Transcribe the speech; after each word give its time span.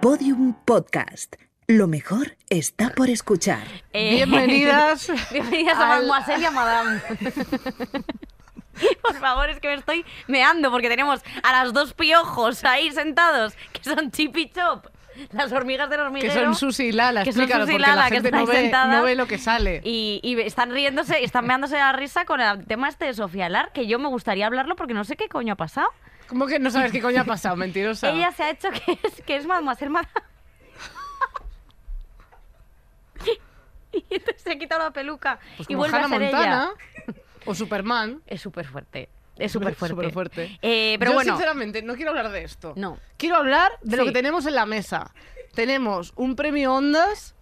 Podium 0.00 0.54
Podcast. 0.64 1.36
Lo 1.66 1.86
mejor 1.86 2.36
está 2.48 2.90
por 2.90 3.10
escuchar. 3.10 3.66
Eh, 3.92 4.14
Bienvenidas. 4.16 5.10
Bienvenidas 5.32 5.76
a 5.76 5.96
al- 5.96 6.06
Mademoiselle 6.06 6.42
y 6.42 6.44
a 6.46 6.50
Madame. 6.50 7.00
Por 9.02 9.14
favor, 9.16 9.50
es 9.50 9.60
que 9.60 9.68
me 9.68 9.74
estoy 9.74 10.06
meando 10.26 10.70
porque 10.70 10.88
tenemos 10.88 11.20
a 11.42 11.52
las 11.52 11.74
dos 11.74 11.92
piojos 11.92 12.64
ahí 12.64 12.90
sentados, 12.92 13.54
que 13.72 13.84
son 13.84 14.10
Chip 14.10 14.34
y 14.38 14.48
Chop, 14.50 14.86
las 15.32 15.52
hormigas 15.52 15.90
del 15.90 15.98
Que 15.98 16.04
hormiguero. 16.06 16.32
son 16.44 16.54
Susi 16.54 16.84
y 16.86 16.92
Lala, 16.92 17.22
que 17.24 17.32
son 17.32 17.42
explícalo, 17.42 17.64
Susi 17.66 17.74
y 17.74 17.78
porque 17.78 17.90
Lala, 17.90 18.08
la 18.08 18.10
que 18.22 18.30
no 18.30 18.46
ve, 18.46 18.54
sentadas. 18.56 18.96
no 18.96 19.02
ve 19.02 19.14
lo 19.16 19.26
que 19.26 19.36
sale. 19.36 19.82
Y, 19.84 20.20
y 20.22 20.40
están 20.40 20.70
riéndose 20.70 21.20
y 21.20 21.24
están 21.24 21.46
meándose 21.46 21.74
de 21.74 21.82
la 21.82 21.92
risa 21.92 22.24
con 22.24 22.40
el 22.40 22.64
tema 22.66 22.88
este 22.88 23.04
de 23.04 23.12
Sofía 23.12 23.50
Lar, 23.50 23.70
que 23.72 23.86
yo 23.86 23.98
me 23.98 24.08
gustaría 24.08 24.46
hablarlo 24.46 24.76
porque 24.76 24.94
no 24.94 25.04
sé 25.04 25.16
qué 25.16 25.28
coño 25.28 25.52
ha 25.52 25.56
pasado. 25.56 25.88
¿Cómo 26.30 26.46
que 26.46 26.60
no 26.60 26.70
sabes 26.70 26.92
qué 26.92 27.02
coño 27.02 27.20
ha 27.20 27.24
pasado? 27.24 27.56
Mentirosa. 27.56 28.08
Ella 28.08 28.30
se 28.30 28.44
ha 28.44 28.50
hecho 28.50 28.68
que 28.70 28.98
es, 29.02 29.20
que 29.22 29.36
es 29.36 29.46
Mademoiselle 29.46 29.90
Madame. 29.90 30.08
y 33.92 34.04
entonces 34.14 34.42
se 34.42 34.52
ha 34.52 34.58
quitado 34.58 34.84
la 34.84 34.92
peluca 34.92 35.38
Pues 35.56 35.68
y 35.68 35.74
como 35.74 35.78
vuelve 35.80 35.96
Hannah 35.98 36.06
a 36.06 36.10
ser 36.10 36.20
Montana 36.20 36.70
ella. 37.08 37.14
o 37.44 37.54
Superman. 37.54 38.22
Es 38.26 38.40
súper 38.40 38.66
fuerte. 38.66 39.08
Es 39.36 39.50
súper 39.52 39.74
fuerte. 39.74 39.96
Superfuerte. 39.96 40.58
Eh, 40.62 40.96
pero 40.98 41.10
Yo, 41.10 41.14
bueno, 41.16 41.32
sinceramente, 41.32 41.82
no 41.82 41.94
quiero 41.96 42.10
hablar 42.10 42.30
de 42.30 42.44
esto. 42.44 42.74
No. 42.76 42.98
Quiero 43.16 43.36
hablar 43.36 43.72
de 43.82 43.96
lo 43.96 44.04
que 44.04 44.12
tenemos 44.12 44.46
en 44.46 44.54
la 44.54 44.66
mesa. 44.66 45.12
Tenemos 45.54 46.12
un 46.14 46.36
premio 46.36 46.74
Ondas 46.74 47.34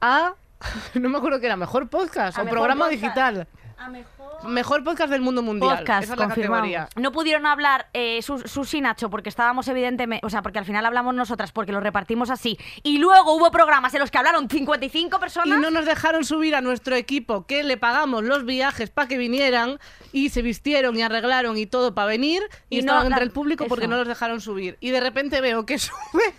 a... 0.00 0.34
No 0.94 1.08
me 1.08 1.18
acuerdo 1.18 1.40
qué 1.40 1.46
era, 1.46 1.56
mejor 1.56 1.88
podcast 1.88 2.38
A 2.38 2.42
o 2.42 2.44
mejor 2.44 2.58
programa 2.58 2.84
podcast. 2.86 3.02
digital. 3.02 3.48
a 3.78 3.88
mejor 3.88 4.17
Mejor 4.46 4.84
podcast 4.84 5.10
del 5.10 5.20
mundo 5.20 5.42
mundial. 5.42 5.78
podcast 5.78 6.04
Esa 6.04 6.12
es 6.14 6.18
la 6.18 6.24
confirmado. 6.26 6.62
categoría. 6.62 6.88
No 6.96 7.10
pudieron 7.12 7.44
hablar 7.44 7.88
eh, 7.92 8.22
Sus- 8.22 8.42
Susi 8.50 8.78
y 8.78 8.80
Nacho 8.80 9.10
porque 9.10 9.28
estábamos 9.28 9.66
evidentemente, 9.68 10.24
o 10.24 10.30
sea, 10.30 10.42
porque 10.42 10.58
al 10.60 10.64
final 10.64 10.86
hablamos 10.86 11.14
nosotras 11.14 11.50
porque 11.52 11.72
lo 11.72 11.80
repartimos 11.80 12.30
así. 12.30 12.56
Y 12.82 12.98
luego 12.98 13.34
hubo 13.34 13.50
programas 13.50 13.92
en 13.94 14.00
los 14.00 14.10
que 14.10 14.18
hablaron 14.18 14.48
55 14.48 15.16
Y 15.16 15.20
personas. 15.20 15.58
no 15.60 15.70
nos 15.70 15.84
dejaron 15.86 16.24
subir 16.24 16.54
a 16.54 16.60
nuestro 16.60 16.94
equipo 16.94 17.46
que 17.46 17.64
le 17.64 17.76
pagamos 17.76 18.22
los 18.24 18.44
viajes 18.44 18.90
para 18.90 19.08
que 19.08 19.18
vinieran 19.18 19.78
y 20.12 20.28
se 20.30 20.42
vistieron 20.42 20.96
y 20.96 21.02
arreglaron 21.02 21.56
y 21.58 21.66
todo 21.66 21.94
para 21.94 22.06
venir 22.08 22.42
y, 22.70 22.78
Y 22.78 22.82
no 22.82 22.92
estaban 22.92 23.06
entre 23.08 23.24
el 23.24 23.32
público 23.32 23.66
porque 23.68 23.88
no 23.88 23.96
los 23.96 24.06
dejaron 24.06 24.40
subir. 24.40 24.76
Y 24.80 24.90
de 24.90 25.00
repente 25.00 25.40
veo 25.40 25.66
que 25.66 25.78
sube 25.78 26.34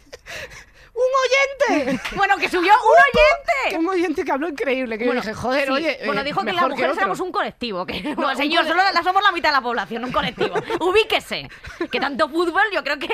un 0.99 1.75
oyente. 1.79 2.01
Bueno, 2.15 2.37
que 2.37 2.49
subió 2.49 2.73
un 2.73 3.69
oyente. 3.69 3.79
un 3.79 3.87
oyente 3.89 4.25
que 4.25 4.31
habló 4.31 4.47
increíble. 4.49 4.97
Que 4.97 5.05
Bueno, 5.05 5.21
dije, 5.21 5.33
joder, 5.33 5.65
sí. 5.67 5.71
oye. 5.73 5.99
Bueno, 6.05 6.21
eh, 6.21 6.23
dijo 6.23 6.43
que 6.43 6.53
las 6.53 6.67
mujeres 6.67 6.97
éramos 6.97 7.19
un 7.19 7.31
colectivo. 7.31 7.85
Que, 7.85 8.01
no, 8.15 8.35
señor, 8.35 8.63
cole- 8.65 8.69
solo 8.77 8.91
la 8.93 9.03
somos 9.03 9.23
la 9.23 9.31
mitad 9.31 9.49
de 9.49 9.53
la 9.55 9.61
población, 9.61 10.03
un 10.05 10.11
colectivo. 10.11 10.55
Ubíquese. 10.81 11.49
Que 11.91 11.99
tanto 12.01 12.27
fútbol, 12.29 12.63
yo 12.73 12.83
creo 12.83 12.97
que 12.99 13.07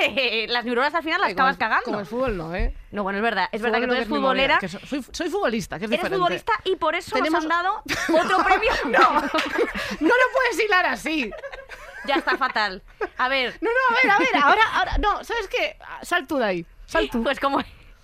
eh, 0.43 0.47
las 0.47 0.65
neuronas 0.65 0.93
al 0.95 1.03
final 1.03 1.19
las 1.21 1.29
como 1.29 1.33
acabas 1.47 1.53
el- 1.55 1.59
cagando. 1.59 1.85
Como 1.85 1.99
el 1.99 2.05
fútbol 2.05 2.37
no, 2.37 2.55
¿eh? 2.55 2.73
No, 2.91 3.03
bueno, 3.03 3.17
es 3.19 3.23
verdad. 3.23 3.49
Es 3.51 3.61
verdad 3.61 3.79
que 3.79 3.85
Fútbol 3.87 3.97
tú 4.07 4.15
no 4.21 4.31
eres 4.33 4.47
futbolera. 4.47 4.57
que 4.59 4.69
so- 4.69 4.79
soy, 4.85 5.05
soy 5.11 5.29
futbolista, 5.29 5.77
que 5.77 5.85
es 5.85 5.91
Eres 5.91 5.99
diferente. 6.03 6.17
futbolista 6.17 6.53
y 6.63 6.75
por 6.77 6.95
eso 6.95 7.15
Tenemos- 7.15 7.43
nos 7.43 7.51
han 7.51 7.63
dado 7.63 7.83
otro 8.23 8.37
premio. 8.43 8.71
No, 8.85 9.21
no 9.21 10.07
lo 10.07 10.23
puedes 10.33 10.59
hilar 10.65 10.85
así. 10.85 11.29
Ya 12.05 12.15
está 12.15 12.37
fatal. 12.37 12.83
A 13.17 13.27
ver, 13.29 13.57
No, 13.61 13.69
no, 13.71 13.95
a 13.97 13.99
ver, 14.01 14.11
a 14.11 14.17
ver, 14.19 14.43
ahora, 14.43 14.61
ahora, 14.75 14.97
no, 14.99 15.23
¿sabes 15.23 15.47
qué? 15.47 15.75
Sal 16.03 16.27
tú 16.27 16.37
de 16.37 16.45
ahí, 16.45 16.65
sal 16.85 17.09
tú, 17.09 17.23
pues 17.23 17.39
como 17.39 17.59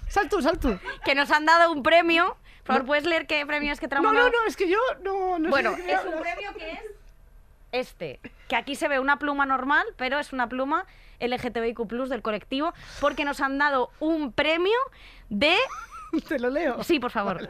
sal 0.08 0.30
tú, 0.30 0.42
sal 0.42 0.60
tú. 0.60 0.78
que 1.06 1.16
nos 1.16 1.32
han 1.32 1.46
dado 1.46 1.72
un 1.72 1.84
premio. 1.84 2.38
Por 2.64 2.76
favor, 2.76 2.86
¿puedes 2.86 3.06
leer 3.06 3.26
qué 3.28 3.46
premio 3.46 3.74
es 3.74 3.80
que 3.80 3.88
lo 3.88 4.02
No, 4.02 4.14
no, 4.14 4.30
no, 4.30 4.46
es 4.48 4.56
que 4.56 4.70
yo 4.70 4.78
no, 5.04 5.40
no 5.40 5.50
Bueno, 5.50 5.76
sé 5.76 5.92
es 5.94 6.00
un 6.06 6.22
premio 6.22 6.54
que 6.54 6.72
es 6.72 6.80
este. 7.72 8.20
Que 8.48 8.56
aquí 8.56 8.76
se 8.76 8.88
ve 8.88 9.00
una 9.00 9.18
pluma 9.18 9.46
normal, 9.46 9.86
pero 9.98 10.20
es 10.20 10.34
una 10.34 10.48
pluma 10.48 10.86
LGTBIQ 11.20 11.88
Plus 11.88 12.10
del 12.10 12.22
colectivo, 12.22 12.74
porque 13.00 13.26
nos 13.26 13.42
han 13.42 13.58
dado 13.58 13.92
un 14.00 14.32
premio 14.32 14.78
de. 15.30 15.56
Te 16.28 16.40
lo 16.40 16.50
leo. 16.50 16.84
Sí, 16.84 17.00
por 17.00 17.12
favor. 17.12 17.50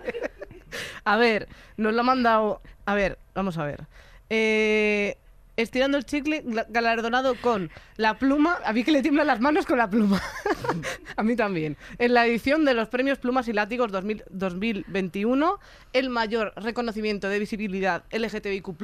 A 1.03 1.17
ver, 1.17 1.49
nos 1.77 1.93
lo 1.93 2.01
ha 2.01 2.03
mandado. 2.03 2.61
A 2.85 2.93
ver, 2.93 3.17
vamos 3.33 3.57
a 3.57 3.65
ver. 3.65 3.87
Eh, 4.29 5.17
estirando 5.61 5.97
el 5.97 6.05
chicle, 6.05 6.43
galardonado 6.69 7.35
con 7.35 7.69
la 7.97 8.17
pluma. 8.17 8.59
A 8.65 8.73
mí 8.73 8.83
que 8.83 8.91
le 8.91 9.01
tiemblan 9.01 9.27
las 9.27 9.39
manos 9.39 9.65
con 9.65 9.77
la 9.77 9.89
pluma. 9.89 10.21
a 11.15 11.23
mí 11.23 11.35
también. 11.35 11.77
En 11.97 12.13
la 12.13 12.25
edición 12.25 12.65
de 12.65 12.73
los 12.73 12.89
premios 12.89 13.17
Plumas 13.19 13.47
y 13.47 13.53
Látigos 13.53 13.91
2000 13.91 14.23
2021, 14.29 15.59
el 15.93 16.09
mayor 16.09 16.53
reconocimiento 16.55 17.29
de 17.29 17.39
visibilidad 17.39 18.03
LGTBIQ 18.11 18.75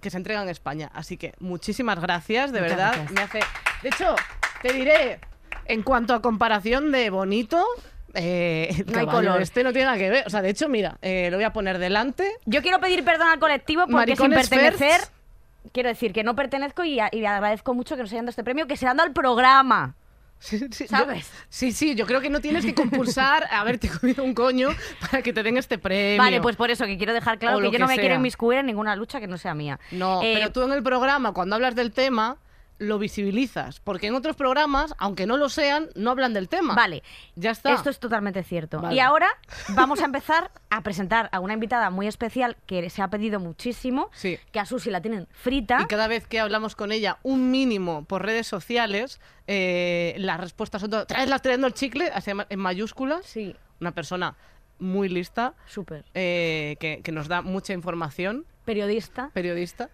que 0.00 0.10
se 0.10 0.16
entrega 0.16 0.42
en 0.42 0.48
España. 0.48 0.90
Así 0.94 1.16
que 1.16 1.34
muchísimas 1.40 2.00
gracias, 2.00 2.52
de 2.52 2.60
Muchas 2.60 2.76
verdad. 2.76 2.92
gracias. 2.94 3.12
Me 3.12 3.20
hace. 3.22 3.40
De 3.82 3.88
hecho, 3.88 4.14
te 4.62 4.72
diré, 4.72 5.20
en 5.66 5.82
cuanto 5.82 6.14
a 6.14 6.22
comparación 6.22 6.92
de 6.92 7.10
bonito. 7.10 7.64
Eh, 8.14 8.68
el 8.78 8.92
No 8.92 8.98
hay 9.00 9.06
color. 9.06 9.42
Este 9.42 9.62
no 9.62 9.72
tiene 9.72 9.86
nada 9.86 9.98
que 9.98 10.08
ver. 10.08 10.24
O 10.26 10.30
sea, 10.30 10.40
de 10.42 10.48
hecho, 10.50 10.68
mira, 10.68 10.96
eh, 11.02 11.28
lo 11.30 11.36
voy 11.36 11.44
a 11.44 11.52
poner 11.52 11.78
delante. 11.78 12.32
Yo 12.46 12.62
quiero 12.62 12.78
pedir 12.80 13.04
perdón 13.04 13.28
al 13.28 13.38
colectivo 13.38 13.82
porque 13.82 13.94
Maricones 13.94 14.46
sin 14.46 14.58
pertenecer. 14.58 15.00
first. 15.00 15.12
Quiero 15.76 15.90
decir 15.90 16.14
que 16.14 16.24
no 16.24 16.34
pertenezco 16.34 16.84
y, 16.84 16.98
a- 17.00 17.10
y 17.12 17.22
agradezco 17.26 17.74
mucho 17.74 17.96
que 17.96 18.00
nos 18.02 18.10
hayan 18.12 18.24
dado 18.24 18.30
este 18.30 18.42
premio, 18.42 18.66
que 18.66 18.78
se 18.78 18.86
han 18.86 18.96
dado 18.96 19.08
al 19.08 19.12
programa. 19.12 19.94
Sí, 20.38 20.58
sí, 20.70 20.86
¿Sabes? 20.88 21.30
yo- 21.30 21.38
sí, 21.50 21.72
sí, 21.72 21.94
yo 21.94 22.06
creo 22.06 22.22
que 22.22 22.30
no 22.30 22.40
tienes 22.40 22.64
que 22.64 22.74
compulsar 22.74 23.44
a 23.50 23.60
haberte 23.60 23.90
comido 23.90 24.24
un 24.24 24.32
coño 24.32 24.70
para 25.02 25.20
que 25.22 25.34
te 25.34 25.42
den 25.42 25.58
este 25.58 25.76
premio. 25.76 26.16
Vale, 26.22 26.40
pues 26.40 26.56
por 26.56 26.70
eso 26.70 26.86
que 26.86 26.96
quiero 26.96 27.12
dejar 27.12 27.38
claro 27.38 27.58
que 27.60 27.70
yo 27.70 27.78
no 27.78 27.86
me 27.86 27.98
quiero 27.98 28.14
inmiscuir 28.14 28.58
en 28.60 28.66
ninguna 28.66 28.96
lucha 28.96 29.20
que 29.20 29.26
no 29.26 29.36
sea 29.36 29.52
mía. 29.54 29.78
No, 29.90 30.22
Eh, 30.22 30.32
pero 30.38 30.50
tú 30.50 30.62
en 30.62 30.72
el 30.72 30.82
programa, 30.82 31.32
cuando 31.32 31.56
hablas 31.56 31.74
del 31.74 31.92
tema, 31.92 32.38
lo 32.78 32.98
visibilizas. 32.98 33.80
Porque 33.80 34.06
en 34.08 34.14
otros 34.14 34.36
programas, 34.36 34.94
aunque 34.98 35.26
no 35.26 35.36
lo 35.36 35.48
sean, 35.48 35.88
no 35.94 36.10
hablan 36.10 36.32
del 36.34 36.48
tema. 36.48 36.74
Vale, 36.74 37.02
Ya 37.34 37.50
está. 37.50 37.72
Esto 37.72 37.90
es 37.90 37.98
totalmente 37.98 38.42
cierto. 38.42 38.80
Vale. 38.80 38.94
Y 38.94 39.00
ahora 39.00 39.28
vamos 39.70 40.00
a 40.00 40.04
empezar 40.04 40.50
a 40.70 40.82
presentar 40.82 41.28
a 41.32 41.40
una 41.40 41.54
invitada 41.54 41.90
muy 41.90 42.06
especial 42.06 42.56
que 42.66 42.88
se 42.90 43.02
ha 43.02 43.08
pedido 43.08 43.40
muchísimo, 43.40 44.10
Sí. 44.12 44.38
que 44.52 44.60
a 44.60 44.66
Susi 44.66 44.90
la 44.90 45.00
tienen 45.00 45.26
frita. 45.32 45.78
Y 45.82 45.86
cada 45.86 46.06
vez 46.08 46.26
que 46.26 46.38
hablamos 46.40 46.76
con 46.76 46.92
ella, 46.92 47.18
un 47.22 47.50
mínimo 47.50 48.04
por 48.04 48.24
redes 48.24 48.46
sociales, 48.46 49.20
eh, 49.46 50.14
las 50.18 50.38
respuestas 50.40 50.80
son 50.82 50.90
todas. 50.90 51.06
Traes 51.06 51.28
las 51.28 51.42
tirando 51.42 51.66
el 51.66 51.74
chicle, 51.74 52.10
así 52.12 52.30
en 52.48 52.58
mayúsculas. 52.58 53.24
Sí, 53.26 53.56
Una 53.80 53.92
persona 53.92 54.36
muy 54.78 55.08
lista, 55.08 55.54
súper. 55.66 56.04
eh, 56.14 56.76
que, 56.80 57.00
que 57.02 57.12
nos 57.12 57.28
da 57.28 57.40
mucha 57.42 57.72
información. 57.72 58.44
Periodista. 58.66 59.30
periodista. 59.32 59.88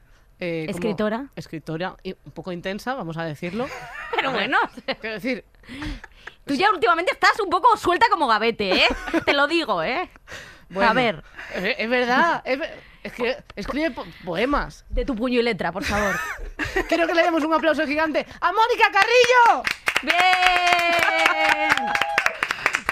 Eh, 0.44 0.66
como 0.66 0.76
Escritora. 0.78 1.26
Escritora, 1.36 1.96
y 2.02 2.16
un 2.24 2.32
poco 2.32 2.52
intensa, 2.52 2.94
vamos 2.94 3.16
a 3.16 3.24
decirlo. 3.24 3.66
Pero 4.14 4.32
bueno, 4.32 4.58
Quiero 5.00 5.14
decir, 5.14 5.44
tú 6.44 6.54
ya 6.54 6.70
últimamente 6.70 7.12
estás 7.12 7.38
un 7.40 7.48
poco 7.50 7.76
suelta 7.76 8.06
como 8.10 8.26
gavete, 8.26 8.72
¿eh? 8.84 8.88
Te 9.24 9.32
lo 9.32 9.46
digo, 9.46 9.82
¿eh? 9.82 10.10
bueno, 10.70 10.90
A 10.90 10.94
ver, 10.94 11.22
Es, 11.54 11.76
es 11.78 11.88
verdad, 11.90 12.42
es, 12.44 13.12
que 13.12 13.36
escribe 13.56 13.90
po- 13.90 14.06
poemas. 14.24 14.84
de 14.88 15.04
tu 15.04 15.14
puño 15.14 15.38
y 15.40 15.42
letra, 15.42 15.70
por 15.72 15.84
favor. 15.84 16.14
Quiero 16.88 17.06
que 17.06 17.14
le 17.14 17.22
demos 17.22 17.44
un 17.44 17.52
aplauso 17.52 17.86
gigante 17.86 18.26
a 18.40 18.52
Mónica 18.52 18.90
Carrillo. 18.92 19.62
¡Bien! 20.02 21.92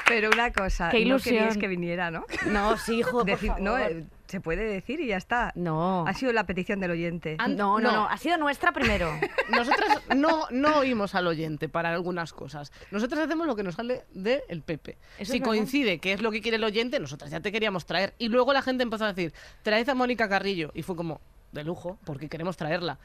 Pero 0.06 0.30
una 0.30 0.52
cosa, 0.52 0.88
Qué 0.90 0.98
no 0.98 1.02
ilusión. 1.06 1.34
queríais 1.36 1.56
que 1.56 1.68
viniera, 1.68 2.10
¿no? 2.10 2.26
No, 2.46 2.76
sí, 2.76 2.98
hijo, 2.98 3.12
por 3.18 3.26
Decir- 3.26 3.48
favor. 3.48 3.60
no, 3.62 3.78
eh, 3.78 4.04
se 4.30 4.40
puede 4.40 4.64
decir 4.64 5.00
y 5.00 5.08
ya 5.08 5.16
está. 5.16 5.52
No. 5.54 6.06
Ha 6.06 6.14
sido 6.14 6.32
la 6.32 6.44
petición 6.44 6.80
del 6.80 6.92
oyente. 6.92 7.36
No, 7.38 7.48
no, 7.48 7.80
no. 7.80 7.92
no, 7.92 8.08
ha 8.08 8.16
sido 8.16 8.38
nuestra 8.38 8.72
primero. 8.72 9.10
Nosotras 9.50 10.00
no, 10.16 10.46
no 10.50 10.78
oímos 10.78 11.14
al 11.14 11.26
oyente 11.26 11.68
para 11.68 11.92
algunas 11.92 12.32
cosas. 12.32 12.72
Nosotras 12.90 13.20
hacemos 13.20 13.46
lo 13.46 13.56
que 13.56 13.62
nos 13.62 13.74
sale 13.74 14.04
del 14.12 14.62
Pepe. 14.62 14.98
Eso 15.18 15.32
si 15.32 15.40
coincide 15.40 15.98
que 15.98 16.12
es 16.12 16.22
lo 16.22 16.30
que 16.30 16.40
quiere 16.40 16.56
el 16.56 16.64
oyente, 16.64 17.00
nosotras 17.00 17.30
ya 17.30 17.40
te 17.40 17.52
queríamos 17.52 17.86
traer. 17.86 18.14
Y 18.18 18.28
luego 18.28 18.52
la 18.52 18.62
gente 18.62 18.82
empezó 18.82 19.04
a 19.04 19.12
decir, 19.12 19.32
traed 19.62 19.88
a 19.88 19.94
Mónica 19.94 20.28
Carrillo. 20.28 20.70
Y 20.74 20.82
fue 20.82 20.96
como, 20.96 21.20
de 21.52 21.64
lujo, 21.64 21.98
porque 22.04 22.28
queremos 22.28 22.56
traerla. 22.56 22.98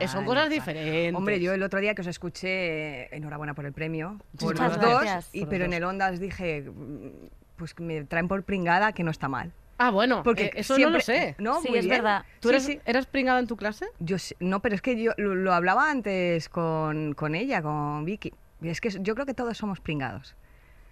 Eh, 0.00 0.08
Son 0.08 0.24
cosas 0.24 0.48
diferentes. 0.50 1.14
Hombre, 1.14 1.40
yo 1.40 1.52
el 1.52 1.62
otro 1.62 1.80
día 1.80 1.94
que 1.94 2.02
os 2.02 2.06
escuché, 2.06 3.14
enhorabuena 3.14 3.54
por 3.54 3.66
el 3.66 3.72
premio, 3.72 4.18
por 4.38 4.54
Muchas 4.54 4.76
los 4.76 4.80
dos, 4.80 5.00
gracias. 5.02 5.30
y, 5.32 5.40
Por 5.40 5.46
los 5.46 5.50
pero 5.50 5.64
en 5.64 5.70
dos. 5.70 5.76
el 5.78 5.84
Ondas 5.84 6.20
dije, 6.20 6.62
mm, 6.62 7.08
pues 7.56 7.74
que 7.74 7.82
me 7.82 8.04
traen 8.04 8.28
por 8.28 8.42
pringada 8.44 8.92
que 8.92 9.02
no 9.02 9.10
está 9.10 9.28
mal. 9.28 9.52
Ah, 9.78 9.90
bueno, 9.90 10.22
Porque 10.24 10.46
eh, 10.46 10.52
eso 10.56 10.74
siempre- 10.74 10.90
no 10.90 10.96
lo 10.98 11.00
sé. 11.02 11.34
No, 11.38 11.60
Sí, 11.62 11.68
muy 11.68 11.78
es 11.78 11.84
bien. 11.86 11.98
verdad. 11.98 12.24
¿Tú 12.40 12.48
Sí, 12.48 12.54
eres, 12.54 12.64
sí. 12.64 12.80
eras 12.84 13.06
pringada 13.06 13.38
en 13.38 13.46
tu 13.46 13.56
clase? 13.56 13.86
Yo 14.00 14.18
sí- 14.18 14.34
no, 14.40 14.60
pero 14.60 14.74
es 14.74 14.82
que 14.82 15.00
yo 15.00 15.12
lo, 15.16 15.34
lo 15.36 15.52
hablaba 15.54 15.88
antes 15.90 16.48
con, 16.48 17.14
con 17.14 17.34
ella, 17.34 17.62
con 17.62 18.04
Vicky. 18.04 18.34
Y 18.60 18.68
es 18.70 18.80
que 18.80 18.90
yo 18.90 19.14
creo 19.14 19.24
que 19.24 19.34
todos 19.34 19.56
somos 19.56 19.78
pringados. 19.80 20.34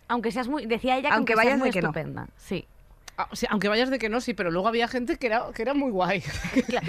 Aunque 0.09 0.31
seas 0.31 0.47
muy, 0.47 0.67
decía 0.67 0.97
ella 0.97 1.09
que 1.11 1.15
Aunque 1.17 1.33
aunque, 1.33 1.35
vayas 1.35 1.51
seas 1.51 1.59
muy 1.59 1.69
de 1.71 1.73
que 1.73 1.83
no. 1.83 1.89
estupenda. 1.89 2.29
Sí. 2.37 2.65
Ah, 3.19 3.29
sí, 3.33 3.47
aunque 3.51 3.69
vayas 3.69 3.91
de 3.91 3.99
que 3.99 4.09
no, 4.09 4.21
sí, 4.21 4.35
pero 4.35 4.51
luego 4.53 4.69
había 4.69 4.87
gente 4.87 5.17
que 5.17 5.27
era, 5.27 5.47
que 5.53 5.63
era 5.63 5.75
muy 5.75 5.91
guay. 5.91 6.23
Claro. 6.69 6.87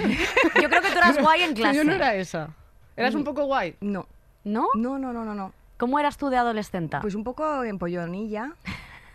Yo 0.61 0.69
creo 0.69 0.81
que 0.81 0.91
tú 0.91 0.97
eras 0.97 1.17
guay 1.19 1.41
en 1.41 1.53
clase. 1.55 1.77
yo 1.77 1.83
no 1.83 1.93
era 1.93 2.13
esa. 2.15 2.49
Eras 2.95 3.15
un 3.15 3.23
poco 3.23 3.45
guay. 3.45 3.75
No, 3.81 4.07
¿No? 4.43 4.67
no, 4.75 4.99
no, 4.99 5.13
no, 5.13 5.25
no. 5.25 5.33
no. 5.33 5.53
¿Cómo 5.77 5.99
eras 5.99 6.17
tú 6.17 6.29
de 6.29 6.37
adolescente? 6.37 6.97
Pues 7.01 7.15
un 7.15 7.23
poco 7.23 7.63
empollonilla. 7.63 8.51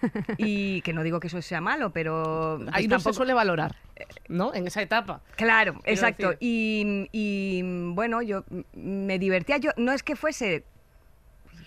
y 0.39 0.81
que 0.83 0.93
no 0.93 1.03
digo 1.03 1.21
que 1.21 1.27
eso 1.29 1.41
sea 1.43 1.61
malo, 1.61 1.91
pero 1.91 2.59
pues 2.63 2.71
Ahí 2.75 2.89
no 2.89 2.99
se 2.99 3.05
tampoco- 3.05 3.15
suele 3.15 3.35
valorar, 3.35 3.77
¿no? 4.29 4.55
En 4.55 4.67
esa 4.67 4.83
etapa. 4.83 5.21
Claro, 5.37 5.81
exacto. 5.85 6.35
Y, 6.41 7.09
y, 7.13 7.63
bueno, 7.93 8.23
yo 8.23 8.45
me 8.75 9.19
divertía. 9.19 9.59
Yo 9.59 9.71
no 9.77 9.93
es 9.93 10.03
que 10.03 10.17
fuese 10.17 10.65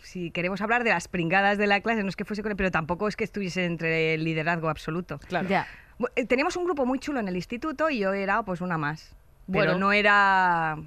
si 0.04 0.32
queremos 0.32 0.62
hablar 0.62 0.84
de 0.84 0.92
las 0.92 1.08
pringadas 1.08 1.58
de 1.58 1.68
la 1.68 1.82
clase, 1.82 2.04
no 2.04 2.10
es 2.10 2.16
que 2.16 2.24
fuese 2.26 2.42
con 2.42 2.52
él, 2.52 2.56
pero 2.58 2.72
tampoco 2.72 3.08
es 3.08 3.16
que 3.16 3.24
estuviese 3.24 3.66
entre 3.66 4.14
el 4.14 4.24
liderazgo 4.24 4.70
absoluto. 4.70 5.20
Claro. 5.28 5.48
Ya. 5.50 5.68
Eh, 6.16 6.26
Teníamos 6.26 6.56
un 6.56 6.64
grupo 6.66 6.86
muy 6.86 7.00
chulo 7.00 7.20
en 7.20 7.28
el 7.28 7.36
instituto 7.36 7.90
y 7.90 8.00
yo 8.00 8.14
era 8.14 8.44
pues 8.44 8.62
una 8.62 8.78
más. 8.78 9.14
Pero 9.52 9.74
Bueno. 9.74 9.78
no 9.80 9.92
era... 9.92 10.78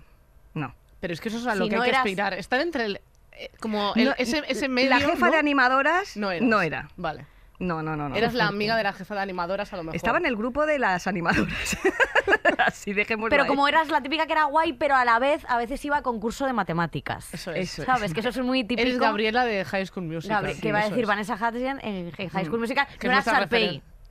No. 0.55 0.75
Pero 1.01 1.13
es 1.15 1.21
que 1.21 1.29
eso 1.29 1.39
es 1.39 1.47
a 1.47 1.55
lo 1.55 1.65
Si 1.65 1.71
que 1.71 1.77
no 1.77 1.83
hay 1.83 1.91
que 1.91 1.97
aspirar. 1.97 2.35
Estar 2.35 2.61
entre 2.61 2.85
el. 2.87 3.01
eh, 3.33 3.51
como 3.61 3.93
el- 3.95 4.07
No, 4.07 4.15
ese, 4.19 4.43
ese 4.49 4.69
medio. 4.69 4.91
la 4.91 5.01
jefa 5.01 5.27
¿no? 5.27 5.33
de 5.33 5.39
animadoras 5.39 6.17
No 6.17 6.31
no 6.41 6.63
era. 6.63 6.89
Vale. 6.97 7.27
No, 7.61 7.83
no, 7.83 7.97
no. 7.97 8.09
no. 8.09 8.15
Eras 8.17 8.35
la 8.35 8.47
amiga 8.47 8.77
de 8.77 8.85
la 8.85 8.93
jefa 8.93 9.15
de 9.17 9.21
animadoras, 9.21 9.73
a 9.73 9.77
lo 9.77 9.83
mejor. 9.83 9.97
Estaba 9.97 10.19
en 10.19 10.27
el 10.27 10.37
grupo 10.37 10.65
de 10.65 10.79
las 10.79 11.07
animadoras. 11.09 11.77
Así 12.59 12.93
dejémoslo 12.93 13.31
Pero 13.31 13.43
ahí. 13.45 13.49
como 13.49 13.67
eras 13.67 13.89
la 13.89 14.01
típica 14.01 14.27
que 14.27 14.33
era 14.33 14.45
guay, 14.45 14.75
pero 14.75 14.95
a 14.95 15.05
la 15.05 15.19
vez 15.19 15.45
a 15.49 15.57
veces 15.59 15.85
iba 15.85 15.97
a 15.97 16.03
concurso 16.03 16.47
de 16.47 16.53
matemáticas. 16.53 17.33
Eso 17.35 17.51
es. 17.53 17.73
Eso 17.73 17.83
es. 17.83 17.87
¿Sabes? 17.87 18.15
Que 18.15 18.21
eso 18.21 18.29
es 18.29 18.39
muy 18.39 18.63
típico. 18.65 18.83
Eres 18.87 18.99
Gabriela 18.99 19.45
de 19.45 19.65
High 19.65 19.87
School 19.87 20.05
Musical. 20.05 20.45
Gabri- 20.45 20.55
sí, 20.55 20.61
que 20.61 20.73
va 20.73 20.81
a 20.81 20.85
decir 20.85 21.01
es. 21.01 21.07
Vanessa 21.07 21.35
Hudgens 21.35 21.81
en 21.83 22.11
High 22.13 22.45
School 22.47 22.61
Musical. 22.61 22.87
Que 22.99 23.09
no 23.09 23.15
era 23.15 23.25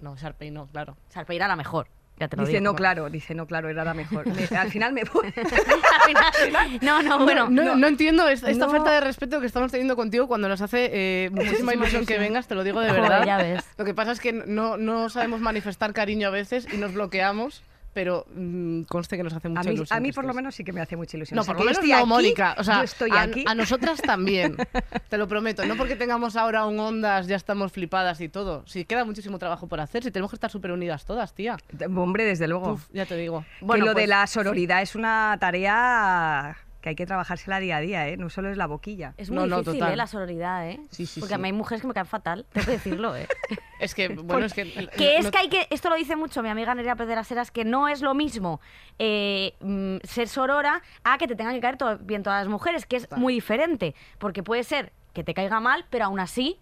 No, 0.02 0.16
Sharpay 0.16 0.52
no, 0.52 0.68
claro. 0.68 0.98
Sharpay 1.14 1.36
era 1.38 1.48
la 1.48 1.56
mejor. 1.56 1.88
Ya 2.20 2.28
te 2.28 2.36
lo 2.36 2.44
Dice, 2.44 2.54
digo. 2.60 2.64
no, 2.72 2.76
claro, 2.76 3.10
dice, 3.12 3.36
no, 3.36 3.46
claro, 3.46 3.70
era 3.70 3.84
la 3.84 3.94
mejor. 3.94 4.26
Me- 4.52 4.58
al 4.58 4.72
final 4.72 4.92
me 4.94 5.04
voy. 5.04 5.32
No, 6.82 7.02
no, 7.02 7.20
bueno. 7.20 7.48
No, 7.50 7.76
no 7.76 7.88
entiendo 7.88 8.28
esta, 8.28 8.50
esta 8.50 8.66
No. 8.66 8.72
falta 8.72 8.92
de 8.92 9.02
respeto 9.02 9.40
que 9.40 9.46
estamos 9.46 9.72
teniendo 9.72 9.96
contigo 9.96 10.28
cuando 10.28 10.48
nos 10.50 10.62
hace 10.62 10.90
eh, 10.92 11.30
muchísima 11.34 11.74
ilusión 11.74 12.06
que 12.06 12.18
vengas, 12.18 12.48
te 12.48 12.56
lo 12.56 12.64
digo 12.64 12.80
de 12.80 12.90
Joder, 12.90 13.02
verdad. 13.04 13.26
ya 13.26 13.38
ves. 13.38 13.64
Lo 13.78 13.86
que 13.86 13.94
pasa 13.94 14.12
es 14.12 14.20
que 14.20 14.34
no, 14.34 14.78
no 14.78 15.10
sabemos 15.10 15.42
manifestar 15.42 15.94
cariño 15.94 16.28
a 16.30 16.32
veces 16.32 16.68
y 16.74 16.78
nos 16.78 16.94
bloqueamos, 16.94 17.62
pero 17.98 18.28
mm, 18.32 18.84
conste 18.84 19.18
que 19.18 19.24
nos 19.24 19.34
hace 19.34 19.50
mucha 19.50 19.62
A 19.62 19.64
mí, 19.64 19.72
ilusión. 19.74 19.98
a 19.98 20.00
mí 20.00 20.12
por 20.12 20.24
lo 20.24 20.32
menos 20.32 20.54
sí 20.54 20.64
que 20.64 20.72
me 20.72 20.82
hace 20.82 20.96
mucha 20.96 21.18
ilusión. 21.18 21.36
No, 21.36 21.42
O 21.42 21.46
sea, 21.46 21.56
por 21.56 21.62
lo 21.62 21.66
menos 21.66 21.80
estoy 21.80 21.90
no, 21.90 21.98
aquí, 21.98 22.06
Mónica. 22.08 22.56
O 22.60 22.64
sea, 22.64 22.78
yo 22.78 22.84
estoy 22.84 23.10
a, 23.10 23.22
aquí. 23.24 23.44
a 23.48 23.56
nosotras 23.56 24.00
también. 24.04 24.56
Te 25.10 25.18
lo 25.18 25.28
prometo. 25.28 25.66
No 25.66 25.76
porque 25.76 25.96
tengamos 25.96 26.36
ahora 26.36 26.68
un 26.68 26.80
ondas, 26.80 27.26
ya 27.26 27.36
estamos 27.36 27.72
flipadas 27.72 28.22
y 28.22 28.30
todo. 28.30 28.64
Si 28.68 28.86
queda 28.86 29.04
muchísimo 29.04 29.40
trabajo 29.40 29.66
por 29.66 29.80
hacer, 29.80 30.04
si 30.04 30.12
tenemos 30.12 30.30
que 30.30 30.36
estar 30.36 30.52
súper 30.52 30.74
unidas 30.74 31.06
todas, 31.06 31.34
tía. 31.34 31.58
Hombre, 31.96 32.24
desde 32.24 32.48
luego. 32.48 32.74
Uf, 32.74 32.86
ya 32.94 33.08
te 33.08 33.18
digo. 33.18 33.44
Bueno, 33.62 33.86
que 33.86 33.90
lo 33.90 33.92
de 33.96 34.02
pues, 34.02 34.10
la 34.10 34.28
sororidad 34.28 34.84
es 34.84 34.94
una 34.94 35.36
tarea 35.40 36.56
que 36.88 36.92
hay 36.92 36.96
que 36.96 37.06
trabajársela 37.06 37.60
día 37.60 37.78
a 37.78 37.80
día, 37.82 38.08
¿eh? 38.08 38.16
No 38.16 38.30
solo 38.30 38.50
es 38.50 38.56
la 38.56 38.66
boquilla. 38.66 39.14
Es 39.18 39.30
muy 39.30 39.48
no, 39.50 39.60
difícil. 39.60 39.84
¿eh? 39.84 39.96
La 39.98 40.08
sororidad, 40.08 40.70
¿eh? 40.70 40.80
Sí, 40.90 41.06
sí, 41.06 41.20
Porque 41.20 41.32
sí. 41.32 41.36
a 41.36 41.38
mí 41.38 41.48
hay 41.50 41.54
mujeres 41.54 41.82
que 41.82 41.88
me 41.88 41.94
caen 41.94 42.06
fatal, 42.06 42.46
tengo 42.54 42.66
que 42.66 42.72
decirlo, 42.74 43.16
¿eh? 43.16 43.28
Es 43.82 43.94
que, 43.94 44.08
bueno, 44.24 44.46
es 44.46 44.54
que... 44.54 44.64
que 44.98 45.18
es 45.18 45.26
no- 45.26 45.32
que 45.32 45.38
hay 45.38 45.50
que, 45.50 45.68
esto 45.70 45.90
lo 45.90 45.96
dice 45.96 46.16
mucho 46.16 46.42
mi 46.42 46.50
amiga 46.50 46.74
Nerea 46.74 46.96
Pérez 46.96 47.10
de 47.10 47.16
las 47.16 47.30
Heras, 47.32 47.52
que 47.52 47.66
no 47.66 47.90
es 47.90 48.02
lo 48.02 48.14
mismo 48.16 48.62
eh, 49.00 49.54
mm, 49.60 49.98
ser 50.04 50.28
sorora 50.30 50.82
a 51.04 51.18
que 51.18 51.28
te 51.28 51.36
tengan 51.36 51.54
que 51.54 51.60
caer 51.62 51.78
to- 51.78 51.98
bien 52.00 52.24
todas 52.24 52.42
las 52.44 52.50
mujeres, 52.50 52.86
que 52.86 52.96
es 52.96 53.04
Total. 53.04 53.20
muy 53.20 53.34
diferente, 53.34 53.94
porque 54.18 54.44
puede 54.44 54.64
ser 54.64 54.94
que 55.14 55.24
te 55.26 55.34
caiga 55.34 55.60
mal, 55.60 55.86
pero 55.90 56.06
aún 56.06 56.20
así 56.22 56.58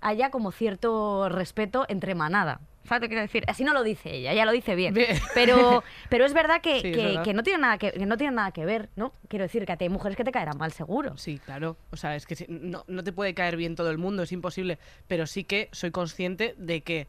haya 0.00 0.30
como 0.30 0.52
cierto 0.52 1.28
respeto 1.28 1.84
entre 1.88 2.14
manada. 2.14 2.60
¿Sabes 2.84 3.00
lo 3.00 3.04
que 3.04 3.08
quiero 3.08 3.22
decir? 3.22 3.44
Así 3.46 3.64
no 3.64 3.72
lo 3.72 3.82
dice 3.82 4.14
ella, 4.14 4.32
ella 4.32 4.44
lo 4.44 4.52
dice 4.52 4.74
bien. 4.74 4.94
Bien. 4.94 5.18
Pero, 5.34 5.82
pero 6.10 6.24
es 6.26 6.34
verdad 6.34 6.60
que, 6.60 6.80
Sí, 6.80 6.88
es 6.88 6.96
que- 6.96 7.04
verdad. 7.06 7.24
que 7.24 7.32
no 7.34 7.42
tiene 7.42 7.58
nada 7.60 7.78
que, 7.78 7.92
que 7.92 8.06
no 8.06 8.16
tiene 8.16 8.34
nada 8.36 8.52
que 8.52 8.64
ver, 8.64 8.90
¿no? 8.96 9.12
Quiero 9.28 9.44
decir 9.44 9.64
que 9.64 9.76
hay 9.78 9.88
mujeres 9.88 10.16
que 10.16 10.24
te 10.24 10.32
caerán 10.32 10.58
mal 10.58 10.72
seguro. 10.72 11.16
Sí, 11.16 11.38
claro. 11.38 11.76
O 11.90 11.96
sea, 11.96 12.14
es 12.16 12.26
que 12.26 12.46
no, 12.48 12.84
no 12.86 13.02
te 13.02 13.12
puede 13.12 13.34
caer 13.34 13.56
bien 13.56 13.74
todo 13.74 13.90
el 13.90 13.98
mundo, 13.98 14.22
es 14.22 14.32
imposible. 14.32 14.78
Pero 15.08 15.26
sí 15.26 15.44
que 15.44 15.68
soy 15.72 15.90
consciente 15.90 16.54
de 16.58 16.82
que 16.82 17.06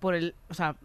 por 0.00 0.14
el. 0.14 0.34
O 0.48 0.54
sea, 0.54 0.76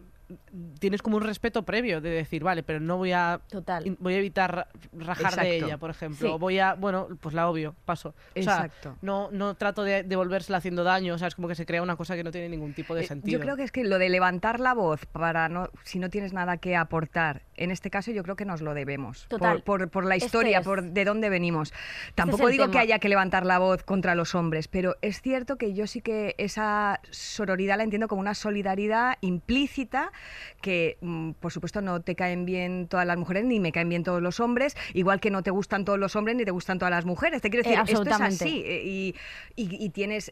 tienes 0.80 1.02
como 1.02 1.18
un 1.18 1.24
respeto 1.24 1.64
previo 1.64 2.02
de 2.02 2.10
decir, 2.10 2.44
vale, 2.44 2.64
pero 2.64 2.80
no 2.80 2.98
voy 2.98 3.12
a. 3.12 3.40
Total. 3.50 3.96
Voy 4.00 4.14
a 4.14 4.18
evitar 4.18 4.56
ra- 4.56 4.68
rajar 4.94 5.36
de 5.42 5.58
ella, 5.58 5.78
por 5.78 5.90
ejemplo. 5.90 6.28
Sí. 6.28 6.34
O 6.34 6.38
voy 6.40 6.60
a. 6.60 6.74
Bueno, 6.74 7.08
pues 7.22 7.34
la 7.34 7.48
obvio, 7.50 7.76
paso. 7.86 8.10
O 8.10 8.14
sea, 8.42 8.66
Exacto. 8.66 8.98
no, 9.02 9.30
no 9.32 9.56
trato 9.56 9.84
de 9.84 10.04
devolvérsela 10.04 10.58
haciendo 10.58 10.84
daño. 10.84 11.14
O 11.14 11.18
sea, 11.18 11.28
es 11.28 11.36
como 11.36 11.48
que 11.48 11.56
se 11.56 11.66
crea 11.66 11.82
una 11.82 11.96
cosa 11.96 12.16
que 12.16 12.24
no 12.24 12.32
tiene 12.32 12.50
ningún 12.50 12.74
tipo 12.74 12.94
de 12.96 13.02
Eh, 13.04 13.08
sentido. 13.08 13.38
Yo 13.38 13.44
creo 13.44 13.56
que 13.56 13.64
es 13.64 13.72
que 13.72 13.84
lo 13.84 13.98
de 14.00 14.10
levantar 14.10 14.60
la 14.60 14.74
voz 14.74 15.06
para 15.06 15.50
no, 15.50 15.70
si 15.84 16.00
no 16.00 16.10
tienes 16.10 16.34
nada 16.34 16.58
que 16.58 16.76
aportar, 16.76 17.44
en 17.56 17.72
este 17.72 17.90
caso 17.90 18.12
yo 18.12 18.24
creo 18.24 18.36
que 18.36 18.46
nos 18.46 18.62
lo 18.62 18.74
debemos. 18.74 19.28
Total. 19.28 19.62
Por, 19.64 19.80
por- 19.82 19.90
por 19.90 20.06
la 20.06 20.16
Este 20.16 20.26
historia, 20.26 20.60
es. 20.60 20.66
por 20.66 20.84
de 20.84 21.06
dónde 21.06 21.30
venimos. 21.30 21.74
Tampoco 22.16 22.48
el 22.48 22.52
digo 22.52 22.70
que 22.72 22.80
haya 22.80 23.00
que 23.00 23.10
levantar 23.10 23.46
la 23.46 23.60
voz 23.60 23.84
contra 23.84 24.16
los 24.16 24.36
hombres, 24.36 24.68
pero 24.68 24.96
es 25.02 25.22
cierto 25.22 25.58
que 25.58 25.74
yo 25.74 25.88
sí 25.88 26.02
que 26.02 26.36
esa 26.38 27.00
sororidad 27.10 27.78
la 27.78 27.84
entiendo 27.84 28.08
como 28.08 28.22
una 28.22 28.34
solidaridad 28.36 29.18
implícita 29.22 30.12
que, 30.62 30.98
mm, 31.02 31.31
por 31.34 31.52
supuesto, 31.52 31.81
no 31.81 32.02
te 32.02 32.16
caen 32.16 32.46
bien 32.46 32.88
todas 32.88 33.06
las 33.06 33.18
mujeres 33.18 33.46
ni 33.46 33.60
me 33.60 33.72
caen 33.72 33.90
bien 33.90 34.04
todos 34.04 34.22
los 34.22 34.40
hombres, 34.40 34.75
igual 34.94 35.19
que 35.19 35.30
no 35.31 35.44
te 35.44 35.52
gustan 35.52 35.86
todos 35.86 36.00
los 36.00 36.16
hombres 36.16 36.36
ni 36.36 36.46
te 36.46 36.52
gustan 36.52 36.80
todas 36.80 36.92
las 36.92 37.06
mujeres. 37.06 37.42
Te 37.42 37.50
quiero 37.50 37.62
Eh, 37.68 37.69
decir, 37.69 37.80
esto 37.94 38.02
es 38.04 38.08
así 38.46 38.64
eh, 38.66 38.81
y, 38.86 39.16
y- 39.56 39.86
y 39.86 39.90
tienes 39.90 40.31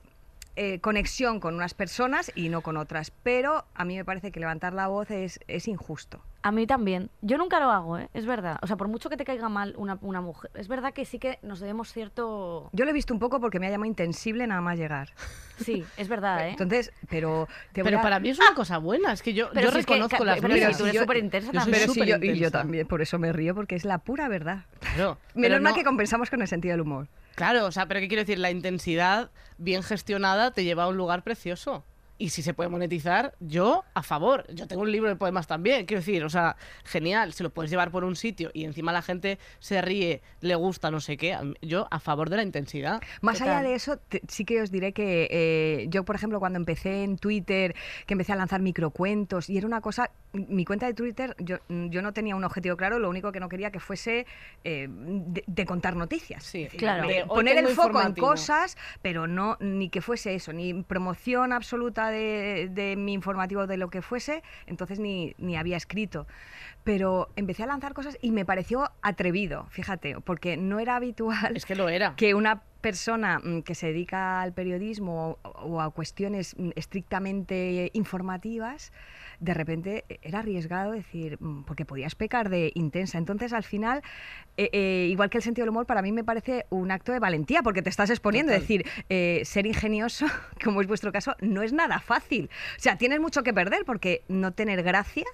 eh, 0.56 0.80
conexión 0.80 1.40
con 1.40 1.56
unas 1.56 1.74
personas 1.74 2.32
y 2.36 2.50
no 2.50 2.62
con 2.62 2.78
otras. 2.78 3.12
Pero 3.24 3.66
a 3.74 3.86
mí 3.86 3.96
me 3.98 4.06
parece 4.06 4.32
que 4.32 4.40
levantar 4.40 4.74
la 4.74 4.88
voz 4.88 5.12
es, 5.12 5.40
es 5.48 5.68
injusto. 5.68 6.22
A 6.44 6.52
mí 6.52 6.68
también. 6.68 7.10
Yo 7.22 7.38
nunca 7.38 7.60
lo 7.60 7.72
hago, 7.72 7.98
¿eh? 7.98 8.10
Es 8.14 8.26
verdad. 8.28 8.60
O 8.62 8.68
sea, 8.68 8.76
por 8.78 8.88
mucho 8.88 9.10
que 9.10 9.18
te 9.18 9.26
caiga 9.26 9.50
mal 9.50 9.74
una, 9.78 9.98
una 10.02 10.22
mujer, 10.22 10.52
es 10.54 10.68
verdad 10.68 10.94
que 10.94 11.04
sí 11.06 11.18
que 11.18 11.40
nos 11.42 11.60
debemos 11.60 11.92
cierto... 11.92 12.70
Yo 12.72 12.86
lo 12.86 12.92
he 12.92 12.94
visto 12.94 13.14
un 13.14 13.20
poco 13.20 13.40
porque 13.42 13.60
me 13.60 13.66
ha 13.68 13.72
llamado 13.72 13.88
intensible 13.88 14.46
nada 14.48 14.62
más 14.62 14.78
llegar. 14.78 15.10
Sí, 15.58 15.86
es 15.96 16.10
verdad, 16.10 16.48
¿eh? 16.48 16.50
Entonces, 16.50 16.92
pero 17.10 17.48
te 17.72 17.82
voy 17.82 17.88
Pero 17.92 18.00
a- 18.00 18.02
para 18.02 18.20
mí 18.20 18.28
es 18.30 18.38
una 18.38 18.54
cosa 18.54 18.78
buena. 18.78 19.14
Es 19.14 19.22
que 19.22 19.34
yo, 19.34 19.50
Pero 19.54 19.68
yo 19.68 19.72
si 19.72 19.80
es 19.80 19.86
que 19.86 19.94
reconozco 19.94 20.26
las 20.26 20.42
pero 20.42 20.54
si 20.54 20.60
tú 20.60 20.66
eres 20.66 20.68
yo 20.68 20.74
soy 20.74 21.08
también. 21.08 21.30
Pero 21.32 21.94
sí, 21.94 22.06
yo, 22.06 22.18
y 22.22 22.38
yo 22.38 22.52
también, 22.52 22.86
por 22.88 23.02
eso 23.02 23.18
me 23.20 23.32
río, 23.32 23.56
porque 23.56 23.76
es 23.76 23.86
la 23.86 24.00
pura 24.00 24.28
verdad. 24.28 24.66
Claro, 24.82 25.18
Menos 25.34 25.50
pero 25.52 25.62
mal 25.62 25.72
no- 25.72 25.76
que 25.78 25.86
compensamos 25.86 26.30
con 26.30 26.42
el 26.42 26.50
sentido 26.50 26.74
del 26.74 26.82
humor. 26.82 27.08
Claro, 27.36 27.66
o 27.66 27.72
sea, 27.72 27.88
pero 27.88 28.00
¿qué 28.00 28.08
quiero 28.08 28.24
decir? 28.24 28.40
La 28.40 28.52
intensidad 28.52 29.30
bien 29.58 29.84
gestionada 29.84 30.52
te 30.52 30.64
lleva 30.64 30.84
a 30.84 30.88
un 30.88 30.98
lugar 30.98 31.24
precioso. 31.24 31.84
Y 32.18 32.30
si 32.30 32.42
se 32.42 32.54
puede 32.54 32.70
monetizar, 32.70 33.34
yo 33.42 33.84
a 33.94 34.02
favor. 34.02 34.46
Yo 34.54 34.68
tengo 34.68 34.84
un 34.84 34.92
libro 34.92 35.10
de 35.10 35.18
poemas 35.18 35.48
también, 35.48 35.86
quiero 35.86 36.00
decir, 36.00 36.24
o 36.24 36.30
sea, 36.30 36.56
genial, 36.86 37.34
si 37.34 37.44
lo 37.44 37.50
puedes 37.50 37.70
llevar 37.70 37.92
por 37.92 38.06
un 38.06 38.16
sitio 38.16 38.52
y 38.54 38.64
encima 38.64 38.94
la 38.94 39.02
gente 39.02 39.38
se 39.60 39.82
ríe, 39.82 40.22
le 40.40 40.56
gusta, 40.56 40.92
no 40.92 41.02
sé 41.02 41.18
qué, 41.18 41.38
yo 41.62 41.88
a 41.92 42.00
favor 42.00 42.30
de 42.30 42.38
la 42.38 42.44
intensidad. 42.44 43.02
Más 43.22 43.42
allá 43.42 43.62
de 43.62 43.76
eso, 43.76 43.98
te- 43.98 44.22
sí 44.30 44.46
que 44.46 44.62
os 44.62 44.72
diré 44.72 44.94
que 44.94 45.28
eh, 45.30 45.88
yo, 45.90 46.06
por 46.06 46.16
ejemplo, 46.16 46.40
cuando 46.40 46.58
empecé 46.58 47.04
en 47.04 47.18
Twitter, 47.18 47.76
que 48.06 48.14
empecé 48.14 48.32
a 48.32 48.38
lanzar 48.38 48.62
microcuentos, 48.62 49.50
y 49.50 49.58
era 49.58 49.68
una 49.68 49.82
cosa, 49.82 50.10
mi 50.32 50.64
cuenta 50.64 50.86
de 50.86 50.94
Twitter, 50.94 51.36
yo, 51.40 51.58
yo 51.68 52.02
no 52.02 52.14
tenía 52.14 52.36
un 52.38 52.44
objetivo 52.46 52.78
claro, 52.78 52.98
lo 53.00 53.10
único 53.10 53.32
que 53.34 53.40
no 53.42 53.50
quería 53.50 53.72
que 53.72 53.80
fuese 53.82 54.26
eh, 54.64 54.88
de, 54.90 55.44
de 55.48 55.66
contar 55.66 55.96
noticias. 55.98 56.44
Sí, 56.46 56.68
Claro. 56.78 57.08
de 57.10 57.26
poner 57.26 57.58
el 57.58 57.68
foco 57.70 58.02
en 58.02 58.14
cosas, 58.14 58.78
pero 59.02 59.28
no 59.28 59.58
ni 59.60 59.90
que 59.90 60.02
fuese 60.02 60.34
eso, 60.36 60.54
ni 60.54 60.74
promoción 60.84 61.52
absoluta 61.52 62.05
de, 62.12 62.96
mi 62.98 63.14
informativo 63.14 63.68
de 63.68 63.78
lo 63.78 63.90
que 63.90 64.02
fuese, 64.02 64.44
entonces 64.66 65.00
ni, 65.00 65.36
ni 65.38 65.58
había 65.58 65.78
escrito. 65.78 66.28
Pero 66.86 67.30
empecé 67.36 67.64
a 67.64 67.66
lanzar 67.66 67.94
cosas 67.94 68.18
y 68.22 68.32
me 68.32 68.46
pareció 68.46 68.90
atrevido, 69.02 69.66
fíjate, 69.72 70.22
porque 70.22 70.56
no 70.56 70.80
era 70.80 70.96
habitual 70.96 71.58
Es 71.58 71.66
que 71.66 71.76
lo 71.76 71.90
era. 71.90 72.16
que 72.16 72.34
una 72.34 72.62
persona 72.80 73.40
mm, 73.40 73.62
que 73.64 73.74
se 73.74 73.88
dedica 73.88 74.42
al 74.42 74.54
periodismo 74.54 75.40
o, 75.42 75.82
a 75.82 75.90
cuestiones 75.90 76.56
mm, 76.56 76.70
estrictamente 76.76 77.90
informativas, 77.94 78.94
de 79.40 79.56
repente 79.56 80.06
eh, 80.08 80.20
era 80.22 80.40
arriesgado 80.40 80.92
decir, 80.92 81.38
mm, 81.42 81.64
porque 81.64 81.86
podías 81.86 82.14
pecar 82.14 82.50
de 82.50 82.72
intensa. 82.76 83.18
Entonces, 83.18 83.54
al 83.54 83.64
final, 83.64 84.04
eh, 84.58 84.70
eh, 84.72 85.08
igual 85.10 85.32
que 85.32 85.40
el 85.40 85.44
sentido 85.44 85.64
del 85.64 85.72
humor, 85.72 85.88
para 85.88 86.04
mí 86.04 86.12
me 86.12 86.24
parece 86.24 86.68
un 86.70 86.92
acto 86.92 87.12
de 87.12 87.18
valentía, 87.18 87.64
porque 87.64 87.82
te 87.82 87.90
estás 87.90 88.12
exponiendo. 88.12 88.54
Es 88.54 88.62
decir, 88.62 88.86
eh, 89.10 89.42
ser 89.46 89.66
ingenioso, 89.66 90.28
como 90.64 90.82
es 90.82 90.88
vuestro 90.88 91.12
caso, 91.12 91.36
no 91.42 91.64
es 91.64 91.74
nada 91.74 92.00
fácil. 92.00 92.52
O 92.78 92.80
sea, 92.80 93.00
tienes 93.00 93.20
mucho 93.20 93.42
que 93.42 93.54
perder, 93.54 93.86
porque 93.86 94.22
no 94.28 94.52
tener 94.52 94.84
gracia 94.84 95.26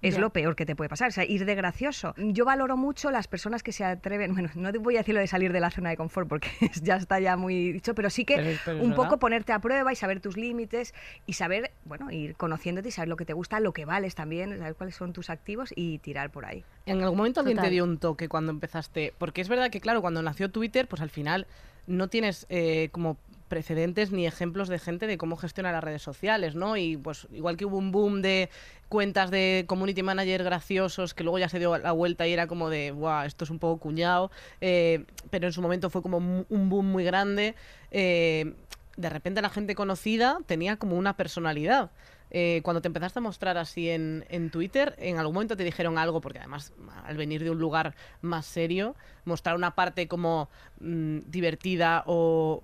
es 0.00 0.14
Ya. 0.14 0.20
lo 0.20 0.30
peor 0.30 0.54
que 0.54 0.64
te 0.64 0.76
puede 0.76 0.88
pasar, 0.88 1.08
o 1.08 1.10
sea, 1.10 1.24
ir 1.24 1.44
de 1.44 1.54
gracioso. 1.56 2.14
Yo 2.16 2.44
valoro 2.44 2.76
mucho 2.76 3.10
las 3.10 3.26
personas 3.26 3.62
que 3.62 3.72
se 3.72 3.84
atreven, 3.84 4.32
bueno, 4.32 4.48
no 4.54 4.70
te 4.70 4.78
voy 4.78 4.94
a 4.96 4.98
decir 5.00 5.14
lo 5.14 5.20
de 5.20 5.26
salir 5.26 5.52
de 5.52 5.60
la 5.60 5.70
zona 5.70 5.90
de 5.90 5.96
confort 5.96 6.28
porque 6.28 6.48
ya 6.82 6.96
está 6.96 7.18
ya 7.20 7.36
muy 7.36 7.72
dicho, 7.72 7.94
pero 7.94 8.08
sí 8.10 8.24
que 8.24 8.36
Pero- 8.36 8.58
pero 8.64 8.76
es 8.78 8.82
un 8.84 8.90
verdad. 8.90 9.04
poco 9.04 9.18
ponerte 9.18 9.52
a 9.52 9.58
prueba 9.60 9.92
y 9.92 9.96
saber 9.96 10.20
tus 10.20 10.36
límites 10.36 10.94
y 11.26 11.32
saber, 11.32 11.72
bueno, 11.84 12.10
ir 12.12 12.36
conociéndote 12.36 12.88
y 12.88 12.92
saber 12.92 13.08
lo 13.08 13.16
que 13.16 13.24
te 13.24 13.32
gusta, 13.32 13.58
lo 13.60 13.72
que 13.72 13.84
vales 13.84 14.14
también, 14.14 14.56
saber 14.58 14.74
cuáles 14.76 14.94
son 14.94 15.12
tus 15.12 15.30
activos 15.30 15.72
y 15.74 15.98
tirar 15.98 16.30
por 16.30 16.44
ahí. 16.44 16.64
¿En 16.86 17.02
algún 17.02 17.18
momento 17.18 17.40
alguien 17.40 17.58
te 17.58 17.70
dio 17.70 17.84
un 17.84 17.98
toque 17.98 18.28
cuando 18.28 18.52
empezaste? 18.52 19.12
Porque 19.18 19.40
es 19.40 19.48
verdad 19.48 19.70
que, 19.70 19.80
claro, 19.80 20.00
cuando 20.00 20.22
nació 20.22 20.50
Twitter, 20.50 20.86
pues 20.86 21.02
al 21.02 21.10
final 21.10 21.46
no 21.86 22.08
tienes 22.08 22.46
eh, 22.50 22.88
como 22.92 23.16
precedentes 23.48 24.12
ni 24.12 24.26
ejemplos 24.26 24.68
de 24.68 24.78
gente 24.78 25.06
de 25.06 25.18
cómo 25.18 25.36
gestiona 25.36 25.72
las 25.72 25.82
redes 25.82 26.02
sociales, 26.02 26.54
¿no? 26.54 26.76
Y 26.76 26.96
pues 26.96 27.26
igual 27.32 27.56
que 27.56 27.64
hubo 27.64 27.78
un 27.78 27.90
boom 27.90 28.22
de 28.22 28.50
cuentas 28.88 29.30
de 29.30 29.64
community 29.66 30.02
manager 30.02 30.44
graciosos 30.44 31.14
que 31.14 31.24
luego 31.24 31.38
ya 31.38 31.48
se 31.48 31.58
dio 31.58 31.76
la 31.78 31.92
vuelta 31.92 32.26
y 32.26 32.32
era 32.32 32.46
como 32.46 32.70
de, 32.70 32.90
guau, 32.90 33.26
esto 33.26 33.44
es 33.44 33.50
un 33.50 33.58
poco 33.58 33.80
cuñado, 33.80 34.30
eh, 34.60 35.04
pero 35.30 35.46
en 35.46 35.52
su 35.52 35.60
momento 35.60 35.90
fue 35.90 36.02
como 36.02 36.18
un 36.18 36.68
boom 36.68 36.86
muy 36.86 37.04
grande. 37.04 37.54
eh, 37.90 38.54
de 38.98 39.08
repente 39.08 39.40
la 39.40 39.48
gente 39.48 39.76
conocida 39.76 40.38
tenía 40.46 40.76
como 40.76 40.96
una 40.96 41.16
personalidad. 41.16 41.92
Eh, 42.30 42.60
cuando 42.62 42.82
te 42.82 42.88
empezaste 42.88 43.20
a 43.20 43.22
mostrar 43.22 43.56
así 43.56 43.88
en, 43.88 44.24
en 44.28 44.50
Twitter, 44.50 44.94
¿en 44.98 45.18
algún 45.18 45.34
momento 45.34 45.56
te 45.56 45.64
dijeron 45.64 45.96
algo? 45.96 46.20
Porque 46.20 46.38
además, 46.38 46.72
al 47.04 47.16
venir 47.16 47.42
de 47.42 47.50
un 47.50 47.58
lugar 47.58 47.94
más 48.20 48.44
serio, 48.44 48.96
mostrar 49.24 49.56
una 49.56 49.74
parte 49.74 50.08
como 50.08 50.50
mm, 50.80 51.20
divertida 51.26 52.02
o 52.06 52.62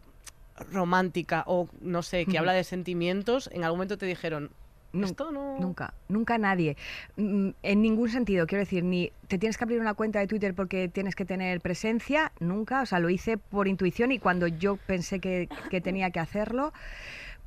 romántica 0.71 1.45
o 1.47 1.69
no 1.81 2.03
sé, 2.03 2.27
que 2.27 2.39
habla 2.39 2.53
de 2.53 2.65
sentimientos, 2.65 3.49
en 3.53 3.65
algún 3.65 3.79
momento 3.79 3.99
te 3.99 4.07
dijeron, 4.07 4.51
Nun- 4.93 5.07
esto 5.07 5.33
no... 5.33 5.59
Nunca, 5.59 5.93
nunca 6.09 6.39
nadie. 6.39 6.77
Mm, 7.17 7.49
En 7.65 7.83
ningún 7.83 8.09
sentido, 8.11 8.47
quiero 8.47 8.61
decir, 8.63 8.85
ni 8.85 9.11
te 9.27 9.39
tienes 9.39 9.59
que 9.59 9.65
abrir 9.65 9.81
una 9.81 9.95
cuenta 9.95 10.21
de 10.21 10.29
Twitter 10.29 10.55
porque 10.55 10.87
tienes 10.89 11.17
que 11.17 11.25
tener 11.25 11.61
presencia, 11.61 12.31
nunca. 12.39 12.83
O 12.83 12.87
sea, 12.87 13.01
lo 13.01 13.11
hice 13.11 13.37
por 13.37 13.67
intuición 13.67 14.13
y 14.13 14.21
cuando 14.21 14.47
yo 14.47 14.77
pensé 14.77 15.19
que, 15.19 15.49
que 15.69 15.81
tenía 15.81 16.11
que 16.11 16.21
hacerlo, 16.21 16.73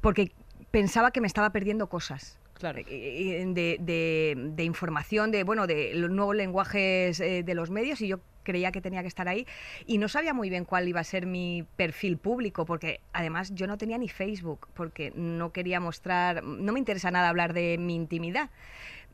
porque 0.02 0.34
pensaba 0.72 1.12
que 1.12 1.22
me 1.22 1.28
estaba 1.28 1.52
perdiendo 1.52 1.88
cosas. 1.88 2.38
Claro. 2.54 2.80
de, 2.84 3.78
de- 3.80 4.36
de 4.56 4.64
información, 4.64 5.30
de 5.30 5.44
bueno, 5.44 5.68
de 5.68 5.94
los 5.94 6.10
nuevos 6.10 6.36
lenguajes 6.36 7.20
eh, 7.20 7.44
de 7.44 7.54
los 7.54 7.70
medios 7.70 8.02
y 8.02 8.08
yo 8.08 8.20
creía 8.48 8.72
que 8.72 8.82
tenía 8.82 9.02
que 9.02 9.08
estar 9.14 9.28
ahí 9.28 9.46
y 9.86 9.98
no 9.98 10.08
sabía 10.08 10.34
muy 10.34 10.50
bien 10.50 10.64
cuál 10.64 10.88
iba 10.88 11.02
a 11.02 11.04
ser 11.04 11.26
mi 11.26 11.66
perfil 11.76 12.18
público 12.18 12.66
porque 12.66 13.02
además 13.12 13.54
yo 13.54 13.68
no 13.68 13.78
tenía 13.78 13.98
ni 13.98 14.08
Facebook 14.08 14.68
porque 14.74 15.12
no 15.16 15.52
quería 15.52 15.80
mostrar, 15.82 16.44
no 16.44 16.72
me 16.72 16.80
interesa 16.80 17.12
nada 17.12 17.28
hablar 17.30 17.52
de 17.54 17.78
mi 17.78 17.96
intimidad. 17.96 18.50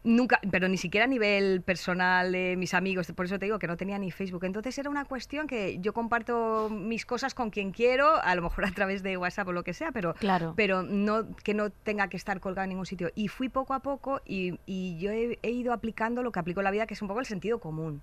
Nunca, 0.06 0.42
pero 0.52 0.68
ni 0.68 0.76
siquiera 0.78 1.06
a 1.06 1.08
nivel 1.08 1.62
personal 1.62 2.34
de 2.34 2.56
mis 2.58 2.74
amigos, 2.74 3.10
por 3.16 3.26
eso 3.26 3.40
te 3.40 3.46
digo 3.46 3.58
que 3.58 3.68
no 3.68 3.78
tenía 3.78 3.98
ni 3.98 4.12
Facebook. 4.12 4.44
Entonces 4.44 4.78
era 4.78 4.90
una 4.90 5.06
cuestión 5.06 5.48
que 5.48 5.80
yo 5.80 5.94
comparto 5.94 6.70
mis 6.70 7.06
cosas 7.06 7.34
con 7.34 7.52
quien 7.52 7.72
quiero, 7.72 8.22
a 8.22 8.36
lo 8.36 8.42
mejor 8.42 8.66
a 8.66 8.72
través 8.72 9.02
de 9.02 9.16
WhatsApp 9.16 9.48
o 9.48 9.54
lo 9.54 9.64
que 9.64 9.74
sea, 9.74 9.94
pero 9.94 10.14
Claro. 10.16 10.54
pero 10.58 10.84
no 10.84 11.34
que 11.46 11.54
no 11.54 11.70
tenga 11.70 12.10
que 12.10 12.18
estar 12.18 12.42
colgado 12.42 12.66
en 12.66 12.70
ningún 12.72 12.86
sitio. 12.86 13.12
Y 13.16 13.30
fui 13.30 13.48
poco 13.48 13.74
a 13.74 13.80
poco 13.80 14.20
y, 14.26 14.60
y 14.66 14.98
yo 15.00 15.10
he, 15.12 15.40
he 15.42 15.52
ido 15.52 15.72
aplicando 15.72 16.22
lo 16.22 16.34
que 16.34 16.40
aplicó 16.42 16.62
la 16.62 16.72
vida, 16.72 16.86
que 16.86 16.96
es 16.96 17.02
un 17.02 17.08
poco 17.08 17.22
el 17.22 17.26
sentido 17.26 17.60
común. 17.62 18.02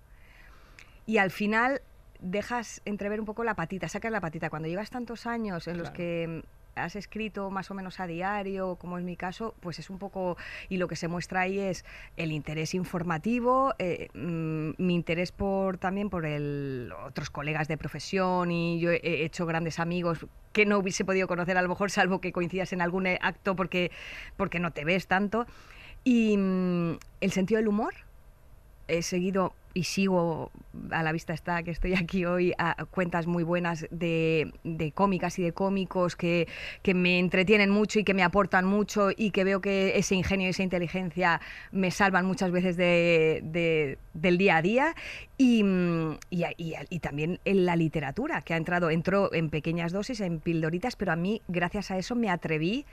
Y 1.10 1.18
al 1.18 1.32
final 1.32 1.82
dejas 2.20 2.82
entrever 2.84 3.18
un 3.18 3.26
poco 3.26 3.42
la 3.42 3.56
patita, 3.56 3.88
sacas 3.88 4.12
la 4.12 4.20
patita. 4.20 4.48
Cuando 4.48 4.68
llevas 4.68 4.90
tantos 4.90 5.26
años 5.26 5.66
en 5.66 5.76
los 5.76 5.90
que 5.90 6.44
has 6.76 6.94
escrito 6.94 7.50
más 7.50 7.68
o 7.72 7.74
menos 7.74 7.98
a 7.98 8.06
diario, 8.06 8.76
como 8.76 8.96
es 8.96 9.02
mi 9.02 9.16
caso, 9.16 9.56
pues 9.58 9.80
es 9.80 9.90
un 9.90 9.98
poco, 9.98 10.36
y 10.68 10.76
lo 10.76 10.86
que 10.86 10.94
se 10.94 11.08
muestra 11.08 11.40
ahí 11.40 11.58
es 11.58 11.84
el 12.16 12.30
interés 12.30 12.76
informativo, 12.76 13.74
eh, 13.80 14.06
mm, 14.14 14.74
mi 14.78 14.94
interés 14.94 15.32
por 15.32 15.78
también 15.78 16.10
por 16.10 16.26
el, 16.26 16.92
otros 17.04 17.28
colegas 17.28 17.66
de 17.66 17.76
profesión 17.76 18.52
y 18.52 18.78
yo 18.78 18.92
he 18.92 19.00
he 19.02 19.24
hecho 19.24 19.46
grandes 19.46 19.80
amigos 19.80 20.24
que 20.52 20.64
no 20.64 20.78
hubiese 20.78 21.04
podido 21.04 21.26
conocer 21.26 21.56
a 21.56 21.62
lo 21.62 21.68
mejor 21.68 21.90
salvo 21.90 22.20
que 22.20 22.30
coincidas 22.30 22.72
en 22.72 22.82
algún 22.82 23.08
acto 23.08 23.56
porque, 23.56 23.90
porque 24.36 24.60
no 24.60 24.70
te 24.70 24.84
ves 24.84 25.08
tanto. 25.08 25.44
Y 26.04 26.36
mm, 26.36 26.98
el 27.20 27.32
sentido 27.32 27.58
del 27.58 27.66
humor, 27.66 27.94
he 28.86 29.02
seguido 29.02 29.54
y 29.74 29.84
sigo, 29.84 30.50
a 30.90 31.02
la 31.02 31.12
vista 31.12 31.32
está 31.32 31.62
que 31.62 31.70
estoy 31.70 31.94
aquí 31.94 32.24
hoy, 32.24 32.52
a 32.58 32.84
cuentas 32.86 33.26
muy 33.26 33.42
buenas 33.44 33.86
de, 33.90 34.52
de 34.64 34.92
cómicas 34.92 35.38
y 35.38 35.42
de 35.42 35.52
cómicos 35.52 36.16
que, 36.16 36.48
que 36.82 36.94
me 36.94 37.18
entretienen 37.18 37.70
mucho 37.70 37.98
y 38.00 38.04
que 38.04 38.14
me 38.14 38.22
aportan 38.22 38.64
mucho 38.64 39.10
y 39.16 39.30
que 39.30 39.44
veo 39.44 39.60
que 39.60 39.96
ese 39.98 40.14
ingenio 40.14 40.48
y 40.48 40.50
esa 40.50 40.62
inteligencia 40.62 41.40
me 41.72 41.90
salvan 41.90 42.26
muchas 42.26 42.50
veces 42.50 42.76
de, 42.76 43.40
de- 43.44 43.98
del 44.14 44.38
día 44.38 44.56
a 44.56 44.62
día. 44.62 44.94
Y, 45.38 45.62
mm, 45.62 46.18
y, 46.30 46.44
y 46.58 46.74
y 46.90 46.98
también 46.98 47.40
en 47.44 47.64
la 47.64 47.76
literatura, 47.76 48.42
que 48.42 48.54
ha 48.54 48.56
entrado, 48.56 48.90
entró 48.90 49.32
en 49.32 49.48
pequeñas 49.50 49.92
dosis, 49.92 50.20
en 50.20 50.40
pildoritas, 50.40 50.96
pero 50.96 51.12
a 51.12 51.16
mí, 51.16 51.40
gracias 51.48 51.90
a 51.90 51.96
eso, 51.96 52.14
me 52.14 52.28
atreví 52.28 52.84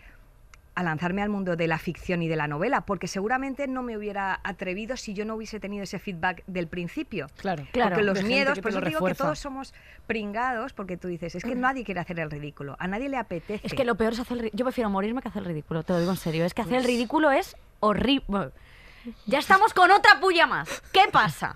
a 0.78 0.84
lanzarme 0.84 1.24
al 1.24 1.30
mundo 1.30 1.56
de 1.56 1.68
la 1.68 1.80
ficción 1.80 2.22
y 2.22 2.28
de 2.28 2.36
la 2.36 2.48
novela, 2.48 2.82
porque 2.82 3.08
seguramente 3.08 3.68
no 3.68 3.82
me 3.82 3.98
hubiera 3.98 4.40
atrevido 4.44 4.96
si 4.96 5.16
yo 5.16 5.26
no 5.26 5.34
hubiese 5.34 5.60
tenido 5.60 5.82
ese 5.84 5.98
feedback 5.98 6.44
del 6.46 6.68
principio. 6.68 7.26
Claro. 7.38 7.64
Claro. 7.72 7.96
Porque 7.96 8.04
los 8.06 8.24
miedos, 8.24 8.60
por 8.60 8.70
eso 8.70 8.82
digo 8.82 9.00
que 9.00 9.16
todos 9.16 9.40
somos 9.40 9.74
pringados, 10.06 10.74
porque 10.74 10.96
tú 10.96 11.08
dices, 11.08 11.34
es 11.34 11.44
que 11.44 11.56
nadie 11.56 11.84
quiere 11.84 12.00
hacer 12.00 12.20
el 12.20 12.30
ridículo, 12.30 12.76
a 12.78 12.88
nadie 12.88 13.10
le 13.10 13.18
apetece. 13.18 13.66
Es 13.66 13.74
que 13.74 13.86
lo 13.86 13.96
peor 13.96 14.14
es 14.14 14.20
hacer 14.20 14.38
el 14.38 14.44
ri- 14.46 14.52
Yo 14.54 14.66
prefiero 14.66 14.92
morirme 14.92 15.22
que 15.24 15.30
hacer 15.30 15.42
el 15.42 15.48
ridículo, 15.48 15.82
te 15.82 15.94
lo 15.94 16.00
digo 16.00 16.12
en 16.12 16.18
serio. 16.18 16.46
Es 16.46 16.54
que 16.54 16.62
hacer 16.62 16.76
el 16.78 16.84
ridículo 16.84 17.32
es 17.32 17.56
horrible. 17.80 18.52
Ya 19.26 19.40
estamos 19.40 19.74
con 19.74 19.92
otra 19.92 20.20
puya 20.20 20.48
más. 20.48 20.82
¿Qué 20.92 21.04
pasa? 21.12 21.56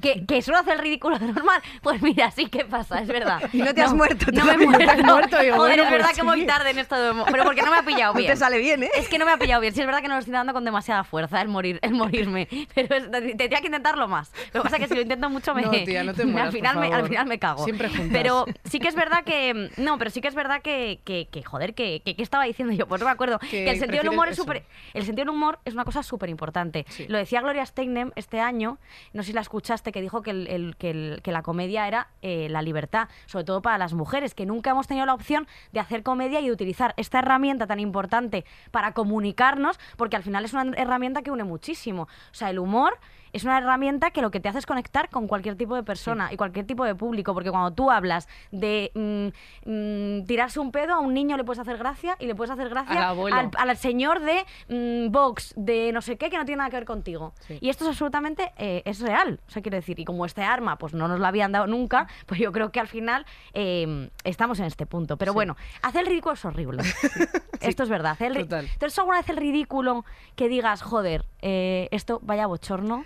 ¿Que, 0.00 0.26
que 0.26 0.42
solo 0.42 0.58
hace 0.58 0.72
el 0.72 0.78
ridículo 0.78 1.18
de 1.18 1.26
normal? 1.26 1.62
Pues 1.82 2.02
mira, 2.02 2.30
sí 2.30 2.46
que 2.46 2.64
pasa, 2.64 3.00
es 3.00 3.08
verdad. 3.08 3.40
Y 3.52 3.58
no 3.58 3.72
te 3.72 3.82
has 3.82 3.92
muerto 3.94 4.26
No 4.32 4.44
me 4.44 4.52
he 4.52 4.58
muerto. 4.58 4.72
No 4.72 4.78
te 4.78 4.90
has 4.90 5.04
muerto, 5.04 5.36
Joder, 5.36 5.54
bueno, 5.56 5.82
es 5.84 5.90
verdad 5.90 6.06
pues 6.06 6.18
que 6.18 6.24
voy 6.24 6.40
sí. 6.40 6.46
tarde 6.46 6.70
en 6.70 6.78
esto 6.78 6.96
de... 6.96 7.24
Pero 7.30 7.44
porque 7.44 7.62
no 7.62 7.70
me 7.70 7.76
ha 7.78 7.82
pillado 7.82 8.12
No 8.14 8.18
bien. 8.18 8.32
te 8.32 8.36
sale 8.36 8.58
bien, 8.58 8.82
¿eh? 8.82 8.90
Es 8.96 9.08
que 9.08 9.18
no 9.18 9.24
me 9.26 9.32
ha 9.32 9.36
pillado 9.36 9.60
bien. 9.60 9.74
Sí, 9.74 9.80
es 9.80 9.86
verdad 9.86 10.00
que 10.02 10.08
no 10.08 10.14
lo 10.14 10.20
estoy 10.20 10.32
dando 10.32 10.52
con 10.52 10.64
demasiada 10.64 11.04
fuerza 11.04 11.40
el 11.40 11.48
morir, 11.48 11.78
el 11.82 11.92
morirme. 11.92 12.48
Pero 12.74 12.96
es- 12.96 13.10
tendría 13.10 13.60
que 13.60 13.66
intentarlo 13.66 14.08
más. 14.08 14.32
Lo 14.52 14.60
que 14.60 14.64
pasa 14.64 14.76
es 14.76 14.82
que 14.82 14.88
si 14.88 14.94
lo 14.94 15.02
intento 15.02 15.28
mucho 15.30 15.54
me. 15.54 15.62
No, 15.62 15.70
tía, 15.70 16.02
no 16.04 16.14
te 16.14 16.24
mueras, 16.24 16.46
al, 16.48 16.52
final 16.52 16.74
por 16.74 16.88
me, 16.88 16.94
al 16.94 17.08
final 17.08 17.26
me 17.26 17.38
cago. 17.38 17.64
Siempre 17.64 17.88
juntas. 17.88 18.08
Pero 18.12 18.46
sí 18.64 18.80
que 18.80 18.88
es 18.88 18.94
verdad 18.94 19.24
que. 19.24 19.70
No, 19.76 19.98
pero 19.98 20.10
sí 20.10 20.20
que 20.20 20.28
es 20.28 20.34
verdad 20.34 20.62
que, 20.62 21.00
que, 21.04 21.28
que, 21.30 21.42
joder, 21.42 21.74
que, 21.74 22.02
que, 22.04 22.16
¿qué 22.16 22.22
estaba 22.22 22.44
diciendo 22.44 22.74
yo? 22.74 22.86
Pues 22.86 23.00
no 23.00 23.06
me 23.06 23.12
acuerdo. 23.12 23.38
Que, 23.38 23.70
el 23.70 23.78
sentido 23.78 24.02
del 24.02 24.12
humor 24.12 24.28
es 24.28 24.36
súper. 24.36 24.64
El 24.94 25.04
sentido 25.04 25.26
del 25.26 25.34
humor 25.34 25.58
es 25.64 25.74
una 25.74 25.84
cosa 25.84 26.02
súper 26.02 26.28
importante. 26.28 26.61
Sí. 26.88 27.06
Lo 27.08 27.18
decía 27.18 27.40
Gloria 27.40 27.64
Steinem 27.66 28.12
este 28.14 28.40
año, 28.40 28.78
no 29.12 29.22
sé 29.22 29.28
si 29.28 29.32
la 29.32 29.40
escuchaste, 29.40 29.90
que 29.92 30.00
dijo 30.00 30.22
que, 30.22 30.30
el, 30.30 30.46
el- 30.48 30.76
que, 30.76 30.90
el- 30.90 31.20
que 31.22 31.32
la 31.32 31.42
comedia 31.42 31.88
era 31.88 32.08
eh, 32.22 32.48
la 32.50 32.62
libertad, 32.62 33.08
sobre 33.26 33.44
todo 33.44 33.62
para 33.62 33.78
las 33.78 33.92
mujeres, 33.94 34.34
que 34.34 34.46
nunca 34.46 34.70
hemos 34.70 34.86
tenido 34.86 35.06
la 35.06 35.14
opción 35.14 35.46
de 35.72 35.80
hacer 35.80 36.02
comedia 36.02 36.40
y 36.40 36.46
de 36.46 36.52
utilizar 36.52 36.94
esta 36.96 37.18
herramienta 37.20 37.66
tan 37.66 37.80
importante 37.80 38.44
para 38.70 38.92
comunicarnos, 38.92 39.78
porque 39.96 40.16
al 40.16 40.22
final 40.22 40.44
es 40.44 40.52
una 40.52 40.72
herramienta 40.76 41.22
que 41.22 41.30
une 41.30 41.44
muchísimo. 41.44 42.02
O 42.02 42.34
sea, 42.34 42.50
el 42.50 42.58
humor 42.58 42.98
es 43.32 43.44
una 43.44 43.58
herramienta 43.58 44.10
que 44.10 44.20
lo 44.22 44.30
que 44.30 44.40
te 44.40 44.48
hace 44.48 44.58
es 44.58 44.66
conectar 44.66 45.08
con 45.10 45.26
cualquier 45.26 45.56
tipo 45.56 45.74
de 45.74 45.82
persona 45.82 46.32
y 46.32 46.36
cualquier 46.36 46.66
tipo 46.66 46.84
de 46.84 46.94
público, 46.94 47.34
porque 47.34 47.50
cuando 47.50 47.70
tú 47.72 47.90
hablas 47.90 48.28
de 48.50 48.90
mm, 48.94 49.70
mm, 49.70 50.24
tirarse 50.26 50.60
un 50.60 50.72
pedo, 50.72 50.94
a 50.94 50.98
un 51.00 51.14
niño 51.14 51.36
le 51.36 51.44
puedes 51.44 51.58
hacer 51.60 51.78
gracia 51.78 52.16
y 52.18 52.26
le 52.26 52.34
puedes 52.34 52.50
hacer 52.50 52.68
gracia 52.68 52.92
Al 52.98 53.04
abuelo. 53.04 53.36
al, 53.36 53.50
al 53.56 53.76
señor 53.76 54.20
de 54.20 54.44
mm, 54.68 55.10
Vox, 55.12 55.54
de 55.56 55.92
no 55.92 56.02
sé 56.02 56.16
qué, 56.16 56.30
que 56.30 56.36
no 56.38 56.44
tiene 56.44 56.58
nada 56.58 56.70
que 56.70 56.76
ver 56.76 56.84
contigo. 56.84 57.32
Sí. 57.40 57.58
Y 57.60 57.68
esto 57.70 57.84
es 57.84 57.90
absolutamente, 57.90 58.52
eh, 58.56 58.82
es 58.84 59.00
real, 59.00 59.40
o 59.46 59.50
sea, 59.50 59.62
quiero 59.62 59.76
decir, 59.76 59.98
y 59.98 60.04
como 60.04 60.26
este 60.26 60.42
arma 60.42 60.76
pues 60.76 60.92
no 60.94 61.08
nos 61.08 61.20
la 61.20 61.28
habían 61.28 61.52
dado 61.52 61.66
nunca, 61.66 62.06
pues 62.26 62.40
yo 62.40 62.52
creo 62.52 62.70
que 62.72 62.80
al 62.80 62.88
final 62.88 63.24
eh, 63.54 64.10
estamos 64.24 64.58
en 64.60 64.66
este 64.66 64.86
punto. 64.86 65.16
Pero 65.16 65.32
Sí. 65.32 65.34
bueno, 65.34 65.56
hacer 65.82 66.02
el 66.02 66.06
ridículo 66.08 66.34
es 66.34 66.44
horrible. 66.44 66.82
Esto 67.60 67.82
es 67.84 67.88
verdad. 67.88 68.12
Hacer 68.12 68.36
el 68.36 68.42
Total. 68.48 68.68
¿Tú 68.78 68.86
alguna 69.00 69.18
vez 69.18 69.28
el 69.28 69.36
ridículo 69.36 70.04
que 70.36 70.48
digas, 70.48 70.82
joder, 70.82 71.24
eh, 71.40 71.88
esto 71.90 72.20
vaya 72.22 72.46
bochorno? 72.46 73.04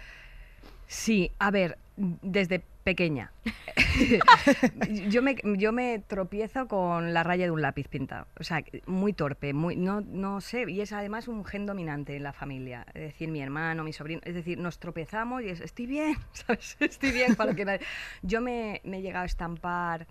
Sí, 0.87 1.33
a 1.39 1.51
ver, 1.51 1.79
desde 1.97 2.63
pequeña. 2.85 3.33
yo, 5.09 5.21
me, 5.21 5.37
yo 5.57 5.73
me 5.73 5.99
tropiezo 5.99 6.69
con 6.69 7.13
la 7.13 7.25
raya 7.25 7.47
de 7.47 7.51
un 7.51 7.61
lápiz 7.61 7.89
pintado. 7.89 8.27
O 8.39 8.45
sea, 8.45 8.63
muy 8.87 9.13
torpe, 9.13 9.53
muy, 9.53 9.75
no, 9.75 10.03
no 10.03 10.41
sé. 10.41 10.71
Y 10.71 10.81
es 10.81 10.93
además 10.93 11.27
un 11.27 11.45
gen 11.45 11.67
dominante 11.67 12.15
en 12.15 12.23
la 12.23 12.33
familia. 12.33 12.87
Es 12.95 13.03
decir, 13.03 13.29
mi 13.29 13.41
hermano, 13.43 13.83
mi 13.83 13.93
sobrino. 13.93 14.21
Es 14.25 14.35
decir, 14.35 14.59
nos 14.59 14.79
tropezamos 14.79 15.43
y 15.43 15.49
es, 15.49 15.61
estoy 15.61 15.87
bien, 15.87 16.17
¿sabes? 16.33 16.77
Estoy 16.79 17.11
bien 17.11 17.35
para 17.35 17.55
que 17.55 17.65
nadie... 17.65 17.81
Yo 18.23 18.41
me, 18.41 18.81
me 18.85 18.99
he 18.99 19.03
llegado 19.03 19.25
a 19.25 19.27
estampar 19.27 20.07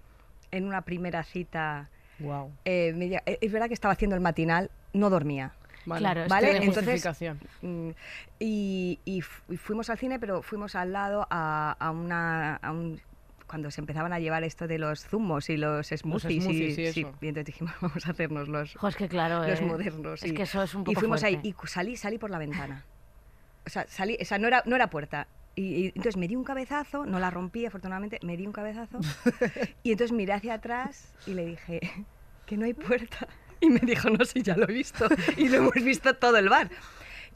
en 0.52 0.66
una 0.66 0.82
primera 0.82 1.24
cita. 1.24 1.90
Wow. 2.20 2.52
eh, 2.66 2.94
me 2.96 3.08
eh, 3.08 3.38
es 3.42 3.52
verdad 3.52 3.68
que 3.68 3.74
estaba 3.74 3.94
haciendo 3.94 4.16
el 4.16 4.22
matinal, 4.22 4.70
no 4.94 5.10
dormía. 5.10 5.54
Vale. 5.86 6.00
Claro, 6.00 6.26
¿Vale? 6.30 6.58
Entonces. 6.58 7.06
Mm, 7.62 7.90
Y, 8.40 9.00
y 9.06 9.22
fu- 9.22 9.54
y 9.54 9.58
fuimos 9.58 9.90
al 9.90 9.98
cine, 9.98 10.20
pero 10.20 10.42
fuimos 10.42 10.76
al 10.76 10.92
lado 10.94 11.28
a, 11.30 11.76
a 11.80 11.92
una... 11.92 12.56
a 12.58 12.72
un- 12.72 13.00
cuando 13.48 13.70
se 13.70 13.80
empezaban 13.80 14.12
a 14.12 14.20
llevar 14.20 14.44
esto 14.44 14.68
de 14.68 14.80
los 14.80 15.06
zumos 15.06 15.52
y 15.52 15.58
los 15.58 15.88
smoothies, 15.90 16.44
smoothies, 16.44 16.78
y, 16.80 16.82
y 16.82 16.94
sí, 16.94 17.02
y 17.22 17.28
entonces 17.28 17.46
dijimos, 17.46 17.74
vamos 17.82 18.08
a 18.08 18.10
hacernos 18.10 18.48
los, 18.48 18.74
Jo, 18.76 18.88
es 18.88 18.96
que 18.96 19.08
claro, 19.08 19.48
los 19.48 19.62
eh, 19.62 19.66
modernos. 19.66 20.24
Es 20.24 20.32
y, 20.32 20.34
que 20.34 20.42
eso 20.44 20.64
es 20.64 20.74
un 20.74 20.84
poco 20.84 20.92
y 20.92 20.96
fuimos 20.96 21.24
ahí 21.24 21.40
y 21.44 21.54
salí, 21.68 21.96
salí 21.96 22.18
por 22.18 22.32
la 22.32 22.40
ventana. 22.40 22.84
O 23.68 23.70
sea, 23.70 23.86
salí, 23.88 24.18
o 24.20 24.26
sea 24.26 24.40
no, 24.40 24.48
era, 24.48 24.64
no 24.66 24.76
era 24.76 24.90
puerta. 24.90 25.28
Y 25.54 25.86
entonces 25.90 26.18
me 26.18 26.28
di 26.28 26.36
un 26.36 26.44
cabezazo, 26.44 27.06
no 27.06 27.20
la 27.20 27.30
rompí 27.30 27.68
afortunadamente, 27.68 28.20
me 28.24 28.36
di 28.36 28.48
un 28.48 28.52
cabezazo 28.52 29.00
y 29.84 29.92
entonces 29.92 30.12
miré 30.12 30.34
hacia 30.34 30.56
atrás 30.56 31.14
y 31.28 31.36
le 31.36 31.46
dije 31.46 31.80
que 32.48 32.58
no 32.58 32.66
hay 32.66 32.74
puerta. 32.74 33.28
Y 33.60 33.70
me 33.70 33.80
dijo, 33.80 34.10
no, 34.10 34.24
sí, 34.26 34.42
ya 34.42 34.56
lo 34.56 34.68
he 34.70 34.74
visto. 34.74 35.08
Y 35.38 35.50
lo 35.50 35.58
hemos 35.58 35.74
visto 35.76 36.14
todo 36.16 36.38
el 36.38 36.50
bar. 36.50 36.70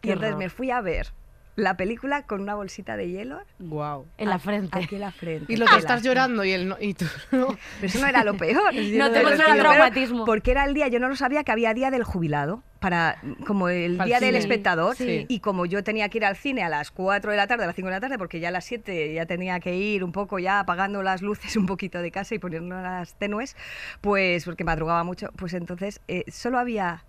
Qué 0.02 0.10
y 0.10 0.12
entonces 0.12 0.38
me 0.38 0.50
fui 0.50 0.72
a 0.72 0.82
ver 0.82 1.12
la 1.60 1.76
película 1.78 2.24
con 2.24 2.42
una 2.42 2.56
bolsita 2.56 2.98
de 2.98 3.10
hielo 3.10 3.40
Wow. 3.60 4.08
En 4.18 4.30
la 4.30 4.36
a- 4.36 4.40
frente. 4.40 4.78
Aquí 4.80 4.96
en 4.96 5.02
la 5.02 5.12
frente. 5.12 5.52
Y 5.52 5.58
lo 5.58 5.66
que 5.66 5.78
estás 5.78 6.02
llorando 6.04 6.44
y 6.44 6.52
él 6.52 6.68
no. 6.70 6.78
Y 6.80 6.94
tú 6.94 7.06
no. 7.32 7.48
Pero 7.80 7.88
eso 7.88 8.00
no 8.00 8.08
era 8.08 8.24
lo 8.24 8.36
peor. 8.38 8.74
No 8.74 9.12
te 9.12 9.20
el 9.22 9.26
peor, 9.38 9.58
traumatismo. 9.60 10.26
Porque 10.26 10.52
era 10.52 10.66
el 10.66 10.74
día, 10.74 10.88
yo 10.88 11.00
no 11.00 11.10
lo 11.10 11.16
sabía 11.16 11.44
que 11.44 11.52
había 11.52 11.74
día 11.74 11.92
del 11.92 12.04
jubilado, 12.04 12.64
para 12.80 13.22
como 13.46 13.68
el 13.70 13.98
Para 13.98 14.06
el 14.06 14.10
día 14.10 14.20
del 14.20 14.30
cine. 14.30 14.40
espectador. 14.40 14.96
Sí. 14.96 15.26
Y 15.28 15.40
como 15.42 15.66
yo 15.66 15.84
tenía 15.84 16.08
que 16.10 16.18
ir 16.20 16.26
al 16.26 16.36
cine 16.38 16.64
a 16.64 16.70
las 16.70 16.92
4 16.92 17.32
de 17.32 17.38
la 17.38 17.46
tarde, 17.48 17.64
a 17.66 17.68
las 17.68 17.76
5 17.76 17.88
de 17.90 17.94
la 17.96 18.00
tarde, 18.00 18.18
porque 18.18 18.40
ya 18.40 18.48
a 18.48 18.52
las 18.52 18.66
7 18.66 19.14
ya 19.14 19.26
tenía 19.26 19.60
que 19.60 19.76
ir 19.76 20.04
un 20.04 20.12
poco 20.12 20.40
ya 20.40 20.60
apagando 20.62 21.04
las 21.04 21.22
luces 21.22 21.56
un 21.58 21.66
poquito 21.66 22.00
de 22.02 22.12
casa 22.12 22.36
y 22.36 22.40
poniéndolas 22.40 23.16
tenues, 23.16 23.56
pues 24.02 24.46
porque 24.46 24.64
madrugaba 24.64 25.04
mucho, 25.04 25.30
pues 25.36 25.54
entonces 25.54 26.00
eh, 26.08 26.24
solo 26.32 26.58
había 26.58 27.04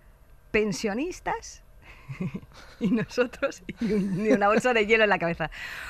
pensionistas 0.51 1.63
y 2.79 2.87
nosotros 2.91 3.63
y, 3.79 3.93
un- 3.93 4.25
y 4.25 4.31
una 4.31 4.47
bolsa 4.47 4.73
de 4.73 4.85
hielo 4.85 5.03
en 5.03 5.09
la 5.09 5.19
cabeza. 5.19 5.49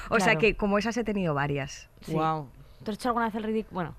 O 0.10 0.20
sea 0.20 0.36
que 0.38 0.56
como 0.56 0.78
esas 0.78 0.96
he 0.98 1.04
tenido 1.04 1.34
varias. 1.34 1.88
Sí. 2.06 2.14
Wow. 2.14 2.50
¿Tú 2.84 2.92
has 2.92 2.98
hecho 2.98 3.10
alguna 3.10 3.26
vez 3.28 3.36
el 3.36 3.44
ridículo? 3.44 3.74
Bueno, 3.76 3.96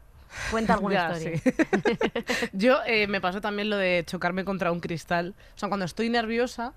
Cuenta 0.51 0.75
alguna 0.75 0.95
Ya, 1.11 1.13
historia. 1.19 1.39
sí. 1.39 2.49
Yo 2.53 2.79
eh, 2.87 3.07
me 3.07 3.21
pasó 3.21 3.41
también 3.41 3.69
lo 3.71 3.77
de 3.77 4.03
chocarme 4.07 4.45
contra 4.45 4.73
un 4.73 4.81
cristal. 4.81 5.35
O 5.55 5.59
sea, 5.59 5.69
cuando 5.69 5.85
estoy 5.87 6.09
nerviosa, 6.09 6.73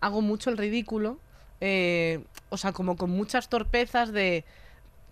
hago 0.00 0.20
mucho 0.20 0.50
el 0.50 0.58
ridículo. 0.58 1.18
eh, 1.60 2.22
o 2.50 2.56
sea, 2.56 2.72
como 2.72 2.96
con 2.96 3.10
muchas 3.10 3.48
torpezas 3.48 4.12
de. 4.12 4.44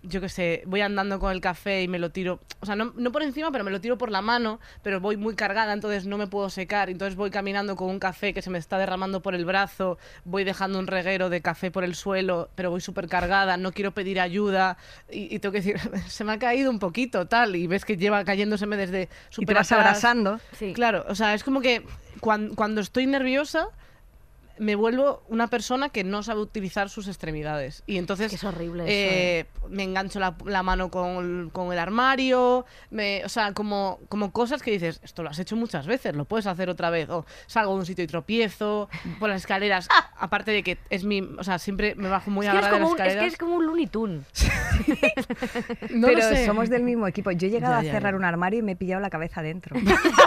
Yo 0.09 0.21
qué 0.21 0.29
sé, 0.29 0.63
voy 0.67 0.81
andando 0.83 1.19
con 1.19 1.33
el 1.33 1.41
café 1.41 1.83
y 1.83 1.89
me 1.89 1.99
lo 1.99 2.11
tiro. 2.11 2.41
O 2.61 2.67
sea, 2.67 2.77
no, 2.77 2.93
no 2.97 3.11
por 3.13 3.23
encima, 3.23 3.51
pero 3.51 3.65
me 3.65 3.71
lo 3.71 3.81
tiro 3.81 3.99
por 3.99 4.11
la 4.11 4.23
mano. 4.23 4.61
Pero 4.83 5.01
voy 5.01 5.17
muy 5.17 5.35
cargada, 5.35 5.73
entonces 5.73 6.07
no 6.07 6.17
me 6.17 6.27
puedo 6.27 6.49
secar. 6.49 6.91
Entonces 6.91 7.17
voy 7.17 7.31
caminando 7.31 7.75
con 7.77 7.89
un 7.91 7.99
café 7.99 8.33
que 8.33 8.41
se 8.43 8.51
me 8.51 8.59
está 8.59 8.79
derramando 8.79 9.21
por 9.23 9.35
el 9.35 9.45
brazo. 9.45 9.99
Voy 10.25 10.45
dejando 10.45 10.79
un 10.79 10.87
reguero 10.87 11.29
de 11.29 11.41
café 11.41 11.71
por 11.71 11.83
el 11.85 11.95
suelo, 11.95 12.51
pero 12.55 12.71
voy 12.71 12.81
súper 12.81 13.09
cargada. 13.09 13.57
No 13.57 13.73
quiero 13.73 13.93
pedir 13.93 14.21
ayuda. 14.21 14.77
Y, 15.11 15.35
y 15.35 15.39
tengo 15.41 15.53
que 15.53 15.59
decir, 15.59 15.77
se 16.09 16.25
me 16.25 16.33
ha 16.33 16.39
caído 16.39 16.71
un 16.71 16.79
poquito, 16.79 17.27
tal. 17.27 17.57
Y 17.57 17.67
ves 17.67 17.85
que 17.85 17.97
lleva 17.97 18.25
cayéndoseme 18.25 18.77
desde 18.77 19.03
Y 19.03 19.07
te 19.07 19.13
súper 19.31 19.57
vas 19.57 19.73
atrás. 19.73 19.87
abrazando. 19.87 20.41
Sí. 20.53 20.73
Claro, 20.73 21.05
o 21.09 21.15
sea, 21.15 21.35
es 21.35 21.43
como 21.43 21.61
que 21.61 21.85
cuan- 22.21 22.55
cuando 22.55 22.81
estoy 22.81 23.07
nerviosa 23.07 23.69
me 24.59 24.75
vuelvo 24.75 25.23
una 25.29 25.49
persona 25.49 25.89
que 25.91 26.05
no 26.05 26.23
sabe 26.23 26.41
utilizar 26.41 26.89
sus 26.89 27.09
extremidades. 27.09 27.83
Y 27.87 27.99
entonces 27.99 28.33
Es 28.33 28.45
horrible 28.45 28.85
eso, 28.85 28.91
eh, 28.93 29.47
me 29.69 29.83
engancho 29.83 30.19
la, 30.21 30.37
la 30.47 30.63
mano 30.63 30.91
con 30.91 31.07
el, 31.45 31.53
con 31.53 31.73
el 31.73 31.79
armario, 31.79 32.65
me, 32.91 33.25
o 33.25 33.29
sea, 33.29 33.53
como, 33.53 33.99
como 34.09 34.33
cosas 34.33 34.63
que 34.63 34.71
dices, 34.71 35.01
esto 35.03 35.23
lo 35.23 35.31
has 35.31 35.39
hecho 35.39 35.57
muchas 35.57 35.87
veces, 35.87 36.15
lo 36.17 36.25
puedes 36.25 36.47
hacer 36.47 36.69
otra 36.71 36.91
vez. 36.91 37.09
O 37.11 37.25
salgo 37.47 37.73
de 37.75 37.79
un 37.81 37.87
sitio 37.87 38.05
y 38.05 38.07
tropiezo, 38.07 38.89
por 39.19 39.29
las 39.29 39.43
escaleras, 39.43 39.89
aparte 40.19 40.51
de 40.51 40.63
que 40.63 40.79
es 40.91 41.05
mi, 41.05 41.21
o 41.21 41.45
sea, 41.45 41.59
siempre 41.59 41.95
me 41.95 42.09
bajo 42.09 42.31
muy 42.31 42.47
Es 42.47 42.53
a 42.53 42.57
que, 42.57 42.61
las 42.63 42.71
como 42.73 42.87
un, 42.89 42.93
es 42.93 42.97
que 42.97 43.03
escaleras. 43.09 43.33
es 43.33 43.39
como 43.39 43.55
un 43.57 43.67
Looney 43.67 43.87
Tune. 43.87 44.21
No 45.91 46.09
lo 46.09 46.15
pero 46.15 46.29
sé. 46.29 46.47
somos 46.47 46.69
del 46.69 46.83
mismo 46.83 47.07
equipo. 47.07 47.31
Yo 47.31 47.47
he 47.47 47.51
llegado 47.51 47.75
Ya, 47.75 47.79
a 47.81 47.83
ya, 47.83 47.93
cerrar 47.93 48.13
ya. 48.15 48.19
un 48.19 48.25
armario 48.25 48.61
y 48.61 48.63
me 48.63 48.73
he 48.73 48.77
pillado 48.77 49.01
la 49.01 49.11
cabeza 49.11 49.43
dentro. 49.43 49.77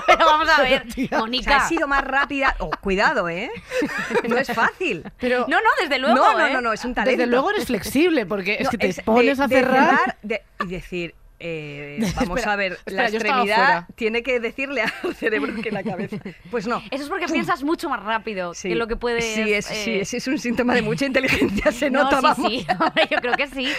Pero 0.07 0.25
vamos 0.25 0.47
a 0.49 0.61
ver, 0.61 0.85
O 0.87 0.91
sea, 0.91 1.19
Mónica. 1.19 1.57
he 1.57 1.69
sido 1.69 1.87
más 1.87 2.03
rápida. 2.03 2.55
Oh, 2.59 2.69
cuidado, 2.81 3.29
¿eh? 3.29 3.49
No 4.27 4.37
es 4.37 4.47
fácil. 4.51 5.03
Pero 5.19 5.45
No, 5.47 5.57
no, 5.61 5.69
desde 5.81 5.99
luego. 5.99 6.15
no, 6.15 6.37
no, 6.37 6.45
¿eh? 6.47 6.53
no, 6.53 6.61
no, 6.61 6.73
es 6.73 6.83
un 6.85 6.93
talento. 6.93 7.17
desde 7.17 7.29
luego 7.29 7.51
eres 7.51 7.65
flexible, 7.65 8.25
porque 8.25 8.55
es 8.59 8.65
No, 8.65 8.69
que 8.71 8.77
te 8.77 8.87
es 8.87 9.01
pones 9.01 9.37
de- 9.37 9.43
a 9.43 9.47
cerrar. 9.47 10.17
de- 10.21 10.41
y 10.63 10.67
decir, 10.67 11.15
eh, 11.41 11.99
vamos 12.17 12.39
Espera, 12.39 12.53
a 12.53 12.55
ver, 12.57 12.73
espera, 12.73 13.03
la 13.03 13.07
extremidad 13.09 13.85
tiene 13.95 14.23
que 14.23 14.39
decirle 14.41 14.81
al 14.81 15.15
cerebro 15.15 15.53
que 15.61 15.71
la 15.71 15.83
cabeza. 15.83 16.17
Pues 16.51 16.67
no. 16.67 16.81
Eso 16.91 17.03
es 17.03 17.09
porque 17.09 17.27
piensas 17.27 17.63
mucho 17.63 17.87
más 17.89 18.03
rápido 18.03 18.53
Sí. 18.53 18.67
que 18.69 18.75
lo 18.75 18.87
que 18.87 18.97
puedes. 18.97 19.23
Sí, 19.23 19.53
es, 19.53 19.65
sí, 19.65 19.91
eh, 19.91 20.01
ese 20.01 20.17
es 20.17 20.27
un 20.27 20.37
síntoma 20.37 20.73
de 20.73 20.81
mucha 20.81 21.05
inteligencia, 21.05 21.71
se 21.71 21.89
no, 21.89 22.03
nota, 22.03 22.17
sí, 22.17 22.23
vamos. 22.23 22.51
sí. 22.51 22.67
Hombre, 22.79 23.07
yo 23.09 23.17
creo 23.19 23.33
que 23.35 23.47
sí. 23.47 23.71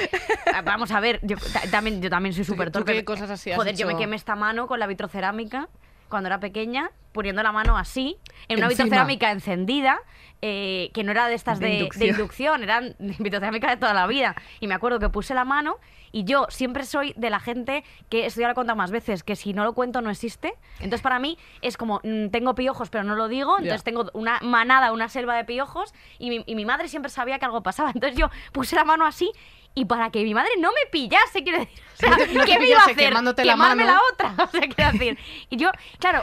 Ah, 0.54 0.62
Vamos 0.62 0.90
a 0.90 1.00
ver, 1.00 1.20
yo 1.22 1.36
ta- 1.52 1.70
también, 1.70 2.00
yo 2.00 2.08
también 2.08 2.34
soy 2.34 2.44
súper 2.44 2.70
torpe. 2.70 2.92
qué 2.94 3.04
cosas 3.04 3.28
así 3.30 3.52
Joder, 3.52 3.74
yo 3.76 3.86
me 3.86 3.96
quemé 3.96 4.16
esta 4.16 4.36
mano 4.36 4.66
con 4.66 4.78
la 4.80 4.86
vitrocerámica 4.86 5.68
cuando 6.08 6.26
era 6.28 6.40
pequeña, 6.40 6.90
poniendo 7.12 7.40
la 7.42 7.52
mano 7.52 7.76
así, 7.78 8.16
en 8.48 8.56
una 8.58 8.66
Encima. 8.66 8.84
vitrocerámica 8.84 9.30
encendida, 9.30 10.00
eh, 10.42 10.90
que 10.94 11.04
no 11.04 11.10
era 11.12 11.28
de 11.28 11.34
estas 11.34 11.58
De 11.60 11.66
de, 11.66 11.72
de 11.72 11.78
inducción. 11.78 12.08
inducción. 12.10 12.62
eran 12.62 12.96
vitrocerámica 12.98 13.68
de 13.70 13.76
toda 13.76 13.94
la 13.94 14.06
vida. 14.06 14.34
Y 14.60 14.66
me 14.66 14.74
acuerdo 14.74 14.98
que 14.98 15.08
puse 15.08 15.34
la 15.34 15.44
mano 15.44 15.76
y 16.12 16.24
yo 16.24 16.46
siempre 16.48 16.84
soy 16.84 17.12
de 17.16 17.30
la 17.30 17.38
gente 17.38 17.84
que, 18.08 18.26
esto 18.26 18.40
ya 18.40 18.48
lo 18.48 18.52
he 18.52 18.54
contado 18.56 18.76
más 18.76 18.90
veces, 18.90 19.22
que 19.22 19.36
si 19.36 19.52
no 19.52 19.62
lo 19.64 19.74
cuento 19.74 20.00
no 20.00 20.10
existe. 20.10 20.54
Entonces 20.80 21.02
para 21.02 21.18
mí 21.20 21.38
es 21.62 21.76
como, 21.76 22.00
mm, 22.02 22.30
tengo 22.30 22.54
piojos 22.54 22.90
pero 22.90 23.04
no 23.04 23.14
lo 23.14 23.28
digo, 23.28 23.58
entonces 23.58 23.80
Ya. 23.82 23.84
tengo 23.84 24.10
una 24.14 24.38
manada, 24.42 24.92
una 24.92 25.08
selva 25.08 25.36
de 25.36 25.44
piojos 25.44 25.94
y 26.18 26.30
mi, 26.30 26.42
y 26.46 26.54
mi 26.56 26.64
madre 26.64 26.88
siempre 26.88 27.10
sabía 27.10 27.38
que 27.38 27.44
algo 27.44 27.62
pasaba. 27.62 27.90
Entonces 27.94 28.18
yo 28.18 28.28
puse 28.52 28.74
la 28.76 28.84
mano 28.84 29.06
así 29.06 29.30
y 29.72 29.84
para 29.84 30.10
que 30.10 30.24
mi 30.24 30.34
madre 30.34 30.50
no 30.58 30.70
me 30.70 30.90
pillase, 30.90 31.44
quiero 31.44 31.60
decir, 31.60 31.78
o 31.94 31.96
sea, 31.96 32.10
No 32.34 32.44
¿qué 32.44 32.58
me 32.58 32.66
iba 32.66 32.80
a 32.80 32.82
hacer? 32.82 32.96
quemándote 32.96 33.44
la 33.44 33.54
mano. 33.54 33.84
la 33.84 34.00
otra, 34.12 34.34
o 34.44 34.48
sea, 34.48 34.62
quiero 34.62 34.90
decir. 34.92 35.16
Y 35.48 35.56
yo, 35.58 35.70
claro, 36.00 36.22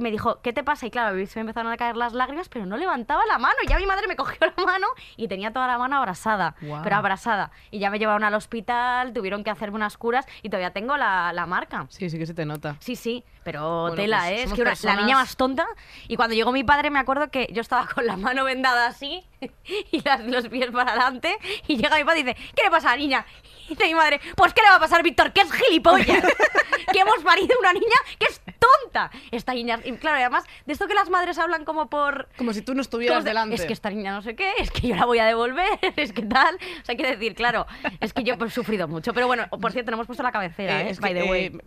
me 0.00 0.10
dijo, 0.10 0.40
¿qué 0.42 0.52
te 0.52 0.62
pasa? 0.64 0.86
Y 0.86 0.90
claro, 0.90 1.16
se 1.26 1.38
me 1.38 1.40
empezaron 1.42 1.72
a 1.72 1.76
caer 1.76 1.96
las 1.96 2.12
lágrimas, 2.12 2.48
pero 2.48 2.66
no 2.66 2.76
levantaba 2.76 3.24
la 3.26 3.38
mano. 3.38 3.54
Y 3.64 3.68
ya 3.68 3.78
mi 3.78 3.86
madre 3.86 4.06
me 4.08 4.16
cogió 4.16 4.38
la 4.56 4.64
mano 4.64 4.86
y 5.16 5.28
tenía 5.28 5.52
toda 5.52 5.66
la 5.66 5.78
mano 5.78 5.96
abrasada, 5.96 6.54
Guau. 6.60 6.82
pero 6.82 6.96
abrasada. 6.96 7.50
Y 7.70 7.78
ya 7.78 7.90
me 7.90 7.98
llevaron 7.98 8.24
al 8.24 8.34
hospital, 8.34 9.12
tuvieron 9.12 9.44
que 9.44 9.50
hacerme 9.50 9.76
unas 9.76 9.96
curas 9.96 10.26
y 10.42 10.48
todavía 10.50 10.72
tengo 10.72 10.96
la, 10.96 11.32
la 11.32 11.46
marca. 11.46 11.86
Sí, 11.90 12.10
sí 12.10 12.18
que 12.18 12.26
se 12.26 12.34
te 12.34 12.44
nota. 12.44 12.76
Sí, 12.80 12.96
sí, 12.96 13.24
pero 13.44 13.82
Bueno, 13.82 13.96
tela, 13.96 14.18
pues 14.18 14.30
¿eh? 14.30 14.42
Es 14.44 14.52
que 14.52 14.60
una- 14.62 14.70
personas- 14.70 14.96
la 14.96 15.02
niña 15.02 15.16
más 15.16 15.36
tonta. 15.36 15.66
Y 16.08 16.16
cuando 16.16 16.34
llegó 16.34 16.52
mi 16.52 16.64
padre, 16.64 16.90
me 16.90 16.98
acuerdo 16.98 17.30
que 17.30 17.48
yo 17.52 17.60
estaba 17.60 17.86
con 17.86 18.06
la 18.06 18.16
mano 18.16 18.44
vendada 18.44 18.86
así 18.88 19.24
y 19.92 20.02
las- 20.02 20.20
los 20.24 20.48
pies 20.48 20.70
para 20.70 20.90
adelante. 20.90 21.36
Y 21.66 21.76
llega 21.76 21.96
mi 21.96 22.04
padre 22.04 22.20
y 22.20 22.22
dice: 22.24 22.36
¿Qué 22.54 22.62
le 22.64 22.70
pasa 22.70 22.88
a 22.88 22.90
la 22.92 22.96
niña? 22.98 23.26
Y 23.66 23.70
dice 23.70 23.84
mi 23.86 23.94
madre: 23.94 24.20
Pues, 24.36 24.52
¿qué 24.54 24.62
le 24.62 24.68
va 24.70 24.76
a 24.76 24.80
pasar, 24.80 25.02
Víctor? 25.02 25.32
Que 25.32 25.42
es 25.42 25.52
gilipollas. 25.52 26.24
que 26.92 26.98
hemos 27.00 27.18
parido 27.22 27.56
una 27.60 27.72
niña 27.72 27.96
que 28.18 28.26
es 28.26 28.40
tonta. 28.58 29.10
Esta 29.30 29.54
niña. 29.54 29.80
Y 29.84 29.92
claro, 29.92 30.18
y 30.18 30.22
además, 30.22 30.44
de 30.66 30.72
esto 30.72 30.86
que 30.86 30.94
las 30.94 31.10
madres 31.10 31.38
hablan 31.38 31.64
como 31.64 31.88
por. 31.88 32.28
Como 32.36 32.52
si 32.52 32.62
tú 32.62 32.74
no 32.74 32.80
estuvieras 32.82 33.24
de- 33.24 33.30
delante. 33.30 33.54
Es 33.54 33.64
que 33.64 33.72
esta 33.72 33.90
niña 33.90 34.12
no 34.12 34.22
sé 34.22 34.34
qué, 34.36 34.52
es 34.58 34.70
que 34.70 34.88
yo 34.88 34.96
la 34.96 35.04
voy 35.06 35.18
a 35.18 35.24
devolver, 35.26 35.78
es 35.96 36.12
que 36.12 36.22
tal. 36.22 36.56
O 36.56 36.84
sea, 36.84 36.94
quiero 36.96 37.10
decir, 37.10 37.34
claro, 37.34 37.66
es 38.00 38.12
que 38.12 38.22
yo 38.24 38.34
he 38.34 38.50
sufrido 38.50 38.88
mucho. 38.88 39.12
Pero 39.14 39.26
bueno, 39.26 39.46
por 39.48 39.72
cierto, 39.72 39.90
no 39.90 39.96
hemos 39.96 40.06
puesto 40.06 40.22
la 40.22 40.32
cabecera, 40.32 40.82
¿eh? 40.82 40.90
es 40.90 41.00
By 41.00 41.14
que, 41.14 41.20
the 41.22 41.30
way. 41.30 41.44
eh, 41.46 41.58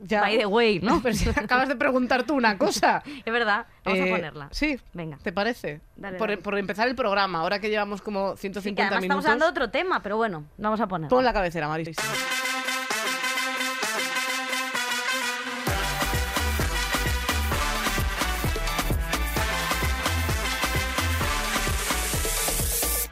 ya. 0.00 0.20
By 0.20 0.38
the 0.38 0.46
way, 0.46 0.78
¿no? 0.80 1.00
Pero 1.02 1.14
si 1.14 1.28
acabas 1.28 1.68
de 1.68 1.74
preguntar 1.76 2.22
tú 2.24 2.34
una 2.34 2.56
cosa. 2.56 3.02
Es 3.24 3.32
verdad, 3.32 3.66
vamos 3.84 3.98
Eh, 4.00 4.08
a 4.12 4.14
ponerla. 4.16 4.48
Sí. 4.52 4.78
Venga. 4.92 5.18
¿Te 5.22 5.32
parece? 5.32 5.80
Dale, 5.96 6.18
por, 6.18 6.28
dale. 6.28 6.40
por 6.42 6.56
empezar 6.58 6.86
el 6.88 6.94
programa, 6.94 7.40
ahora 7.40 7.58
que 7.60 7.68
llevamos 7.68 8.00
como 8.02 8.36
Sí, 8.36 8.42
150 8.42 8.76
que 8.80 8.82
además 8.86 9.02
minutos. 9.02 9.18
estamos 9.20 9.24
hablando 9.24 9.44
de 9.46 9.50
otro 9.50 9.70
tema, 9.70 10.00
pero 10.02 10.16
bueno, 10.16 10.44
vamos 10.56 10.80
a 10.80 10.86
ponerla. 10.86 11.08
Pon 11.08 11.24
la 11.24 11.32
cabecera, 11.32 11.66
Maris. 11.68 11.96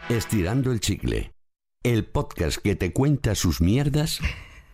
Estirando 0.08 0.72
el 0.72 0.80
chicle. 0.80 1.32
El 1.82 2.04
podcast 2.04 2.58
que 2.58 2.76
te 2.76 2.92
cuenta 2.92 3.34
sus 3.34 3.60
mierdas 3.60 4.20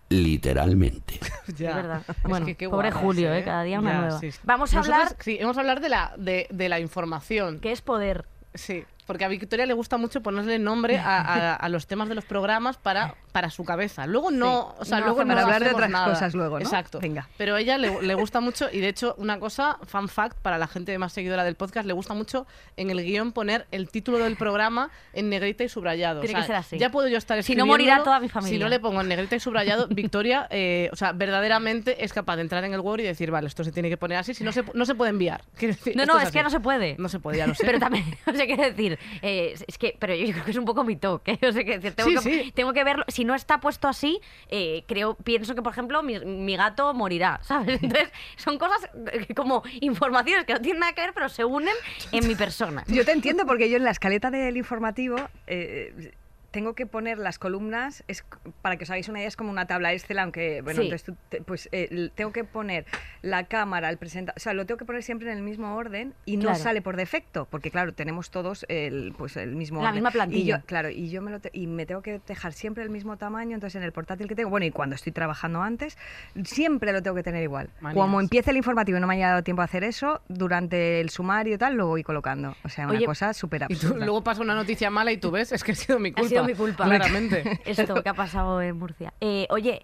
literalmente. 0.09 1.19
Ya. 1.57 1.71
Es 1.71 1.77
verdad. 1.77 2.03
Es 2.09 2.23
Bueno, 2.23 2.47
que 2.47 2.69
pobre 2.69 2.89
guapas, 2.91 3.03
Julio, 3.03 3.33
¿eh? 3.33 3.41
¿eh? 3.41 3.45
Cada 3.45 3.63
día 3.65 3.79
una 3.81 3.93
Ya, 3.93 4.01
nueva. 4.01 4.21
sí, 4.21 4.31
sí. 4.31 4.39
Vamos 4.45 4.73
a 4.73 4.77
Nosotros, 4.77 5.01
hablar 5.03 5.17
Sí, 5.21 5.39
vamos 5.41 5.57
a 5.57 5.61
hablar 5.61 5.81
de 5.81 5.89
la, 5.89 6.15
de, 6.17 6.47
de 6.51 6.69
la 6.69 6.79
información. 6.81 7.59
que 7.61 7.73
es 7.73 7.83
poder. 7.83 8.27
Sí, 8.55 8.85
porque 9.07 9.25
a 9.25 9.29
Victoria 9.29 9.67
le 9.67 9.75
gusta 9.75 9.97
mucho 9.97 10.23
ponerle 10.23 10.59
nombre 10.59 10.99
a, 10.99 11.21
a- 11.21 11.55
a 11.57 11.69
los 11.69 11.87
temas 11.87 12.09
de 12.09 12.15
los 12.15 12.25
programas 12.25 12.77
para, 12.77 13.15
para 13.33 13.51
su 13.51 13.65
cabeza. 13.65 14.07
Luego 14.07 14.31
no, 14.31 14.75
o 14.79 14.85
sea, 14.85 14.99
No 15.01 15.07
luego 15.07 15.25
no 15.25 15.29
Para 15.35 15.43
hablar 15.43 15.65
de 15.65 15.71
otras 15.71 15.91
nada. 15.91 16.07
cosas 16.13 16.35
luego, 16.35 16.59
¿no? 16.59 16.65
Exacto. 16.65 17.01
Venga. 17.01 17.29
Pero 17.37 17.57
a 17.57 17.61
ella 17.61 17.79
le, 17.79 18.01
le 18.03 18.15
gusta 18.15 18.41
mucho, 18.41 18.69
y 18.73 18.81
de 18.81 18.89
hecho, 18.89 19.15
una 19.19 19.39
cosa, 19.41 19.79
fun 19.87 20.09
fact, 20.09 20.37
para 20.39 20.57
la 20.59 20.67
gente 20.69 20.97
más 20.99 21.13
seguidora 21.13 21.43
del 21.45 21.55
podcast, 21.57 21.87
le 21.87 21.93
gusta 21.93 22.15
mucho 22.15 22.47
en 22.77 22.91
el 22.91 23.03
guion 23.03 23.33
poner 23.33 23.67
el 23.73 23.89
título 23.89 24.19
del 24.19 24.37
programa 24.37 24.91
en 25.13 25.29
negrita 25.31 25.65
y 25.65 25.69
subrayado. 25.69 26.21
Tiene 26.21 26.35
O 26.35 26.37
sea, 26.39 26.41
que 26.43 26.47
ser 26.47 26.57
así. 26.57 26.79
Ya 26.79 26.91
puedo 26.91 27.09
yo 27.09 27.19
estar 27.19 27.43
Si 27.43 27.55
no, 27.57 27.67
morirá 27.67 28.03
toda 28.05 28.21
mi 28.21 28.29
familia. 28.29 28.57
Si 28.57 28.63
no 28.63 28.69
le 28.69 28.79
pongo 28.81 29.01
en 29.01 29.09
negrita 29.09 29.37
y 29.37 29.41
subrayado, 29.41 29.89
Victoria, 29.89 30.47
eh, 30.51 30.89
o 30.93 30.97
sea, 30.97 31.13
verdaderamente 31.13 32.05
es 32.05 32.13
capaz 32.13 32.37
de 32.37 32.43
entrar 32.43 32.65
en 32.65 32.73
el 32.73 32.81
Word 32.81 33.01
y 33.01 33.05
decir, 33.05 33.31
vale, 33.31 33.49
esto 33.49 33.65
se 33.65 33.73
tiene 33.73 33.89
que 33.89 33.97
poner 33.97 34.19
así, 34.19 34.33
si 34.35 34.45
no 34.45 34.53
se, 34.53 34.65
no 34.75 34.85
se 34.85 34.95
puede 34.95 35.11
enviar. 35.11 35.43
Decir, 35.61 35.97
No, 35.97 36.05
no, 36.07 36.19
es 36.21 36.31
que 36.31 36.43
no 36.43 36.51
se 36.51 36.61
puede. 36.61 36.97
No 36.99 37.09
se 37.09 37.19
puede, 37.19 37.39
ya 37.39 37.47
lo 37.47 37.55
sé. 37.55 37.65
Pero 37.65 37.79
también, 37.79 38.05
o 38.27 38.33
sea, 38.33 38.47
quiero 38.47 38.63
decir, 38.63 38.92
eh, 39.23 39.55
es 39.67 39.79
que, 39.79 39.97
pero 39.99 40.15
yo 40.15 40.33
creo 40.33 40.45
que 40.45 40.51
es 40.51 40.57
un 40.57 40.65
poco 40.65 40.85
mi 40.85 40.97
toque. 40.97 41.39
O 41.49 41.53
sea, 41.53 41.65
que 41.65 41.79
decir, 41.79 41.93
tengo, 41.95 42.09
Sí, 42.21 42.29
que, 42.31 42.45
sí. 42.45 42.53
tengo 42.53 42.73
que 42.73 42.85
verlo. 42.85 43.05
Si 43.09 43.25
no 43.25 43.35
está 43.35 43.61
puesto 43.61 43.89
así, 43.89 44.21
eh, 44.49 44.85
creo, 44.87 45.15
pienso 45.17 45.55
que, 45.55 45.63
por 45.63 45.73
ejemplo, 45.73 46.03
mi, 46.03 46.19
mi 46.21 46.57
gato 46.57 46.95
morirá, 46.95 47.41
¿sabes? 47.45 47.83
Entonces, 47.83 48.11
son 48.37 48.59
cosas 48.59 48.89
eh, 49.13 49.35
como 49.35 49.63
informaciones 49.81 50.45
que 50.47 50.53
no 50.55 50.61
tienen 50.61 50.81
nada 50.81 50.93
que 50.93 51.03
ver, 51.03 51.13
pero 51.15 51.29
se 51.29 51.45
unen 51.45 51.75
en 52.13 52.27
mi 52.27 52.35
persona. 52.35 52.85
Yo 52.89 53.05
te 53.05 53.13
entiendo 53.13 53.45
porque 53.47 53.69
yo 53.69 53.77
en 53.77 53.85
la 53.85 53.91
escaleta 53.91 54.31
del 54.31 54.57
informativo 54.57 55.17
eh, 55.47 56.13
tengo 56.53 56.75
que 56.75 56.87
poner 56.87 57.19
las 57.19 57.39
columnas, 57.39 58.05
es, 58.09 58.25
para 58.63 58.77
que 58.77 58.85
os 58.85 58.91
hagáis 58.91 59.09
una 59.09 59.19
idea, 59.19 59.29
es 59.29 59.37
como 59.37 59.51
una 59.51 59.67
tabla 59.67 59.93
Excel, 59.93 60.19
aunque, 60.21 60.61
bueno, 60.63 60.81
Sí. 60.83 60.87
entonces 60.87 61.05
tú 61.05 61.17
te- 61.29 61.41
pues 61.43 61.69
eh, 61.73 62.11
tengo 62.15 62.31
que 62.33 62.45
poner 62.45 62.85
la 63.23 63.45
cámara, 63.45 63.89
el 63.91 63.97
presentador, 63.97 64.37
o 64.37 64.41
sea, 64.41 64.53
lo 64.55 64.65
tengo 64.67 64.79
que 64.79 64.85
poner 64.85 65.03
siempre 65.03 65.31
en 65.33 65.37
el 65.39 65.43
mismo 65.43 65.75
orden 65.75 66.15
y 66.27 66.37
no 66.37 66.43
Claro. 66.45 66.59
sale 66.59 66.83
por 66.83 66.97
defecto, 66.97 67.47
porque 67.51 67.71
claro, 67.71 67.93
tenemos 67.95 68.31
todos 68.31 68.65
el, 68.69 69.15
pues, 69.19 69.37
el 69.37 69.57
mismo 69.57 69.79
La 69.83 69.89
orden. 69.89 69.95
misma 69.95 70.11
Y 70.11 70.13
plantilla. 70.13 70.59
yo, 70.61 70.67
claro, 70.67 70.91
y 70.91 71.11
yo 71.11 71.23
me, 71.23 71.31
lo 71.31 71.41
te- 71.41 71.51
y 71.53 71.67
me 71.67 71.87
tengo 71.87 72.03
que 72.03 72.21
dejar 72.27 72.53
siempre 72.53 72.85
el 72.85 72.91
mismo 72.91 73.17
tamaño, 73.17 73.55
entonces 73.55 73.77
en 73.77 73.83
el 73.83 73.93
portátil 73.93 74.29
que 74.29 74.35
tengo, 74.35 74.51
bueno, 74.51 74.67
y 74.67 74.71
cuando 74.71 74.95
estoy 74.95 75.13
trabajando 75.13 75.63
antes, 75.63 75.97
siempre 76.45 76.93
lo 76.93 77.03
tengo 77.03 77.17
que 77.17 77.23
tener 77.23 77.43
igual. 77.43 77.71
Manías. 77.81 78.01
Como 78.03 78.21
empiece 78.21 78.51
el 78.51 78.57
informativo 78.57 78.99
y 78.99 79.01
no 79.01 79.07
me 79.07 79.15
haya 79.15 79.29
dado 79.31 79.43
tiempo 79.43 79.63
a 79.63 79.65
hacer 79.65 79.85
eso, 79.85 80.21
durante 80.29 81.01
el 81.01 81.11
sumario 81.11 81.55
y 81.55 81.59
tal, 81.59 81.75
lo 81.77 81.87
voy 81.87 82.03
colocando. 82.03 82.55
O 82.65 82.69
sea, 82.69 82.87
una 82.87 82.97
Oye, 82.97 83.07
cosa 83.07 83.33
súper 83.33 83.63
Y 83.69 83.77
tú, 83.77 83.87
absurda. 83.87 84.05
luego 84.05 84.23
pasa 84.23 84.43
una 84.43 84.55
noticia 84.55 84.91
mala 84.91 85.13
y 85.13 85.17
tú 85.17 85.31
ves, 85.31 85.53
es 85.53 85.65
que 85.65 85.73
ha 85.73 85.75
sido 85.75 85.99
mi 85.99 86.13
culpa. 86.13 86.42
Sido 86.43 86.55
mi 86.55 86.55
culpa. 86.55 86.85
Claramente. 86.85 87.61
Esto 87.65 88.03
que 88.03 88.09
ha 88.09 88.15
pasado 88.27 88.61
en 88.63 88.79
Murcia. 88.79 89.13
Eh, 89.21 89.47
oye, 89.51 89.83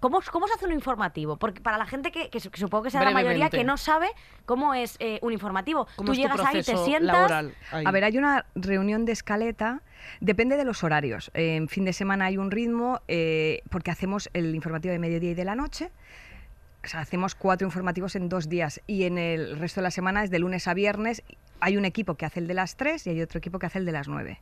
¿cómo, 0.00 0.20
¿cómo 0.30 0.46
se 0.48 0.54
hace 0.54 0.66
un 0.66 0.72
informativo? 0.72 1.36
Porque 1.36 1.60
para 1.60 1.78
la 1.78 1.86
gente 1.86 2.10
que, 2.10 2.30
que 2.30 2.40
su- 2.40 2.50
que 2.50 2.58
supongo 2.60 2.84
que 2.84 2.90
sea 2.90 3.02
la 3.04 3.10
mayoría 3.10 3.50
que 3.50 3.64
no 3.64 3.76
sabe 3.76 4.08
cómo 4.46 4.74
es 4.74 4.96
eh, 5.00 5.18
un 5.22 5.32
informativo. 5.32 5.86
¿Cómo 5.96 6.12
Tú 6.12 6.14
llegas 6.14 6.40
ahí, 6.40 6.62
te 6.62 6.76
sientas. 6.76 7.30
ahí? 7.72 7.84
A 7.86 7.90
ver, 7.90 8.04
hay 8.04 8.16
una 8.18 8.46
reunión 8.54 9.04
de 9.04 9.12
escaleta, 9.12 9.82
depende 10.20 10.56
de 10.56 10.64
los 10.64 10.82
horarios. 10.84 11.30
En 11.34 11.68
fin 11.68 11.84
de 11.84 11.92
semana 11.92 12.26
hay 12.26 12.38
un 12.38 12.50
ritmo, 12.50 13.00
eh, 13.08 13.62
porque 13.70 13.90
hacemos 13.90 14.30
el 14.32 14.54
informativo 14.54 14.92
de 14.92 14.98
mediodía 14.98 15.30
y 15.30 15.34
de 15.34 15.44
la 15.44 15.54
noche. 15.54 15.90
o 16.84 16.88
sea, 16.88 17.00
hacemos 17.00 17.34
cuatro 17.34 17.66
informativos 17.66 18.14
en 18.16 18.28
dos 18.28 18.48
días 18.48 18.80
y 18.86 19.04
en 19.04 19.18
el 19.18 19.58
resto 19.58 19.80
de 19.80 19.82
la 19.84 19.90
semana 19.90 20.24
es 20.24 20.30
de 20.30 20.38
lunes 20.38 20.68
a 20.68 20.74
viernes. 20.74 21.22
Hay 21.60 21.76
un 21.76 21.84
equipo 21.84 22.14
que 22.14 22.24
hace 22.24 22.38
el 22.40 22.46
de 22.46 22.54
las 22.54 22.76
tres 22.76 23.06
y 23.06 23.10
hay 23.10 23.20
otro 23.20 23.38
equipo 23.38 23.58
que 23.58 23.66
hace 23.66 23.78
el 23.80 23.84
de 23.84 23.92
las 23.92 24.06
nueve. 24.08 24.40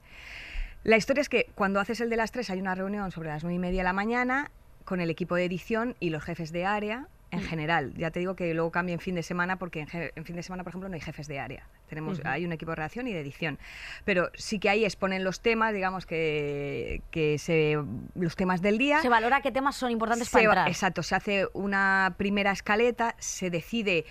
La 0.87 0.97
historia 0.97 1.21
es 1.21 1.29
que 1.29 1.49
cuando 1.57 1.81
haces 1.81 2.01
el 2.01 2.11
de 2.11 2.17
las 2.17 2.31
tres 2.31 2.49
hay 2.49 2.61
una 2.61 2.77
reunión 2.77 3.11
sobre 3.11 3.29
las 3.29 3.43
nueve 3.43 3.57
y 3.57 3.59
media 3.59 3.81
de 3.81 3.85
la 3.85 3.93
mañana 3.93 4.53
con 4.85 5.01
el 5.01 5.11
equipo 5.11 5.35
de 5.35 5.45
edición 5.45 5.97
y 5.99 6.11
los 6.11 6.23
jefes 6.23 6.53
de 6.53 6.65
área 6.65 7.09
en 7.33 7.43
general. 7.43 7.93
Ya 7.97 8.13
te 8.13 8.21
digo 8.21 8.37
que 8.37 8.55
luego 8.55 8.71
cambia 8.71 8.93
en 8.93 9.01
fin 9.01 9.17
de 9.17 9.25
semana 9.25 9.59
porque 9.59 9.81
en, 9.81 10.25
fin 10.25 10.37
de 10.37 10.45
semana, 10.45 10.63
por 10.63 10.71
ejemplo, 10.71 10.89
no 10.89 10.95
hay 10.95 11.01
jefes 11.01 11.27
de 11.27 11.41
área. 11.41 11.67
Tenemos, 11.89 12.21
Hay 12.25 12.45
un 12.45 12.53
equipo 12.53 12.71
de 12.71 12.77
redacción 12.77 13.09
y 13.09 13.13
de 13.13 13.21
edición. 13.21 13.59
Pero 14.05 14.31
sí 14.35 14.61
que 14.61 14.71
ahí 14.71 14.85
exponen 14.85 15.25
los 15.25 15.41
temas, 15.41 15.75
digamos 15.75 16.07
que, 16.07 17.03
que 17.11 17.37
se, 17.39 17.77
los 18.15 18.37
temas 18.37 18.63
del 18.63 18.79
día. 18.79 19.03
Se 19.03 19.09
valora 19.09 19.41
qué 19.41 19.51
temas 19.51 19.75
son 19.75 19.91
importantes 19.91 20.29
Se 20.29 20.33
para 20.33 20.45
entrar. 20.45 20.69
Exacto, 20.69 21.03
se 21.03 21.17
hace 21.17 21.49
una 21.53 22.15
primera 22.17 22.53
escaleta, 22.53 23.17
se 23.19 23.51
decide 23.51 24.05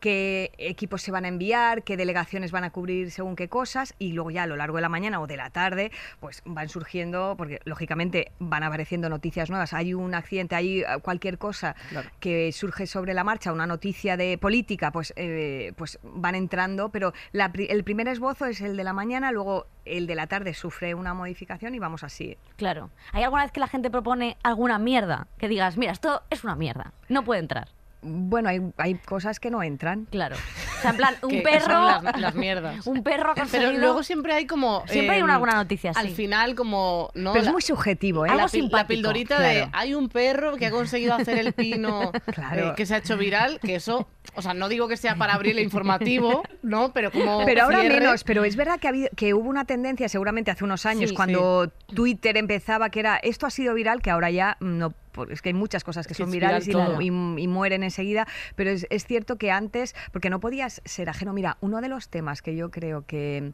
qué 0.00 0.52
equipos 0.58 1.02
se 1.02 1.12
van 1.12 1.24
a 1.24 1.28
enviar, 1.28 1.82
qué 1.84 1.96
delegaciones 1.96 2.50
van 2.52 2.64
a 2.64 2.70
cubrir 2.70 3.10
según 3.10 3.36
qué 3.36 3.48
cosas 3.48 3.94
y 3.98 4.12
luego 4.12 4.30
ya 4.30 4.44
a 4.44 4.46
lo 4.46 4.56
largo 4.56 4.76
de 4.76 4.82
la 4.82 4.88
mañana 4.88 5.20
o 5.20 5.26
de 5.26 5.36
la 5.36 5.50
tarde 5.50 5.92
pues 6.18 6.42
van 6.44 6.68
surgiendo, 6.68 7.34
porque 7.36 7.60
lógicamente 7.64 8.32
van 8.38 8.62
apareciendo 8.62 9.08
noticias 9.08 9.50
nuevas, 9.50 9.72
hay 9.72 9.94
un 9.94 10.14
accidente, 10.14 10.54
hay 10.56 10.80
eh, 10.80 10.86
cualquier 11.02 11.38
cosa 11.38 11.74
Claro. 11.90 12.08
que 12.20 12.50
surge 12.52 12.86
sobre 12.86 13.14
la 13.14 13.24
marcha, 13.24 13.52
una 13.52 13.66
noticia 13.66 14.16
de 14.16 14.38
política, 14.38 14.90
pues, 14.90 15.12
eh, 15.16 15.72
pues 15.76 15.98
van 16.02 16.34
entrando, 16.34 16.88
pero 16.90 17.12
la 17.32 17.50
el 17.54 17.84
primer 17.84 18.08
esbozo 18.08 18.46
es 18.46 18.60
el 18.60 18.76
de 18.76 18.84
la 18.84 18.92
mañana, 18.92 19.32
luego 19.32 19.66
el 19.84 20.06
de 20.06 20.14
la 20.14 20.26
tarde 20.26 20.54
sufre 20.54 20.94
una 20.94 21.14
modificación 21.14 21.74
y 21.74 21.78
vamos 21.78 22.04
así. 22.04 22.36
Claro. 22.56 22.90
¿Hay 23.12 23.22
alguna 23.22 23.42
vez 23.42 23.52
que 23.52 23.60
la 23.60 23.68
gente 23.68 23.90
propone 23.90 24.36
alguna 24.42 24.78
mierda? 24.78 25.26
Que 25.38 25.48
digas, 25.48 25.76
mira, 25.76 25.92
esto 25.92 26.22
es 26.30 26.44
una 26.44 26.54
mierda. 26.56 26.92
No 27.08 27.24
puede 27.24 27.40
entrar. 27.40 27.68
Bueno, 28.02 28.48
hay, 28.48 28.60
hay 28.78 28.94
cosas 28.94 29.38
que 29.40 29.50
no 29.50 29.62
entran. 29.62 30.06
Claro. 30.10 30.36
O 30.80 30.82
sea, 30.82 30.92
en 30.92 30.96
plan, 30.96 31.14
un 31.22 31.28
Que- 31.28 31.42
perro. 31.42 31.66
son 31.66 32.04
las, 32.04 32.20
las 32.20 32.34
mierdas. 32.34 32.86
Un 32.86 33.02
perro 33.02 33.32
ha 33.32 33.34
Pero 33.34 33.44
conseguido- 33.46 33.72
luego 33.80 34.02
siempre 34.02 34.32
hay 34.32 34.46
como... 34.46 34.82
Siempre 34.86 35.16
hay 35.16 35.18
em, 35.18 35.24
una 35.24 35.34
alguna 35.34 35.52
noticia, 35.52 35.92
Al 35.94 36.08
sí. 36.08 36.14
final 36.14 36.54
como... 36.54 37.10
¿no? 37.14 37.32
Pero 37.32 37.40
es 37.42 37.46
La- 37.48 37.52
muy 37.52 37.60
subjetivo, 37.60 38.24
¿eh? 38.24 38.30
Algo 38.30 38.40
la, 38.40 38.46
pil- 38.48 38.52
la 38.62 38.62
simpático, 38.62 38.88
pildorita 38.88 39.40
de 39.40 39.54
claro. 39.56 39.70
hay 39.74 39.92
un 39.92 40.08
perro 40.08 40.56
que 40.56 40.64
ha 40.64 40.70
conseguido 40.70 41.12
hacer 41.14 41.36
el 41.38 41.52
pino 41.52 42.12
Claro. 42.32 42.70
eh, 42.70 42.72
que 42.78 42.86
se 42.86 42.94
ha 42.94 42.96
hecho 42.96 43.18
viral, 43.18 43.60
que 43.60 43.74
eso, 43.74 44.08
o 44.36 44.40
sea, 44.40 44.54
no 44.54 44.70
digo 44.70 44.88
que 44.88 44.96
sea 44.96 45.16
para 45.16 45.34
abrir 45.34 45.58
el 45.58 45.62
informativo, 45.64 46.42
¿no? 46.62 46.94
Pero 46.94 47.10
como 47.12 47.44
Pero 47.44 47.64
ahora 47.64 47.80
cierre- 47.80 48.00
menos, 48.00 48.24
pero 48.24 48.44
es 48.44 48.56
verdad 48.56 48.80
que, 48.80 48.86
ha 48.86 48.90
habido, 48.90 49.10
que 49.14 49.34
hubo 49.34 49.50
una 49.50 49.66
tendencia 49.66 50.08
seguramente 50.08 50.50
hace 50.50 50.64
unos 50.64 50.86
años 50.86 51.10
Sí, 51.10 51.14
cuando 51.16 51.70
Twitter 51.94 52.38
empezaba 52.38 52.88
que 52.88 53.00
era 53.00 53.16
esto 53.18 53.44
ha 53.44 53.50
sido 53.50 53.74
viral, 53.74 54.00
que 54.00 54.08
ahora 54.10 54.30
ya 54.30 54.56
no, 54.60 54.94
es 55.30 55.42
que 55.42 55.48
hay 55.50 55.54
muchas 55.54 55.84
cosas 55.84 56.06
que 56.06 56.12
Es 56.12 56.16
que 56.18 56.22
son 56.22 56.30
es 56.30 56.34
virales 56.34 56.64
y, 56.66 56.70
viral 56.70 56.86
todo. 56.92 57.00
y- 57.02 57.06
y 57.42 57.48
mueren 57.48 57.82
enseguida, 57.82 58.26
pero 58.54 58.70
es, 58.70 58.86
es 58.90 59.04
cierto 59.04 59.36
que 59.36 59.50
antes, 59.50 59.94
porque 60.12 60.30
no 60.30 60.40
podías 60.40 60.80
ser 60.84 61.08
ajeno, 61.08 61.32
mira, 61.32 61.56
uno 61.60 61.80
de 61.80 61.88
los 61.88 62.08
temas 62.08 62.42
que 62.42 62.54
yo 62.56 62.70
creo 62.70 63.04
que... 63.06 63.52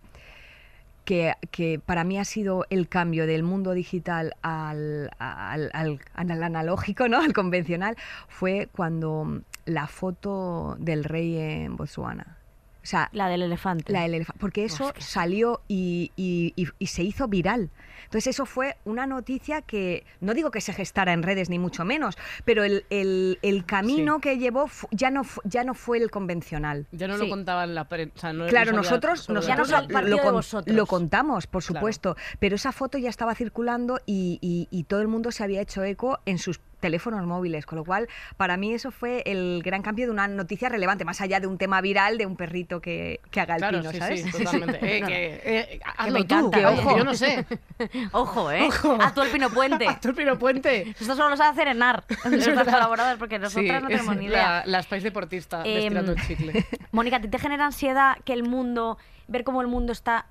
Que, 1.04 1.34
que 1.52 1.78
para 1.78 2.02
mí 2.02 2.18
ha 2.18 2.24
sido 2.24 2.66
el 2.68 2.88
cambio 2.88 3.28
del 3.28 3.44
mundo 3.44 3.74
digital 3.74 4.34
al, 4.42 5.08
al- 5.20 5.70
al- 5.72 6.00
al 6.14 6.42
analógico, 6.42 7.08
¿no? 7.08 7.18
al 7.20 7.32
convencional, 7.32 7.96
fue 8.26 8.68
cuando 8.72 9.40
la 9.66 9.86
foto 9.86 10.74
del 10.80 11.04
rey 11.04 11.36
en 11.38 11.76
Botswana. 11.76 12.35
O 12.86 12.88
sea, 12.88 13.08
La 13.12 13.26
del 13.28 13.42
elefante. 13.42 13.92
la 13.92 14.02
del 14.02 14.14
elefante. 14.14 14.38
Porque 14.38 14.64
eso 14.64 14.92
salió 14.98 15.60
y, 15.66 16.12
y- 16.14 16.52
y- 16.54 16.68
y 16.78 16.86
se 16.86 17.02
hizo 17.02 17.26
viral. 17.26 17.68
Entonces 18.04 18.28
eso 18.28 18.46
fue 18.46 18.76
una 18.84 19.08
noticia 19.08 19.60
que, 19.60 20.06
no 20.20 20.34
digo 20.34 20.52
que 20.52 20.60
se 20.60 20.72
gestara 20.72 21.12
en 21.12 21.24
redes 21.24 21.50
ni 21.50 21.58
mucho 21.58 21.84
menos, 21.84 22.16
pero 22.44 22.62
el, 22.62 22.84
el- 22.90 23.40
el 23.42 23.66
camino 23.66 24.14
Sí. 24.16 24.20
que 24.20 24.38
llevó 24.38 24.70
ya, 24.92 25.10
no 25.10 25.22
ya 25.42 25.64
no 25.64 25.74
fue 25.74 25.98
el 25.98 26.12
convencional. 26.12 26.86
Ya 26.92 27.08
no 27.08 27.16
Sí. 27.16 27.24
lo 27.24 27.28
contaban 27.28 27.74
la 27.74 27.88
prensa. 27.88 28.32
no- 28.32 28.46
Claro, 28.46 28.70
nosotros, 28.70 29.28
nosotros 29.30 29.68
lo, 30.66 30.86
contamos, 30.86 31.48
por 31.48 31.64
Claro. 31.64 31.80
supuesto, 31.80 32.16
pero 32.38 32.54
esa 32.54 32.70
foto 32.70 32.98
ya 32.98 33.10
estaba 33.10 33.34
circulando 33.34 33.98
y, 34.06 34.38
y- 34.40 34.68
y 34.70 34.84
todo 34.84 35.00
el 35.00 35.08
mundo 35.08 35.32
se 35.32 35.42
había 35.42 35.60
hecho 35.60 35.82
eco 35.82 36.20
en 36.24 36.38
sus 36.38 36.60
teléfonos 36.80 37.24
móviles, 37.26 37.66
con 37.66 37.78
lo 37.78 37.84
cual 37.84 38.08
para 38.36 38.56
mí 38.56 38.72
eso 38.72 38.90
fue 38.90 39.22
el 39.26 39.62
gran 39.64 39.82
cambio 39.82 40.06
de 40.06 40.12
una 40.12 40.28
noticia 40.28 40.68
relevante, 40.68 41.04
más 41.04 41.20
allá 41.20 41.40
de 41.40 41.46
un 41.46 41.58
tema 41.58 41.80
viral 41.80 42.18
de 42.18 42.26
un 42.26 42.36
perrito 42.36 42.80
que, 42.80 43.20
que 43.30 43.40
haga 43.40 43.54
el 43.54 43.60
Claro, 43.60 43.78
pino, 43.80 43.92
sí, 43.92 43.98
¿sabes? 43.98 44.22
sí, 44.22 44.30
totalmente. 44.44 44.78
Eh, 44.82 45.02
que, 45.02 45.40
eh, 45.44 45.80
hazlo 45.96 46.18
me 46.18 46.24
tú, 46.24 46.50
que 46.50 46.60
¿eh? 46.60 46.66
ojo, 46.66 46.98
yo 46.98 47.04
no 47.04 47.14
sé. 47.14 47.46
Ojo, 48.12 48.50
¿eh? 48.50 48.68
A 49.00 49.12
tú 49.12 49.22
el 49.22 49.30
pino 49.30 49.50
puente. 49.50 49.86
Tú 50.00 50.08
el 50.08 50.14
Pino 50.14 50.38
Puente. 50.38 50.90
Esto 50.90 51.16
solo 51.16 51.30
lo 51.30 51.36
sabe 51.36 51.50
hacer 51.50 51.68
Enar, 51.68 52.04
nuestras 52.24 52.64
colaboradoras, 52.64 53.18
porque 53.18 53.38
nosotras 53.38 53.82
no 53.82 53.88
tenemos 53.88 54.16
ni 54.16 54.26
idea. 54.26 54.62
La, 54.66 54.82
la 54.82 55.00
deportista 55.00 55.62
de 55.62 55.78
estirando 55.78 56.12
el 56.12 56.26
chicle. 56.26 56.66
Mónica, 56.92 57.16
¿a 57.16 57.20
ti 57.20 57.28
te 57.28 57.38
genera 57.38 57.66
ansiedad 57.66 58.16
que 58.24 58.32
el 58.32 58.42
mundo, 58.42 58.98
ver 59.28 59.44
cómo 59.44 59.60
el 59.60 59.66
mundo 59.66 59.92
está, 59.92 60.26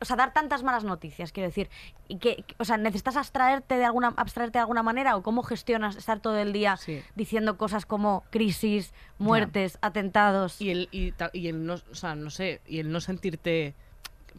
o 0.00 0.04
sea, 0.04 0.16
dar 0.16 0.32
tantas 0.32 0.62
malas 0.62 0.84
noticias, 0.84 1.32
quiero 1.32 1.48
decir, 1.48 1.68
y 2.06 2.18
que, 2.18 2.44
o 2.58 2.64
sea, 2.64 2.76
necesitas 2.76 3.16
abstraerte 3.16 3.76
de 3.76 3.84
alguna, 3.84 4.14
abstraerte 4.16 4.58
de 4.58 4.60
alguna 4.62 4.82
manera 4.82 5.16
o 5.16 5.22
cómo 5.22 5.42
gestionas 5.42 5.96
estar 5.96 6.20
todo 6.20 6.38
el 6.38 6.52
día 6.52 6.76
Sí. 6.76 7.02
diciendo 7.14 7.56
cosas 7.58 7.84
como 7.86 8.24
crisis, 8.30 8.92
muertes, 9.18 9.78
atentados? 9.82 10.60
Y 10.60 10.70
el, 10.70 10.88
y 10.92 11.46
el 11.48 11.66
no, 11.66 11.74
o 11.90 11.94
sea, 11.94 12.14
no 12.14 12.30
sé, 12.30 12.60
y 12.66 12.78
el 12.78 12.90
no 12.92 13.00
sentirte 13.00 13.74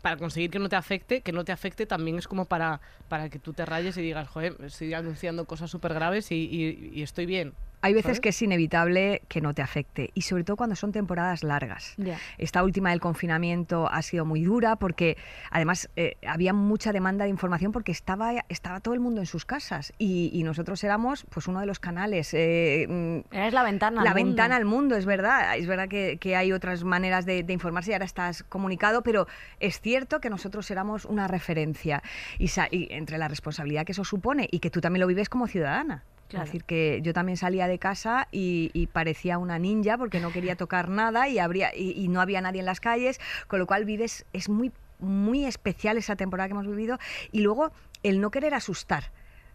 para 0.02 0.15
conseguir 0.15 0.50
que 0.50 0.60
no 0.60 0.69
te 0.69 0.78
afecte, 0.78 1.22
que 1.22 1.34
no 1.34 1.43
te 1.43 1.52
afecte 1.52 1.86
también 1.86 2.17
es 2.17 2.28
como 2.28 2.45
para, 2.45 2.80
para 3.10 3.30
que 3.30 3.38
tú 3.39 3.52
te 3.54 3.65
rayes 3.65 3.98
y 3.98 4.02
digas, 4.02 4.30
joder, 4.30 4.56
estoy 4.63 4.93
anunciando 4.93 5.43
cosas 5.45 5.69
súper 5.69 5.93
graves 5.93 6.32
y, 6.32 6.36
y- 6.36 6.91
y 6.93 7.02
estoy 7.04 7.26
bien. 7.26 7.54
Hay 7.82 7.94
veces 7.94 8.04
¿sabes? 8.08 8.20
que 8.20 8.30
es 8.30 8.42
inevitable 8.42 9.22
que 9.30 9.39
no 9.42 9.54
te 9.54 9.62
afecte 9.62 10.12
y 10.13 10.22
sobre 10.24 10.44
todo 10.44 10.58
cuando 10.58 10.76
son 10.76 10.92
temporadas 10.92 11.44
largas. 11.44 11.94
Ya. 11.98 12.18
Esta 12.38 12.63
última 12.63 12.89
del 12.89 13.00
confinamiento 13.00 13.89
ha 13.89 14.02
sido 14.02 14.26
muy 14.26 14.44
dura 14.44 14.76
porque 14.76 15.18
además 15.50 15.89
eh, 15.96 16.15
había 16.28 16.52
mucha 16.54 16.92
demanda 16.92 17.24
de 17.24 17.30
información 17.30 17.72
porque 17.72 17.92
estaba, 17.92 18.34
estaba 18.50 18.80
todo 18.82 18.94
el 18.94 19.00
mundo 19.00 19.22
en 19.22 19.28
sus 19.28 19.46
casas 19.46 19.94
y, 19.98 20.30
y 20.34 20.44
nosotros 20.44 20.84
éramos 20.84 21.26
pues 21.30 21.48
uno 21.48 21.62
de 21.62 21.65
los 21.65 21.80
canales. 21.80 22.34
eh, 22.34 22.86
mm, 22.89 23.34
Eres 23.34 23.54
la 23.54 23.63
ventana. 23.63 24.04
la 24.04 24.10
al 24.12 24.15
mundo. 24.15 24.26
ventana 24.30 24.56
al 24.58 24.65
mundo, 24.65 24.96
es 24.98 25.06
verdad. 25.06 25.56
Es 25.58 25.68
verdad 25.68 25.88
que, 25.88 26.18
que 26.18 26.36
hay 26.36 26.52
otras 26.52 26.84
maneras 26.84 27.26
de, 27.26 27.44
de 27.44 27.54
informarse 27.54 27.92
y 27.92 27.94
ahora 27.94 28.06
estás 28.06 28.44
comunicado, 28.44 29.04
pero 29.04 29.28
es 29.60 29.80
cierto 29.80 30.20
que 30.20 30.30
nosotros 30.30 30.70
éramos 30.70 31.06
una 31.06 31.28
referencia 31.30 32.04
y, 32.38 32.50
y 32.72 32.88
entre 32.92 33.18
la 33.18 33.28
responsabilidad 33.30 33.86
que 33.86 33.94
eso 33.94 34.04
supone 34.04 34.48
y 34.52 34.60
que 34.60 34.70
tú 34.70 34.82
también 34.82 35.02
lo 35.02 35.08
vives 35.08 35.30
como 35.30 35.48
ciudadana. 35.48 36.04
Claro. 36.30 36.46
Es 36.46 36.50
decir, 36.50 36.63
que 36.63 37.02
yo 37.02 37.12
también 37.12 37.38
salía 37.38 37.68
de 37.68 37.80
casa 37.80 38.28
y, 38.32 38.70
y 38.74 38.88
parecía 38.88 39.38
una 39.38 39.60
ninja 39.60 39.98
porque 39.98 40.20
no 40.20 40.32
quería 40.32 40.56
tocar 40.58 40.88
nada 40.89 41.28
y, 41.28 41.39
habría, 41.39 41.76
y, 41.76 41.92
y 41.92 42.08
no 42.08 42.22
había 42.22 42.39
nadie 42.39 42.60
en 42.60 42.65
las 42.65 42.80
calles, 42.80 43.20
con 43.48 43.60
lo 43.60 43.65
cual 43.65 43.84
vives, 43.84 44.26
es 44.32 44.48
muy, 44.48 44.72
muy 45.00 45.46
especial 45.46 45.98
esa 45.98 46.15
temporada 46.15 46.48
que 46.48 46.54
hemos 46.54 46.68
vivido. 46.68 47.00
Y 47.32 47.42
luego 47.42 47.72
el 48.04 48.22
no 48.22 48.32
querer 48.32 48.54
asustar. 48.54 49.12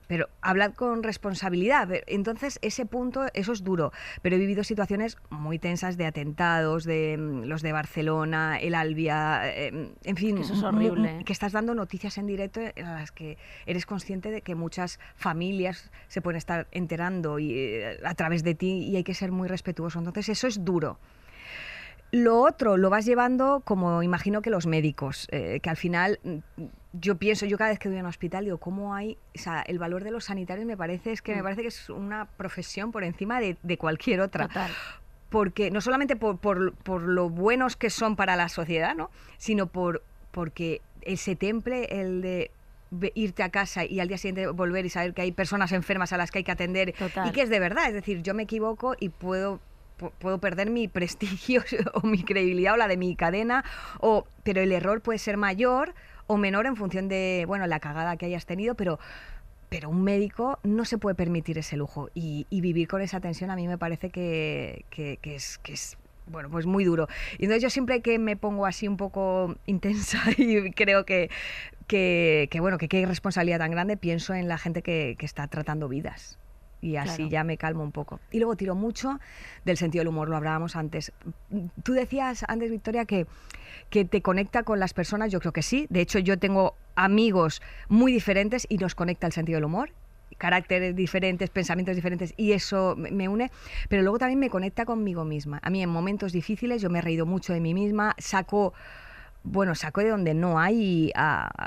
Pero 0.06 0.28
hablad 0.42 0.74
con 0.74 1.02
responsabilidad. 1.02 1.88
Entonces, 2.06 2.58
ese 2.62 2.86
punto, 2.86 3.26
eso 3.34 3.52
es 3.52 3.64
duro. 3.64 3.92
Pero 4.22 4.36
he 4.36 4.38
vivido 4.38 4.64
situaciones 4.64 5.16
muy 5.30 5.58
tensas 5.58 5.96
de 5.96 6.06
atentados, 6.06 6.84
de 6.84 7.16
mm, 7.18 7.44
los 7.44 7.62
de 7.62 7.72
Barcelona, 7.72 8.58
el 8.58 8.74
Albia, 8.74 9.42
eh, 9.44 9.92
en 10.04 10.16
fin. 10.16 10.36
Que 10.36 10.42
eso 10.42 10.54
es 10.54 10.62
horrible. 10.62 11.22
Que 11.24 11.32
estás 11.32 11.52
dando 11.52 11.74
noticias 11.74 12.18
en 12.18 12.26
directo 12.26 12.60
en 12.60 12.86
las 12.86 13.12
que 13.12 13.38
eres 13.66 13.86
consciente 13.86 14.30
de 14.30 14.42
que 14.42 14.54
muchas 14.54 14.98
familias 15.16 15.90
se 16.08 16.20
pueden 16.20 16.38
estar 16.38 16.66
enterando 16.72 17.38
y, 17.38 17.54
eh, 17.54 17.98
a 18.04 18.14
través 18.14 18.44
de 18.44 18.54
ti 18.54 18.86
y 18.88 18.96
hay 18.96 19.04
que 19.04 19.14
ser 19.14 19.32
muy 19.32 19.48
respetuoso. 19.48 19.98
Entonces, 19.98 20.28
eso 20.28 20.46
es 20.46 20.64
duro. 20.64 20.98
Lo 22.10 22.42
otro 22.42 22.76
lo 22.76 22.90
vas 22.90 23.04
llevando 23.06 23.62
como 23.64 24.02
imagino 24.04 24.40
que 24.40 24.50
los 24.50 24.66
médicos, 24.66 25.26
eh, 25.32 25.58
que 25.60 25.68
al 25.68 25.76
final 25.76 26.20
mm, 26.22 26.38
yo 27.00 27.16
pienso, 27.16 27.44
yo 27.46 27.58
cada 27.58 27.70
vez 27.70 27.78
que 27.80 27.88
voy 27.88 27.98
a 27.98 28.00
un 28.02 28.06
hospital 28.06 28.44
digo, 28.44 28.58
¿cómo 28.58 28.94
hay? 28.94 29.18
O 29.34 29.38
sea, 29.38 29.62
el 29.62 29.78
valor 29.80 30.04
de 30.04 30.10
los 30.12 30.24
sanitarios 30.26 30.64
me 30.66 30.76
parece, 30.76 31.10
es 31.12 31.22
que 31.22 31.34
me 31.34 31.42
parece 31.42 31.62
que 31.62 31.68
es 31.68 31.90
una 31.90 32.26
profesión 32.36 32.92
por 32.92 33.02
encima 33.02 33.40
de, 33.40 33.56
de 33.62 33.76
cualquier 33.78 34.20
otra. 34.20 34.46
Total. 34.48 34.70
Porque 35.28 35.70
no 35.72 35.80
solamente 35.80 36.14
por, 36.14 36.38
por, 36.38 36.72
por 36.74 37.02
lo 37.02 37.28
buenos 37.30 37.76
que 37.76 37.90
son 37.90 38.14
para 38.14 38.36
la 38.36 38.48
sociedad, 38.48 38.94
¿no? 38.94 39.10
Sino 39.38 39.66
por 39.66 40.02
porque 40.30 40.80
ese 41.02 41.34
temple, 41.36 41.86
el 42.00 42.22
de 42.22 42.50
irte 43.14 43.42
a 43.42 43.48
casa 43.48 43.84
y 43.84 43.98
al 43.98 44.06
día 44.06 44.18
siguiente 44.18 44.46
volver 44.46 44.86
y 44.86 44.88
saber 44.90 45.14
que 45.14 45.22
hay 45.22 45.32
personas 45.32 45.72
enfermas 45.72 46.12
a 46.12 46.16
las 46.16 46.30
que 46.30 46.38
hay 46.38 46.44
que 46.44 46.52
atender 46.52 46.92
Total. 46.96 47.28
y 47.28 47.32
que 47.32 47.42
es 47.42 47.50
de 47.50 47.58
verdad, 47.58 47.88
es 47.88 47.94
decir, 47.94 48.22
yo 48.22 48.34
me 48.34 48.44
equivoco 48.44 48.94
y 49.00 49.08
puedo 49.08 49.58
pu- 49.98 50.12
puedo 50.20 50.38
perder 50.38 50.70
mi 50.70 50.86
prestigio 50.86 51.64
o 51.94 52.06
mi 52.06 52.22
credibilidad 52.22 52.74
o 52.74 52.76
la 52.76 52.86
de 52.86 52.96
mi 52.96 53.16
cadena 53.16 53.64
o 53.98 54.26
pero 54.44 54.60
el 54.60 54.70
error 54.70 55.00
puede 55.00 55.18
ser 55.18 55.36
mayor 55.36 55.92
o 56.26 56.36
menor 56.36 56.66
en 56.66 56.76
función 56.76 57.08
de 57.08 57.44
bueno 57.46 57.66
la 57.66 57.80
cagada 57.80 58.16
que 58.16 58.26
hayas 58.26 58.46
tenido 58.46 58.74
pero 58.74 58.98
pero 59.68 59.88
un 59.90 60.02
médico 60.04 60.58
no 60.62 60.84
se 60.84 60.98
puede 60.98 61.14
permitir 61.16 61.58
ese 61.58 61.76
lujo 61.76 62.08
y, 62.14 62.46
y 62.48 62.60
vivir 62.60 62.86
con 62.86 63.02
esa 63.02 63.18
tensión 63.20 63.50
a 63.50 63.56
mí 63.56 63.66
me 63.66 63.76
parece 63.78 64.10
que, 64.10 64.84
que- 64.90 65.18
que 65.20 65.34
es, 65.34 65.58
que 65.58 65.72
es 65.72 65.96
bueno, 66.26 66.48
pues 66.48 66.64
muy 66.64 66.84
duro. 66.84 67.06
Y 67.38 67.44
entonces 67.44 67.62
yo 67.62 67.68
siempre 67.68 68.00
que 68.00 68.18
me 68.18 68.34
pongo 68.36 68.64
así 68.64 68.88
un 68.88 68.96
poco 68.96 69.56
intensa 69.66 70.18
y 70.38 70.70
creo 70.70 71.04
que, 71.04 71.28
que, 71.86 72.48
que, 72.50 72.60
bueno, 72.60 72.78
que 72.78 72.88
qué 72.88 73.04
responsabilidad 73.04 73.58
tan 73.58 73.70
grande, 73.72 73.96
pienso 73.98 74.32
en 74.32 74.48
la 74.48 74.56
gente 74.56 74.80
que, 74.80 75.16
que 75.18 75.26
está 75.26 75.48
tratando 75.48 75.86
vidas. 75.88 76.38
y 76.80 76.96
así 76.96 77.16
Claro. 77.16 77.30
ya 77.30 77.44
me 77.44 77.58
calmo 77.58 77.82
un 77.82 77.92
poco. 77.92 78.20
Y 78.30 78.38
luego 78.38 78.56
tiro 78.56 78.74
mucho 78.74 79.18
del 79.66 79.76
sentido 79.76 80.00
del 80.00 80.08
humor, 80.08 80.28
lo 80.30 80.36
hablábamos 80.36 80.76
antes. 80.76 81.12
Tú 81.82 81.92
decías 81.92 82.44
antes, 82.48 82.70
Victoria, 82.70 83.04
que, 83.04 83.26
que 83.90 84.04
te 84.04 84.22
conecta 84.22 84.62
con 84.62 84.80
las 84.80 84.94
personas, 84.94 85.30
yo 85.30 85.40
creo 85.40 85.52
que 85.52 85.62
sí. 85.62 85.86
De 85.90 86.00
hecho, 86.00 86.18
yo 86.18 86.38
tengo 86.38 86.74
amigos 86.96 87.62
muy 87.88 88.12
diferentes 88.12 88.66
y 88.68 88.78
nos 88.78 88.94
conecta 88.94 89.26
el 89.26 89.32
sentido 89.32 89.56
del 89.56 89.64
humor 89.64 89.90
caracteres 90.36 90.96
diferentes, 90.96 91.48
pensamientos 91.48 91.94
diferentes 91.94 92.34
y 92.36 92.52
eso 92.52 92.96
me- 92.96 93.28
une, 93.28 93.52
pero 93.88 94.02
luego 94.02 94.18
también 94.18 94.40
me 94.40 94.50
conecta 94.50 94.84
conmigo 94.84 95.24
misma. 95.24 95.60
A 95.62 95.70
mí 95.70 95.80
en 95.80 95.88
momentos 95.88 96.32
difíciles 96.32 96.82
yo 96.82 96.90
me 96.90 96.98
he 96.98 97.02
reído 97.02 97.24
mucho 97.24 97.52
de 97.52 97.60
mí 97.60 97.72
misma, 97.72 98.16
saco 98.18 98.74
bueno, 99.44 99.74
saco 99.74 100.00
de 100.00 100.08
donde 100.08 100.32
no 100.34 100.58
hay 100.58 101.12
y, 101.12 101.12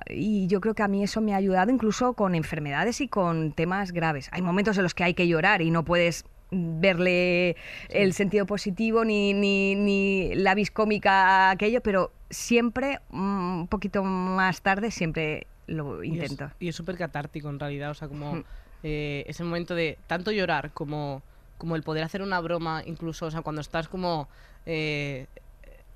y 0.09 0.47
yo 0.47 0.59
creo 0.61 0.73
que 0.73 0.83
a 0.83 0.87
mí 0.87 1.03
eso 1.03 1.21
me 1.21 1.33
ha 1.33 1.37
ayudado 1.37 1.71
incluso 1.71 2.13
con 2.13 2.33
enfermedades 2.35 2.99
y 3.01 3.07
con 3.07 3.51
temas 3.53 3.91
graves. 3.91 4.29
Hay 4.31 4.41
momentos 4.41 4.75
en 4.77 4.83
los 4.83 4.93
que 4.95 5.03
hay 5.03 5.13
que 5.13 5.27
llorar 5.27 5.61
y 5.61 5.69
no 5.71 5.85
puedes 5.85 6.25
verle 6.51 7.55
el 7.89 8.13
sentido 8.13 8.45
positivo 8.45 9.03
ni, 9.03 9.33
ni, 9.33 9.75
ni 9.75 10.35
la 10.35 10.55
vis 10.55 10.71
cómica 10.71 11.47
a 11.47 11.51
aquello, 11.51 11.81
pero 11.81 12.11
siempre, 12.29 12.99
mm, 13.09 13.59
un 13.61 13.67
poquito 13.67 14.03
más 14.03 14.61
tarde, 14.61 14.91
siempre 14.91 15.47
lo 15.67 16.03
intento. 16.03 16.51
Y 16.59 16.69
es 16.69 16.75
súper 16.75 16.97
catártico 16.97 17.49
en 17.49 17.59
realidad, 17.59 17.91
o 17.91 17.93
sea, 17.93 18.07
como 18.07 18.43
eh, 18.83 19.25
ese 19.27 19.43
momento 19.43 19.75
de 19.75 19.97
tanto 20.07 20.31
llorar 20.31 20.71
como, 20.71 21.21
como 21.57 21.75
el 21.75 21.83
poder 21.83 22.03
hacer 22.03 22.21
una 22.21 22.39
broma, 22.39 22.83
incluso, 22.85 23.25
o 23.25 23.31
sea, 23.31 23.41
cuando 23.41 23.61
estás 23.61 23.87
como... 23.87 24.29
eh, 24.65 25.27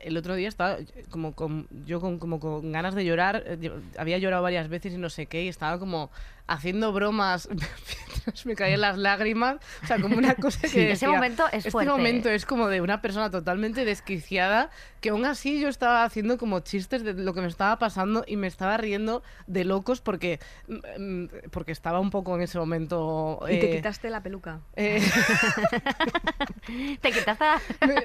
el 0.04 0.18
otro 0.18 0.36
día 0.36 0.50
estaba 0.50 0.78
como 1.10 1.34
con, 1.34 1.68
yo 1.86 2.02
con, 2.02 2.20
como 2.20 2.40
con 2.40 2.72
ganas 2.72 2.96
de 2.96 3.06
llorar, 3.06 3.44
eh, 3.46 3.72
había 3.98 4.18
llorado 4.18 4.44
varias 4.44 4.68
veces 4.70 4.94
y 4.94 4.98
no 4.98 5.10
sé 5.10 5.28
qué, 5.28 5.44
y 5.44 5.48
estaba 5.48 5.80
como 5.80 6.12
haciendo 6.48 6.92
bromas 6.92 7.48
mientras 7.50 7.56
me 8.46 8.56
caían 8.56 8.82
las 8.82 8.98
lágrimas, 8.98 9.58
o 9.84 9.88
sea, 9.88 10.02
como 10.02 10.18
una 10.18 10.36
cosa 10.36 10.60
que 10.62 10.68
Sí, 10.68 10.80
ese 10.80 10.90
decía, 11.06 11.12
momento 11.12 11.46
es 11.48 11.54
Este 11.60 11.72
fuerte. 11.72 11.92
momento 11.92 12.30
es 12.30 12.46
como 12.46 12.68
de 12.68 12.82
una 12.82 13.02
persona 13.02 13.30
totalmente 13.30 13.86
desquiciada, 13.86 14.70
que 15.00 15.10
aún 15.12 15.24
así 15.26 15.62
yo 15.62 15.70
estaba 15.70 16.04
haciendo 16.04 16.38
como 16.38 16.60
chistes 16.60 17.04
de 17.04 17.14
lo 17.14 17.34
que 17.34 17.42
me 17.42 17.48
estaba 17.48 17.80
pasando 17.80 18.26
y 18.28 18.36
me 18.36 18.48
estaba 18.48 18.76
riendo 18.78 19.24
de 19.48 19.64
locos 19.64 20.02
porque, 20.02 20.40
mm, 20.68 21.24
mm, 21.24 21.30
porque 21.52 21.72
estaba 21.72 22.00
un 22.00 22.10
poco 22.10 22.36
en 22.36 22.42
ese 22.42 22.58
momento... 22.60 23.40
¿Y 23.44 23.60
te 23.60 23.72
eh, 23.72 23.76
quitaste 23.78 24.10
la 24.10 24.22
peluca? 24.22 24.60
eh, 24.76 25.02
Te 27.02 27.12
quitaste 27.12 27.44
la- 27.46 27.62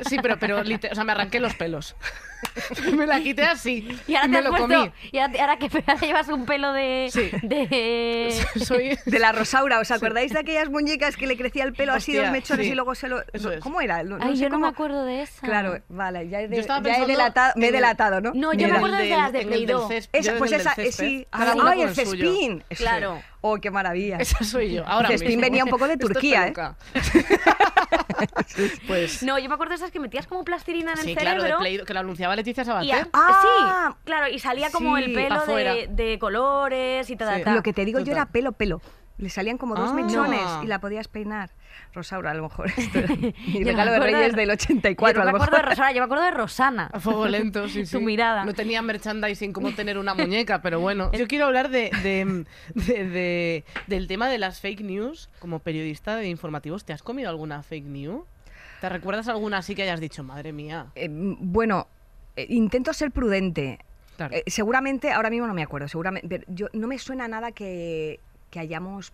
sí, 0.09 0.19
pero, 0.23 0.39
pero 0.39 0.61
o 0.61 0.95
sea, 0.95 1.05
me 1.05 1.13
arranqué 1.13 1.41
los 1.41 1.55
pelos. 1.55 1.86
me 2.97 3.07
la 3.07 3.21
quité 3.21 3.43
así 3.45 3.87
Y 4.07 4.15
ahora 4.15 4.23
te 4.23 4.29
me 4.29 4.39
has 4.39 4.45
lo 4.45 4.51
puesto... 4.51 4.67
comí. 4.69 4.93
Y 5.13 5.19
ahora, 5.19 5.41
ahora 5.41 5.57
que 5.59 5.67
ahora 5.87 6.01
llevas 6.01 6.29
un 6.29 6.47
pelo 6.47 6.73
de... 6.73 7.09
Sí. 7.13 7.31
De... 7.43 8.35
Soy... 8.65 8.99
De 9.05 9.19
la 9.19 9.33
Rosaura, 9.33 9.79
¿os 9.79 9.91
acordáis 9.91 10.33
de 10.33 10.41
aquellas 10.41 10.71
muñecas 10.71 11.17
que 11.17 11.27
le 11.27 11.37
crecía 11.37 11.65
el 11.65 11.73
pelo 11.73 11.93
así, 11.93 12.15
dos 12.15 12.31
mechones 12.31 12.67
sí. 12.67 12.73
y 12.73 12.75
luego 12.75 12.95
se 12.95 13.09
lo... 13.09 13.23
Eso 13.33 13.53
es. 13.53 13.61
¿Cómo 13.61 13.81
era? 13.81 14.03
No- 14.03 14.19
no 14.19 14.25
Ay, 14.25 14.37
sé 14.37 14.45
yo 14.45 14.49
no 14.49 14.59
me 14.59 14.69
acuerdo 14.69 15.05
de 15.05 15.23
esa. 15.23 15.47
Claro, 15.47 15.79
vale, 15.89 16.29
ya 16.29 16.41
he, 16.41 16.49
de- 16.49 16.57
Yo 16.57 16.61
estaba 16.61 16.87
ya 16.89 17.03
he 17.03 17.07
delatado, 17.07 17.53
me 17.57 17.69
he 17.69 17.73
delatado, 17.73 18.21
¿no? 18.21 18.33
No, 18.35 18.53
yo 18.53 18.59
Mira. 18.59 18.69
me 18.69 18.77
acuerdo 18.77 18.97
de 18.97 19.09
las 19.11 19.33
de 19.33 19.67
yo 19.67 20.39
pues 20.39 20.53
esa, 20.53 20.73
eh, 20.77 20.93
sí. 20.93 21.27
¡Ay, 21.31 21.83
el. 21.83 21.95
Cespín! 21.95 22.65
Claro. 22.77 23.23
¡Oh, 23.49 23.59
qué 23.61 23.71
maravilla! 23.71 24.17
Esa 24.19 24.43
soy 24.45 24.73
yo, 24.75 24.87
ahora 24.87 25.09
venía 25.21 25.65
un 25.65 25.71
poco 25.71 25.87
de 25.87 25.95
Esto 25.95 26.07
es 26.07 26.13
Turquía, 26.15 26.49
¿eh? 26.49 26.55
pues... 28.87 29.23
No, 29.23 29.39
yo 29.39 29.49
me 29.49 29.55
acuerdo 29.55 29.71
de 29.71 29.77
esas 29.77 29.91
que 29.91 30.01
metías 30.01 30.27
como 30.27 30.45
plastilina 30.45 30.93
en 30.93 30.99
el 30.99 31.05
Sí, 31.05 31.15
claro, 31.15 31.41
cerebro. 31.41 31.61
Play- 31.61 31.85
que 31.85 31.95
lo 31.95 32.01
anunciaba 32.01 32.35
Leticia 32.37 32.63
y 32.63 32.67
Sabater. 32.67 32.95
a- 32.95 33.09
Ah, 33.13 33.91
sí, 33.93 33.97
claro, 34.05 34.29
y 34.29 34.39
salía 34.39 34.71
como 34.71 34.97
sí, 34.97 35.05
el 35.05 35.13
pelo 35.15 35.47
de, 35.47 35.89
de 35.91 36.19
colores 36.19 37.09
y 37.11 37.17
tal, 37.17 37.37
Sí. 37.39 37.43
tal. 37.45 37.55
Lo 37.57 37.63
que 37.63 37.73
te 37.73 37.85
digo 37.85 38.01
yo 38.01 38.13
era 38.13 38.27
pelo, 38.27 38.53
pelo. 38.53 38.81
Le 39.19 39.31
salían 39.31 39.57
como 39.59 39.75
dos 39.75 39.91
Ah. 39.91 39.95
mechones 39.95 40.43
No. 40.43 40.63
y 40.65 40.67
la 40.67 40.79
podías 40.81 41.09
peinar. 41.09 41.51
Rosaura, 41.97 42.31
a 42.31 42.35
lo 42.35 42.45
mejor. 42.45 42.71
Mi 43.49 43.65
regalo 43.65 43.91
me 43.91 43.99
de 43.99 44.01
Reyes 44.01 44.33
de- 44.33 44.41
del 44.43 44.49
Yo 44.49 44.53
84, 44.53 45.15
no 45.17 45.23
a 45.23 45.33
me 45.33 45.33
lo 45.33 45.37
acuerdo 45.45 45.57
de 45.57 45.63
mejor. 45.63 45.71
Rosana, 45.79 45.93
yo 45.93 46.01
me 46.01 46.05
acuerdo 46.05 46.25
de 46.25 46.31
Rosana. 46.31 46.91
A 46.93 47.01
fuego 47.01 47.27
lento, 47.27 47.69
sí, 47.69 47.85
sí. 47.87 47.93
Tu 47.97 48.01
mirada. 48.01 48.45
No 48.45 48.55
tenía 48.55 48.81
merchandising 48.83 49.53
como 49.53 49.73
tener 49.75 49.99
una 49.99 50.15
muñeca, 50.15 50.63
pero 50.63 50.79
bueno. 50.81 51.11
Yo 51.13 51.27
quiero 51.27 51.47
hablar 51.47 51.71
de, 51.71 51.91
de- 52.03 52.45
de- 52.75 53.05
de- 53.09 53.65
del 53.89 54.07
tema 54.07 54.29
de 54.29 54.39
las 54.39 54.61
fake 54.61 54.81
news. 54.83 55.29
Como 55.41 55.59
periodista 55.59 56.17
de 56.17 56.29
informativos, 56.29 56.85
¿te 56.85 56.93
has 56.93 57.03
comido 57.03 57.31
alguna 57.31 57.63
fake 57.63 57.87
news? 57.87 58.23
¿Te 58.81 58.89
recuerdas 58.91 59.27
alguna 59.29 59.59
así 59.59 59.75
que 59.75 59.83
hayas 59.83 60.01
dicho, 60.01 60.23
madre 60.23 60.53
mía? 60.53 60.87
Eh, 60.95 61.09
bueno, 61.11 61.87
eh, 62.37 62.47
intento 62.51 62.93
ser 62.93 63.11
prudente. 63.11 63.79
Claro. 64.19 64.35
Eh, 64.35 64.45
seguramente, 64.47 65.13
ahora 65.13 65.31
mismo 65.31 65.47
no 65.47 65.55
me 65.55 65.63
acuerdo, 65.63 65.89
seguramente. 65.89 66.29
pero 66.29 66.45
yo, 66.49 66.67
no 66.75 66.87
me 66.87 66.99
suena 66.99 67.27
nada 67.27 67.53
que, 67.53 68.21
que 68.51 68.59
hayamos 68.61 69.13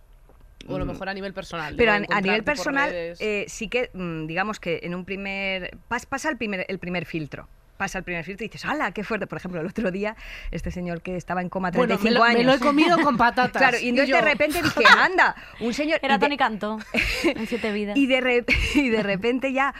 o 0.67 0.75
a 0.75 0.79
lo 0.79 0.85
mejor 0.85 1.09
a 1.09 1.13
nivel 1.13 1.33
personal. 1.33 1.75
Pero 1.77 1.91
a, 1.91 1.99
nivel 2.21 2.43
personal, 2.43 2.89
eh, 2.93 3.45
sí 3.47 3.67
que, 3.67 3.89
mm, 3.93 4.25
digamos 4.27 4.59
que 4.59 4.79
en 4.83 4.95
un 4.95 5.05
primer. 5.05 5.77
pas- 5.89 6.05
pasa 6.05 6.29
el 6.29 6.37
primer, 6.37 6.65
el 6.67 6.79
primer 6.79 7.05
filtro. 7.05 7.47
Pasa 7.77 7.97
el 7.97 8.03
primer 8.03 8.23
filtro 8.23 8.45
y 8.45 8.49
dices, 8.49 8.65
¡hala, 8.65 8.91
qué 8.91 9.03
fuerte! 9.03 9.25
Por 9.25 9.39
ejemplo, 9.39 9.59
el 9.59 9.65
otro 9.67 9.89
día, 9.91 10.15
este 10.51 10.69
señor 10.69 11.01
que 11.01 11.17
estaba 11.17 11.41
en 11.41 11.49
coma 11.49 11.71
bueno, 11.71 11.97
35 11.97 12.09
me 12.13 12.17
lo, 12.19 12.23
años. 12.23 12.37
me 12.39 12.43
lo 12.45 12.53
he 12.53 12.59
comido 12.59 12.97
con 13.01 13.17
patatas. 13.17 13.59
Claro, 13.59 13.77
y 13.79 13.89
entonces 13.89 14.09
yo- 14.09 14.15
de 14.15 14.21
repente 14.21 14.61
dije, 14.61 14.83
anda, 14.99 15.35
un 15.59 15.73
señor. 15.73 15.99
Era 16.03 16.19
Tony 16.19 16.37
Canto 16.37 16.77
en 17.23 17.47
Siete 17.47 17.71
Vidas. 17.71 17.97
y 17.97 18.05
de, 18.05 18.21
re- 18.21 18.45
y 18.75 18.89
de 18.89 19.01
repente 19.03 19.51
ya 19.53 19.73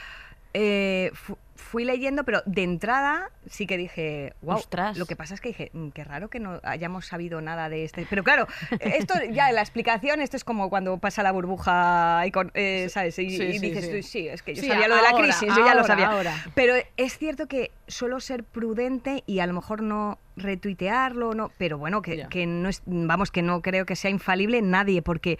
eh, 0.53 1.11
fu- 1.13 1.37
fui 1.55 1.85
leyendo, 1.85 2.23
pero 2.23 2.41
de 2.45 2.63
entrada 2.63 3.29
sí 3.49 3.67
que 3.67 3.77
dije, 3.77 4.33
wow. 4.41 4.55
Ostras. 4.57 4.97
Lo 4.97 5.05
que 5.05 5.15
pasa 5.15 5.33
es 5.33 5.41
que 5.41 5.49
dije, 5.49 5.69
"Mm, 5.73 5.89
qué 5.89 6.03
raro 6.03 6.29
que 6.29 6.39
no 6.39 6.59
hayamos 6.63 7.05
sabido 7.07 7.41
nada 7.41 7.69
de 7.69 7.83
este. 7.83 8.05
Pero 8.09 8.23
claro, 8.23 8.47
esto 8.79 9.13
ya 9.31 9.51
la 9.51 9.61
explicación, 9.61 10.21
esto 10.21 10.37
es 10.37 10.43
como 10.43 10.69
cuando 10.69 10.97
pasa 10.97 11.23
la 11.23 11.31
burbuja, 11.31 12.23
y 12.25 12.31
con- 12.31 12.51
eh, 12.53 12.87
¿sabes? 12.89 13.17
Y, 13.19 13.29
Sí, 13.31 13.43
y 13.43 13.59
sí, 13.59 13.69
dices 13.71 14.05
sí. 14.07 14.27
es 14.27 14.41
que 14.43 14.55
yo 14.55 14.63
sabía 14.63 14.87
lo 14.87 14.95
de 14.95 15.01
la 15.01 15.09
ahora, 15.09 15.23
crisis, 15.23 15.55
yo 15.55 15.65
ya 15.65 15.75
lo 15.75 15.83
sabía. 15.83 16.07
ahora. 16.11 16.33
Pero 16.55 16.73
es 16.97 17.17
cierto 17.17 17.47
que 17.47 17.71
suelo 17.87 18.19
ser 18.19 18.43
prudente 18.43 19.23
y 19.25 19.39
a 19.39 19.47
lo 19.47 19.53
mejor 19.53 19.81
no 19.81 20.17
retuitearlo, 20.35 21.33
no, 21.33 21.51
pero 21.57 21.77
bueno, 21.77 22.01
que, 22.01 22.27
que 22.29 22.45
no 22.45 22.69
es, 22.69 22.81
vamos, 22.85 23.31
que 23.31 23.41
no 23.41 23.61
creo 23.61 23.85
que 23.85 23.95
sea 23.95 24.09
infalible 24.09 24.61
nadie, 24.61 25.01
porque 25.01 25.37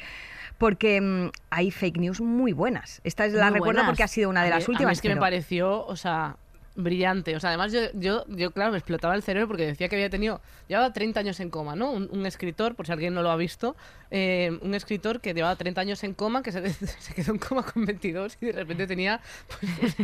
porque 0.59 1.01
mm, 1.01 1.29
hay 1.49 1.71
fake 1.71 1.97
news 1.97 2.21
muy 2.21 2.53
buenas. 2.53 3.01
Esta 3.03 3.25
es 3.25 3.33
la 3.33 3.45
Muy 3.45 3.55
recuerdo 3.55 3.79
buenas. 3.79 3.85
porque 3.89 4.03
ha 4.03 4.07
sido 4.07 4.29
una 4.29 4.41
de 4.43 4.47
A 4.47 4.49
mí- 4.51 4.55
las 4.59 4.63
a 4.65 4.67
mí 4.69 4.73
últimas. 4.75 4.93
es 4.97 5.01
que 5.01 5.09
me 5.09 5.17
pareció, 5.17 5.85
o 5.85 5.95
sea, 5.95 6.37
brillante. 6.75 7.35
O 7.35 7.39
sea, 7.39 7.49
además 7.49 7.71
yo, 7.71 7.81
yo, 7.93 8.25
yo, 8.27 8.51
claro, 8.51 8.71
me 8.71 8.77
explotaba 8.77 9.15
el 9.15 9.23
cerebro 9.23 9.47
porque 9.47 9.65
decía 9.65 9.89
que 9.89 9.95
había 9.95 10.09
tenido, 10.09 10.41
llevaba 10.67 10.91
30 10.93 11.19
años 11.19 11.39
en 11.39 11.49
coma, 11.49 11.75
¿no? 11.75 11.91
Un, 11.91 12.25
escritor, 12.25 12.75
por 12.75 12.85
si 12.85 12.91
alguien 12.91 13.13
no 13.13 13.21
lo 13.21 13.31
ha 13.31 13.35
visto, 13.35 13.75
eh, 14.11 14.57
un 14.61 14.73
escritor 14.73 15.21
que 15.21 15.33
llevaba 15.33 15.55
30 15.55 15.81
años 15.81 16.03
en 16.03 16.13
coma, 16.13 16.41
que 16.43 16.51
se, 16.51 16.73
se 16.73 17.13
quedó 17.13 17.33
en 17.33 17.39
coma 17.39 17.63
con 17.63 17.85
22 17.85 18.37
y 18.41 18.47
de 18.47 18.51
repente 18.53 18.87
tenía 18.87 19.21
pues, 19.47 19.95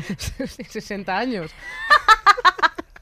60 0.69 1.17
años. 1.17 1.51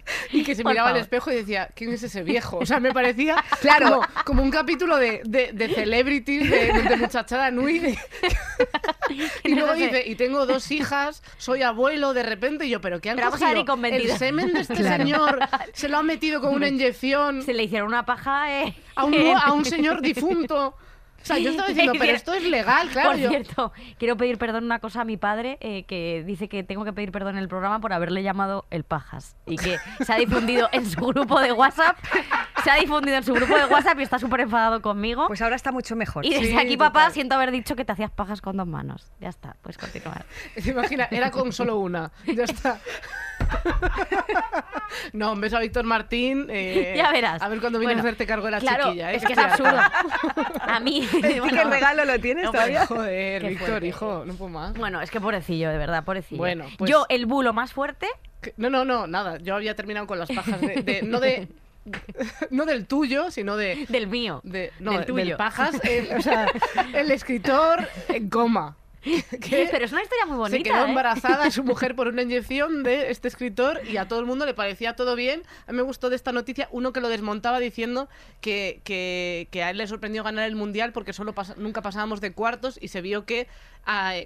Y 0.32 0.44
que 0.44 0.56
se 0.56 0.64
Por 0.64 0.72
miraba 0.72 0.90
al 0.90 0.94
favor. 0.96 1.02
espejo 1.04 1.32
y 1.32 1.36
decía, 1.36 1.70
¿quién 1.76 1.92
es 1.94 2.04
ese 2.04 2.24
viejo? 2.24 2.58
O 2.60 2.66
sea, 2.66 2.80
me 2.80 2.92
parecía 2.94 3.36
Claro. 3.62 4.02
como, 4.02 4.08
como 4.26 4.44
un 4.44 4.52
capítulo 4.52 4.98
de, 4.98 5.22
de, 5.26 5.52
de 5.54 5.70
celebrities, 5.74 6.50
de, 6.50 6.74
de 6.74 6.98
muchachada 6.98 7.52
nui. 7.52 7.80
de- 7.80 7.98
y 9.44 9.54
luego 9.56 9.68
No 9.74 9.78
sé. 9.78 9.84
dice, 9.86 10.04
y 10.08 10.16
tengo 10.16 10.46
dos 10.46 10.72
hijas, 10.72 11.24
soy 11.38 11.62
abuelo 11.64 12.14
de 12.14 12.24
repente, 12.24 12.66
y 12.66 12.70
yo, 12.70 12.82
¿pero 12.82 13.00
qué 13.02 13.10
han 13.12 13.16
Pero 13.16 13.28
vamos 13.30 13.42
a 13.42 13.54
ver, 13.54 13.66
cogido? 13.66 13.86
El 13.86 13.92
22. 13.92 14.18
semen 14.18 14.54
de 14.54 14.60
este 14.62 14.74
Claro. 14.76 15.04
señor 15.04 15.40
se 15.74 15.90
lo 15.90 15.98
han 15.98 16.06
metido 16.06 16.42
con 16.42 16.54
una 16.54 16.68
inyección 16.68 17.42
Se 17.44 17.54
le 17.54 17.64
hicieron 17.64 17.88
una 17.90 18.06
paja 18.06 18.64
eh, 18.64 18.76
a 18.96 19.06
un, 19.06 19.16
a 19.36 19.54
un 19.54 19.66
señor 19.66 20.02
difunto. 20.02 20.76
Sea, 21.28 21.38
yo 21.40 21.50
estaba 21.52 21.68
diciendo, 21.68 21.94
pero 22.00 22.12
esto 22.14 22.34
es 22.34 22.44
legal, 22.44 22.90
claro. 22.90 23.12
Por 23.12 23.20
yo- 23.20 23.30
cierto, 23.30 23.72
quiero 23.98 24.18
pedir 24.18 24.38
perdón 24.38 24.64
una 24.66 24.80
cosa 24.80 25.02
a 25.02 25.06
mi 25.06 25.18
padre, 25.18 25.58
eh, 25.62 25.84
que 25.84 26.24
dice 26.26 26.48
que 26.50 26.64
tengo 26.64 26.86
que 26.86 26.94
pedir 26.94 27.12
perdón 27.12 27.38
en 27.38 27.44
el 27.44 27.48
programa 27.48 27.80
por 27.80 27.94
haberle 27.94 28.24
llamado 28.24 28.66
el 28.72 28.84
pajas. 28.84 29.36
Y 29.46 29.58
que 29.58 29.78
se 30.04 30.14
ha 30.14 30.18
difundido 30.18 30.70
en 30.72 30.86
su 30.90 31.02
grupo 31.06 31.40
de 31.40 31.52
WhatsApp. 31.52 31.98
Se 32.68 32.72
ha 32.72 32.76
difundido 32.76 33.16
en 33.16 33.24
su 33.24 33.34
grupo 33.34 33.56
de 33.56 33.64
WhatsApp 33.66 33.98
y 34.00 34.04
está 34.04 34.20
súper 34.20 34.42
enfadado 34.42 34.82
conmigo. 34.82 35.26
Pues 35.28 35.42
ahora 35.42 35.56
está 35.56 35.72
mucho 35.72 35.96
mejor. 35.96 36.26
y 36.26 36.34
desde 36.34 36.48
sí, 36.48 36.58
aquí, 36.58 36.76
papá, 36.76 37.00
total. 37.00 37.14
siento 37.14 37.36
haber 37.36 37.52
dicho 37.52 37.78
que 37.78 37.86
te 37.86 37.94
hacías 37.94 38.12
pajas 38.12 38.42
con 38.42 38.58
dos 38.58 38.68
manos. 38.68 39.10
Ya 39.22 39.30
está, 39.30 39.56
pues 39.62 39.78
continuar. 39.78 40.26
¿Te 40.62 40.70
imaginas? 40.72 41.10
Era 41.10 41.32
con 41.32 41.54
solo 41.54 41.78
una. 41.80 42.12
Ya 42.26 42.44
está. 42.44 42.78
No, 45.14 45.34
un 45.34 45.42
beso 45.42 45.58
a 45.58 45.60
Víctor 45.60 45.84
Martín. 45.86 46.48
eh, 46.50 46.94
ya 46.98 47.12
verás. 47.12 47.42
A 47.42 47.48
ver 47.50 47.60
cuándo 47.60 47.78
vienes 47.80 47.96
Bueno, 47.98 48.08
a 48.08 48.10
hacerte 48.10 48.26
cargo 48.26 48.46
de 48.46 48.52
la 48.52 48.60
claro, 48.60 48.86
chiquilla. 48.86 49.12
¿eh? 49.12 49.16
es 49.18 49.26
que 49.26 49.34
es 49.34 49.40
absurdo. 49.40 49.78
A 50.62 50.80
mí... 50.80 51.08
¿Y 51.14 51.40
bueno, 51.40 51.58
qué 51.58 51.64
regalo 51.70 52.06
lo 52.06 52.20
tienes 52.20 52.46
no, 52.46 52.52
todavía? 52.52 52.86
Joder, 52.86 53.42
Qué 53.42 53.50
Víctor, 53.50 53.68
fuerte. 53.68 53.88
hijo, 53.88 54.24
no 54.26 54.34
puedo 54.34 54.50
más. 54.50 54.74
Bueno, 54.74 55.02
es 55.02 55.12
que 55.12 55.20
pobrecillo, 55.22 55.70
de 55.70 55.78
verdad, 55.78 56.04
pobrecillo. 56.04 56.38
Bueno, 56.40 56.66
pues- 56.78 56.90
Yo, 56.90 57.06
el 57.10 57.26
bulo 57.26 57.54
más 57.54 57.74
fuerte, 57.74 58.08
No, 58.58 58.70
no, 58.70 58.86
no, 58.86 59.08
nada. 59.08 59.38
Yo 59.38 59.56
había 59.56 59.76
terminado 59.76 60.08
con 60.08 60.20
las 60.20 60.30
pajas 60.30 60.60
de, 60.62 60.82
de- 60.82 61.02
no 61.04 61.20
de 61.20 61.48
no 62.52 62.66
del 62.66 62.86
tuyo, 62.88 63.32
sino 63.32 63.58
de 63.58 63.86
del 63.90 64.08
mío. 64.08 64.42
de 64.44 64.72
no, 64.80 64.92
Del 64.92 65.00
del 65.02 65.08
tuyo. 65.08 65.38
pajas, 65.38 65.76
el, 65.84 66.12
o 66.18 66.22
sea, 66.22 66.48
el 66.94 67.12
escritor 67.12 67.88
en 68.10 68.30
coma. 68.30 68.78
que 69.42 69.70
Pero 69.72 69.86
es 69.86 69.92
una 69.92 70.02
historia 70.04 70.26
muy 70.26 70.38
bonita. 70.38 70.58
se 70.58 70.64
quedó 70.64 70.86
¿eh? 70.86 70.90
embarazada 70.90 71.46
de 71.46 71.52
su 71.52 71.64
mujer 71.64 71.96
por 71.96 72.08
una 72.08 72.24
inyección 72.24 72.84
de 72.84 73.10
este 73.12 73.28
escritor 73.28 73.80
y 73.88 73.98
a 73.98 74.08
todo 74.08 74.20
el 74.20 74.26
mundo 74.26 74.46
le 74.46 74.54
parecía 74.54 74.96
todo 74.96 75.16
bien. 75.16 75.44
A 75.66 75.72
mí 75.72 75.78
me 75.78 75.84
gustó 75.84 76.10
de 76.10 76.16
esta 76.16 76.32
noticia 76.32 76.68
uno 76.72 76.92
que 76.92 77.00
lo 77.00 77.08
desmontaba 77.08 77.60
diciendo 77.60 78.10
que, 78.42 78.82
que, 78.84 79.48
que 79.52 79.64
a 79.64 79.70
él 79.70 79.78
le 79.78 79.88
sorprendió 79.88 80.24
ganar 80.24 80.46
el 80.46 80.56
mundial 80.56 80.92
porque 80.92 81.14
solo 81.14 81.34
nunca 81.58 81.82
pasábamos 81.82 82.20
de 82.22 82.34
cuartos 82.34 82.78
y 82.82 82.90
se 82.90 83.02
vio 83.02 83.26
que 83.26 83.48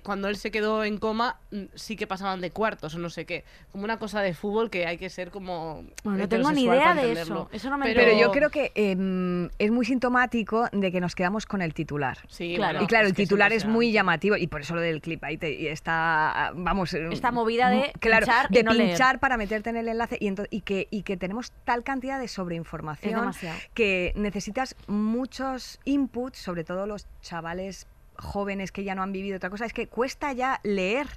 cuando 0.04 0.28
él 0.28 0.38
se 0.38 0.50
quedó 0.50 0.84
en 0.84 0.98
coma 0.98 1.38
mm, 1.52 1.64
sí 1.76 1.96
que 1.96 2.08
pasaban 2.08 2.42
de 2.42 2.50
cuartos 2.52 2.96
o 2.96 3.00
no 3.00 3.10
sé 3.10 3.26
qué. 3.26 3.44
Como 3.72 3.84
una 3.84 4.00
cosa 4.00 4.22
de 4.22 4.34
fútbol 4.34 4.70
que 4.70 4.88
hay 4.88 4.98
que 4.98 5.10
ser 5.10 5.30
como. 5.32 5.84
Bueno, 6.04 6.20
no 6.20 6.30
tengo 6.30 6.52
ni 6.52 6.64
idea 6.64 6.94
de 6.96 7.02
entenderlo. 7.02 7.48
eso. 7.52 7.56
Eso 7.56 7.70
no 7.70 7.78
me 7.78 7.86
Pero- 7.86 8.02
Pero, 8.02 8.18
yo 8.18 8.32
creo 8.32 8.50
que 8.50 8.72
em, 8.76 9.50
es 9.60 9.72
muy 9.72 9.86
sintomático 9.86 10.68
de 10.72 10.92
que 10.92 11.00
nos 11.00 11.14
quedamos 11.16 11.46
con 11.46 11.62
el 11.62 11.74
titular. 11.74 12.18
Sí, 12.28 12.56
Claro. 12.56 12.74
bueno, 12.80 12.84
y 12.86 12.88
claro, 12.88 13.08
el 13.08 13.14
titular 13.14 13.54
es 13.54 13.66
muy 13.66 13.92
llamativo 13.92 14.36
y 14.36 14.48
por 14.48 14.62
eso 14.62 14.74
lo 14.76 14.82
del 14.82 15.02
clip 15.02 15.24
ahí 15.24 15.38
te, 15.38 15.52
y 15.54 15.68
está, 15.68 16.52
vamos, 16.56 16.94
eh, 16.94 17.08
Esta 17.12 17.32
movida 17.32 17.70
de 17.70 17.92
claro, 18.00 18.26
pinchar 18.26 18.50
de 18.50 18.64
no 18.64 18.74
leer. 18.74 18.90
pinchar 18.90 19.20
para 19.20 19.38
meterte 19.38 19.70
en 19.70 19.78
el 19.78 19.88
enlace 19.88 20.18
y, 20.20 20.62
que 20.62 20.88
y 20.90 21.04
que 21.04 21.18
tenemos 21.18 21.52
tal 21.66 21.84
cantidad 21.84 22.20
de 22.20 22.28
sobreinformación 22.28 23.32
que 23.74 24.14
necesitas 24.16 24.76
muchos 24.88 25.80
inputs, 25.86 26.40
sobre 26.40 26.64
todo 26.64 26.86
los 26.88 27.06
chavales 27.22 27.88
jóvenes 28.22 28.72
que 28.72 28.84
ya 28.84 28.96
no 28.96 29.04
han 29.04 29.12
vivido 29.12 29.38
otra 29.38 29.50
cosa, 29.50 29.66
es 29.66 29.74
que 29.74 29.88
cuesta 29.88 30.32
ya 30.34 30.60
leer. 30.64 31.08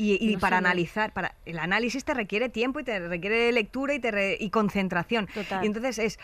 Y, 0.00 0.16
y 0.24 0.34
No 0.34 0.38
para 0.38 0.58
analizar, 0.58 1.12
para 1.12 1.34
el 1.44 1.58
análisis 1.58 2.04
te 2.04 2.14
requiere 2.14 2.48
tiempo 2.48 2.78
y 2.78 2.84
te 2.84 3.00
requiere 3.00 3.50
lectura 3.50 3.94
y, 3.94 3.98
te 3.98 4.12
re- 4.12 4.36
y 4.38 4.50
concentración. 4.50 5.26
Total. 5.34 5.64
Y 5.64 5.66
entonces 5.66 5.98
es 5.98 6.20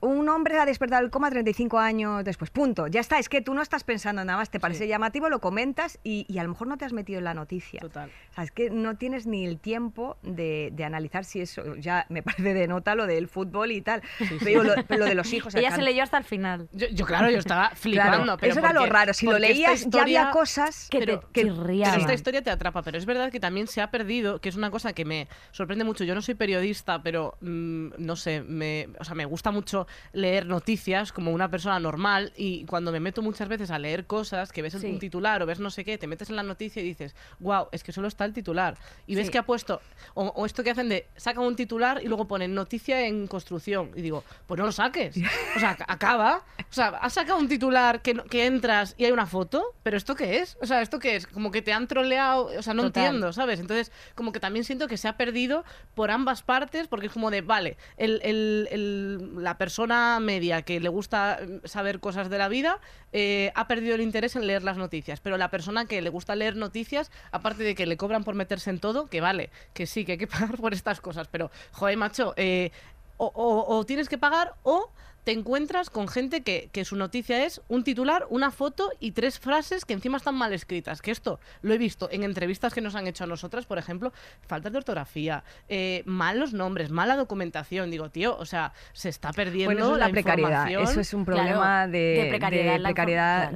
un 0.00 0.28
hombre 0.28 0.58
ha 0.58 0.66
despertado 0.66 1.02
del 1.02 1.10
coma 1.10 1.30
35 1.30 1.78
años 1.78 2.24
después. 2.24 2.50
Punto. 2.50 2.86
Ya 2.86 3.00
está. 3.00 3.18
Es 3.18 3.28
que 3.28 3.40
tú 3.40 3.54
no 3.54 3.62
estás 3.62 3.84
pensando 3.84 4.24
nada 4.24 4.38
más. 4.38 4.50
Te 4.50 4.60
parece 4.60 4.84
Sí. 4.84 4.88
llamativo, 4.88 5.28
lo 5.28 5.40
comentas 5.40 5.98
y, 6.04 6.26
y 6.28 6.38
a 6.38 6.42
lo 6.42 6.50
mejor 6.50 6.66
no 6.68 6.76
te 6.76 6.84
has 6.84 6.92
metido 6.92 7.18
en 7.18 7.24
la 7.24 7.34
noticia. 7.34 7.80
Total. 7.80 8.10
O 8.30 8.34
sea, 8.34 8.44
es 8.44 8.50
que 8.52 8.70
no 8.70 8.96
tienes 8.96 9.26
ni 9.26 9.46
el 9.46 9.58
tiempo 9.58 10.16
de, 10.22 10.70
de 10.72 10.84
analizar 10.84 11.24
si 11.24 11.40
eso 11.40 11.74
ya 11.76 12.06
me 12.08 12.22
parece 12.22 12.54
de 12.54 12.68
nota 12.68 12.94
lo 12.94 13.06
del 13.06 13.28
fútbol 13.28 13.72
y 13.72 13.80
tal. 13.80 14.02
Pero 14.44 14.62
lo, 14.62 14.74
lo 14.88 15.04
de 15.06 15.14
los 15.14 15.32
hijos. 15.32 15.54
Ella 15.56 15.68
el 15.68 15.74
se 15.74 15.82
leyó 15.82 16.02
hasta 16.02 16.18
el 16.18 16.24
final. 16.24 16.68
Yo, 16.72 16.86
yo, 16.88 17.06
claro, 17.06 17.30
yo 17.30 17.38
estaba 17.38 17.70
flipando. 17.74 18.22
Claro, 18.24 18.38
pero 18.38 18.52
eso 18.52 18.60
era 18.60 18.72
lo 18.72 18.86
raro. 18.86 19.14
Si 19.14 19.26
lo 19.26 19.38
leías, 19.38 19.86
ya 19.88 20.02
había 20.02 20.30
cosas 20.30 20.88
Que 20.90 20.98
Pero- 21.00 21.20
te 21.20 21.26
que-. 21.32 21.46
Pero 21.46 21.96
esta 22.00 22.14
historia 22.14 22.42
te 22.42 22.50
atrapa, 22.50 22.82
pero 22.82 22.98
es 22.98 23.06
verdad 23.06 23.30
que 23.32 23.40
también 23.40 23.66
se 23.66 23.80
ha 23.80 23.90
perdido, 23.90 24.40
que 24.40 24.48
es 24.48 24.56
una 24.56 24.70
cosa 24.70 24.92
que 24.92 25.04
me 25.04 25.28
sorprende 25.52 25.84
mucho. 25.84 26.04
Yo 26.04 26.14
no 26.14 26.22
soy 26.22 26.34
periodista, 26.34 27.02
pero 27.02 27.36
mm, 27.40 27.88
no 27.98 28.16
sé, 28.16 28.42
me, 28.42 28.88
o 28.98 29.04
sea, 29.04 29.14
me 29.14 29.24
gusta 29.24 29.50
mucho 29.50 29.85
leer 30.12 30.46
noticias 30.46 31.12
como 31.12 31.32
una 31.32 31.50
persona 31.50 31.78
normal 31.80 32.32
y 32.36 32.64
cuando 32.66 32.92
me 32.92 33.00
meto 33.00 33.22
muchas 33.22 33.48
veces 33.48 33.70
a 33.70 33.78
leer 33.78 34.06
cosas 34.06 34.52
que 34.52 34.62
ves 34.62 34.74
Sí. 34.76 34.86
un 34.86 34.98
titular 34.98 35.42
o 35.42 35.46
ves 35.46 35.58
no 35.60 35.70
sé 35.70 35.84
qué, 35.84 35.96
te 35.98 36.06
metes 36.06 36.28
en 36.30 36.36
la 36.36 36.42
noticia 36.42 36.82
y 36.82 36.84
dices, 36.84 37.14
wow, 37.40 37.68
es 37.72 37.82
que 37.82 37.92
solo 37.92 38.08
está 38.08 38.24
el 38.24 38.32
titular. 38.32 38.76
Y 39.06 39.14
ves 39.14 39.26
Sí. 39.26 39.32
que 39.32 39.38
ha 39.38 39.42
puesto, 39.44 39.80
o, 40.14 40.26
o 40.26 40.44
esto 40.46 40.62
que 40.62 40.70
hacen 40.70 40.88
de, 40.88 41.06
sacan 41.16 41.44
un 41.44 41.56
titular 41.56 42.00
y 42.02 42.06
luego 42.08 42.26
ponen 42.28 42.54
noticia 42.54 43.06
en 43.06 43.26
construcción. 43.26 43.90
Y 43.96 44.02
digo, 44.02 44.24
pues 44.46 44.58
no 44.58 44.66
lo 44.66 44.72
saques. 44.72 45.16
O 45.56 45.58
sea, 45.60 45.76
ac- 45.76 45.84
acaba. 45.88 46.44
O 46.58 46.72
sea, 46.72 46.88
has 46.88 47.12
sacado 47.14 47.38
un 47.38 47.48
titular 47.48 48.02
que, 48.02 48.14
que 48.28 48.46
entras 48.46 48.94
y 48.98 49.04
hay 49.04 49.12
una 49.12 49.26
foto, 49.26 49.74
pero 49.82 49.96
¿esto 49.96 50.14
qué 50.14 50.38
es? 50.38 50.56
O 50.60 50.66
sea, 50.66 50.82
¿esto 50.82 50.98
qué 50.98 51.16
es? 51.16 51.26
Como 51.26 51.50
que 51.50 51.62
te 51.62 51.72
han 51.72 51.86
troleado, 51.88 52.46
o 52.58 52.62
sea, 52.62 52.74
no 52.74 52.82
Total. 52.82 53.04
entiendo, 53.04 53.32
¿sabes? 53.32 53.60
Entonces, 53.60 53.92
como 54.14 54.32
que 54.32 54.40
también 54.40 54.64
siento 54.64 54.88
que 54.88 54.96
se 54.96 55.08
ha 55.08 55.16
perdido 55.16 55.64
por 55.94 56.10
ambas 56.10 56.42
partes, 56.42 56.88
porque 56.88 57.06
es 57.06 57.12
como 57.12 57.30
de, 57.30 57.40
vale, 57.40 57.76
el, 57.96 58.20
el- 58.22 58.68
el- 58.70 59.42
la 59.42 59.56
persona 59.58 59.75
media 60.20 60.62
que 60.62 60.80
le 60.80 60.88
gusta 60.88 61.38
saber 61.64 62.00
cosas 62.00 62.30
de 62.30 62.38
la 62.38 62.48
vida 62.48 62.80
eh, 63.12 63.52
ha 63.54 63.66
perdido 63.66 63.94
el 63.94 64.00
interés 64.00 64.36
en 64.36 64.46
leer 64.46 64.62
las 64.62 64.76
noticias, 64.76 65.20
pero 65.20 65.36
la 65.36 65.50
persona 65.50 65.86
que 65.86 66.00
le 66.02 66.10
gusta 66.10 66.34
leer 66.34 66.56
noticias, 66.56 67.10
aparte 67.30 67.62
de 67.62 67.74
que 67.74 67.86
le 67.86 67.96
cobran 67.96 68.24
por 68.24 68.34
meterse 68.34 68.70
en 68.70 68.78
todo, 68.78 69.06
que 69.06 69.20
vale, 69.20 69.50
que 69.74 69.86
sí, 69.86 70.04
que 70.04 70.12
hay 70.12 70.18
que 70.18 70.26
pagar 70.26 70.56
por 70.56 70.72
estas 70.72 71.00
cosas, 71.00 71.28
pero, 71.28 71.50
joder, 71.72 71.96
macho, 71.96 72.34
eh, 72.36 72.70
o 73.18 73.84
tienes 73.86 74.10
que 74.10 74.18
pagar 74.18 74.54
o 74.62 74.90
te 75.26 75.32
encuentras 75.32 75.90
con 75.90 76.06
gente 76.06 76.42
que, 76.42 76.68
que 76.70 76.84
su 76.84 76.94
noticia 76.94 77.44
es 77.44 77.60
un 77.66 77.82
titular, 77.82 78.28
una 78.30 78.52
foto 78.52 78.92
y 79.00 79.10
tres 79.10 79.40
frases 79.40 79.84
que 79.84 79.92
encima 79.92 80.18
están 80.18 80.36
mal 80.36 80.52
escritas. 80.52 81.02
Que 81.02 81.10
esto 81.10 81.40
lo 81.62 81.74
he 81.74 81.78
visto 81.78 82.08
en 82.12 82.22
entrevistas 82.22 82.72
que 82.72 82.80
nos 82.80 82.94
han 82.94 83.08
hecho 83.08 83.24
a 83.24 83.26
nosotras, 83.26 83.66
por 83.66 83.76
ejemplo, 83.76 84.12
faltas 84.46 84.70
de 84.70 84.78
ortografía, 84.78 85.42
eh, 85.68 86.04
malos 86.06 86.52
nombres, 86.52 86.92
mala 86.92 87.16
documentación. 87.16 87.90
Digo, 87.90 88.08
tío, 88.08 88.38
o 88.38 88.46
sea, 88.46 88.72
se 88.92 89.08
está 89.08 89.32
perdiendo 89.32 89.74
Bueno, 89.74 89.86
eso 89.86 89.94
es 89.94 89.98
la, 89.98 90.10
precariedad. 90.10 90.70
Eso 90.70 91.00
es 91.00 91.12
un 91.12 91.24
Claro, 91.24 91.42
problema 91.42 91.88
de, 91.88 91.98
de 91.98 92.26
precariedad 92.28 92.76
de 92.76 92.82
precariedad, 92.84 93.52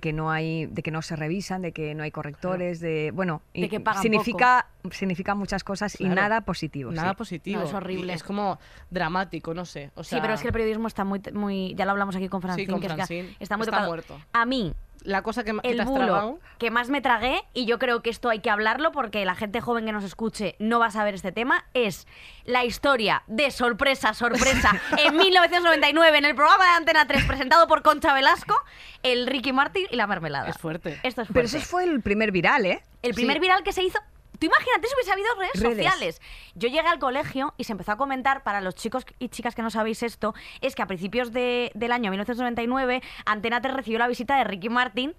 que 0.00 0.12
no 0.12 0.30
hay, 0.30 0.66
de 0.66 0.80
que 0.84 0.92
no 0.92 1.02
se 1.02 1.16
revisan, 1.16 1.62
de 1.62 1.72
que 1.72 1.96
no 1.96 2.04
hay 2.04 2.12
correctores, 2.12 2.78
de 2.78 3.10
bueno, 3.12 3.42
De 3.52 3.62
y 3.62 3.68
que 3.68 3.80
pagan 3.80 4.00
significa 4.00 4.68
significa 4.90 5.34
muchas 5.34 5.64
cosas 5.64 6.00
y 6.00 6.08
nada 6.08 6.42
positivo. 6.42 6.90
Nada 6.92 7.10
sí. 7.10 7.16
positivo. 7.16 7.60
No, 7.60 7.66
es 7.66 7.72
Y 7.72 7.74
horrible. 7.74 8.12
Es 8.12 8.22
como 8.22 8.58
dramático, 8.90 9.54
no 9.54 9.64
sé. 9.64 9.90
O 9.94 10.04
sea, 10.04 10.18
sí, 10.18 10.22
pero 10.22 10.34
es 10.34 10.40
que 10.42 10.48
el 10.48 10.52
periodismo 10.52 10.83
está 10.88 11.04
muy, 11.04 11.20
muy 11.32 11.74
ya 11.74 11.84
lo 11.84 11.92
hablamos 11.92 12.16
aquí 12.16 12.28
con 12.28 12.42
Francine, 12.42 12.70
con 12.70 12.80
que 12.80 12.86
es 12.86 12.92
que 12.92 12.96
Francine. 12.96 13.36
está 13.40 13.56
muy 13.56 13.64
Está 13.64 13.72
tocado. 13.76 13.88
muerto. 13.88 14.20
A 14.32 14.44
mí, 14.46 14.74
la 15.02 15.22
cosa 15.22 15.44
que, 15.44 15.50
el 15.50 15.60
te 15.76 15.82
has 15.82 15.86
bulo 15.88 16.38
que 16.58 16.70
más 16.70 16.88
me 16.88 17.00
tragué, 17.02 17.42
y 17.52 17.66
yo 17.66 17.78
creo 17.78 18.00
que 18.02 18.08
esto 18.10 18.30
hay 18.30 18.38
que 18.40 18.48
hablarlo 18.50 18.90
porque 18.92 19.24
la 19.26 19.34
gente 19.34 19.60
joven 19.60 19.84
que 19.84 19.92
nos 19.92 20.02
escuche 20.04 20.56
no 20.58 20.78
va 20.78 20.86
a 20.86 20.90
saber 20.90 21.14
este 21.14 21.30
tema, 21.32 21.66
es 21.74 22.06
la 22.46 22.64
historia 22.64 23.22
de 23.26 23.50
sorpresa, 23.50 24.14
sorpresa, 24.14 24.72
en 24.98 25.16
1999 25.16 26.18
en 26.18 26.24
el 26.24 26.34
programa 26.34 26.64
de 26.64 26.70
Antena 26.70 27.06
3 27.06 27.24
presentado 27.24 27.66
por 27.66 27.82
Concha 27.82 28.14
Velasco, 28.14 28.54
el 29.02 29.26
Ricky 29.26 29.52
Martin 29.52 29.86
y 29.90 29.96
la 29.96 30.06
mermelada. 30.06 30.48
Es 30.48 30.56
fuerte. 30.58 30.98
Esto 31.02 31.20
es 31.22 31.28
Pero 31.28 31.48
fuerte. 31.48 31.56
eso 31.58 31.66
fue 31.66 31.84
el 31.84 32.00
primer 32.00 32.32
viral, 32.32 32.64
¿eh? 32.64 32.82
El 33.02 33.12
primer 33.14 33.36
Sí. 33.36 33.40
viral 33.40 33.62
que 33.62 33.72
se 33.72 33.82
hizo. 33.82 33.98
Tú 34.38 34.46
imagínate 34.46 34.88
si 34.88 34.94
hubiese 34.94 35.12
habido 35.12 35.28
redes, 35.36 35.60
Redes. 35.62 35.76
sociales. 35.76 36.20
Yo 36.54 36.68
llegué 36.68 36.88
al 36.88 36.98
colegio 36.98 37.54
y 37.56 37.64
se 37.64 37.72
empezó 37.72 37.92
a 37.92 37.96
comentar, 37.96 38.42
para 38.42 38.60
los 38.60 38.74
chicos 38.74 39.06
y 39.18 39.28
chicas 39.28 39.54
que 39.54 39.62
no 39.62 39.70
sabéis 39.70 40.02
esto, 40.02 40.34
es 40.60 40.74
que 40.74 40.82
a 40.82 40.86
principios 40.86 41.32
de- 41.32 41.70
del 41.74 41.92
año 41.92 42.10
1999, 42.10 43.02
Antena 43.26 43.60
3 43.60 43.74
recibió 43.74 43.98
la 43.98 44.08
visita 44.08 44.36
de 44.36 44.44
Ricky 44.44 44.68
Martin. 44.68 45.14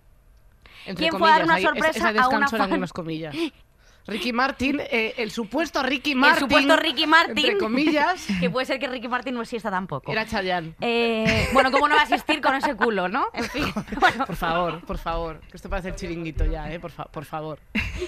Entre 0.86 1.08
¿Quién 1.10 1.18
fue 1.18 1.30
a 1.30 1.34
dar 1.34 1.44
una 1.46 1.60
sorpresa 1.60 2.10
a 2.10 2.28
una 2.30 2.48
fan? 2.50 2.86
comillas. 2.94 3.36
Ricky 4.08 4.34
Martin, 4.34 4.80
eh, 4.82 5.16
el 5.18 5.32
supuesto 5.32 5.82
Ricky 5.82 6.14
Martin. 6.16 6.42
supuesto 6.42 6.76
Ricky 6.76 7.08
Martin. 7.08 7.38
Entre 7.38 7.58
comillas, 7.58 8.28
Que 8.40 8.50
puede 8.50 8.66
ser 8.66 8.80
que 8.80 8.88
Ricky 8.88 9.08
Martin 9.08 9.34
no 9.34 9.42
exista 9.42 9.72
tampoco. 9.72 10.12
era 10.12 10.26
Chayanne. 10.26 10.74
Eh, 10.82 11.50
bueno, 11.54 11.72
¿cómo 11.72 11.88
no 11.88 11.96
va 11.96 12.02
a 12.02 12.06
asistir 12.06 12.40
con 12.42 12.54
ese 12.56 12.76
culo, 12.76 13.08
no? 13.08 13.28
En 13.34 13.46
fin, 13.46 13.66
bueno, 14.00 14.26
Por 14.26 14.36
favor, 14.36 14.82
por 14.86 14.98
favor. 14.98 15.40
Que 15.50 15.58
esto 15.58 15.70
parece 15.70 15.90
el 15.90 15.96
chiringuito 15.96 16.46
ya, 16.46 16.72
¿eh? 16.72 16.80
Por, 16.80 16.92
fa- 16.92 17.06
por 17.06 17.26
favor. 17.26 17.60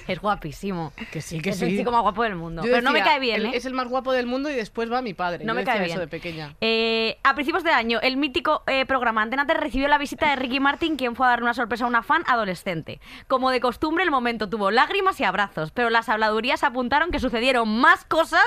es 0.07 0.19
guapísimo. 0.19 0.93
Que 1.11 1.21
sí, 1.21 1.39
que 1.41 1.49
es 1.49 1.57
sí. 1.59 1.65
el 1.65 1.77
chico 1.77 1.91
más 1.91 2.01
guapo 2.01 2.23
del 2.23 2.35
mundo. 2.35 2.61
Yo 2.63 2.69
Pero 2.69 2.81
no 2.83 2.91
me 2.91 3.01
cae 3.01 3.19
bien, 3.19 3.37
el- 3.41 3.45
¿eh? 3.47 3.51
Es 3.57 3.65
el 3.65 3.73
más 3.73 3.87
guapo 3.87 4.11
del 4.11 4.27
mundo 4.27 4.49
y 4.49 4.53
después 4.53 4.91
va 4.91 5.01
mi 5.01 5.13
padre. 5.13 5.43
No 5.45 5.53
Yo 5.53 5.59
me 5.59 5.63
cae 5.63 5.77
eso 5.77 5.85
bien. 5.85 5.99
de 5.99 6.07
pequeña. 6.07 6.55
Eh, 6.61 7.17
a 7.23 7.33
principios 7.33 7.63
de 7.63 7.71
año, 7.71 7.99
el 8.01 8.17
mítico 8.17 8.63
programa 8.87 9.21
Antena 9.23 9.45
3 9.47 9.59
recibió 9.59 9.87
la 9.87 9.97
visita 9.97 10.29
de 10.29 10.35
Ricky 10.35 10.59
Martin, 10.59 10.95
quien 10.95 11.15
fue 11.15 11.25
a 11.25 11.29
dar 11.29 11.41
una 11.41 11.53
sorpresa 11.55 11.85
a 11.85 11.87
una 11.87 12.03
fan 12.03 12.23
adolescente. 12.27 12.99
Como 13.27 13.49
de 13.49 13.59
costumbre, 13.59 14.03
el 14.03 14.11
momento 14.11 14.47
tuvo 14.49 14.69
lágrimas 14.71 15.19
y 15.19 15.23
abrazos, 15.23 15.71
pero 15.71 15.86
las 15.89 16.09
habladurías 16.09 16.63
apuntaron 16.63 17.11
que 17.11 17.19
sucedieron 17.19 17.79
más 17.79 18.05
cosas 18.05 18.45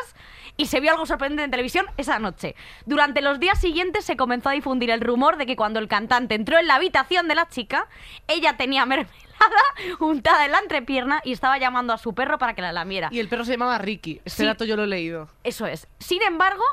y 0.57 0.67
se 0.67 0.81
vio 0.81 0.91
algo 0.93 1.07
sorprendente 1.07 1.45
en 1.45 1.51
televisión 1.51 1.87
esa 1.97 2.19
noche. 2.19 2.55
Durante 2.87 3.23
los 3.23 3.41
días 3.41 3.59
siguientes 3.61 4.05
se 4.05 4.17
comenzó 4.17 4.49
a 4.51 4.53
difundir 4.53 4.91
el 4.91 5.01
rumor 5.01 5.37
de 5.37 5.47
que 5.47 5.57
cuando 5.57 5.79
el 5.79 5.89
cantante 5.89 6.35
entró 6.35 6.59
en 6.59 6.67
la 6.67 6.75
habitación 6.75 7.29
de 7.29 7.35
la 7.35 7.49
chica, 7.49 7.87
ella 8.29 8.57
tenía 8.57 8.85
mermelada 8.87 9.11
untada 10.01 10.45
en 10.45 10.53
la 10.53 10.59
entrepierna 10.59 11.21
y 11.25 11.33
estaba 11.33 11.57
llamando 11.59 11.93
a 11.95 11.99
su 11.99 12.13
perro 12.15 12.39
para 12.39 12.55
que 12.55 12.61
la 12.63 12.73
lamiera. 12.73 13.09
Y 13.11 13.21
el 13.21 13.29
perro 13.29 13.45
se 13.45 13.53
llamaba 13.53 13.79
Ricky. 13.79 14.21
Este 14.25 14.43
Sí. 14.43 14.47
dato 14.47 14.65
yo 14.65 14.77
lo 14.77 14.85
he 14.85 14.87
leído. 14.87 15.29
Eso 15.45 15.67
es. 15.67 15.87
Sin 15.99 16.23
embargo, 16.23 16.65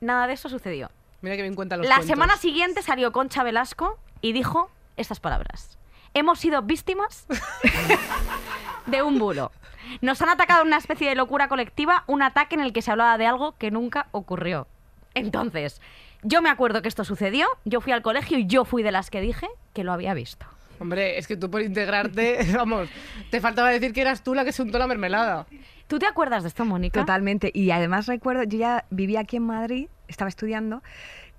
nada 0.00 0.26
de 0.26 0.32
eso 0.32 0.48
sucedió. 0.48 0.90
Mira 1.20 1.36
que 1.36 1.42
bien 1.42 1.54
cuenta 1.54 1.76
los 1.76 1.86
La 1.86 1.96
cuentos. 1.96 2.08
semana 2.08 2.36
siguiente 2.36 2.82
salió 2.82 3.12
Concha 3.12 3.42
Velasco 3.44 3.98
y 4.20 4.32
dijo 4.32 4.70
estas 4.96 5.20
palabras. 5.20 5.78
Hemos 6.14 6.40
sido 6.40 6.62
víctimas 6.62 7.26
de 8.86 9.02
un 9.02 9.18
bulo. 9.18 9.52
Nos 10.00 10.20
han 10.22 10.28
atacado 10.28 10.62
en 10.62 10.68
una 10.68 10.78
especie 10.78 11.08
de 11.08 11.14
locura 11.14 11.48
colectiva, 11.48 12.04
un 12.06 12.22
ataque 12.22 12.54
en 12.54 12.60
el 12.60 12.72
que 12.72 12.82
se 12.82 12.90
hablaba 12.90 13.18
de 13.18 13.26
algo 13.26 13.56
que 13.58 13.70
nunca 13.70 14.08
ocurrió. 14.12 14.66
Entonces, 15.14 15.80
yo 16.22 16.42
me 16.42 16.50
acuerdo 16.50 16.82
que 16.82 16.88
esto 16.88 17.04
sucedió, 17.04 17.46
yo 17.64 17.80
fui 17.80 17.92
al 17.92 18.02
colegio 18.02 18.38
y 18.38 18.46
yo 18.46 18.64
fui 18.64 18.82
de 18.82 18.92
las 18.92 19.10
que 19.10 19.20
dije 19.20 19.48
que 19.72 19.84
lo 19.84 19.92
había 19.92 20.14
visto. 20.14 20.46
Hombre, 20.80 21.18
es 21.18 21.26
que 21.26 21.36
tú 21.36 21.50
por 21.50 21.62
integrarte, 21.62 22.38
vamos, 22.54 22.88
te 23.30 23.40
faltaba 23.40 23.70
decir 23.70 23.92
que 23.92 24.00
eras 24.00 24.22
tú 24.22 24.34
la 24.34 24.44
que 24.44 24.52
se 24.52 24.62
untó 24.62 24.78
la 24.78 24.86
mermelada. 24.86 25.46
¿Tú 25.86 25.98
te 25.98 26.06
acuerdas 26.06 26.42
de 26.42 26.48
esto, 26.48 26.64
Mónica? 26.64 27.00
Totalmente. 27.00 27.50
Y 27.54 27.70
además 27.70 28.06
recuerdo, 28.06 28.42
yo 28.44 28.58
ya 28.58 28.84
vivía 28.90 29.20
aquí 29.20 29.36
en 29.36 29.44
Madrid, 29.44 29.88
estaba 30.06 30.28
estudiando 30.28 30.82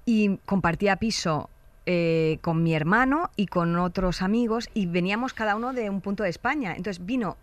y 0.05 0.37
compartía 0.45 0.95
piso 0.95 1.49
eh, 1.85 2.39
con 2.41 2.63
mi 2.63 2.73
hermano 2.73 3.29
y 3.35 3.45
con 3.45 3.75
otros 3.77 4.21
amigos 4.21 4.69
y 4.73 4.87
veníamos 4.87 5.33
cada 5.33 5.55
uno 5.55 5.73
de 5.73 5.89
un 5.89 6.01
punto 6.01 6.23
de 6.23 6.29
España. 6.29 6.73
Entonces 6.75 7.05
vino, 7.05 7.37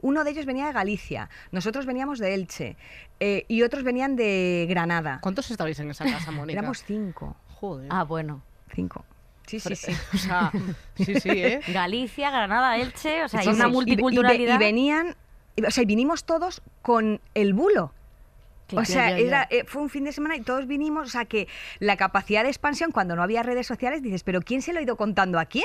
uno 0.00 0.24
de 0.24 0.30
ellos 0.30 0.46
venía 0.46 0.66
de 0.66 0.72
Galicia, 0.72 1.28
nosotros 1.52 1.86
veníamos 1.86 2.18
de 2.18 2.34
Elche 2.34 2.76
eh, 3.20 3.44
y 3.48 3.62
otros 3.62 3.82
venían 3.84 4.16
de 4.16 4.66
Granada. 4.68 5.18
¿Cuántos 5.22 5.50
estabais 5.50 5.78
en 5.80 5.90
esa 5.90 6.04
casa, 6.04 6.30
Mónica? 6.30 6.58
Éramos 6.60 6.84
cinco, 6.84 7.36
Joder. 7.60 7.88
Ah, 7.90 8.04
bueno. 8.04 8.42
cinco. 8.74 9.04
Sí, 9.46 9.58
sí, 9.60 9.74
sí. 9.76 9.92
O 10.14 10.18
sea, 10.18 10.52
sí, 10.96 11.18
sí, 11.20 11.30
¿eh? 11.30 11.60
Galicia, 11.72 12.30
Granada, 12.30 12.76
Elche, 12.76 13.24
o 13.24 13.28
sea, 13.28 13.40
hay 13.40 13.48
una 13.48 13.54
sí. 13.56 13.60
Y- 13.60 13.64
y- 13.64 13.66
y 13.66 13.70
ve- 13.70 13.72
multiculturalidad. 13.72 14.54
Y, 14.56 14.58
venían, 14.58 15.16
y- 15.56 15.64
o 15.64 15.70
sea, 15.70 15.82
y 15.82 15.86
vinimos 15.86 16.24
todos 16.24 16.60
con 16.82 17.20
el 17.34 17.54
bulo. 17.54 17.92
Claro. 18.68 18.82
O 18.82 18.84
sea, 18.84 19.08
Ya, 19.08 19.16
ya, 19.16 19.18
ya. 19.22 19.26
era, 19.26 19.48
eh, 19.50 19.64
fue 19.66 19.80
un 19.80 19.88
fin 19.88 20.04
de 20.04 20.12
semana 20.12 20.36
y 20.36 20.42
todos 20.42 20.66
vinimos, 20.66 21.06
o 21.08 21.10
sea, 21.10 21.24
que 21.24 21.48
la 21.78 21.96
capacidad 21.96 22.42
de 22.42 22.50
expansión 22.50 22.92
cuando 22.92 23.16
no 23.16 23.22
había 23.22 23.42
redes 23.42 23.66
sociales, 23.66 24.02
dices, 24.02 24.22
pero 24.22 24.42
¿quién 24.42 24.60
se 24.60 24.74
lo 24.74 24.80
ha 24.80 24.82
ido 24.82 24.96
contando 24.96 25.38
a 25.40 25.46
quién? 25.46 25.64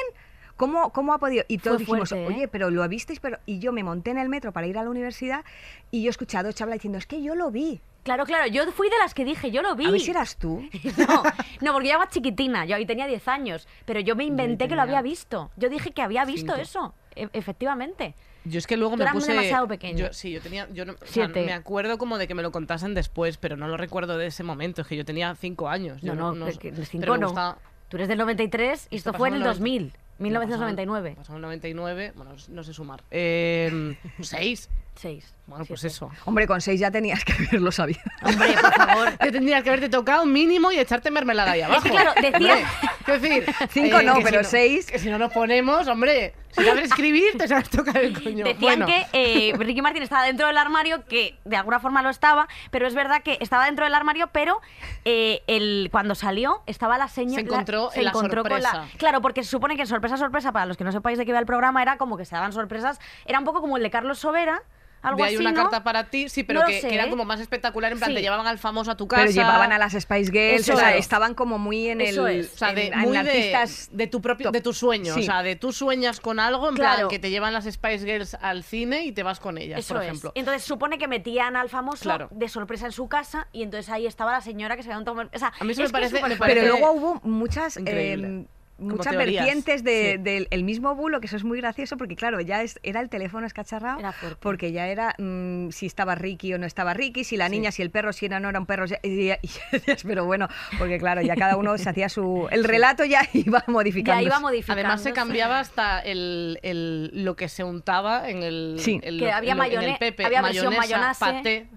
¿Cómo, 0.57 0.91
cómo 0.91 1.13
ha 1.13 1.17
podido? 1.17 1.43
Y 1.47 1.57
todos 1.57 1.77
Fue 1.77 1.85
dijimos, 1.85 2.09
fuerte, 2.09 2.25
¿eh? 2.25 2.27
oye, 2.35 2.47
pero 2.47 2.69
lo 2.69 2.87
visteis, 2.87 3.19
pero... 3.19 3.39
Y 3.45 3.59
yo 3.59 3.71
me 3.71 3.83
monté 3.83 4.11
en 4.11 4.17
el 4.19 4.29
metro 4.29 4.51
para 4.51 4.67
ir 4.67 4.77
a 4.77 4.83
la 4.83 4.89
universidad 4.89 5.43
y 5.91 6.03
yo 6.03 6.09
he 6.09 6.11
escuchado 6.11 6.49
a 6.49 6.53
Chabla 6.53 6.75
diciendo, 6.75 6.99
es 6.99 7.05
que 7.07 7.21
yo 7.23 7.33
lo 7.35 7.49
vi. 7.51 7.81
Claro, 8.03 8.25
claro, 8.25 8.47
yo 8.47 8.69
fui 8.71 8.89
de 8.89 8.97
las 8.99 9.13
que 9.13 9.23
dije, 9.25 9.49
yo 9.49 9.61
lo 9.61 9.75
vi. 9.75 9.85
A 9.85 9.91
ver 9.91 9.99
si 10.01 10.11
eras 10.11 10.35
tú. 10.37 10.61
No, 10.97 11.23
no, 11.61 11.73
porque 11.73 11.87
yo 11.89 11.95
era 11.95 12.07
chiquitina, 12.09 12.65
yo 12.65 12.75
ahí 12.75 12.85
tenía 12.85 13.07
10 13.07 13.27
años, 13.29 13.67
pero 13.85 13.99
yo 13.99 14.15
me 14.15 14.25
inventé 14.25 14.67
que 14.67 14.75
lo 14.75 14.81
había 14.81 15.01
visto. 15.01 15.49
Yo 15.57 15.69
dije 15.69 15.91
que 15.91 16.01
había 16.01 16.23
visto 16.25 16.51
cinco. 16.53 16.61
eso, 16.61 16.93
e- 17.15 17.29
efectivamente. 17.33 18.13
Yo 18.45 18.59
es 18.59 18.67
que 18.67 18.75
luego 18.75 18.91
Tú 18.93 18.97
me 18.97 19.03
eras 19.05 19.13
puse... 19.15 19.31
demasiado 19.31 19.67
pequeño. 19.69 20.07
Yo, 20.07 20.13
sí, 20.13 20.31
yo 20.31 20.41
tenía... 20.41 20.67
Yo 20.73 20.83
no- 20.85 20.93
o 20.93 20.97
sea, 21.05 21.25
Siete. 21.25 21.45
me 21.45 21.53
acuerdo 21.53 21.97
como 21.97 22.17
de 22.17 22.27
que 22.27 22.35
me 22.35 22.43
lo 22.43 22.51
contasen 22.51 22.93
después, 22.93 23.37
pero 23.37 23.55
no 23.55 23.69
lo 23.69 23.77
recuerdo 23.77 24.17
de 24.17 24.27
ese 24.27 24.43
momento. 24.43 24.81
Es 24.81 24.87
que 24.87 24.97
yo 24.97 25.05
tenía 25.05 25.33
cinco 25.35 25.69
años. 25.69 26.01
Yo 26.01 26.13
No, 26.13 26.33
no, 26.33 26.39
no, 26.39 26.47
es 26.47 26.57
que 26.57 26.67
el 26.69 26.73
pero 26.75 26.85
cinco 26.85 27.11
me 27.13 27.17
no. 27.19 27.27
gustaba- 27.27 27.57
Tú 27.87 27.97
eres 27.97 28.09
del 28.09 28.17
93 28.17 28.87
y 28.89 28.95
Esto 28.97 29.11
esto 29.11 29.17
fue 29.17 29.29
en 29.29 29.35
pasó 29.35 29.37
el 29.37 29.41
en 29.43 29.47
el 29.47 29.53
2000, 29.53 29.93
1999. 30.19 31.15
Pasó 31.17 31.33
en 31.33 31.37
el 31.37 31.41
99, 31.43 32.13
bueno, 32.15 32.35
no 32.49 32.63
sé 32.63 32.73
sumar. 32.73 33.03
Eh, 33.11 33.95
¿Seis? 34.21 34.69
6. 34.95 35.35
Bueno, 35.45 35.65
pues 35.65 35.83
eso. 35.83 36.09
Hombre, 36.23 36.47
con 36.47 36.61
seis 36.61 36.79
ya 36.79 36.89
tenías 36.89 37.25
que 37.25 37.33
haberlo 37.33 37.71
sabido. 37.71 37.99
Hombre, 38.21 38.53
por 38.53 38.73
favor. 38.87 39.11
Te 39.17 39.31
tendrías 39.31 39.61
que 39.63 39.69
haberte 39.69 39.89
tocado 39.89 40.25
mínimo 40.25 40.71
y 40.71 40.79
echarte 40.79 41.11
mermelada 41.11 41.51
ahí 41.51 41.61
abajo. 41.61 41.83
que, 41.83 41.89
claro, 41.89 42.13
decía- 42.21 42.65
quiero 43.03 43.19
decir, 43.19 43.45
Cinco 43.69 44.01
no, 44.01 44.13
que 44.15 44.19
si 44.19 44.23
pero 44.23 44.43
seis. 44.45 44.89
Que 44.89 44.99
si 44.99 45.09
no 45.09 45.17
nos 45.17 45.33
ponemos, 45.33 45.87
hombre, 45.89 46.33
si 46.51 46.63
sabes 46.63 46.85
escribir, 46.85 47.37
te 47.37 47.47
sabes 47.49 47.69
tocar 47.69 47.97
el 47.97 48.13
coño. 48.23 48.45
Decían 48.45 48.79
Bueno, 48.79 48.85
que 48.85 49.05
eh, 49.11 49.53
Ricky 49.57 49.81
Martin 49.81 50.03
estaba 50.03 50.23
dentro 50.23 50.47
del 50.47 50.57
armario, 50.57 51.03
que 51.05 51.37
de 51.43 51.57
alguna 51.57 51.81
forma 51.81 52.01
lo 52.01 52.09
estaba, 52.09 52.47
pero 52.71 52.87
es 52.87 52.93
verdad 52.95 53.21
que 53.21 53.37
estaba 53.41 53.65
dentro 53.65 53.83
del 53.83 53.95
armario, 53.95 54.29
pero 54.31 54.61
eh, 55.03 55.41
el, 55.47 55.89
cuando 55.91 56.15
salió 56.15 56.61
estaba 56.67 56.97
la 56.97 57.09
señora... 57.09 57.35
Se 57.35 57.41
encontró 57.41 57.89
en 57.93 58.05
la 58.05 58.11
con 58.13 58.29
sorpresa. 58.31 58.85
Claro, 58.97 59.21
porque 59.21 59.43
se 59.43 59.49
supone 59.49 59.75
que 59.75 59.85
sorpresa, 59.85 60.15
sorpresa, 60.15 60.53
para 60.53 60.67
los 60.67 60.77
que 60.77 60.85
no 60.85 60.93
sepáis 60.93 61.17
de 61.17 61.25
qué 61.25 61.31
iba 61.31 61.39
el 61.39 61.45
programa, 61.45 61.81
era 61.81 61.97
como 61.97 62.15
que 62.15 62.23
se 62.23 62.35
daban 62.35 62.53
sorpresas, 62.53 63.01
era 63.25 63.39
un 63.39 63.45
poco 63.45 63.59
como 63.59 63.75
el 63.75 63.83
de 63.83 63.89
Carlos 63.89 64.19
Sobera, 64.19 64.61
algo 65.03 65.17
de 65.17 65.23
ahí 65.29 65.35
así, 65.35 65.41
una 65.41 65.51
¿no? 65.51 65.61
carta 65.61 65.83
para 65.83 66.05
ti, 66.09 66.29
sí, 66.29 66.43
pero 66.43 66.61
No 66.61 66.65
que, 66.65 66.79
que 66.81 66.93
era 66.95 67.09
como 67.09 67.25
más 67.25 67.39
espectacular, 67.39 67.91
en 67.91 67.99
plan, 67.99 68.09
Sí. 68.09 68.15
te 68.15 68.21
llevaban 68.21 68.47
al 68.47 68.57
famoso 68.57 68.89
a 68.89 68.97
tu 68.97 69.07
casa. 69.07 69.21
Pero 69.23 69.33
llevaban 69.33 69.71
a 69.71 69.77
las 69.77 69.93
Spice 69.93 70.31
Girls, 70.31 70.61
Eso 70.61 70.73
o 70.73 70.77
sea, 70.77 70.93
es. 70.95 70.99
estaban 71.01 71.35
como 71.35 71.59
muy 71.59 71.89
en 71.89 72.01
el... 72.01 72.17
Es. 72.27 72.53
O 72.53 72.57
sea, 72.57 72.73
de, 72.73 72.87
en- 72.87 72.93
en 72.93 72.99
muy 73.01 73.11
de, 73.11 73.19
artistas 73.19 73.89
de 73.91 74.07
tu 74.07 74.21
propio, 74.21 74.45
top. 74.45 74.53
de 74.53 74.61
tu 74.61 74.73
sueño. 74.73 75.13
Sí. 75.13 75.19
O 75.19 75.23
sea, 75.23 75.43
de 75.43 75.55
tú 75.55 75.71
sueñas 75.73 76.19
con 76.19 76.39
algo, 76.39 76.69
en 76.69 76.75
Claro. 76.75 76.95
plan, 76.95 77.09
que 77.09 77.19
te 77.19 77.29
llevan 77.29 77.53
las 77.53 77.65
Spice 77.65 78.05
Girls 78.05 78.33
al 78.41 78.63
cine 78.63 79.03
y 79.05 79.11
te 79.11 79.21
vas 79.23 79.39
con 79.39 79.57
ellas, 79.57 79.79
Eso 79.79 79.93
por 79.93 80.03
es. 80.03 80.07
ejemplo. 80.09 80.31
Entonces 80.35 80.63
supone 80.63 80.97
que 80.97 81.07
metían 81.07 81.55
al 81.55 81.69
famoso 81.69 82.01
Claro. 82.03 82.29
de 82.31 82.47
sorpresa 82.49 82.85
en 82.85 82.91
su 82.93 83.07
casa 83.09 83.47
y 83.51 83.63
entonces 83.63 83.91
ahí 83.91 84.07
estaba 84.07 84.31
la 84.31 84.41
señora 84.41 84.75
que 84.77 84.83
se 84.83 84.89
había 84.89 84.99
un 84.99 85.05
tomar... 85.05 85.29
O 85.33 85.37
sea, 85.39 85.51
A 85.59 85.63
mí 85.63 85.71
eso 85.73 85.83
es 85.83 85.89
me 85.89 85.93
parece- 85.93 86.13
me 86.15 86.19
fuerte. 86.19 86.37
Pero 86.39 86.61
parece 86.61 86.67
luego 86.79 86.91
hubo 86.93 87.21
muchas, 87.23 87.77
increíble. 87.77 88.27
eh, 88.27 88.45
muchas 88.77 89.15
vertientes 89.15 89.83
de- 89.83 90.13
sí. 90.17 90.23
del 90.23 90.47
el 90.51 90.63
mismo 90.63 90.95
bulo, 90.95 91.19
que 91.21 91.27
eso 91.27 91.37
es 91.37 91.43
muy 91.43 91.59
gracioso, 91.59 91.95
porque 91.97 92.15
claro, 92.15 92.41
ya 92.41 92.61
es, 92.63 92.79
era 92.83 92.99
el 93.01 93.09
teléfono 93.09 93.45
escacharrado, 93.47 93.99
porque 94.39 94.71
ya 94.71 94.87
era 94.87 95.15
mm, 95.17 95.69
si 95.69 95.85
estaba 95.85 96.15
Ricky 96.15 96.53
o 96.53 96.57
no 96.57 96.65
estaba 96.65 96.93
Ricky, 96.93 97.23
si 97.23 97.37
la 97.37 97.45
Sí. 97.47 97.51
niña, 97.51 97.71
si 97.71 97.81
el 97.81 97.91
perro, 97.91 98.13
si 98.13 98.25
era 98.25 98.37
o 98.37 98.39
no 98.39 98.49
era 98.49 98.59
un 98.59 98.65
perro, 98.65 98.85
ya- 98.85 98.99
y, 99.03 99.29
y- 99.29 99.31
y 99.41 99.49
decías, 99.71 100.03
pero 100.03 100.25
bueno, 100.25 100.47
porque 100.79 100.97
claro, 100.97 101.21
ya 101.21 101.35
cada 101.35 101.55
uno 101.57 101.77
se 101.77 101.89
hacía 101.89 102.09
su... 102.09 102.47
El 102.51 102.63
relato 102.63 103.05
ya 103.05 103.21
iba 103.33 103.63
modificando. 103.67 104.21
Ya 104.21 104.27
iba 104.27 104.39
modificando. 104.39 104.79
Además 104.81 105.01
se 105.03 105.13
cambiaba 105.13 105.59
hasta 105.59 105.99
el, 105.99 106.59
el- 106.63 107.23
lo 107.23 107.35
que 107.35 107.49
se 107.49 107.63
untaba 107.63 108.29
en 108.29 108.43
el, 108.43 108.75
Sí. 108.79 108.93
en 108.95 109.01
Que 109.01 109.11
lo- 109.11 109.33
había 109.33 109.51
en 109.53 109.57
lo- 109.57 109.63
en 109.65 109.71
mayone- 109.71 109.91
el 109.93 109.97
pepe, 109.97 110.25
había 110.25 110.41
mayonesa, 110.41 110.77
mayonnaise. 110.77 111.19
paté, 111.19 111.67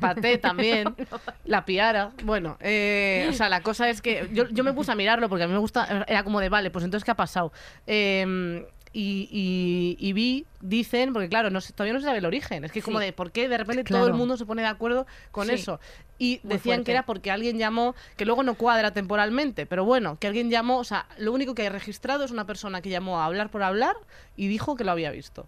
paté 0.00 0.38
también, 0.38 0.94
la 1.44 1.64
piara. 1.64 2.10
Bueno, 2.24 2.56
eh, 2.60 3.26
o 3.30 3.32
sea, 3.32 3.48
la 3.48 3.60
cosa 3.62 3.88
es 3.88 4.02
que 4.02 4.28
yo, 4.32 4.48
yo 4.48 4.64
me 4.64 4.72
puse 4.72 4.90
a 4.90 4.94
mirarlo 4.96 5.28
porque 5.28 5.44
a 5.44 5.46
mí 5.46 5.52
me 5.52 5.58
gusta, 5.60 6.04
era 6.08 6.24
como 6.24 6.40
de, 6.40 6.48
vale, 6.48 6.70
pues 6.70 6.84
entonces, 6.84 7.04
¿qué 7.04 7.10
ha 7.12 7.16
pasado? 7.16 7.52
Eh, 7.86 8.66
y, 8.92 9.28
y- 9.30 9.96
y 10.04 10.12
vi, 10.12 10.46
dicen, 10.60 11.12
porque 11.12 11.28
claro, 11.28 11.48
no 11.50 11.60
sé- 11.60 11.72
todavía 11.72 11.92
no 11.92 12.00
se 12.00 12.06
sabe 12.06 12.18
el 12.18 12.26
origen, 12.26 12.64
es 12.64 12.72
que 12.72 12.82
como 12.82 12.98
Sí. 12.98 13.04
de 13.06 13.12
por 13.12 13.30
qué 13.30 13.48
de 13.48 13.56
repente 13.56 13.84
todo 13.84 14.08
el 14.08 14.14
mundo 14.14 14.36
se 14.36 14.44
pone 14.46 14.62
de 14.62 14.68
acuerdo 14.68 15.06
con 15.30 15.46
Sí. 15.46 15.52
eso. 15.54 15.78
Y 16.18 16.40
Muy 16.42 16.54
decían 16.54 16.74
fuerte. 16.78 16.84
que 16.86 16.90
era 16.92 17.04
porque 17.06 17.30
alguien 17.30 17.56
llamó, 17.56 17.94
que 18.16 18.24
luego 18.24 18.42
no 18.42 18.54
cuadra 18.54 18.90
temporalmente, 18.92 19.64
pero 19.64 19.84
bueno, 19.84 20.18
que 20.18 20.26
alguien 20.26 20.50
llamó, 20.50 20.78
o 20.78 20.84
sea, 20.84 21.06
lo 21.18 21.32
único 21.32 21.54
que 21.54 21.62
hay 21.62 21.68
registrado 21.68 22.24
es 22.24 22.32
una 22.32 22.46
persona 22.48 22.82
que 22.82 22.90
llamó 22.90 23.20
a 23.20 23.26
hablar 23.26 23.48
por 23.50 23.62
hablar 23.62 23.94
y 24.36 24.48
dijo 24.48 24.74
que 24.74 24.82
lo 24.82 24.90
había 24.90 25.12
visto. 25.12 25.46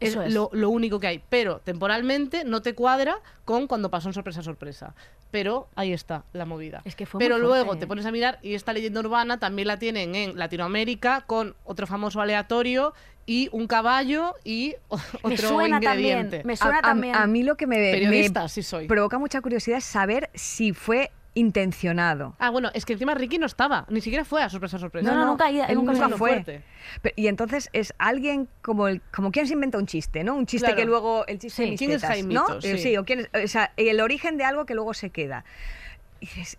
Eso 0.00 0.22
es. 0.22 0.32
Lo, 0.32 0.50
lo 0.52 0.70
único 0.70 1.00
que 1.00 1.06
hay. 1.08 1.22
Pero 1.28 1.58
temporalmente 1.60 2.44
no 2.44 2.62
te 2.62 2.74
cuadra 2.74 3.16
con 3.44 3.66
cuando 3.66 3.90
pasó 3.90 4.08
en 4.08 4.14
sorpresa 4.14 4.42
sorpresa. 4.42 4.94
Pero 5.30 5.68
ahí 5.76 5.92
está 5.92 6.24
la 6.32 6.46
movida. 6.46 6.80
Es 6.84 6.94
que 6.96 7.04
fue 7.04 7.18
Pero 7.18 7.38
luego 7.38 7.74
¿eh? 7.74 7.76
te 7.76 7.86
pones 7.86 8.06
a 8.06 8.10
mirar 8.12 8.38
y 8.42 8.54
esta 8.54 8.72
leyenda 8.72 9.00
urbana 9.00 9.38
también 9.38 9.68
la 9.68 9.78
tienen 9.78 10.14
en 10.14 10.38
Latinoamérica 10.38 11.22
con 11.26 11.54
otro 11.64 11.86
famoso 11.86 12.20
aleatorio 12.20 12.94
y 13.26 13.50
un 13.52 13.66
caballo 13.66 14.34
y 14.42 14.74
Me 14.90 15.34
otro 15.34 15.48
suena 15.50 15.76
ingrediente. 15.76 16.38
también, 16.38 16.46
me 16.46 16.52
A- 16.54 16.56
suena 16.56 16.78
a, 16.78 16.82
también. 16.82 17.14
a 17.14 17.26
mí 17.26 17.42
lo 17.42 17.56
que 17.56 17.66
me, 17.66 17.76
me 18.08 18.48
sí 18.48 18.62
soy. 18.62 18.86
provoca 18.86 19.18
mucha 19.18 19.42
curiosidad 19.42 19.78
es 19.78 19.84
saber 19.84 20.30
si 20.32 20.72
fue 20.72 21.10
intencionado. 21.34 22.34
Ah, 22.38 22.50
bueno, 22.50 22.70
es 22.74 22.84
que 22.84 22.92
encima 22.94 23.14
Ricky 23.14 23.38
no 23.38 23.46
estaba, 23.46 23.86
ni 23.88 24.00
siquiera 24.00 24.24
fue 24.24 24.42
a 24.42 24.48
sorpresa 24.48 24.78
sorpresa. 24.78 25.10
No, 25.10 25.16
no, 25.16 25.26
nunca 25.26 25.48
él 25.48 25.56
nunca 25.74 25.92
nunca 25.92 26.08
fue. 26.10 26.16
Fuerte. 26.16 26.62
Pero- 27.02 27.14
y 27.16 27.26
entonces 27.28 27.70
es 27.72 27.94
alguien 27.98 28.48
como 28.62 28.88
el, 28.88 29.00
como 29.14 29.30
quien 29.30 29.46
se 29.46 29.54
inventa 29.54 29.78
un 29.78 29.86
chiste, 29.86 30.24
¿no? 30.24 30.34
Un 30.34 30.46
chiste 30.46 30.66
Claro. 30.66 30.76
que 30.80 30.84
luego 30.86 31.26
el 31.26 31.38
chiste 31.38 31.56
Sí. 31.56 31.64
de 31.64 31.70
mis 31.72 31.78
¿Quién 31.78 31.90
es 31.92 32.00
tetas, 32.00 32.10
Jaimito? 32.16 32.48
¿no? 32.48 32.58
Eh, 32.62 32.78
Sí. 32.78 32.96
o, 32.96 33.04
quién 33.04 33.20
es- 33.20 33.44
o 33.44 33.48
sea, 33.48 33.72
el 33.76 34.00
origen 34.00 34.36
de 34.36 34.44
algo 34.44 34.66
que 34.66 34.74
luego 34.74 34.94
se 34.94 35.10
queda. 35.10 35.44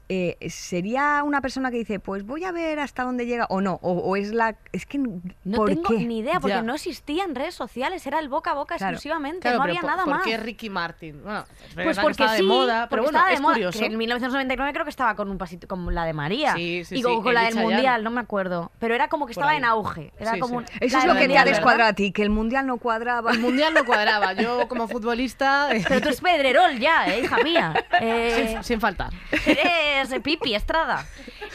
Eh, 0.08 0.38
¿sería 0.50 1.22
una 1.24 1.42
persona 1.42 1.70
que 1.72 1.78
dice, 1.78 2.00
pues 2.00 2.24
voy 2.26 2.44
a 2.46 2.52
ver 2.52 2.80
hasta 2.80 3.04
dónde 3.04 3.26
llega 3.26 3.46
o 3.50 3.60
no? 3.62 3.74
O, 3.82 3.92
o 3.94 4.16
es 4.16 4.32
la... 4.34 4.56
Es 4.72 4.86
que... 4.86 4.98
No 4.98 5.58
¿por 5.58 5.70
tengo 5.70 5.90
qué? 5.90 5.98
ni 6.06 6.20
idea, 6.20 6.40
porque 6.40 6.56
Ya. 6.58 6.62
no 6.62 6.76
existían 6.76 7.36
redes 7.36 7.56
sociales, 7.56 8.06
era 8.08 8.20
el 8.20 8.30
boca 8.30 8.52
a 8.52 8.54
boca 8.54 8.78
Claro. 8.78 8.94
exclusivamente, 8.94 9.42
Claro, 9.42 9.58
no 9.58 9.64
había 9.64 9.82
por- 9.82 9.90
nada 9.90 10.04
¿por 10.06 10.14
más. 10.16 10.24
qué 10.24 10.38
Ricky 10.38 10.70
Martin? 10.70 11.22
Bueno, 11.24 11.40
es 11.42 11.48
Pues 11.74 11.76
verdad 11.76 11.94
que 11.96 12.02
porque 12.02 12.12
estaba 12.24 12.32
sí, 12.38 12.42
de 12.42 12.48
moda, 12.48 12.88
pero 12.90 13.04
bueno, 13.04 13.18
estaba 13.18 13.30
de 13.30 13.36
es 13.36 13.42
moda, 13.42 13.54
curioso. 13.56 13.80
que 13.80 13.86
en 13.86 13.98
1999 13.98 14.74
creo 14.74 14.86
que 14.86 14.90
estaba 14.92 15.16
con 15.16 15.30
un 15.30 15.38
pasito 15.38 15.68
como 15.68 15.92
la 15.92 16.06
de 16.06 16.14
María 16.14 16.54
Sí, 16.56 16.84
sí, 16.86 16.96
y 16.98 17.02
con, 17.02 17.18
sí, 17.18 17.22
con 17.24 17.34
la 17.34 17.42
del 17.42 17.54
Chayanne. 17.56 17.70
mundial, 17.74 18.04
no 18.04 18.12
me 18.12 18.22
acuerdo, 18.22 18.72
pero 18.80 18.96
era 18.96 19.10
como 19.10 19.26
que 19.26 19.34
Por 19.34 19.44
estaba 19.44 19.58
en 19.58 19.66
auge, 19.66 20.14
era 20.20 20.34
Sí, 20.36 20.40
como 20.40 20.62
sí. 20.62 20.66
un- 20.74 20.78
Eso 20.88 20.98
es 21.00 21.06
lo 21.06 21.16
que 21.16 21.28
te 21.28 21.38
ha 21.38 21.44
descuadrado 21.46 21.90
a 21.90 21.94
ti, 21.94 22.12
que 22.12 22.24
el 22.24 22.30
mundial 22.30 22.66
no 22.66 22.78
cuadraba. 22.78 23.32
El 23.32 23.40
mundial 23.40 23.74
no 23.74 23.86
cuadraba. 23.86 24.34
Yo, 24.34 24.68
como 24.68 24.88
futbolista, 24.88 25.76
eh, 25.76 25.84
Pero 25.88 26.00
tú 26.02 26.08
eres 26.08 26.22
Pedrerol 26.22 26.80
ya, 26.80 27.08
eh, 27.14 27.22
hija 27.22 27.38
mía. 27.44 27.74
Eh, 28.02 28.50
sin, 28.54 28.64
sin 28.64 28.80
faltar. 28.82 29.10
Eres 29.52 30.22
Pipi 30.22 30.54
Estrada. 30.56 31.06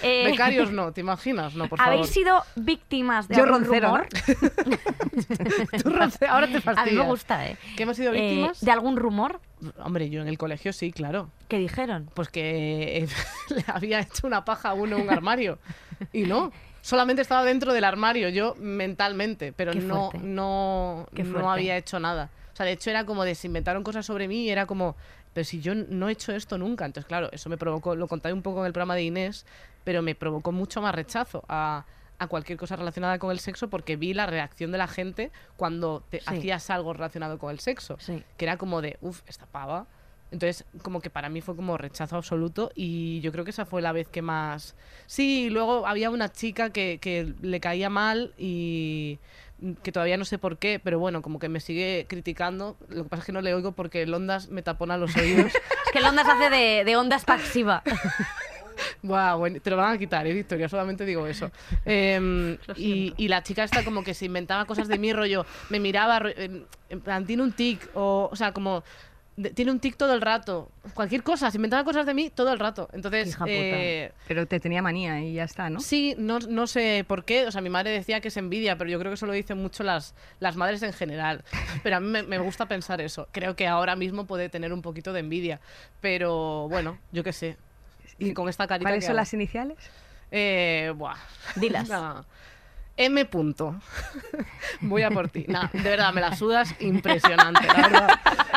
Eh, 0.02 0.24
Becarios 0.30 0.70
no, 0.70 0.92
¿te 0.92 1.00
imaginas? 1.00 1.54
No, 1.54 1.68
por 1.68 1.80
¿Habéis 1.80 2.08
favor. 2.08 2.12
sido 2.12 2.42
víctimas 2.56 3.28
de 3.28 3.36
Yo 3.36 3.44
algún 3.44 3.64
roncero, 3.64 3.86
rumor? 3.88 4.08
Tú, 5.82 5.90
ahora 6.28 6.46
te 6.46 6.52
A 6.54 6.56
mí 6.56 6.60
fastidias. 6.60 7.04
me 7.04 7.10
gusta, 7.10 7.48
¿eh? 7.48 7.56
¿Que 7.76 7.82
hemos 7.84 7.96
sido 7.96 8.12
Eh, 8.12 8.20
víctimas? 8.20 8.60
¿De 8.60 8.70
algún 8.70 8.96
rumor 8.96 9.40
Hombre, 9.82 10.10
yo 10.10 10.20
en 10.20 10.28
el 10.28 10.36
colegio 10.36 10.72
sí, 10.74 10.92
claro. 10.92 11.30
que 11.48 11.58
dijeron? 11.58 12.10
Pues 12.14 12.28
que 12.28 12.98
eh, 12.98 13.08
le 13.48 13.64
había 13.66 14.00
hecho 14.00 14.26
una 14.26 14.44
paja 14.44 14.70
a 14.70 14.74
uno 14.74 14.96
en 14.96 15.02
un 15.04 15.10
armario. 15.10 15.58
Y 16.12 16.22
no. 16.24 16.52
Solamente 16.82 17.22
estaba 17.22 17.44
dentro 17.44 17.72
del 17.72 17.84
armario, 17.84 18.28
yo 18.28 18.56
mentalmente, 18.58 19.54
pero 19.54 19.72
Qué 19.72 19.78
no, 19.78 20.10
no, 20.20 21.06
Qué 21.14 21.22
no 21.24 21.50
había 21.50 21.78
hecho 21.78 21.98
nada. 21.98 22.28
O 22.52 22.56
sea, 22.56 22.66
de 22.66 22.72
hecho 22.72 22.90
era 22.90 23.06
como 23.06 23.24
de 23.24 23.34
se 23.34 23.46
inventaron 23.46 23.82
cosas 23.82 24.04
sobre 24.04 24.28
mí 24.28 24.44
y 24.44 24.50
era 24.50 24.66
como, 24.66 24.94
pero 25.34 25.44
si 25.44 25.60
yo 25.60 25.74
no 25.74 26.08
he 26.08 26.12
hecho 26.12 26.32
esto 26.32 26.56
nunca. 26.56 26.86
Entonces, 26.86 27.06
claro, 27.06 27.28
eso 27.32 27.50
me 27.50 27.58
provocó, 27.58 27.94
lo 27.94 28.08
conté 28.08 28.32
un 28.32 28.40
poco 28.42 28.60
en 28.60 28.66
el 28.66 28.72
programa 28.72 28.94
de 28.94 29.02
Inés, 29.02 29.44
pero 29.84 30.00
me 30.00 30.14
provocó 30.14 30.50
mucho 30.52 30.80
más 30.80 30.94
rechazo 30.94 31.44
a, 31.48 31.84
a 32.18 32.26
cualquier 32.28 32.56
cosa 32.56 32.76
relacionada 32.76 33.18
con 33.18 33.30
el 33.32 33.40
sexo 33.40 33.68
porque 33.68 33.96
vi 33.96 34.14
la 34.14 34.24
reacción 34.26 34.72
de 34.72 34.78
la 34.78 34.88
gente 34.88 35.30
cuando 35.56 36.02
te 36.08 36.20
Sí. 36.20 36.24
hacías 36.28 36.70
algo 36.70 36.92
relacionado 36.94 37.38
con 37.38 37.50
el 37.50 37.60
sexo. 37.60 37.96
Sí. 38.00 38.22
Que 38.38 38.44
era 38.46 38.56
como 38.56 38.80
de, 38.80 38.96
uff, 39.02 39.20
esta 39.26 39.44
pava. 39.46 39.86
Entonces, 40.30 40.64
como 40.82 41.00
que 41.00 41.10
para 41.10 41.28
mí 41.28 41.40
fue 41.42 41.54
como 41.54 41.76
rechazo 41.76 42.16
absoluto 42.16 42.72
y 42.74 43.20
yo 43.20 43.30
creo 43.30 43.44
que 43.44 43.50
esa 43.50 43.66
fue 43.66 43.82
la 43.82 43.92
vez 43.92 44.08
que 44.08 44.20
más... 44.22 44.74
Sí, 45.06 45.48
luego 45.50 45.86
había 45.86 46.10
una 46.10 46.28
chica 46.32 46.70
que, 46.70 46.98
que 47.00 47.34
le 47.42 47.60
caía 47.60 47.88
mal 47.90 48.32
y 48.36 49.20
que 49.82 49.92
todavía 49.92 50.16
no 50.16 50.24
sé 50.24 50.38
por 50.38 50.58
qué, 50.58 50.80
pero 50.82 50.98
bueno, 50.98 51.22
como 51.22 51.38
que 51.38 51.48
me 51.48 51.60
sigue 51.60 52.06
criticando. 52.08 52.76
Lo 52.88 53.04
que 53.04 53.08
pasa 53.08 53.22
es 53.22 53.26
que 53.26 53.32
no 53.32 53.40
le 53.40 53.54
oigo 53.54 53.72
porque 53.72 54.02
el 54.02 54.12
Ondas 54.12 54.48
me 54.48 54.62
tapona 54.62 54.96
los 54.96 55.16
oídos. 55.16 55.52
Es 55.86 55.92
que 55.92 55.98
el 55.98 56.04
Ondas 56.06 56.26
hace 56.28 56.50
de, 56.50 56.84
de 56.84 56.96
onda 56.96 57.16
expansiva. 57.16 57.82
Buah, 59.02 59.34
bueno, 59.34 59.60
te 59.60 59.70
lo 59.70 59.76
van 59.76 59.94
a 59.94 59.98
quitar, 59.98 60.26
¿eh, 60.26 60.32
Victoria? 60.32 60.68
Solamente 60.68 61.04
digo 61.04 61.26
eso. 61.26 61.50
Em, 61.84 62.56
y, 62.74 63.14
y 63.16 63.28
la 63.28 63.42
chica 63.42 63.62
esta 63.62 63.84
como 63.84 64.02
que 64.02 64.14
se 64.14 64.24
inventaba 64.24 64.64
cosas 64.64 64.88
de 64.88 64.98
mí, 64.98 65.12
rollo, 65.12 65.46
me 65.68 65.78
miraba, 65.78 66.20
en 66.36 67.00
plan, 67.02 67.24
tiene 67.26 67.42
un 67.42 67.52
tic, 67.52 67.88
o, 67.94 68.28
o 68.32 68.36
sea, 68.36 68.52
como 68.52 68.82
de- 69.36 69.50
tiene 69.50 69.70
un 69.72 69.80
tic 69.80 69.96
todo 69.96 70.14
el 70.14 70.20
rato. 70.20 70.70
Cualquier 70.94 71.22
cosa, 71.22 71.50
se 71.50 71.56
inventaba 71.58 71.82
cosas 71.84 72.06
de 72.06 72.14
mí 72.14 72.30
todo 72.30 72.52
el 72.52 72.58
rato. 72.58 72.88
Entonces, 72.92 73.28
Hija 73.28 73.38
puta. 73.44 73.52
eh, 73.52 74.12
Pero 74.28 74.46
te 74.46 74.60
tenía 74.60 74.80
manía 74.82 75.20
y 75.22 75.34
ya 75.34 75.44
está, 75.44 75.70
¿no? 75.70 75.80
Sí, 75.80 76.14
no, 76.18 76.38
no 76.38 76.66
sé 76.66 77.04
por 77.08 77.24
qué. 77.24 77.46
O 77.46 77.50
sea, 77.50 77.60
mi 77.60 77.70
madre 77.70 77.90
decía 77.90 78.20
que 78.20 78.28
es 78.28 78.36
envidia, 78.36 78.76
pero 78.78 78.90
yo 78.90 78.98
creo 78.98 79.10
que 79.10 79.14
eso 79.14 79.26
lo 79.26 79.32
dicen 79.32 79.58
mucho 79.60 79.82
las, 79.82 80.14
las 80.40 80.56
madres 80.56 80.82
en 80.82 80.92
general. 80.92 81.44
Pero 81.82 81.96
a 81.96 82.00
mí 82.00 82.06
me, 82.08 82.22
me 82.22 82.38
gusta 82.38 82.66
pensar 82.66 83.00
eso. 83.00 83.28
Creo 83.32 83.56
que 83.56 83.66
ahora 83.66 83.96
mismo 83.96 84.26
puede 84.26 84.48
tener 84.48 84.72
un 84.72 84.82
poquito 84.82 85.12
de 85.12 85.20
envidia. 85.20 85.60
Pero 86.00 86.68
bueno, 86.68 86.98
yo 87.12 87.24
qué 87.24 87.32
sé. 87.32 87.56
Y 88.18 88.32
con 88.32 88.48
esta 88.48 88.66
carita. 88.66 88.88
¿Cuáles 88.88 89.04
son 89.04 89.12
hago. 89.12 89.16
las 89.16 89.34
iniciales? 89.34 89.78
Eh, 90.30 90.92
buah. 90.96 91.16
Dilas. 91.56 91.88
No. 91.90 92.24
M. 92.96 93.24
Punto. 93.24 93.74
Voy 94.80 95.02
a 95.02 95.10
por 95.10 95.28
ti. 95.28 95.44
Nah, 95.48 95.68
de 95.72 95.82
verdad, 95.82 96.12
me 96.12 96.20
la 96.20 96.36
sudas 96.36 96.74
impresionante, 96.80 97.66
la 97.66 97.74
verdad. 97.74 98.08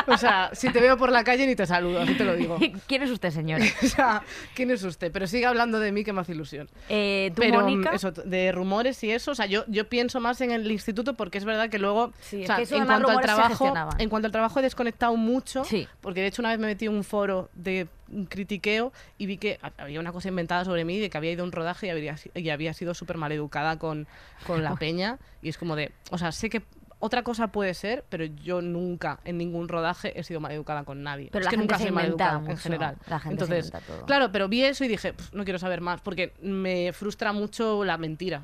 O 0.06 0.16
sea, 0.16 0.50
si 0.52 0.70
te 0.70 0.80
veo 0.80 0.96
por 0.96 1.10
la 1.10 1.24
calle 1.24 1.46
ni 1.46 1.54
te 1.56 1.66
saludo, 1.66 2.00
así 2.00 2.14
te 2.14 2.24
lo 2.24 2.34
digo. 2.36 2.56
¿Quién 2.86 3.02
es 3.02 3.10
usted, 3.10 3.30
señor? 3.30 3.60
O 3.82 3.86
sea, 3.86 4.22
¿quién 4.54 4.70
es 4.70 4.82
usted? 4.84 5.10
Pero 5.12 5.26
sigue 5.26 5.46
hablando 5.46 5.80
de 5.80 5.92
mí 5.92 6.04
que 6.04 6.12
me 6.12 6.20
hace 6.20 6.32
ilusión. 6.32 6.68
Eh, 6.88 7.32
¿Tú, 7.34 7.42
Pero 7.42 7.60
Mónica? 7.62 7.90
eso, 7.90 8.12
de 8.12 8.52
rumores 8.52 9.02
y 9.04 9.10
eso, 9.10 9.32
o 9.32 9.34
sea, 9.34 9.46
yo, 9.46 9.64
yo 9.66 9.88
pienso 9.88 10.20
más 10.20 10.40
en 10.40 10.50
el 10.52 10.70
instituto 10.70 11.14
porque 11.14 11.38
es 11.38 11.44
verdad 11.44 11.68
que 11.68 11.78
luego, 11.78 12.12
Sí, 12.20 12.36
o 12.36 12.40
es 12.40 12.46
sea, 12.46 12.56
que 12.56 12.62
eso 12.62 12.76
en 12.76 12.86
cuanto 12.86 13.10
al 13.10 13.20
trabajo, 13.20 13.74
en 13.98 14.08
cuanto 14.08 14.26
al 14.26 14.32
trabajo 14.32 14.60
he 14.60 14.62
desconectado 14.62 15.16
mucho, 15.16 15.64
Sí. 15.64 15.88
porque 16.00 16.20
de 16.20 16.28
hecho 16.28 16.42
una 16.42 16.50
vez 16.50 16.58
me 16.58 16.66
metí 16.68 16.86
en 16.86 16.92
un 16.94 17.04
foro 17.04 17.50
de 17.54 17.86
un 18.10 18.26
critiqueo 18.26 18.92
y 19.18 19.26
vi 19.26 19.36
que 19.38 19.58
ha- 19.62 19.72
había 19.82 20.00
una 20.00 20.12
cosa 20.12 20.28
inventada 20.28 20.64
sobre 20.64 20.84
mí 20.84 20.98
de 20.98 21.10
que 21.10 21.18
había 21.18 21.32
ido 21.32 21.42
a 21.42 21.46
un 21.46 21.52
rodaje 21.52 21.86
y 21.86 21.90
había, 21.90 22.16
y 22.34 22.48
había 22.50 22.72
sido 22.74 22.94
súper 22.94 23.16
maleducada 23.16 23.78
con, 23.78 24.06
con 24.46 24.62
la 24.64 24.74
peña 24.76 25.18
y 25.42 25.48
es 25.48 25.58
como 25.58 25.76
de, 25.76 25.92
o 26.10 26.18
sea, 26.18 26.32
sé 26.32 26.48
que 26.50 26.62
otra 27.00 27.22
cosa 27.22 27.48
puede 27.48 27.74
ser, 27.74 28.04
pero 28.08 28.24
yo 28.24 28.60
nunca 28.60 29.20
en 29.24 29.38
ningún 29.38 29.68
rodaje 29.68 30.18
he 30.18 30.24
sido 30.24 30.40
maleducada 30.40 30.82
con 30.82 31.04
nadie. 31.04 31.28
Pero 31.30 31.42
es 31.42 31.44
la 31.44 31.50
que 31.50 31.56
gente 31.56 31.62
nunca 31.72 31.78
se 31.78 31.84
soy 31.84 31.92
maleducada 31.92 32.38
en 32.38 32.44
mucho, 32.44 32.56
general. 32.60 32.96
la 33.08 33.20
gente 33.20 33.46
se 33.46 33.52
Entonces, 33.54 33.66
inventa 33.66 33.86
todo. 33.86 34.06
claro, 34.06 34.32
pero 34.32 34.48
vi 34.48 34.64
eso 34.64 34.84
y 34.84 34.88
dije, 34.88 35.12
"Pf, 35.12 35.32
no 35.36 35.44
quiero 35.44 35.60
saber 35.60 35.80
más 35.80 36.00
porque 36.00 36.32
me 36.42 36.92
frustra 36.92 37.32
mucho 37.32 37.84
la 37.84 37.98
mentira. 37.98 38.42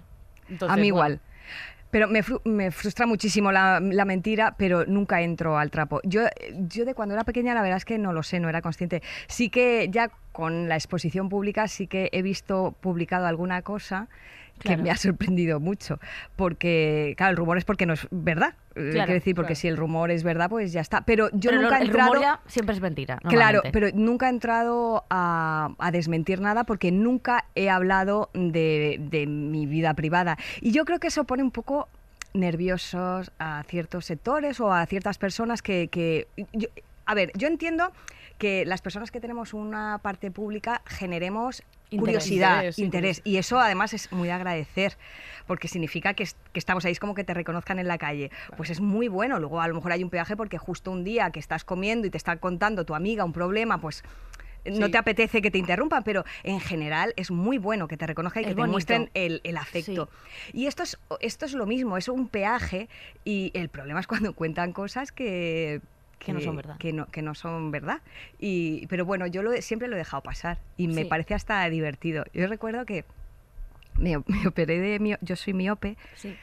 Entonces, 0.48 0.72
a 0.72 0.76
mí 0.80 0.90
bueno, 0.92 1.16
igual. 1.16 1.20
Pero 1.94 2.08
me, 2.08 2.24
fru- 2.24 2.40
me 2.44 2.72
frustra 2.72 3.06
muchísimo 3.06 3.52
la, 3.52 3.78
la 3.78 4.04
mentira, 4.04 4.56
pero 4.58 4.84
nunca 4.84 5.22
entro 5.22 5.58
al 5.58 5.70
trapo. 5.70 6.00
Yo, 6.02 6.22
yo 6.66 6.84
de 6.84 6.92
cuando 6.92 7.14
era 7.14 7.22
pequeña, 7.22 7.54
la 7.54 7.62
verdad 7.62 7.76
es 7.76 7.84
que 7.84 7.98
no 7.98 8.12
lo 8.12 8.24
sé, 8.24 8.40
no 8.40 8.48
era 8.48 8.62
consciente. 8.62 9.00
Sí 9.28 9.48
que 9.48 9.86
ya 9.92 10.10
con 10.32 10.68
la 10.68 10.74
exposición 10.74 11.28
pública, 11.28 11.68
sí 11.68 11.86
que 11.86 12.08
he 12.10 12.22
visto 12.22 12.74
publicado 12.80 13.26
alguna 13.28 13.62
cosa 13.62 14.08
que 14.60 14.76
me 14.76 14.90
ha 14.90 14.96
sorprendido 14.96 15.60
mucho. 15.60 15.98
Porque, 16.36 17.14
claro, 17.16 17.32
el 17.32 17.36
rumor 17.36 17.58
es 17.58 17.64
porque 17.64 17.86
no 17.86 17.92
es 17.94 18.06
verdad. 18.10 18.54
Eh, 18.74 18.90
Quiero 18.92 19.12
decir, 19.12 19.34
porque 19.34 19.48
claro. 19.54 19.60
si 19.60 19.68
el 19.68 19.76
rumor 19.76 20.10
es 20.10 20.22
verdad, 20.22 20.48
pues 20.50 20.72
ya 20.72 20.80
está. 20.80 21.02
Pero 21.02 21.28
yo 21.32 21.50
Pero 21.50 21.62
nunca 21.62 21.78
he 21.78 21.82
el 21.82 21.86
entrado... 21.88 22.12
rumor 22.14 22.22
ya 22.24 22.40
siempre 22.46 22.74
es 22.74 22.80
mentira. 22.80 23.18
Claro, 23.28 23.62
pero 23.72 23.88
nunca 23.94 24.26
he 24.26 24.30
entrado 24.30 25.04
a, 25.10 25.70
a 25.78 25.90
desmentir 25.90 26.40
nada 26.40 26.64
porque 26.64 26.90
nunca 26.92 27.44
he 27.54 27.68
hablado 27.70 28.30
de, 28.34 28.96
de 29.10 29.26
mi 29.26 29.66
vida 29.66 29.94
privada. 29.94 30.38
Y 30.60 30.72
yo 30.72 30.84
creo 30.84 30.98
que 30.98 31.08
eso 31.08 31.24
pone 31.24 31.42
un 31.42 31.50
poco 31.50 31.88
nerviosos 32.32 33.30
a 33.38 33.62
ciertos 33.68 34.04
sectores 34.06 34.60
o 34.60 34.72
a 34.72 34.84
ciertas 34.86 35.18
personas 35.18 35.62
que... 35.62 35.88
que- 35.88 36.26
yo- 36.52 36.68
a 37.06 37.14
ver, 37.14 37.30
yo 37.36 37.48
entiendo 37.48 37.92
que 38.38 38.64
las 38.64 38.80
personas 38.82 39.10
que 39.10 39.20
tenemos 39.20 39.52
una 39.54 39.98
parte 39.98 40.30
pública 40.30 40.80
generemos 40.86 41.62
Interés. 41.94 42.14
curiosidad, 42.24 42.64
Interés. 42.76 43.20
Y 43.24 43.36
eso 43.38 43.58
además 43.58 43.92
es 43.94 44.10
muy 44.12 44.28
de 44.28 44.32
agradecer, 44.34 44.96
porque 45.46 45.68
significa 45.68 46.14
que, 46.14 46.22
es- 46.24 46.36
que 46.52 46.58
estamos 46.58 46.84
ahí, 46.84 46.92
es 46.92 47.00
como 47.00 47.14
que 47.14 47.24
te 47.24 47.34
reconozcan 47.34 47.78
en 47.78 47.88
la 47.88 47.98
calle. 47.98 48.30
Pues 48.56 48.70
es 48.70 48.80
muy 48.80 49.08
bueno. 49.08 49.38
Luego 49.38 49.60
a 49.60 49.68
lo 49.68 49.74
mejor 49.74 49.92
hay 49.92 50.02
un 50.04 50.10
peaje 50.10 50.36
porque 50.36 50.58
justo 50.58 50.90
un 50.90 51.04
día 51.04 51.30
que 51.30 51.40
estás 51.40 51.64
comiendo 51.64 52.06
y 52.06 52.10
te 52.10 52.16
está 52.18 52.36
contando 52.36 52.84
tu 52.84 52.94
amiga 52.94 53.24
un 53.24 53.32
problema, 53.32 53.78
pues 53.80 54.02
no 54.66 54.86
Sí. 54.86 54.92
te 54.92 54.96
apetece 54.96 55.42
que 55.42 55.50
te 55.50 55.58
interrumpan, 55.58 56.02
pero 56.04 56.24
en 56.42 56.58
general 56.58 57.12
es 57.16 57.30
muy 57.30 57.58
bueno 57.58 57.86
que 57.86 57.98
te 57.98 58.06
reconozcan 58.06 58.44
y 58.44 58.46
Es 58.46 58.54
que 58.54 58.62
te 58.62 58.66
muestren 58.66 59.10
el, 59.12 59.42
el 59.44 59.58
afecto. 59.58 60.08
Y 60.54 60.68
esto 60.68 60.82
es, 60.82 60.98
esto 61.20 61.44
es 61.44 61.52
lo 61.52 61.66
mismo, 61.66 61.98
es 61.98 62.08
un 62.08 62.28
peaje 62.28 62.88
y 63.26 63.50
el 63.52 63.68
problema 63.68 64.00
es 64.00 64.06
cuando 64.06 64.32
cuentan 64.32 64.72
cosas 64.72 65.12
que... 65.12 65.82
Que 66.24 66.32
no 66.32 66.40
son 66.40 66.56
verdad. 66.56 66.76
Que 66.78 66.92
no, 66.92 67.06
que 67.06 67.22
no 67.22 67.34
son 67.34 67.70
verdad. 67.70 68.00
Y, 68.38 68.86
pero 68.88 69.04
bueno, 69.04 69.26
yo 69.26 69.42
lo, 69.42 69.52
siempre 69.62 69.88
lo 69.88 69.94
he 69.96 69.98
dejado 69.98 70.22
pasar 70.22 70.58
y 70.76 70.88
me 70.88 71.02
Sí. 71.02 71.08
parece 71.08 71.34
hasta 71.34 71.68
divertido. 71.70 72.24
Yo 72.32 72.46
recuerdo 72.46 72.84
que 72.86 73.04
me, 73.98 74.16
me 74.26 74.46
operé 74.46 74.78
de 74.80 74.98
mio- 75.00 75.18
yo 75.20 75.36
soy 75.36 75.52
miope 75.54 75.96
Sí. 76.16 76.34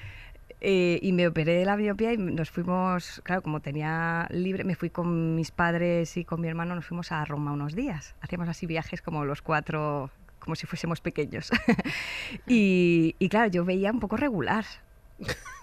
eh, 0.62 1.00
y 1.02 1.12
me 1.14 1.28
operé 1.28 1.54
de 1.56 1.66
la 1.66 1.76
miopía 1.78 2.14
y 2.14 2.18
nos 2.18 2.52
fuimos, 2.52 3.22
claro, 3.24 3.42
como 3.42 3.60
tenía 3.60 4.28
libre, 4.30 4.64
me 4.64 4.76
fui 4.76 4.90
con 4.90 5.36
mis 5.36 5.52
padres 5.52 6.16
y 6.18 6.24
con 6.26 6.40
mi 6.42 6.48
hermano, 6.48 6.76
nos 6.76 6.86
fuimos 6.86 7.12
a 7.12 7.26
Roma 7.26 7.52
unos 7.52 7.76
días. 7.76 8.14
Hacíamos 8.22 8.48
así 8.48 8.66
viajes 8.68 9.02
como 9.02 9.26
los 9.26 9.42
cuatro, 9.42 10.10
como 10.40 10.56
si 10.56 10.68
fuésemos 10.68 11.02
pequeños. 11.02 11.50
y, 12.48 13.16
y 13.20 13.30
claro, 13.30 13.50
yo 13.52 13.66
veía 13.66 13.92
un 13.92 14.00
poco 14.00 14.18
regular. 14.18 14.66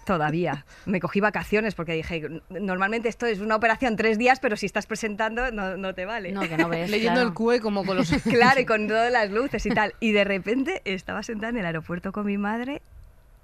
Todavía. 0.08 0.64
Me 0.86 1.00
cogí 1.00 1.20
vacaciones 1.20 1.74
porque 1.74 1.92
dije, 1.92 2.40
normalmente 2.48 3.10
esto 3.10 3.26
es 3.26 3.40
una 3.40 3.56
operación 3.56 3.94
tres 3.94 4.16
días, 4.16 4.40
pero 4.40 4.56
si 4.56 4.64
estás 4.64 4.86
presentando 4.86 5.50
no, 5.50 5.76
no 5.76 5.94
te 5.94 6.06
vale. 6.06 6.32
No, 6.32 6.40
que 6.48 6.56
no 6.56 6.70
ves. 6.70 6.88
Leyendo 6.90 7.20
claro. 7.20 7.28
el 7.28 7.34
QE 7.34 7.60
como 7.60 7.84
con 7.84 7.98
los... 7.98 8.10
Claro, 8.22 8.58
y 8.58 8.64
con 8.64 8.88
todas 8.88 9.12
las 9.12 9.30
luces 9.30 9.66
y 9.66 9.68
tal. 9.68 9.92
Y 10.00 10.12
de 10.12 10.24
repente 10.24 10.80
estaba 10.86 11.22
sentada 11.22 11.50
en 11.50 11.58
el 11.58 11.66
aeropuerto 11.66 12.10
con 12.10 12.24
mi 12.24 12.38
madre 12.38 12.80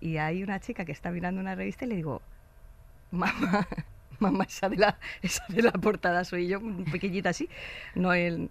y 0.00 0.16
hay 0.16 0.42
una 0.42 0.58
chica 0.58 0.86
que 0.86 0.92
está 0.92 1.10
mirando 1.10 1.38
una 1.38 1.54
revista 1.54 1.84
y 1.84 1.88
le 1.88 1.96
digo, 1.96 2.22
mamá, 3.10 3.68
mamá, 4.18 4.44
esa 4.44 4.70
de 4.70 4.78
la, 4.78 4.98
esa 5.20 5.44
de 5.48 5.60
la 5.60 5.72
portada 5.72 6.24
soy 6.24 6.48
yo, 6.48 6.62
pequeñita 6.90 7.28
así. 7.28 7.50
No 7.94 8.14
el... 8.14 8.48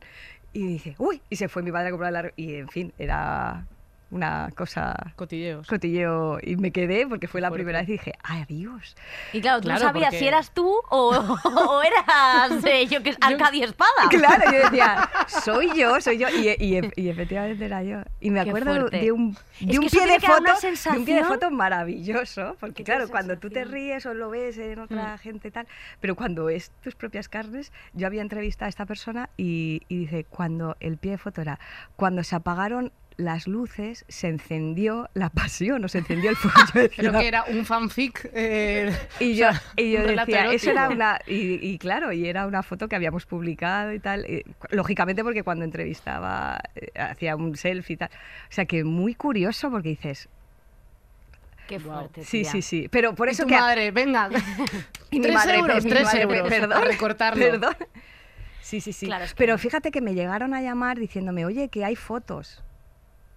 Y 0.53 0.67
dice, 0.67 0.93
uy, 0.99 1.19
y 1.31 1.37
se 1.37 1.49
fue 1.49 1.63
mi 1.63 1.71
madre 1.71 1.87
a 1.87 1.91
comprar 1.91 2.13
la... 2.13 2.31
Y 2.35 2.57
en 2.57 2.69
fin, 2.69 2.93
era 2.99 3.65
una 4.13 4.49
cosa 4.55 4.95
Cotilleos. 5.15 5.67
cotilleo 5.67 6.37
y 6.41 6.55
me 6.55 6.71
quedé 6.71 7.07
porque 7.07 7.27
fue 7.27 7.41
la 7.41 7.47
fuerte. 7.49 7.63
primera 7.63 7.79
vez 7.79 7.89
y 7.89 7.91
dije, 7.93 8.13
adiós. 8.23 8.95
Y 9.33 9.41
claro, 9.41 9.59
tú 9.59 9.65
Claro, 9.65 9.79
no 9.81 9.87
sabías 9.87 10.05
porque- 10.05 10.19
si 10.19 10.27
eras 10.27 10.51
tú 10.53 10.71
o, 10.89 11.09
o 11.43 11.81
eras, 11.81 12.63
eh, 12.65 12.85
yo 12.87 13.01
que 13.03 13.15
Arcadia 13.19 13.65
Espada. 13.65 13.89
Claro, 14.09 14.43
yo 14.51 14.63
decía, 14.69 15.09
soy 15.43 15.71
yo, 15.77 15.99
soy 15.99 16.17
yo. 16.19 16.27
Y, 16.29 16.49
y- 16.63 16.91
y 16.95 17.09
efectivamente 17.09 17.65
era 17.65 17.83
yo. 17.83 18.01
Y 18.21 18.29
me 18.29 18.43
Qué 18.43 18.49
acuerdo 18.49 18.75
fuerte. 18.81 18.97
de 18.99 19.11
un, 19.11 19.35
de 19.59 19.79
un 19.79 19.87
pie 19.89 20.05
de 20.05 20.19
foto. 20.19 20.43
De 20.91 20.97
un 20.97 21.05
pie 21.05 21.15
de 21.15 21.23
foto 21.23 21.49
maravilloso. 21.51 22.55
Porque 22.59 22.83
claro, 22.83 23.07
cuando 23.09 23.37
tú 23.37 23.49
te 23.49 23.65
ríes 23.65 24.05
o 24.05 24.13
lo 24.13 24.29
ves 24.29 24.57
en 24.57 24.79
otra 24.79 25.15
Mm. 25.15 25.17
gente 25.19 25.47
y 25.47 25.51
tal. 25.51 25.67
Pero 25.99 26.15
cuando 26.15 26.49
es 26.49 26.71
tus 26.81 26.95
propias 26.95 27.27
carnes, 27.29 27.71
yo 27.93 28.07
había 28.07 28.21
entrevistado 28.21 28.67
a 28.67 28.69
esta 28.69 28.85
persona 28.85 29.29
y, 29.37 29.81
y 29.87 29.97
dice, 29.97 30.25
cuando 30.29 30.75
el 30.79 30.97
pie 30.97 31.11
de 31.11 31.17
foto 31.17 31.41
era, 31.41 31.59
cuando 31.95 32.23
se 32.23 32.35
apagaron 32.35 32.91
las 33.17 33.47
luces, 33.47 34.05
se 34.07 34.27
encendió 34.27 35.09
la 35.13 35.29
pasión, 35.29 35.83
o 35.85 35.87
se 35.87 35.99
encendió 35.99 36.29
el 36.29 36.35
fuego. 36.35 36.57
Yo 36.73 36.81
decía, 36.81 37.09
Creo 37.09 37.19
que 37.19 37.27
era 37.27 37.43
un 37.45 37.65
fanfic. 37.65 38.29
eh, 38.33 38.91
y 39.19 39.33
o 39.33 39.35
yo, 39.35 39.51
sea, 39.51 39.61
y 39.77 39.91
yo 39.91 40.03
decía, 40.03 40.51
eso 40.51 40.71
era 40.71 40.89
una. 40.89 41.19
Y, 41.27 41.59
y 41.67 41.77
claro, 41.77 42.11
y 42.11 42.27
era 42.27 42.45
una 42.47 42.63
foto 42.63 42.87
que 42.87 42.95
habíamos 42.95 43.25
publicado 43.25 43.93
y 43.93 43.99
tal. 43.99 44.25
eh, 44.25 44.43
lógicamente, 44.71 45.23
porque 45.23 45.43
cuando 45.43 45.65
entrevistaba 45.65 46.59
eh, 46.75 46.87
hacía 46.99 47.35
un 47.35 47.55
selfie 47.55 47.93
y 47.93 47.97
tal. 47.97 48.09
O 48.09 48.51
sea 48.53 48.65
que 48.65 48.83
muy 48.83 49.15
curioso 49.15 49.69
porque 49.69 49.89
dices. 49.89 50.27
Qué 51.67 51.79
fuerte. 51.79 52.23
Sí, 52.25 52.43
sí, 52.43 52.61
sí. 52.61 52.87
Pero 52.91 53.15
por 53.15 53.27
Y 53.29 53.31
eso 53.31 53.43
tu 53.43 53.49
que. 53.49 53.55
madre, 53.55 53.91
venga. 53.91 54.29
y 55.11 55.17
mi 55.19 55.21
tres 55.21 55.35
madre, 55.35 55.55
euros, 55.59 55.83
mi 55.83 55.89
tres 55.89 56.03
madre, 56.03 56.21
euros, 56.23 56.49
Perdón. 56.49 56.73
a 56.73 56.81
recortarlo. 56.81 57.43
Perdón. 57.45 57.75
Sí, 58.61 58.81
sí, 58.81 58.91
sí. 58.93 59.05
Claro, 59.05 59.25
es 59.25 59.33
que- 59.33 59.37
Pero 59.37 59.57
fíjate 59.57 59.91
que 59.91 60.01
me 60.01 60.13
llegaron 60.13 60.53
a 60.53 60.61
llamar 60.61 60.97
diciéndome, 60.97 61.45
oye, 61.45 61.69
que 61.69 61.85
hay 61.85 61.95
fotos. 61.95 62.62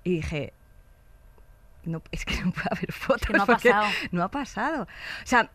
Y 0.07 0.11
dije, 0.17 0.53
no, 1.85 2.01
es 2.13 2.25
que 2.25 2.37
no 2.43 2.53
puede 2.53 2.69
haber 2.71 2.93
fotos. 2.93 3.29
no 3.31 3.43
ha 3.43 3.47
porque 3.47 3.71
pasado. 3.71 3.93
No 4.13 4.23
ha 4.23 4.29
pasado. 4.29 4.83
O 4.85 4.87
sea, 5.27 5.51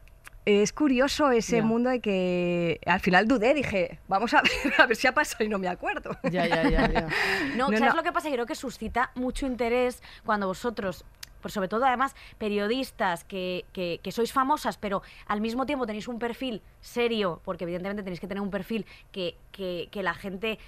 es 0.45 0.73
curioso 0.73 1.31
ese 1.31 1.57
Ya. 1.57 1.63
mundo 1.63 1.89
de 1.89 2.01
que 2.01 2.81
al 2.85 2.99
final 2.99 3.27
dudé, 3.29 3.53
dije, 3.53 3.99
vamos 4.09 4.33
a 4.33 4.41
ver, 4.65 4.73
a 4.77 4.85
ver 4.87 4.97
si 4.97 5.07
ha 5.07 5.13
pasado 5.13 5.45
y 5.45 5.47
no 5.49 5.57
me 5.57 5.69
acuerdo. 5.69 6.17
Ya, 6.23 6.45
ya, 6.47 6.63
ya, 6.69 6.91
ya. 6.91 7.07
No, 7.55 7.69
No, 7.69 7.77
¿sabes 7.77 7.93
no. 7.93 7.95
lo 7.95 8.03
que 8.03 8.11
pasa? 8.11 8.29
Creo 8.29 8.45
que 8.45 8.55
suscita 8.55 9.11
mucho 9.15 9.45
interés 9.45 10.03
cuando 10.25 10.47
vosotros, 10.47 11.05
por 11.41 11.49
sobre 11.51 11.69
todo 11.69 11.85
además 11.85 12.13
periodistas 12.37 13.23
que, 13.23 13.63
que- 13.71 14.01
que 14.03 14.11
sois 14.11 14.33
famosas, 14.33 14.77
pero 14.77 15.01
al 15.27 15.39
mismo 15.39 15.65
tiempo 15.65 15.85
tenéis 15.85 16.07
un 16.09 16.19
perfil 16.19 16.61
serio, 16.81 17.39
porque 17.45 17.63
evidentemente 17.63 18.03
tenéis 18.03 18.19
que 18.19 18.27
tener 18.27 18.41
un 18.41 18.51
perfil 18.51 18.85
que- 19.13 19.37
que 19.53 20.03
la 20.03 20.13
gente... 20.13 20.59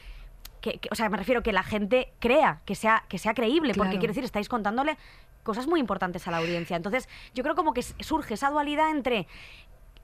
Que, 0.63 0.79
que- 0.79 0.87
o 0.91 0.95
sea, 0.95 1.09
me 1.09 1.17
refiero 1.17 1.43
que 1.43 1.51
la 1.51 1.61
gente 1.63 2.13
crea, 2.19 2.61
que 2.65 2.73
sea, 2.75 3.03
que 3.09 3.17
sea 3.17 3.33
creíble, 3.33 3.73
porque 3.75 3.99
quiero 3.99 4.13
decir, 4.13 4.23
estáis 4.23 4.47
contándole 4.47 4.97
cosas 5.43 5.67
muy 5.67 5.81
importantes 5.81 6.25
a 6.25 6.31
la 6.31 6.37
audiencia. 6.37 6.77
Entonces, 6.77 7.09
yo 7.33 7.43
creo 7.43 7.53
como 7.53 7.73
que 7.73 7.81
surge 7.83 8.35
esa 8.35 8.49
dualidad 8.49 8.89
entre 8.89 9.27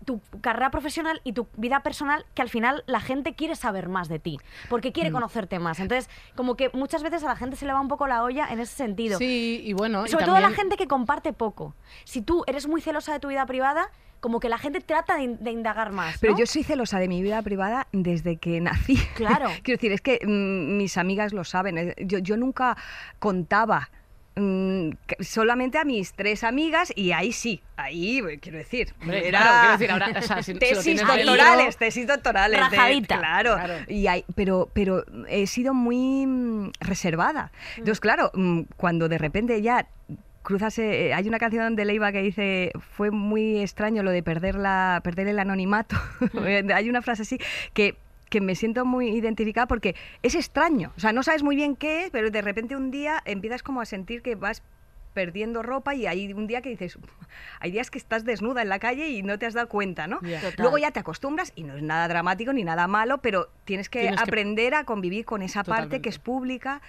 tu 0.04 0.22
carrera 0.42 0.70
profesional 0.70 1.22
y 1.24 1.32
tu 1.32 1.48
vida 1.56 1.82
personal 1.82 2.26
que 2.34 2.42
al 2.42 2.50
final 2.50 2.84
la 2.88 3.00
gente 3.00 3.36
quiere 3.36 3.56
saber 3.56 3.88
más 3.88 4.10
de 4.10 4.20
ti, 4.20 4.38
porque 4.70 4.90
Mm. 4.90 4.92
quiere 4.94 5.12
conocerte 5.14 5.60
más. 5.60 5.80
Entonces, 5.80 6.10
como 6.36 6.56
que 6.56 6.70
muchas 6.74 7.04
veces 7.04 7.24
a 7.24 7.28
la 7.28 7.36
gente 7.38 7.56
se 7.56 7.66
le 7.66 7.72
va 7.72 7.80
un 7.80 7.88
poco 7.88 8.06
la 8.08 8.24
olla 8.24 8.48
en 8.52 8.60
ese 8.60 8.76
sentido. 8.76 9.18
Sí, 9.18 9.62
y 9.64 9.72
bueno. 9.74 10.06
y 10.06 10.10
Sobre 10.10 10.26
todo 10.26 10.36
a 10.36 10.42
la 10.42 10.52
gente 10.52 10.76
que 10.76 10.88
comparte 10.88 11.32
poco. 11.32 11.74
Si 12.04 12.22
tú 12.22 12.44
eres 12.48 12.68
muy 12.68 12.82
celosa 12.82 13.14
de 13.14 13.20
tu 13.22 13.30
vida 13.30 13.46
privada, 13.46 13.92
como 14.20 14.40
que 14.40 14.50
la 14.50 14.58
gente 14.58 14.82
trata 14.82 15.16
de, 15.16 15.24
in- 15.24 15.44
de 15.44 15.52
indagar 15.52 15.92
más. 15.92 16.18
Pero 16.20 16.38
yo 16.38 16.46
soy 16.46 16.64
celosa 16.64 17.00
de 17.00 17.08
mi 17.08 17.22
vida 17.22 17.42
privada 17.42 17.88
desde 17.92 18.38
que 18.38 18.60
nací. 18.62 18.98
Claro. 19.16 19.48
Quiero 19.64 19.78
decir, 19.78 19.92
es 19.92 20.02
que 20.02 20.20
mm, 20.26 20.78
mis 20.78 20.98
amigas 20.98 21.34
lo 21.34 21.44
saben. 21.44 21.78
eh, 21.78 21.96
Yo, 22.00 22.20
yo 22.20 22.38
nunca 22.38 22.76
contaba 23.20 23.90
mm, 24.36 24.90
solamente 25.20 25.78
a 25.78 25.84
mis 25.84 26.14
tres 26.14 26.44
amigas 26.44 26.92
y 26.96 27.12
ahí 27.12 27.32
sí, 27.34 27.62
ahí 27.76 28.20
eh, 28.20 28.40
quiero 28.40 28.58
decir. 28.58 28.94
Hombre, 29.02 29.28
era 29.28 29.40
claro, 29.40 29.58
quiero 29.60 29.72
decir, 29.78 29.92
ahora, 29.92 30.20
o 30.20 30.22
sea, 30.22 30.38
si- 30.44 30.44
si 30.44 30.54
lo 30.54 30.60
tesis 30.60 31.02
doctorales, 31.06 31.78
tesis 31.78 32.08
doctorales. 32.08 32.62
claro. 33.08 33.56
Claro. 33.56 33.74
Y 33.88 34.08
hay- 34.08 34.26
pero, 34.36 34.70
pero 34.74 35.04
he 35.28 35.48
sido 35.48 35.74
muy 35.74 36.26
mm, 36.26 36.72
reservada. 36.80 37.52
Entonces, 37.78 38.00
claro, 38.00 38.32
cuando 38.78 39.10
de 39.10 39.18
repente 39.18 39.62
ya 39.62 39.88
cruzas 40.50 40.80
eh, 40.80 41.14
hay 41.14 41.28
una 41.28 41.38
canción 41.38 41.76
de 41.76 41.86
Leiva 41.86 42.12
que 42.12 42.24
dice 42.24 42.72
fue 42.80 43.12
muy 43.12 43.60
extraño 43.62 44.02
lo 44.02 44.10
de 44.10 44.24
perder 44.24 44.56
la 44.56 45.00
perder 45.04 45.28
el 45.28 45.38
anonimato 45.38 45.96
hay 46.74 46.90
una 46.90 47.04
frase 47.04 47.22
así 47.22 47.38
que 47.74 47.96
que 48.32 48.42
me 48.42 48.56
siento 48.56 48.84
muy 48.84 49.10
identificada 49.10 49.68
porque 49.68 49.96
es 50.22 50.36
extraño. 50.36 50.92
O 50.98 51.00
sea 51.00 51.14
no 51.14 51.22
sabes 51.24 51.44
muy 51.44 51.56
bien 51.56 51.76
qué 51.76 52.06
es 52.06 52.10
pero 52.10 52.30
de 52.32 52.42
repente 52.42 52.76
un 52.76 52.90
día 52.90 53.22
empiezas 53.26 53.62
como 53.62 53.80
a 53.80 53.86
sentir 53.86 54.24
que 54.24 54.34
vas 54.36 54.64
perdiendo 55.14 55.62
ropa 55.64 55.94
y 55.96 56.06
hay 56.08 56.34
un 56.34 56.48
día 56.48 56.62
que 56.62 56.70
dices 56.70 56.98
hay 57.60 57.72
días 57.72 57.92
que 57.92 57.98
estás 57.98 58.26
desnuda 58.26 58.62
en 58.64 58.70
la 58.70 58.80
calle 58.80 59.10
y 59.10 59.22
no 59.24 59.38
te 59.38 59.46
has 59.46 59.54
dado 59.54 59.68
cuenta 59.68 60.08
no 60.08 60.20
luego 60.58 60.78
ya 60.78 60.92
te 60.92 61.00
acostumbras 61.00 61.52
y 61.56 61.64
no 61.64 61.76
es 61.76 61.84
nada 61.84 62.08
dramático 62.08 62.54
ni 62.54 62.64
nada 62.64 62.88
malo 62.88 63.20
pero 63.20 63.50
tienes 63.66 63.90
que 63.90 64.02
Tienes 64.02 64.20
que- 64.20 64.24
aprender 64.24 64.74
a 64.76 64.84
convivir 64.84 65.26
con 65.26 65.42
esa 65.42 65.64
parte 65.64 66.02
que 66.02 66.10
es 66.10 66.20
pública. 66.20 66.82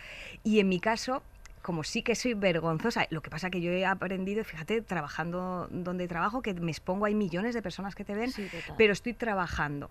Y 0.44 0.60
en 0.60 0.68
mi 0.68 0.80
caso 0.80 1.22
como 1.62 1.84
sí 1.84 2.02
que 2.02 2.14
soy 2.14 2.34
vergonzosa, 2.34 3.06
lo 3.10 3.20
que 3.22 3.30
pasa 3.30 3.50
que 3.50 3.60
yo 3.60 3.70
he 3.70 3.84
aprendido, 3.84 4.44
fíjate, 4.44 4.80
trabajando 4.82 5.68
donde 5.70 6.08
trabajo, 6.08 6.42
que 6.42 6.54
me 6.54 6.70
expongo, 6.70 7.04
hay 7.06 7.14
millones 7.14 7.54
de 7.54 7.62
personas 7.62 7.94
que 7.94 8.04
te 8.04 8.14
ven, 8.14 8.30
Sí, 8.32 8.48
pero 8.76 8.92
estoy 8.92 9.14
trabajando. 9.14 9.90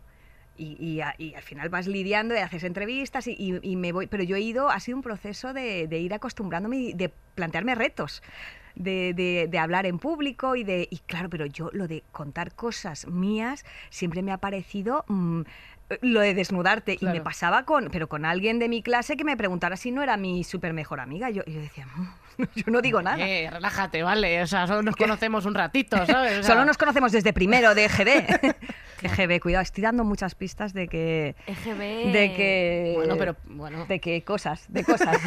Y, 0.58 0.76
y 0.86 1.00
a- 1.00 1.16
y 1.18 1.36
al 1.36 1.42
final 1.42 1.70
vas 1.70 1.88
lidiando 1.88 2.36
y 2.36 2.40
haces 2.40 2.66
entrevistas 2.66 3.28
y, 3.28 3.36
y- 3.62 3.76
me 3.78 3.94
voy. 3.94 4.08
Pero 4.08 4.24
yo 4.24 4.36
he 4.36 4.42
ido, 4.42 4.70
ha 4.70 4.80
sido 4.82 4.98
un 4.98 5.04
proceso 5.04 5.54
de, 5.54 5.88
de 5.88 6.00
ir 6.00 6.14
acostumbrándome 6.14 6.76
y 6.78 6.94
de 6.94 7.14
plantearme 7.36 7.76
retos. 7.76 8.22
De, 8.76 9.14
de- 9.14 9.48
de 9.50 9.58
hablar 9.60 9.86
en 9.86 10.00
público 10.00 10.56
y 10.58 10.64
de. 10.66 10.88
Y 10.92 10.98
claro, 11.00 11.30
pero 11.30 11.46
yo 11.46 11.70
lo 11.72 11.88
de 11.88 12.04
contar 12.12 12.54
cosas 12.56 13.08
mías 13.08 13.64
siempre 13.90 14.22
me 14.22 14.32
ha 14.34 14.38
parecido. 14.38 15.06
mm, 15.08 15.42
lo 16.02 16.20
de 16.22 16.34
desnudarte. 16.34 16.98
Y 17.00 17.06
me 17.06 17.22
pasaba 17.22 17.66
con. 17.66 17.90
Pero 17.92 18.08
con 18.10 18.26
alguien 18.26 18.60
de 18.60 18.70
mi 18.70 18.82
clase 18.82 19.18
que 19.18 19.24
me 19.24 19.36
preguntara 19.38 19.78
si 19.78 19.92
no 19.92 20.02
era 20.04 20.18
mi 20.18 20.44
súper 20.44 20.74
mejor 20.74 21.00
amiga. 21.00 21.30
Yo, 21.30 21.44
yo 21.46 21.60
decía, 21.60 21.86
"Mm, 21.96 22.44
yo 22.56 22.64
no 22.68 22.82
digo 22.82 23.02
nada. 23.02 23.18
Eh, 23.26 23.50
relájate, 23.52 24.04
vale. 24.04 24.42
O 24.44 24.48
sea, 24.48 24.68
solo 24.68 24.82
nos 24.82 24.96
conocemos 24.98 25.46
un 25.46 25.56
ratito, 25.56 25.98
¿sabes? 26.06 26.40
O 26.40 26.44
sea, 26.44 26.54
Solo 26.54 26.66
nos 26.66 26.78
conocemos 26.78 27.12
desde 27.12 27.34
primero 27.34 27.76
de 27.76 27.86
EGB. 27.86 28.56
EGB, 29.02 29.40
cuidado, 29.40 29.64
estoy 29.64 29.82
dando 29.84 30.04
muchas 30.04 30.36
pistas 30.36 30.74
de 30.74 30.88
que. 30.88 31.36
EGB. 31.48 32.12
De 32.12 32.34
que. 32.36 32.94
Bueno, 32.96 33.16
pero 33.18 33.36
bueno. 33.46 33.86
De 33.86 34.00
que 34.00 34.24
cosas, 34.24 34.66
de 34.68 34.84
cosas, 34.84 35.18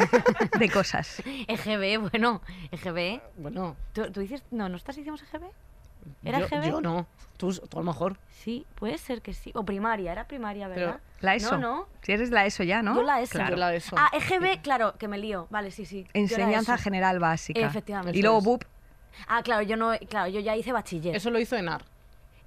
de 0.59 0.69
cosas. 0.69 1.21
EGB, 1.25 2.09
bueno, 2.09 2.41
EGB. 2.71 3.21
Bueno, 3.37 3.75
¿Tú, 3.93 4.11
tú 4.11 4.21
dices, 4.21 4.43
no, 4.51 4.69
¿no 4.69 4.77
estás 4.77 4.95
diciendo 4.95 5.19
EGB? 5.21 5.43
¿Era 6.23 6.39
yo, 6.39 6.45
EGB? 6.47 6.65
yo 6.69 6.81
no. 6.81 7.07
Tú, 7.37 7.51
tú 7.53 7.77
a 7.77 7.81
lo 7.81 7.85
mejor. 7.85 8.17
Sí, 8.29 8.65
puede 8.75 8.97
ser 8.97 9.21
que 9.21 9.33
sí. 9.33 9.51
O 9.55 9.63
primaria, 9.65 10.11
era 10.11 10.27
primaria, 10.27 10.67
Pero- 10.69 10.85
¿verdad? 10.87 11.01
La 11.21 11.35
ESO. 11.35 11.57
No, 11.57 11.77
no. 11.77 11.87
Si 12.01 12.11
eres 12.11 12.29
la 12.31 12.45
ESO 12.45 12.63
ya, 12.63 12.81
¿no? 12.81 12.95
Yo 12.95 13.01
la 13.03 13.21
ESO. 13.21 13.39
Yo 13.49 13.55
la 13.55 13.73
ESO. 13.73 13.95
Ah, 13.97 14.09
EGB, 14.13 14.61
claro, 14.61 14.95
que 14.97 15.07
me 15.07 15.17
lío. 15.17 15.47
Vale, 15.49 15.71
sí, 15.71 15.85
sí. 15.85 16.05
Enseñanza 16.13 16.77
general 16.77 17.19
básica. 17.19 17.59
Efectivamente. 17.61 18.17
Y 18.17 18.21
luego. 18.21 18.41
BUP. 18.41 18.63
Ah, 19.27 19.41
claro, 19.43 19.61
yo 19.61 19.77
no, 19.77 19.91
claro, 20.09 20.29
yo 20.29 20.39
ya 20.41 20.55
hice 20.55 20.71
bachiller. 20.71 21.15
Eso 21.15 21.29
lo 21.31 21.39
hizo 21.39 21.55
Enar. 21.55 21.85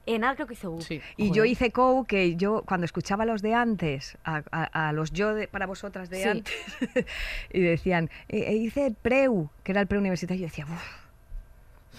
En 0.04 0.22
AR 0.24 0.36
creo 0.36 0.46
que 0.46 0.54
hice 0.54 0.68
U. 0.68 0.80
Sí. 0.82 1.00
Y 1.16 1.32
yo 1.32 1.44
hice 1.44 1.72
COU, 1.72 2.04
que 2.04 2.36
yo 2.36 2.62
cuando 2.66 2.84
escuchaba 2.84 3.24
a 3.24 3.26
los 3.26 3.42
de 3.42 3.54
antes, 3.54 4.16
a, 4.24 4.42
a- 4.52 4.88
a 4.88 4.92
los 4.92 5.10
yo 5.10 5.34
de- 5.34 5.48
para 5.48 5.66
vosotras 5.66 6.10
de 6.10 6.22
Sí. 6.22 6.28
antes, 6.28 6.54
y 7.52 7.60
decían, 7.60 8.08
eh, 8.28 8.44
eh, 8.48 8.54
hice 8.54 8.94
PREU, 9.02 9.50
que 9.64 9.72
era 9.72 9.80
el 9.80 9.86
preuniversitario, 9.88 10.38
y 10.38 10.42
yo 10.42 10.46
decía, 10.48 10.64
"Uf, 10.66 11.05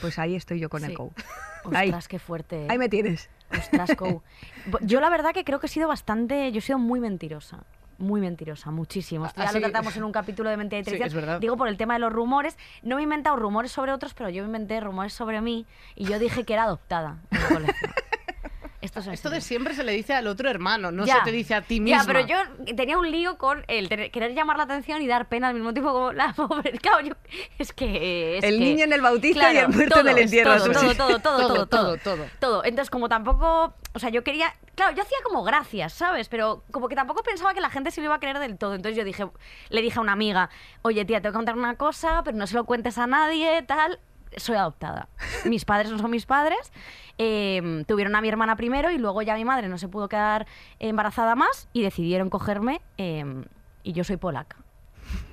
pues 0.01 0.19
ahí 0.19 0.35
estoy 0.35 0.59
yo 0.59 0.69
con 0.69 0.83
el 0.83 0.91
Sí. 0.91 0.95
COU. 0.95 1.11
Ahí, 1.73 1.89
Ostras, 1.89 2.07
qué 2.07 2.19
fuerte. 2.19 2.63
eh. 2.63 2.67
ahí 2.69 2.77
me 2.77 2.87
tienes. 2.87 3.29
Ostras. 3.51 3.91
Bo- 4.67 4.79
Yo 4.81 5.01
la 5.01 5.09
verdad 5.09 5.33
que 5.33 5.43
creo 5.43 5.59
que 5.59 5.65
he 5.67 5.69
sido 5.69 5.87
bastante, 5.89 6.49
yo 6.53 6.59
he 6.59 6.61
sido 6.61 6.79
muy 6.79 6.99
mentirosa. 7.01 7.63
Muy 7.97 8.21
mentirosa, 8.21 8.69
muchísimo. 8.71 9.25
Esto 9.25 9.41
ya 9.41 9.49
Así- 9.49 9.59
lo 9.59 9.63
tratamos 9.69 9.97
en 9.97 10.03
un 10.03 10.11
capítulo 10.11 10.49
de 10.49 10.55
Mentira 10.57 10.79
y 10.79 10.83
Sí, 10.83 10.91
Traición. 10.91 11.07
es 11.07 11.13
verdad. 11.15 11.39
Digo 11.41 11.57
por 11.57 11.67
el 11.67 11.75
tema 11.77 11.95
de 11.95 11.99
los 11.99 12.13
rumores. 12.13 12.55
No 12.83 12.95
me 12.95 13.01
he 13.01 13.03
inventado 13.03 13.35
rumores 13.37 13.71
sobre 13.71 13.91
otros, 13.91 14.13
pero 14.13 14.29
yo 14.29 14.43
me 14.43 14.47
inventé 14.47 14.79
rumores 14.79 15.13
sobre 15.13 15.41
mí 15.41 15.65
y 15.95 16.05
yo 16.05 16.19
dije 16.19 16.43
que 16.45 16.53
era 16.53 16.63
adoptada 16.63 17.17
en 17.31 17.37
el 17.41 17.47
colegio. 17.47 17.73
Esto, 18.87 18.99
es 19.01 19.07
en 19.07 19.13
Esto 19.13 19.29
de 19.29 19.41
siempre 19.41 19.73
se 19.75 19.83
le 19.83 19.91
dice 19.91 20.13
al 20.13 20.27
otro 20.27 20.49
hermano, 20.49 20.91
no 20.91 21.05
Ya. 21.05 21.17
se 21.19 21.21
te 21.25 21.31
dice 21.31 21.53
a 21.55 21.61
ti 21.61 21.79
misma. 21.81 22.01
Ya, 22.01 22.07
pero 22.07 22.21
yo 22.25 22.37
tenía 22.75 22.97
un 22.97 23.11
lío 23.11 23.37
con 23.37 23.63
el 23.67 23.89
tener- 23.89 24.11
querer 24.11 24.33
llamar 24.33 24.57
la 24.57 24.63
atención 24.63 25.01
y 25.01 25.07
dar 25.07 25.27
pena 25.27 25.49
al 25.49 25.53
mismo 25.55 25.73
tiempo 25.73 25.91
como 25.91 26.13
la 26.13 26.33
pobre. 26.35 26.71
Claro, 26.79 27.01
yo- 27.01 27.13
es 27.59 27.73
que... 27.73 28.37
es 28.37 28.43
El 28.43 28.57
que- 28.57 28.63
niño 28.65 28.85
en 28.85 28.93
el 28.93 29.01
bautizo 29.01 29.39
y 29.39 29.57
el 29.57 29.67
muerto 29.67 29.99
en 29.99 30.07
el 30.07 30.13
todo, 30.13 30.23
entierro. 30.23 30.57
Todo, 30.57 30.71
todo, 30.71 30.95
todo, 30.95 31.19
todo, 31.19 31.19
todo, 31.19 31.47
Todo, 31.47 31.65
todo, 31.67 31.97
todo, 31.97 32.25
todo. 32.39 32.63
Entonces, 32.63 32.89
como 32.89 33.09
tampoco... 33.09 33.75
O 33.93 33.99
sea, 33.99 34.09
yo 34.09 34.23
quería... 34.23 34.53
Claro, 34.75 34.95
yo 34.95 35.01
hacía 35.03 35.17
como 35.23 35.43
gracias, 35.43 35.93
¿sabes? 35.93 36.29
Pero 36.29 36.63
como 36.71 36.87
que 36.87 36.95
tampoco 36.95 37.23
pensaba 37.23 37.53
que 37.55 37.61
la 37.61 37.69
gente 37.71 37.89
se 37.91 37.99
lo 37.99 38.05
iba 38.05 38.15
a 38.15 38.19
creer 38.19 38.37
del 38.39 38.57
todo. 38.57 38.75
Entonces 38.75 38.95
yo 38.95 39.03
dije, 39.03 39.27
le 39.69 39.81
dije 39.81 39.97
a 39.97 40.01
una 40.01 40.11
amiga, 40.13 40.49
oye, 40.83 41.03
tía, 41.03 41.19
te 41.19 41.27
voy 41.29 41.33
a 41.33 41.37
contar 41.37 41.55
una 41.57 41.75
cosa, 41.77 42.21
pero 42.23 42.37
no 42.37 42.45
se 42.45 42.53
lo 42.55 42.63
cuentes 42.65 42.97
a 42.99 43.07
nadie, 43.07 43.63
tal. 43.63 43.99
Soy 44.35 44.55
adoptada. 44.55 45.07
Mis 45.45 45.65
padres 45.65 45.91
no 45.91 45.97
son 45.97 46.11
mis 46.11 46.25
padres. 46.25 46.71
Eh, 47.17 47.83
tuvieron 47.87 48.15
a 48.15 48.21
mi 48.21 48.29
hermana 48.29 48.55
primero 48.55 48.91
y 48.91 48.97
luego 48.97 49.21
ya 49.21 49.35
mi 49.35 49.45
madre 49.45 49.69
no 49.69 49.77
se 49.77 49.87
pudo 49.87 50.07
quedar 50.09 50.45
embarazada 50.79 51.35
más 51.35 51.69
y 51.73 51.81
decidieron 51.81 52.29
cogerme 52.29 52.81
eh, 52.97 53.25
y 53.83 53.93
yo 53.93 54.03
soy 54.03 54.17
polaca. 54.17 54.57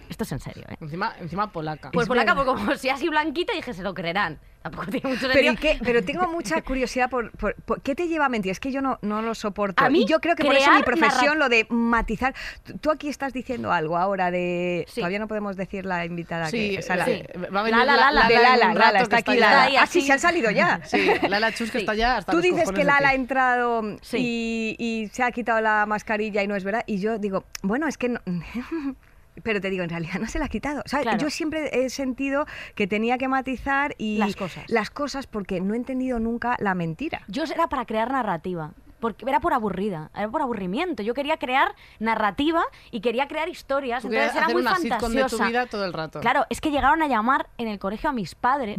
Esto 0.08 0.24
es 0.24 0.32
en 0.32 0.40
serio, 0.40 0.64
¿eh? 0.68 0.76
Encima, 0.80 1.14
encima 1.20 1.50
polaca. 1.50 1.90
Pues 1.92 2.04
Es 2.04 2.08
polaca, 2.08 2.34
verdad. 2.34 2.52
pues 2.52 2.64
como 2.64 2.76
si 2.76 2.88
así 2.88 3.08
blanquita, 3.08 3.52
dije, 3.54 3.72
se 3.74 3.82
lo 3.82 3.94
creerán. 3.94 4.38
Tampoco 4.62 4.86
tiene 4.90 5.10
mucho 5.10 5.28
Pero, 5.30 5.32
sentido. 5.34 5.52
¿y 5.52 5.56
qué? 5.56 5.78
Pero 5.84 6.02
tengo 6.04 6.26
mucha 6.28 6.62
curiosidad 6.62 7.10
por, 7.10 7.30
por- 7.32 7.54
por- 7.54 7.82
¿qué 7.82 7.94
te 7.94 8.08
lleva 8.08 8.26
a 8.26 8.28
mentir? 8.30 8.50
Es 8.50 8.60
que 8.60 8.72
yo 8.72 8.80
no, 8.80 8.98
no 9.02 9.20
lo 9.20 9.34
soporto. 9.34 9.84
A 9.84 9.90
mí, 9.90 10.02
y 10.02 10.06
yo 10.06 10.20
creo 10.20 10.34
que 10.36 10.42
por 10.44 10.54
eso 10.54 10.64
crear 10.64 10.78
mi 10.78 10.84
profesión, 10.84 11.36
narra- 11.36 11.38
lo 11.38 11.48
de 11.50 11.66
matizar. 11.68 12.34
Tú- 12.64 12.78
Tú 12.78 12.90
aquí 12.90 13.08
estás 13.10 13.34
diciendo 13.34 13.72
algo 13.72 13.98
ahora 13.98 14.30
de. 14.30 14.86
Sí. 14.88 15.00
Todavía 15.02 15.18
no 15.18 15.28
podemos 15.28 15.56
decir 15.56 15.84
la 15.84 16.06
invitada 16.06 16.48
Sí, 16.48 16.70
que. 16.72 16.78
o 16.78 16.82
sea, 16.82 16.96
la- 16.96 17.04
sí. 17.04 17.22
Va 17.54 17.60
a 17.60 17.62
venir 17.64 17.78
Lala, 17.78 17.96
Lala. 18.10 18.26
de 18.28 18.34
en 18.36 18.42
Lala, 18.42 18.68
un 18.68 18.74
Lala, 18.78 18.90
rato 18.92 19.02
está 19.04 19.22
que 19.22 19.30
aquí 19.32 19.40
ya- 19.40 19.50
Lala. 19.50 19.62
ahí 19.64 19.76
Ah, 19.76 19.86
sí, 19.86 19.98
así. 19.98 20.06
se 20.06 20.12
han 20.14 20.20
salido 20.20 20.50
ya. 20.50 20.80
Sí, 20.86 21.10
Lala 21.28 21.52
Chus 21.52 21.70
que 21.70 21.78
Sí. 21.78 21.84
está 21.84 21.94
ya 21.94 22.16
hasta 22.18 22.32
Tú 22.32 22.38
los 22.38 22.42
dices 22.44 22.60
cojones 22.60 22.78
que 22.78 22.84
de 22.86 22.90
Lala 22.90 23.08
ha 23.08 23.10
ti. 23.12 23.16
entrado 23.16 23.82
Sí. 24.00 24.16
y, 24.18 24.76
y 24.78 25.08
se 25.08 25.22
ha 25.24 25.30
quitado 25.30 25.60
la 25.60 25.84
mascarilla 25.84 26.42
y 26.42 26.46
no 26.46 26.56
es 26.56 26.64
verdad. 26.64 26.84
Y 26.86 27.00
yo 27.00 27.18
digo, 27.18 27.44
bueno, 27.62 27.86
es 27.86 27.98
que 27.98 28.08
no. 28.08 28.20
Pero 29.42 29.60
te 29.60 29.70
digo, 29.70 29.82
en 29.82 29.90
realidad 29.90 30.14
no 30.20 30.26
se 30.28 30.38
la 30.38 30.46
ha 30.46 30.48
quitado. 30.48 30.82
O 30.84 30.88
sea, 30.88 31.00
Claro. 31.02 31.18
Yo 31.18 31.30
siempre 31.30 31.70
he 31.84 31.90
sentido 31.90 32.46
que 32.74 32.86
tenía 32.86 33.18
que 33.18 33.28
matizar 33.28 33.94
y 33.98 34.18
Las 34.18 34.36
cosas. 34.36 34.64
las 34.68 34.90
cosas 34.90 35.26
porque 35.26 35.60
no 35.60 35.74
he 35.74 35.76
entendido 35.76 36.18
nunca 36.20 36.56
la 36.60 36.74
mentira. 36.74 37.22
Yo 37.28 37.44
era 37.44 37.68
para 37.68 37.84
crear 37.84 38.10
narrativa. 38.10 38.72
Porque 39.04 39.26
era 39.28 39.38
por 39.38 39.52
aburrida, 39.52 40.10
era 40.14 40.30
por 40.30 40.40
aburrimiento. 40.40 41.02
Yo 41.02 41.12
quería 41.12 41.36
crear 41.36 41.74
narrativa 41.98 42.64
y 42.90 43.00
quería 43.00 43.28
crear 43.28 43.50
historias. 43.50 44.00
Tú 44.00 44.08
entonces 44.08 44.32
era 44.32 44.44
hacer 44.46 44.54
muy 44.54 44.62
una 44.62 44.76
sitcom 44.76 45.12
de 45.12 45.24
tu 45.24 45.28
fantasiosa. 45.28 45.46
vida 45.46 45.66
todo 45.66 45.84
el 45.84 45.92
rato. 45.92 46.20
Claro, 46.20 46.46
es 46.48 46.62
que 46.62 46.70
llegaron 46.70 47.02
a 47.02 47.06
llamar 47.06 47.50
en 47.58 47.68
el 47.68 47.78
colegio 47.78 48.08
a 48.08 48.14
mis 48.14 48.34
padres. 48.34 48.78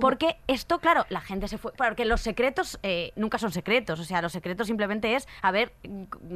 Porque 0.00 0.36
esto, 0.46 0.78
claro, 0.78 1.04
la 1.08 1.20
gente 1.20 1.48
se 1.48 1.58
fue. 1.58 1.72
Porque 1.72 2.04
los 2.04 2.20
secretos 2.20 2.78
eh, 2.84 3.10
nunca 3.16 3.38
son 3.38 3.50
secretos. 3.50 3.98
O 3.98 4.04
sea, 4.04 4.22
los 4.22 4.30
secretos 4.30 4.68
simplemente 4.68 5.16
es, 5.16 5.26
a 5.42 5.50
ver, 5.50 5.72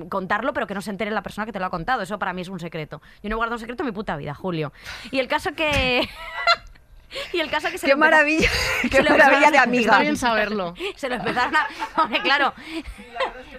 contarlo, 0.09 0.53
pero 0.53 0.67
que 0.67 0.75
no 0.75 0.81
se 0.81 0.91
entere 0.91 1.13
la 1.13 1.23
persona 1.23 1.47
que 1.47 1.53
te 1.53 1.61
lo 1.61 1.67
ha 1.67 1.71
contado. 1.71 2.03
Eso 2.03 2.19
para 2.19 2.33
mí 2.33 2.43
es 2.43 2.49
un 2.49 2.59
secreto. 2.59 3.01
Yo 3.23 3.31
no 3.31 3.37
guardo 3.37 3.55
un 3.55 3.61
secreto 3.61 3.85
en 3.85 3.91
mi 3.91 3.93
puta 3.93 4.17
vida, 4.17 4.35
Julio. 4.35 4.73
Y 5.13 5.21
el 5.21 5.29
caso 5.29 5.53
que. 5.55 6.09
y 7.33 7.41
el 7.41 7.51
caso 7.51 7.71
que 7.71 7.79
se 7.79 7.87
Qué 7.87 7.93
lo 7.95 7.97
empezó- 7.97 8.11
maravilla, 8.11 8.49
se 8.83 8.89
qué 8.91 9.03
lo 9.03 9.11
maravilla 9.11 9.51
de 9.51 9.59
amiga. 9.59 9.93
Está 9.93 9.99
bien 10.01 10.17
saberlo. 10.17 10.75
Se 10.97 11.09
lo 11.09 11.15
empezaron 11.17 11.55
a. 11.57 11.67
Hombre, 12.03 12.21
claro. 12.23 12.53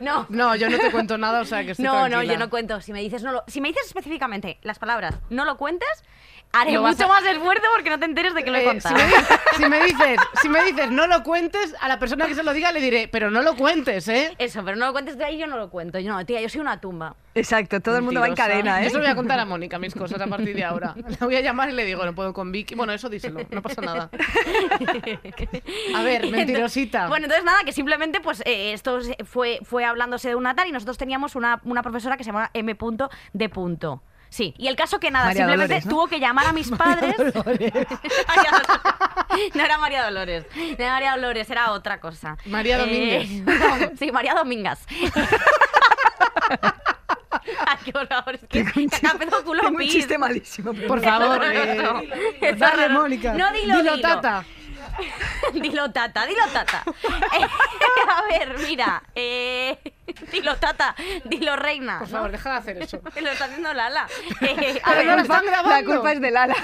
No. 0.02 0.26
No, 0.30 0.56
yo 0.56 0.70
no 0.70 0.78
te 0.78 0.91
cuento 0.91 1.18
nada, 1.18 1.41
o 1.41 1.45
sea 1.45 1.64
que 1.64 1.72
estoy 1.72 1.86
No, 1.86 1.93
no, 2.04 2.10
tranquila. 2.10 2.34
yo 2.34 2.39
no 2.39 2.50
cuento. 2.50 2.82
Si 2.82 2.93
me 2.93 3.02
dices, 3.02 3.24
no 3.24 3.32
lo, 3.32 3.43
si 3.47 3.62
me 3.62 3.70
dices 3.70 3.88
específicamente 3.88 4.58
las 4.62 4.80
palabras, 4.80 5.16
no 5.30 5.45
lo 5.45 5.58
cuentes, 5.58 5.88
haré 6.52 6.80
mucho 6.80 7.06
a- 7.06 7.08
más 7.08 7.24
esfuerzo 7.26 7.64
porque 7.76 7.89
no 7.89 8.00
te 8.00 8.06
enteres 8.06 8.34
de 8.34 8.43
que 8.43 8.52
lo 8.52 8.58
he 8.58 8.62
Eh, 8.62 8.66
contado. 8.66 8.95
si, 8.97 9.04
me 9.04 9.08
dices, 9.08 9.28
si, 9.58 9.70
me 9.70 9.84
dices, 9.86 10.20
si 10.41 10.50
me 10.50 10.64
dices 10.64 10.91
no 10.91 11.08
lo 11.08 11.24
cuentes, 11.24 11.76
a 11.80 11.88
la 11.88 12.00
persona 12.00 12.26
que 12.28 12.36
se 12.36 12.43
lo 12.43 12.54
diga 12.54 12.72
le 12.72 12.82
diré, 12.82 13.08
pero 13.08 13.30
no 13.32 13.41
lo 13.41 13.56
cuentes, 13.56 14.08
¿eh? 14.08 14.34
Eso, 14.38 14.64
pero 14.66 14.76
no 14.78 14.88
lo 14.88 14.91
cuentes 14.93 15.18
de 15.18 15.26
ahí, 15.26 15.38
yo 15.38 15.47
no 15.47 15.58
lo 15.58 15.70
cuento. 15.70 16.00
Yo 16.00 16.12
no, 16.12 16.26
tía, 16.26 16.41
yo 16.41 16.50
soy 16.50 16.62
una 16.62 16.80
tumba. 16.82 17.16
Exacto, 17.36 17.80
todo 17.80 17.95
el 17.97 18.02
mundo 18.02 18.20
va 18.20 18.28
en 18.28 18.36
cadena, 18.36 18.82
¿eh? 18.82 18.86
Yo 18.86 18.89
se 18.89 18.95
lo 18.97 19.04
voy 19.04 19.12
a 19.12 19.16
contar 19.16 19.39
a 19.39 19.45
Mónica 19.45 19.80
mis 19.80 19.93
cosas 19.93 20.20
a 20.20 20.28
partir 20.28 20.56
de 20.56 20.64
ahora. 20.64 20.95
La 21.20 21.26
voy 21.26 21.36
a 21.36 21.41
llamar 21.41 21.70
y 21.70 21.74
le 21.74 21.86
digo, 21.86 22.04
no 22.06 22.14
puedo 22.16 22.34
con 22.34 22.52
Vicky. 22.52 22.76
Bueno, 22.76 22.91
eso 22.93 23.10
díselo, 23.10 23.39
no 23.52 23.62
pasa 23.62 23.82
nada. 23.82 24.10
A 25.95 26.04
ver, 26.04 26.30
mentirosita. 26.30 27.08
Bueno, 27.08 27.26
entonces 27.26 27.45
nada, 27.45 27.60
que 27.64 27.72
simplemente 27.72 28.20
pues 28.20 28.41
eh, 28.45 28.74
esto 28.74 29.00
fue, 29.26 29.60
fue 29.64 29.86
hablándose 29.86 30.30
de 30.30 30.36
una 30.36 30.56
tal 30.56 30.68
y 30.68 30.72
nosotros 30.72 30.97
teníamos 30.97 31.36
una, 31.36 31.62
una 31.64 31.82
profesora 31.84 32.18
que 32.18 32.24
se 32.24 32.30
llamaba 32.30 32.50
M. 32.54 32.76
D. 33.34 33.50
Sí, 34.30 34.53
y 34.57 34.67
el 34.67 34.75
caso 34.75 34.99
que 34.99 35.09
nada, 35.11 35.25
María 35.25 35.39
simplemente 35.45 35.73
Dolores, 35.73 35.86
¿no? 35.86 35.91
tuvo 35.91 36.07
que 36.07 36.19
llamar 36.19 36.45
a 36.47 36.53
mis 36.53 36.69
padres. 36.77 37.15
Sé. 37.17 37.88
No 39.53 39.63
era 39.63 39.77
María 39.77 40.03
Dolores. 40.03 40.45
No 40.55 40.61
era 40.84 40.93
María 40.93 41.11
Dolores, 41.15 41.49
era 41.49 41.71
otra 41.71 41.99
cosa. 41.99 42.36
María 42.45 42.80
Eh, 42.86 43.43
sí, 43.99 44.11
María 44.11 44.34
Domingas. 44.34 44.86
Ay, 47.65 47.77
qué 47.86 47.91
horror. 47.97 48.36
Es 48.36 48.47
que 48.47 48.80
un 48.82 48.89
caca, 48.89 49.17
pedo, 49.17 49.43
culo, 49.43 49.61
Tengo 49.61 49.73
un 49.75 49.77
pis. 49.84 49.91
chiste 49.93 50.17
malísimo. 50.17 50.73
pero 50.73 50.88
Por 50.88 51.01
favor, 51.01 51.41
eh, 51.45 52.55
dale. 52.57 52.89
Mónica. 52.89 53.34
No, 53.34 53.51
dilo, 53.53 53.77
dilo, 53.77 53.95
dilo. 53.95 54.01
tata. 54.01 54.45
Dilo 55.53 55.91
tata, 55.91 56.25
dilo 56.25 56.45
tata. 56.51 56.84
Eh, 57.39 57.45
a 58.09 58.21
ver, 58.23 58.55
mira. 58.67 59.01
Eh, 59.15 59.77
dilo 60.32 60.55
tata, 60.57 60.95
dilo 61.26 61.55
reina. 61.55 61.99
Por 61.99 62.07
favor, 62.07 62.32
deja 62.32 62.51
de 62.51 62.57
hacer 62.57 62.82
eso. 62.82 63.01
¿no? 63.16 63.22
Lo 63.22 63.30
está 63.32 63.45
haciendo 63.45 63.74
Lala. 63.74 64.07
Eh, 64.41 64.82
a 64.84 64.91
Pero 64.91 64.97
ver, 64.97 65.05
no 65.07 65.16
lo 65.18 65.22
están 65.22 65.45
La 65.45 65.84
culpa 65.84 66.12
es 66.14 66.22
de 66.22 66.32
Lala. 66.32 66.55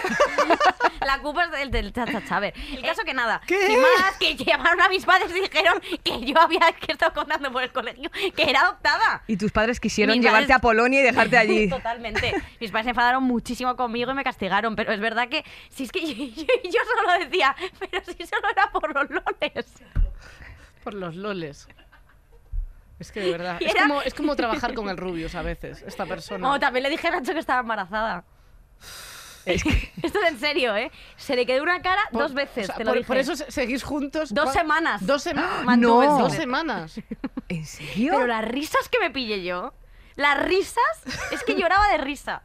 La 1.06 1.20
culpa 1.20 1.46
es 1.46 1.52
del, 1.52 1.72
del 1.72 1.94
chachacha. 1.94 2.38
A 2.38 2.40
ver, 2.40 2.54
el 2.72 2.82
caso 2.82 3.04
que 3.04 3.14
nada. 3.14 3.42
¿Qué? 3.46 3.68
Sin 3.68 3.82
más, 3.82 4.18
que 4.20 4.36
llamaron 4.36 4.82
a 4.82 4.90
mis 4.90 5.06
padres 5.06 5.30
y 5.36 5.42
dijeron 5.42 5.82
que 6.04 6.22
yo 6.26 6.40
había 6.40 6.72
que 6.80 6.92
estado 6.94 7.14
contando 7.14 7.52
por 7.52 7.64
el 7.64 7.72
colegio 7.72 8.10
que 8.36 8.50
era 8.50 8.62
adoptada. 8.62 9.24
Y 9.28 9.38
tus 9.38 9.52
padres 9.52 9.80
quisieron 9.80 10.16
Mis 10.18 10.24
llevarte 10.26 10.48
padres- 10.48 10.58
a 10.58 10.60
Polonia 10.62 11.00
y 11.02 11.04
dejarte 11.04 11.38
allí. 11.38 11.70
Totalmente. 11.70 12.34
Mis 12.60 12.72
padres 12.72 12.86
se 12.86 12.90
enfadaron 12.92 13.24
muchísimo 13.24 13.76
conmigo 13.76 14.12
y 14.12 14.14
me 14.16 14.24
castigaron, 14.24 14.76
pero 14.76 14.94
es 14.94 15.00
verdad 15.00 15.28
que 15.30 15.44
si 15.70 15.84
es 15.84 15.92
que 15.92 16.02
yo, 16.02 16.14
yo- 16.14 16.46
yo 16.64 16.80
solo 16.98 17.20
decía, 17.24 17.56
pero 17.80 18.04
si 18.06 18.26
solo 18.26 18.50
era 18.52 18.70
por 18.72 18.94
los 18.94 19.10
loles. 19.10 19.66
Por 20.84 20.94
los 20.94 21.16
loles. 21.16 21.68
Es 23.00 23.12
que 23.12 23.20
de 23.20 23.32
verdad. 23.32 23.58
Es 23.62 23.74
como, 23.76 24.02
es 24.02 24.14
como 24.14 24.36
trabajar 24.36 24.74
con 24.76 24.90
el 24.90 24.98
Rubius 24.98 25.36
a 25.36 25.42
veces, 25.42 25.84
esta 25.86 26.06
persona. 26.06 26.48
No, 26.48 26.60
también 26.60 26.84
le 26.84 26.90
dije 26.90 27.08
a 27.08 27.12
Nacho 27.12 27.34
que 27.34 27.40
estaba 27.40 27.60
embarazada. 27.62 28.24
Es 29.46 29.64
que- 29.64 29.92
Esto 30.04 30.20
es 30.24 30.30
en 30.32 30.40
serio, 30.40 30.76
¿eh? 30.76 30.92
Se 31.18 31.36
le 31.36 31.46
quedó 31.46 31.62
una 31.62 31.82
cara 31.82 32.02
Por- 32.12 32.22
dos 32.24 32.34
veces, 32.34 32.64
o 32.64 32.68
sea, 32.68 32.76
te 32.78 32.84
lo 32.84 32.92
por, 32.92 32.98
dije. 32.98 33.08
por 33.08 33.18
eso 33.18 33.36
se- 33.36 33.52
seguís 33.52 33.84
juntos. 33.84 34.34
Dos 34.34 34.46
¿cuán- 34.46 34.56
semanas. 34.56 35.06
Dos 35.06 35.22
semanas. 35.24 35.78
No. 35.78 36.20
Dos 36.20 36.34
semanas. 36.34 37.00
¿En 37.50 37.66
serio? 37.66 38.14
Pero 38.16 38.28
las 38.28 38.44
risas 38.46 38.90
que 38.90 39.00
me 39.00 39.12
pillé 39.12 39.44
yo, 39.44 39.74
las 40.16 40.40
risas, 40.46 40.84
es 41.32 41.44
que 41.44 41.56
lloraba 41.56 41.88
de 41.90 41.98
risa. 42.00 42.42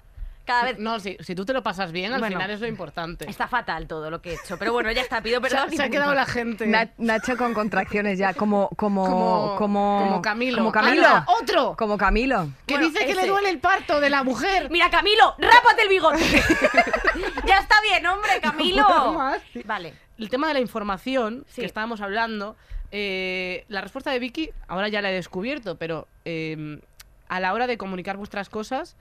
Cada 0.51 0.65
vez. 0.65 0.79
No, 0.79 0.99
si, 1.01 1.17
si 1.21 1.35
tú 1.35 1.45
te 1.45 1.53
lo 1.53 1.63
pasas 1.63 1.93
bien, 1.93 2.13
al 2.13 2.21
Bueno. 2.21 2.37
final 2.37 2.51
es 2.51 2.61
lo 2.61 2.67
importante. 2.67 3.29
Está 3.31 3.47
fatal 3.49 3.87
todo 3.87 4.11
lo 4.11 4.21
que 4.21 4.31
he 4.31 4.35
hecho, 4.35 4.59
pero 4.59 4.73
bueno, 4.73 4.91
ya 4.93 5.03
está, 5.03 5.23
pido 5.23 5.41
Se, 5.41 5.49
perdón. 5.49 5.71
se 5.71 5.83
ha 5.83 5.89
quedado 5.91 6.15
la 6.15 6.27
gente. 6.27 6.67
Na- 6.67 6.91
Nacho 6.99 7.37
con 7.37 7.55
contracciones 7.55 8.19
ya, 8.19 8.35
como 8.35 8.69
como 8.77 9.05
como, 9.05 9.55
como 9.57 10.01
como 10.05 10.23
Camilo. 10.23 10.59
Como 10.59 10.73
Camilo. 10.73 11.07
Anda, 11.07 11.27
otro. 11.41 11.75
Como 11.79 11.97
Camilo. 11.97 12.49
Que 12.67 12.75
Bueno, 12.75 12.89
dice 12.91 13.05
que 13.07 13.13
ese. 13.13 13.23
le 13.23 13.29
duele 13.29 13.51
el 13.51 13.59
parto 13.61 14.01
de 14.01 14.11
la 14.11 14.23
mujer. 14.25 14.71
Mira, 14.71 14.91
Camilo, 14.91 15.35
rápate 15.39 15.83
el 15.83 15.89
bigote. 15.89 16.19
ya 17.47 17.59
está 17.59 17.77
bien, 17.83 18.05
hombre, 18.07 18.31
Camilo. 18.43 19.13
más. 19.13 19.41
Vale. 19.65 19.95
El 20.19 20.29
tema 20.29 20.49
de 20.49 20.55
la 20.55 20.61
información 20.61 21.45
Sí. 21.49 21.61
que 21.63 21.67
estábamos 21.67 22.01
hablando, 22.01 22.57
eh, 22.93 23.65
la 23.69 23.81
respuesta 23.81 24.11
de 24.11 24.19
Vicky, 24.19 24.51
ahora 24.69 24.89
ya 24.89 25.01
la 25.01 25.11
he 25.11 25.15
descubierto, 25.15 25.77
pero 25.77 26.07
eh, 26.25 26.81
a 27.29 27.41
la 27.41 27.53
hora 27.55 27.67
de 27.67 27.79
comunicar 27.79 28.17
vuestras 28.17 28.49
cosas, 28.49 28.97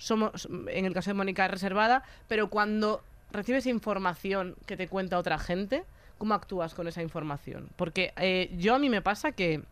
somos, 0.00 0.48
en 0.68 0.84
el 0.84 0.92
caso 0.92 1.10
de 1.10 1.14
Mónica, 1.14 1.46
reservada, 1.46 2.02
pero 2.26 2.50
cuando 2.50 3.02
recibes 3.30 3.66
información 3.66 4.56
que 4.66 4.76
te 4.76 4.88
cuenta 4.88 5.16
otra 5.18 5.38
gente, 5.38 5.84
¿cómo 6.18 6.34
actúas 6.34 6.74
con 6.74 6.88
esa 6.88 7.00
información? 7.02 7.68
Porque 7.76 8.12
eh, 8.16 8.50
yo 8.58 8.74
a 8.74 8.78
mí 8.80 8.88
me 8.90 9.02
pasa 9.02 9.30
que, 9.32 9.62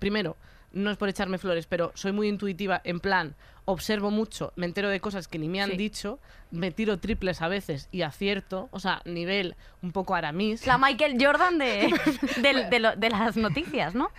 primero, 0.00 0.36
no 0.72 0.90
es 0.90 0.96
por 0.96 1.08
echarme 1.08 1.38
flores, 1.38 1.66
pero 1.66 1.92
soy 1.94 2.10
muy 2.10 2.26
intuitiva, 2.28 2.80
en 2.82 2.98
plan, 2.98 3.36
observo 3.64 4.10
mucho, 4.10 4.52
me 4.56 4.66
entero 4.66 4.88
de 4.88 4.98
cosas 5.00 5.28
que 5.28 5.38
ni 5.38 5.48
me 5.48 5.62
han 5.62 5.70
Sí. 5.70 5.76
dicho, 5.76 6.18
me 6.50 6.72
tiro 6.72 6.98
triples 6.98 7.40
a 7.42 7.48
veces 7.48 7.88
y 7.92 8.02
acierto, 8.02 8.68
o 8.72 8.80
sea, 8.80 9.00
nivel 9.04 9.54
un 9.82 9.92
poco 9.92 10.16
aramis. 10.16 10.66
La 10.66 10.76
Michael 10.76 11.16
Jordan 11.24 11.58
de, 11.58 11.94
del- 12.42 12.68
de 12.70 12.78
lo- 12.80 12.96
de 12.96 13.08
las 13.10 13.36
noticias, 13.36 13.94
¿no? 13.94 14.10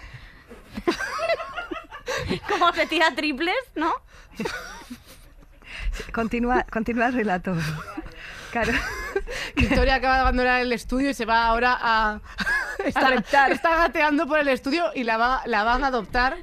Como 2.50 2.72
se 2.74 2.86
tira 2.88 3.14
triples, 3.16 3.56
¿no? 3.76 3.92
Continúa, 6.14 6.64
continúa 6.72 7.08
el 7.08 7.14
relato. 7.14 7.56
Claro. 8.52 8.72
Victoria 9.56 9.96
acaba 9.96 10.16
de 10.16 10.22
abandonar 10.22 10.62
el 10.62 10.72
estudio 10.72 11.10
y 11.10 11.14
se 11.14 11.26
va 11.26 11.46
ahora 11.46 11.78
a... 11.80 12.22
está, 12.86 13.10
reptar. 13.10 13.52
está 13.52 13.76
gateando 13.76 14.28
por 14.28 14.40
el 14.40 14.48
estudio 14.48 14.92
y 14.96 15.04
la, 15.04 15.18
va- 15.18 15.42
la 15.46 15.64
van 15.64 15.84
a 15.84 15.88
adoptar 15.88 16.38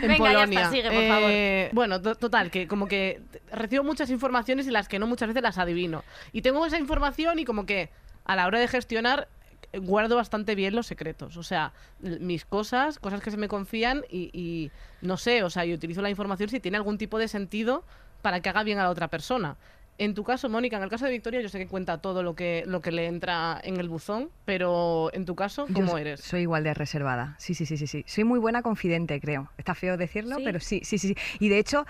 en 0.00 0.08
Venga, 0.08 0.30
ya 0.32 0.38
Polonia. 0.38 0.58
está, 0.60 0.70
sigue, 0.70 0.88
por 0.90 0.94
Eh, 1.02 1.70
Bueno, 1.72 2.00
to- 2.00 2.14
total, 2.14 2.50
que 2.52 2.68
como 2.68 2.86
que 2.86 3.20
recibo 3.50 3.82
muchas 3.82 4.10
informaciones 4.10 4.66
y 4.68 4.70
las 4.70 4.86
que 4.88 4.98
no 5.00 5.06
muchas 5.08 5.28
veces 5.28 5.42
las 5.42 5.58
adivino. 5.58 6.04
Y 6.32 6.42
tengo 6.42 6.64
esa 6.64 6.78
información 6.78 7.38
y 7.40 7.44
como 7.44 7.66
que 7.66 7.90
a 8.24 8.36
la 8.36 8.46
hora 8.46 8.60
de 8.60 8.68
gestionar 8.68 9.26
guardo 9.72 10.16
bastante 10.16 10.54
bien 10.54 10.76
los 10.76 10.86
secretos. 10.86 11.36
O 11.36 11.42
sea, 11.42 11.72
mis 12.00 12.44
cosas, 12.44 12.98
cosas 13.00 13.20
que 13.22 13.30
se 13.32 13.36
me 13.36 13.48
confían 13.48 14.04
y, 14.08 14.30
y 14.32 14.70
no 15.02 15.16
sé, 15.16 15.42
o 15.42 15.50
sea, 15.50 15.64
yo 15.64 15.74
utilizo 15.74 16.00
la 16.00 16.10
información 16.10 16.48
si 16.48 16.60
tiene 16.60 16.76
algún 16.76 16.96
tipo 16.96 17.18
de 17.18 17.26
sentido 17.28 17.84
para 18.22 18.40
que 18.40 18.48
haga 18.48 18.62
bien 18.62 18.78
a 18.78 18.84
la 18.84 18.90
otra 18.90 19.08
persona. 19.08 19.56
En 19.98 20.14
tu 20.14 20.22
caso, 20.22 20.48
Mónica, 20.48 20.76
en 20.76 20.84
el 20.84 20.88
caso 20.88 21.06
de 21.06 21.10
Victoria, 21.10 21.40
yo 21.40 21.48
sé 21.48 21.58
que 21.58 21.66
cuenta 21.66 21.98
todo 21.98 22.22
lo 22.22 22.36
que, 22.36 22.62
lo 22.66 22.80
que 22.80 22.92
le 22.92 23.06
entra 23.06 23.60
en 23.64 23.78
el 23.78 23.88
buzón, 23.88 24.30
pero 24.44 25.10
en 25.12 25.24
tu 25.24 25.34
caso, 25.34 25.66
¿cómo 25.72 25.98
eres? 25.98 26.20
Soy 26.20 26.42
igual 26.42 26.62
de 26.62 26.72
reservada. 26.72 27.34
Sí, 27.38 27.54
sí, 27.54 27.66
sí, 27.66 27.76
sí, 27.76 27.88
sí. 27.88 28.04
Soy 28.06 28.22
muy 28.22 28.38
buena 28.38 28.62
confidente, 28.62 29.20
creo. 29.20 29.50
Está 29.58 29.74
feo 29.74 29.96
decirlo, 29.96 30.36
¿Sí? 30.36 30.42
pero 30.44 30.60
sí, 30.60 30.82
sí, 30.84 30.98
sí, 30.98 31.08
sí. 31.08 31.16
Y 31.40 31.48
de 31.48 31.58
hecho, 31.58 31.84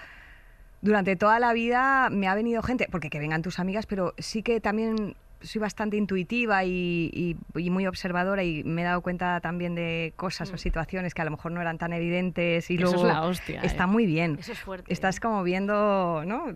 durante 0.81 1.17
toda 1.17 1.39
la 1.39 1.53
vida 1.53 2.09
me 2.11 2.29
ha 2.29 2.35
venido 2.35 2.63
gente, 2.63 2.89
porque 2.91 3.11
que 3.11 3.19
vengan 3.19 3.43
tus 3.43 3.59
amigas, 3.59 3.85
pero 3.85 4.15
sí 4.17 4.43
que 4.43 4.61
también 4.63 5.15
soy 5.41 5.61
bastante 5.61 5.97
intuitiva 5.97 6.65
y, 6.65 7.11
y- 7.13 7.37
y 7.61 7.71
muy 7.71 7.87
observadora 7.87 8.43
y 8.45 8.65
me 8.65 8.83
he 8.83 8.85
dado 8.85 9.01
cuenta 9.03 9.41
también 9.41 9.75
de 9.75 10.13
cosas 10.17 10.53
o 10.53 10.57
situaciones 10.59 11.15
que 11.15 11.23
a 11.23 11.25
lo 11.25 11.31
mejor 11.31 11.53
no 11.53 11.61
eran 11.61 11.79
tan 11.79 11.93
evidentes 11.93 12.71
y 12.71 12.75
Mm. 12.75 12.83
Eso 12.83 12.87
luego 12.93 13.09
es 13.09 13.15
la 13.15 13.23
hostia, 13.23 13.61
está 13.63 13.85
¿eh? 13.85 13.87
muy 13.89 14.07
bien. 14.07 14.37
Eso 14.41 14.53
es 14.53 14.59
fuerte. 14.59 14.93
Estás 14.93 15.21
como 15.21 15.43
viendo, 15.43 16.23
¿no? 16.27 16.47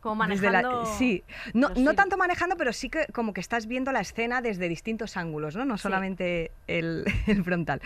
Como 0.00 0.22
la- 0.22 0.28
manejando 0.28 0.86
sí, 0.98 1.22
no, 1.54 1.70
no 1.76 1.94
tanto 1.94 2.16
manejando, 2.16 2.56
pero 2.56 2.72
sí 2.72 2.88
que 2.88 3.06
como 3.12 3.32
que 3.32 3.40
estás 3.40 3.66
viendo 3.66 3.92
la 3.92 4.00
escena 4.00 4.40
desde 4.40 4.68
distintos 4.68 5.16
ángulos, 5.16 5.56
¿no? 5.56 5.64
No 5.64 5.76
Sí. 5.76 5.82
solamente 5.82 6.50
el, 6.66 7.04
el 7.26 7.44
frontal. 7.44 7.80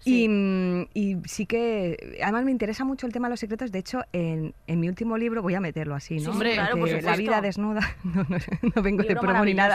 Sí. 0.00 0.24
Y, 0.24 0.28
mm, 0.28 0.88
y 0.94 1.16
sí 1.26 1.46
que, 1.46 2.18
además 2.22 2.44
me 2.44 2.50
interesa 2.50 2.84
mucho 2.84 3.06
el 3.06 3.12
tema 3.12 3.28
de 3.28 3.32
los 3.32 3.40
secretos. 3.40 3.72
De 3.72 3.78
hecho, 3.80 4.02
en, 4.12 4.54
en 4.66 4.80
mi 4.80 4.88
último 4.88 5.18
libro, 5.18 5.42
voy 5.42 5.54
a 5.54 5.60
meterlo 5.60 5.94
así, 5.94 6.14
¿no? 6.16 6.20
Sí, 6.20 6.28
Hombre, 6.28 6.54
claro, 6.54 6.78
por 6.78 6.90
la 7.02 7.16
vida 7.16 7.40
desnuda, 7.40 7.80
no, 8.04 8.24
no, 8.28 8.36
no 8.74 8.82
vengo 8.82 9.02
de 9.02 9.16
promo 9.16 9.44
ni 9.44 9.54
nada. 9.54 9.65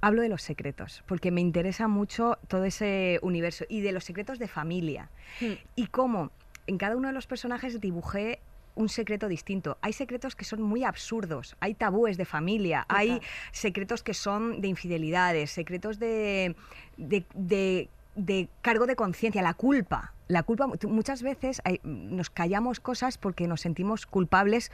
Hablo 0.00 0.20
de 0.22 0.28
los 0.28 0.42
secretos, 0.42 1.02
porque 1.06 1.30
me 1.30 1.40
interesa 1.40 1.88
mucho 1.88 2.38
todo 2.48 2.64
ese 2.64 3.18
universo 3.22 3.64
y 3.68 3.80
de 3.80 3.92
los 3.92 4.04
secretos 4.04 4.38
de 4.38 4.48
familia. 4.48 5.08
Hmm. 5.40 5.52
Y 5.76 5.86
cómo 5.86 6.30
en 6.66 6.76
cada 6.78 6.96
uno 6.96 7.08
de 7.08 7.14
los 7.14 7.26
personajes 7.26 7.80
dibujé 7.80 8.40
un 8.74 8.88
secreto 8.88 9.28
distinto. 9.28 9.78
Hay 9.82 9.92
secretos 9.92 10.34
que 10.36 10.44
son 10.44 10.60
muy 10.60 10.84
absurdos, 10.84 11.56
hay 11.60 11.74
tabúes 11.74 12.16
de 12.16 12.24
familia, 12.24 12.84
hay 12.88 13.20
secretos 13.52 14.02
que 14.02 14.14
son 14.14 14.60
de 14.60 14.68
infidelidades, 14.68 15.50
secretos 15.52 15.98
de, 15.98 16.54
de, 16.96 17.24
de- 17.34 17.88
de 18.16 18.48
cargo 18.62 18.86
de 18.86 18.94
conciencia, 18.96 19.42
la 19.42 19.54
culpa. 19.54 20.12
La 20.28 20.42
culpa, 20.44 20.66
mu- 20.66 20.76
muchas 20.88 21.22
veces 21.22 21.60
hay- 21.64 21.80
nos 21.84 22.30
callamos 22.30 22.78
cosas 22.80 23.16
porque 23.18 23.46
nos 23.48 23.60
sentimos 23.60 24.06
culpables 24.06 24.70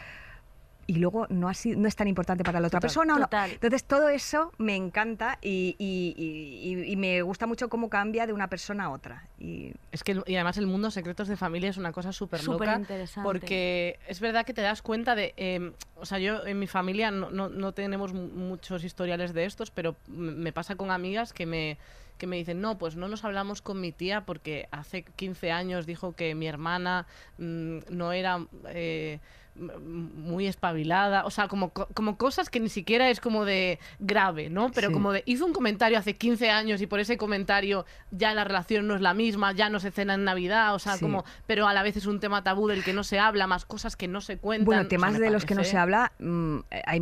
y 0.91 0.95
luego 0.97 1.27
no, 1.29 1.49
ha 1.49 1.55
sido- 1.55 1.79
no 1.79 1.87
es 1.87 1.95
tan 1.95 2.09
importante 2.09 2.43
para 2.43 2.59
la 2.59 2.67
otra 2.67 2.81
Total. 2.81 2.89
persona. 2.89 3.15
¿o 3.15 3.19
no? 3.19 3.25
Total. 3.27 3.51
Entonces 3.53 3.85
todo 3.85 4.09
eso 4.09 4.53
me 4.59 4.75
encanta 4.75 5.39
y, 5.41 5.77
y- 5.79 6.15
y- 6.17 6.73
y- 6.75 6.93
y 6.93 6.97
me 6.97 7.23
gusta 7.23 7.47
mucho 7.47 7.69
cómo 7.69 7.89
cambia 7.89 8.27
de 8.27 8.33
una 8.33 8.49
persona 8.49 8.87
a 8.87 8.91
otra. 8.91 9.29
Y 9.39 9.73
Es 9.93 10.03
que, 10.03 10.21
y 10.27 10.35
además 10.35 10.59
el 10.59 10.67
mundo 10.67 10.91
secretos 10.91 11.29
de 11.29 11.37
familia 11.37 11.71
es 11.71 11.77
una 11.77 11.93
cosa 11.93 12.13
súper 12.13 12.43
loca. 12.43 12.65
Superinteresante. 12.65 13.25
Porque 13.25 13.99
es 14.09 14.19
verdad 14.21 14.45
que 14.45 14.53
te 14.53 14.63
das 14.63 14.83
cuenta 14.83 15.15
de... 15.15 15.33
eh, 15.37 15.73
o 15.97 16.07
sea, 16.07 16.19
yo 16.19 16.45
en 16.45 16.59
mi 16.59 16.67
familia 16.67 17.11
no, 17.13 17.31
no- 17.31 17.49
no 17.49 17.73
tenemos 17.73 18.13
mu- 18.13 18.27
muchos 18.29 18.83
historiales 18.83 19.33
de 19.33 19.45
estos, 19.45 19.71
pero 19.71 19.95
me 20.09 20.53
pasa 20.53 20.75
con 20.75 20.91
amigas 20.91 21.33
que 21.33 21.47
me, 21.47 21.79
que 22.21 22.29
me 22.29 22.37
dicen, 22.37 22.61
no, 22.61 22.79
pues 22.79 22.95
no 22.95 23.09
nos 23.09 23.25
hablamos 23.25 23.63
con 23.63 23.81
mi 23.81 23.91
tía 23.91 24.25
porque 24.25 24.69
hace 24.71 25.03
15 25.03 25.51
años 25.51 25.87
dijo 25.87 26.13
que 26.15 26.37
mi 26.37 26.47
hermana 26.47 27.09
mm, 27.39 27.79
no 27.91 28.13
era... 28.13 28.47
eh, 28.69 29.19
muy 29.57 30.47
espabilada, 30.47 31.27
o 31.27 31.31
sea, 31.31 31.49
como, 31.49 31.71
co- 31.71 31.89
como 31.93 32.17
cosas 32.17 32.49
que 32.49 32.61
ni 32.61 32.69
siquiera 32.69 33.11
es 33.11 33.21
como 33.21 33.45
de 33.45 33.79
grave, 33.99 34.49
¿no? 34.49 34.71
Pero 34.71 34.89
Sí. 34.89 34.95
como 34.95 35.13
de 35.13 35.23
hizo 35.27 35.45
un 35.45 35.53
comentario 35.53 35.99
hace 35.99 36.15
15 36.17 36.51
años 36.51 36.81
y 36.81 36.87
por 36.87 37.01
ese 37.01 37.19
comentario 37.19 37.85
ya 38.13 38.33
la 38.33 38.45
relación 38.45 38.87
no 38.87 38.95
es 38.95 39.01
la 39.03 39.13
misma, 39.13 39.53
ya 39.53 39.69
no 39.69 39.81
se 39.81 39.91
cena 39.91 40.15
en 40.15 40.25
Navidad, 40.25 40.75
o 40.75 40.79
sea, 40.79 40.95
Sí. 40.97 41.03
como, 41.03 41.25
pero 41.47 41.67
a 41.67 41.75
la 41.75 41.83
vez 41.83 41.97
es 41.97 42.07
un 42.07 42.21
tema 42.21 42.43
tabú 42.45 42.69
del 42.69 42.85
que 42.85 42.93
no 42.95 43.03
se 43.05 43.19
habla, 43.19 43.47
más 43.49 43.67
cosas 43.67 43.97
que 43.97 44.09
no 44.09 44.21
se 44.21 44.39
cuentan. 44.39 44.65
bueno, 44.67 44.81
o 44.83 44.85
sea, 44.85 44.89
temas 44.89 45.13
me 45.15 45.19
de 45.19 45.31
los 45.31 45.45
que 45.45 45.57
no 45.57 45.65
se 45.65 45.77
habla, 45.77 46.13
mm, 46.21 46.59
eh, 46.71 46.83
hay 46.87 47.01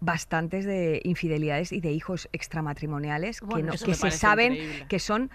bastantes 0.00 0.64
de 0.64 1.00
infidelidades 1.04 1.72
y 1.72 1.80
de 1.80 1.92
hijos 1.92 2.28
extramatrimoniales 2.32 3.40
Bueno, 3.40 3.72
que, 3.72 3.78
no- 3.78 3.84
que 3.86 3.94
se 3.94 4.10
saben 4.10 4.52
increíble. 4.54 4.86
que 4.88 4.98
son 4.98 5.30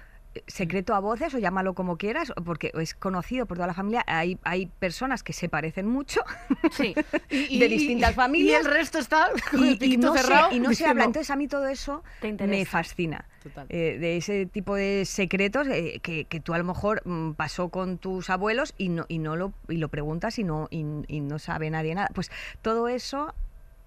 secreto 0.48 0.96
a 0.96 1.00
voces 1.00 1.32
o 1.36 1.38
llámalo 1.38 1.76
como 1.76 1.96
quieras, 1.98 2.34
porque 2.44 2.72
es 2.74 2.96
conocido 2.96 3.46
por 3.46 3.58
toda 3.58 3.68
la 3.68 3.76
familia. 3.76 4.04
Hay, 4.08 4.40
hay 4.44 4.66
personas 4.66 5.22
que 5.22 5.32
se 5.32 5.48
parecen 5.48 5.86
mucho 5.88 6.22
Sí. 6.72 6.96
de 7.30 7.68
distintas 7.68 8.16
familias. 8.16 8.64
Y 8.64 8.66
el 8.68 8.74
resto 8.74 8.98
está 8.98 9.30
y, 9.54 9.94
y 9.94 9.98
no 9.98 10.12
se, 10.16 10.24
cerrado. 10.24 10.52
y 10.52 10.60
no 10.60 10.74
se 10.74 10.88
habla. 10.88 11.04
Entonces 11.04 11.30
a 11.30 11.36
mí 11.36 11.48
todo 11.48 11.68
eso 11.68 12.04
me 12.24 12.66
fascina. 12.66 13.26
Eh, 13.70 13.98
de 14.00 14.18
ese 14.18 14.48
tipo 14.48 14.74
de 14.76 15.04
secretos 15.06 15.68
eh, 15.68 16.00
que, 16.02 16.26
que 16.26 16.40
tú 16.40 16.54
a 16.56 16.58
lo 16.58 16.64
mejor 16.64 17.04
mm, 17.06 17.34
pasó 17.34 17.70
con 17.70 18.00
tus 18.00 18.32
abuelos 18.32 18.74
y 18.78 18.90
no, 18.90 19.06
y 19.10 19.20
no 19.20 19.36
lo, 19.36 19.54
y 19.68 19.78
lo 19.78 19.90
preguntas 19.90 20.40
y 20.40 20.44
no, 20.44 20.68
y, 20.72 20.84
y 21.10 21.20
no 21.20 21.38
sabe 21.38 21.70
nadie 21.70 21.94
nada. 21.94 22.10
Pues 22.16 22.32
todo 22.64 22.88
eso 22.88 23.36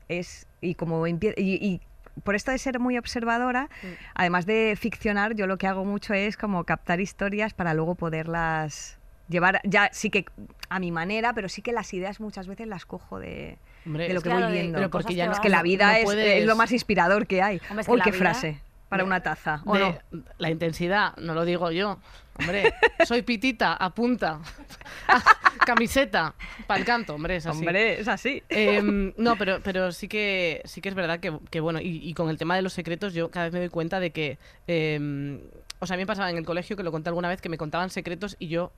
es, 0.09 0.47
y 0.61 0.75
como 0.75 1.07
y, 1.07 1.17
y 1.37 1.81
por 2.25 2.35
esto 2.35 2.51
de 2.51 2.59
ser 2.59 2.79
muy 2.79 2.97
observadora, 2.99 3.69
Mm. 3.83 3.87
además 4.15 4.47
de 4.47 4.75
ficcionar, 4.81 5.35
yo 5.35 5.47
lo 5.47 5.59
que 5.59 5.67
hago 5.67 5.85
mucho 5.85 6.15
es 6.15 6.37
como 6.37 6.65
captar 6.65 7.01
historias 7.01 7.53
para 7.55 7.75
luego 7.75 7.95
poderlas 7.95 8.99
llevar, 9.29 9.61
ya 9.65 9.91
sí 9.93 10.09
que 10.11 10.25
a 10.69 10.79
mi 10.79 10.93
manera, 10.93 11.33
pero 11.35 11.49
sí 11.49 11.61
que 11.63 11.73
las 11.73 11.93
ideas 11.93 12.21
muchas 12.21 12.47
veces 12.47 12.67
las 12.69 12.87
cojo 12.87 13.19
de, 13.19 13.59
Hombre, 13.85 14.05
de 14.09 14.15
lo 14.15 14.19
es 14.21 14.23
que 14.23 14.31
claro, 14.31 14.47
voy 14.47 14.55
de- 14.55 14.61
viendo. 14.63 14.79
pero 14.79 14.91
porque 14.91 15.15
ya 15.15 15.25
que 15.25 15.29
no- 15.29 15.35
es 15.35 15.41
que 15.41 15.49
la 15.49 15.63
vida 15.63 15.91
no 15.93 15.99
es, 15.99 16.05
puedes- 16.05 16.41
es 16.41 16.47
lo 16.47 16.57
más 16.57 16.71
inspirador 16.73 17.27
que 17.27 17.43
hay. 17.43 17.61
Hombre, 17.69 17.81
es 17.83 17.87
que 17.87 17.93
Uy, 17.93 17.99
la 17.99 18.05
qué 18.05 18.11
vida- 18.13 18.19
frase 18.21 18.61
para 18.89 19.05
una 19.05 19.21
taza, 19.23 19.63
¿o 19.65 19.75
de- 19.75 19.81
no? 20.13 20.23
La 20.39 20.51
intensidad, 20.51 21.17
no 21.17 21.35
lo 21.35 21.45
digo 21.45 21.71
yo. 21.71 21.99
Hombre, 22.39 22.73
soy 23.07 23.23
pitita, 23.23 23.75
apunta. 23.75 24.41
Camiseta, 25.67 26.35
para 26.67 26.79
el 26.81 26.87
canto, 26.87 27.15
hombre, 27.15 27.37
es 27.37 27.47
así. 27.47 27.59
Hombre, 27.59 27.99
es 28.01 28.09
así. 28.09 28.43
Em, 28.49 29.13
no, 29.17 29.37
pero, 29.37 29.61
pero 29.63 29.91
sí 29.91 30.07
que 30.07 30.63
sí 30.65 30.81
que 30.81 30.89
es 30.89 30.95
verdad 30.95 31.19
que, 31.19 31.37
que 31.51 31.61
bueno, 31.61 31.81
y, 31.81 32.01
y 32.09 32.15
con 32.15 32.29
el 32.29 32.39
tema 32.39 32.55
de 32.57 32.63
los 32.63 32.73
secretos, 32.73 33.15
yo 33.15 33.31
cada 33.31 33.47
vez 33.47 33.53
me 33.53 33.59
doy 33.61 33.69
cuenta 33.69 33.99
de 34.01 34.11
que. 34.13 34.39
em, 34.67 35.41
o 35.79 35.87
sea, 35.87 35.95
a 35.95 35.97
mí 35.99 36.03
me 36.03 36.07
pasaba 36.07 36.31
en 36.31 36.39
el 36.39 36.45
colegio, 36.47 36.77
que 36.77 36.83
lo 36.83 36.91
conté 36.93 37.11
alguna 37.11 37.29
vez, 37.29 37.41
que 37.43 37.49
me 37.51 37.59
contaban 37.59 37.91
secretos 37.91 38.37
y 38.39 38.49
yo 38.49 38.73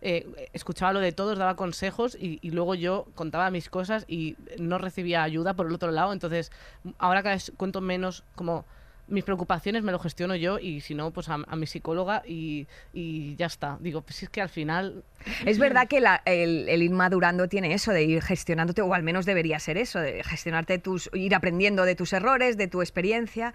eh, 0.00 0.48
escuchaba 0.52 0.92
lo 0.92 0.98
de 0.98 1.12
todos, 1.12 1.38
daba 1.38 1.54
consejos 1.54 2.16
y, 2.18 2.40
y 2.42 2.50
luego 2.50 2.74
yo 2.74 3.06
contaba 3.14 3.48
mis 3.50 3.68
cosas 3.68 4.06
y 4.08 4.36
no 4.58 4.78
recibía 4.78 5.22
ayuda 5.22 5.54
por 5.54 5.66
el 5.66 5.72
otro 5.74 5.90
lado. 5.92 6.12
Entonces, 6.12 6.50
ahora 6.98 7.22
cada 7.22 7.36
vez 7.36 7.52
cuento 7.56 7.80
menos 7.80 8.24
como 8.34 8.64
mis 9.10 9.24
preocupaciones 9.24 9.82
me 9.82 9.92
lo 9.92 9.98
gestiono 9.98 10.34
yo 10.36 10.58
y 10.58 10.80
si 10.80 10.94
no, 10.94 11.10
pues 11.10 11.28
a, 11.28 11.36
mi 11.38 11.66
psicóloga 11.66 12.22
y, 12.26 12.66
y 12.92 13.36
ya 13.36 13.46
está. 13.46 13.76
Digo, 13.80 14.02
pues 14.02 14.22
es 14.22 14.28
que 14.30 14.40
al 14.40 14.48
final 14.48 15.02
Es 15.44 15.58
verdad 15.58 15.86
que 15.88 15.98
el, 16.24 16.68
el 16.68 16.82
ir 16.82 16.90
madurando 16.92 17.46
tiene 17.48 17.74
eso 17.74 17.92
de 17.92 18.04
ir 18.04 18.22
gestionándote, 18.22 18.80
o 18.82 18.94
al 18.94 19.02
menos 19.02 19.26
debería 19.26 19.58
ser 19.58 19.76
eso, 19.76 19.98
de 20.00 20.22
gestionarte 20.24 20.78
tus, 20.78 21.10
ir 21.12 21.34
aprendiendo 21.34 21.84
de 21.84 21.94
tus 21.94 22.12
errores, 22.14 22.56
de 22.56 22.68
tu 22.68 22.80
experiencia, 22.80 23.52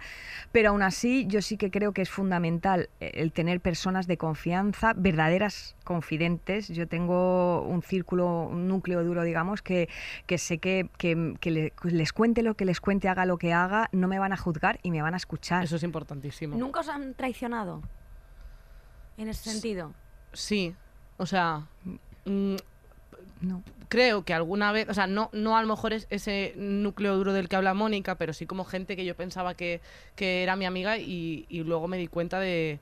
pero 0.52 0.70
aún 0.70 0.82
así 0.82 1.26
yo 1.28 1.42
sí 1.42 1.56
que 1.56 1.70
creo 1.70 1.92
que 1.92 2.02
es 2.02 2.10
fundamental 2.10 2.88
el 3.00 3.32
tener 3.32 3.60
personas 3.60 4.06
de 4.06 4.16
confianza, 4.16 4.92
verdaderas 4.96 5.74
confidentes. 5.82 6.68
Yo 6.68 6.86
tengo 6.86 7.62
un 7.62 7.82
círculo, 7.82 8.42
un 8.50 8.68
núcleo 8.68 9.02
duro, 9.02 9.22
digamos, 9.24 9.62
que, 9.62 9.88
que 10.26 10.38
sé 10.38 10.58
que, 10.58 10.88
que- 10.98 11.34
que 11.40 11.50
le- 11.50 11.72
les 11.84 12.12
cuente 12.12 12.42
lo 12.42 12.54
que 12.54 12.64
les 12.64 12.80
cuente, 12.80 13.08
haga 13.08 13.24
lo 13.26 13.38
que 13.38 13.52
haga, 13.52 13.88
no 13.92 14.06
me 14.08 14.18
van 14.18 14.32
a 14.32 14.36
juzgar 14.36 14.78
y 14.82 14.90
me 14.90 15.02
van 15.02 15.14
a 15.14 15.16
escuchar. 15.16 15.45
Eso 15.62 15.76
es 15.76 15.82
importantísimo. 15.82 16.56
¿Nunca 16.56 16.80
os 16.80 16.88
han 16.88 17.14
traicionado? 17.14 17.82
En 19.16 19.28
ese 19.28 19.50
sentido. 19.50 19.92
Sí, 20.32 20.74
o 21.16 21.26
sea, 21.26 21.66
mm, 22.24 22.56
No. 23.40 23.62
creo 23.88 24.24
que 24.24 24.34
alguna 24.34 24.72
vez, 24.72 24.88
o 24.88 24.94
sea, 24.94 25.06
no, 25.06 25.30
no 25.32 25.56
a 25.56 25.62
lo 25.62 25.68
mejor 25.68 25.92
es 25.92 26.06
ese 26.10 26.52
núcleo 26.56 27.16
duro 27.16 27.32
del 27.32 27.48
que 27.48 27.56
habla 27.56 27.74
Mónica, 27.74 28.14
pero 28.16 28.32
sí 28.32 28.46
como 28.46 28.64
gente 28.64 28.96
que 28.96 29.04
yo 29.04 29.14
pensaba 29.14 29.54
que, 29.54 29.80
que 30.16 30.42
era 30.42 30.56
mi 30.56 30.64
amiga 30.66 30.98
y, 30.98 31.46
y 31.48 31.62
luego 31.62 31.86
me 31.88 31.96
di 31.98 32.08
cuenta 32.08 32.40
de, 32.40 32.80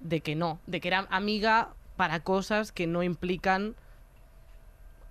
de 0.00 0.20
que 0.20 0.34
no, 0.34 0.58
de 0.66 0.80
que 0.80 0.88
era 0.88 1.06
amiga 1.10 1.70
para 1.96 2.20
cosas 2.20 2.72
que 2.72 2.86
no 2.86 3.02
implican 3.02 3.74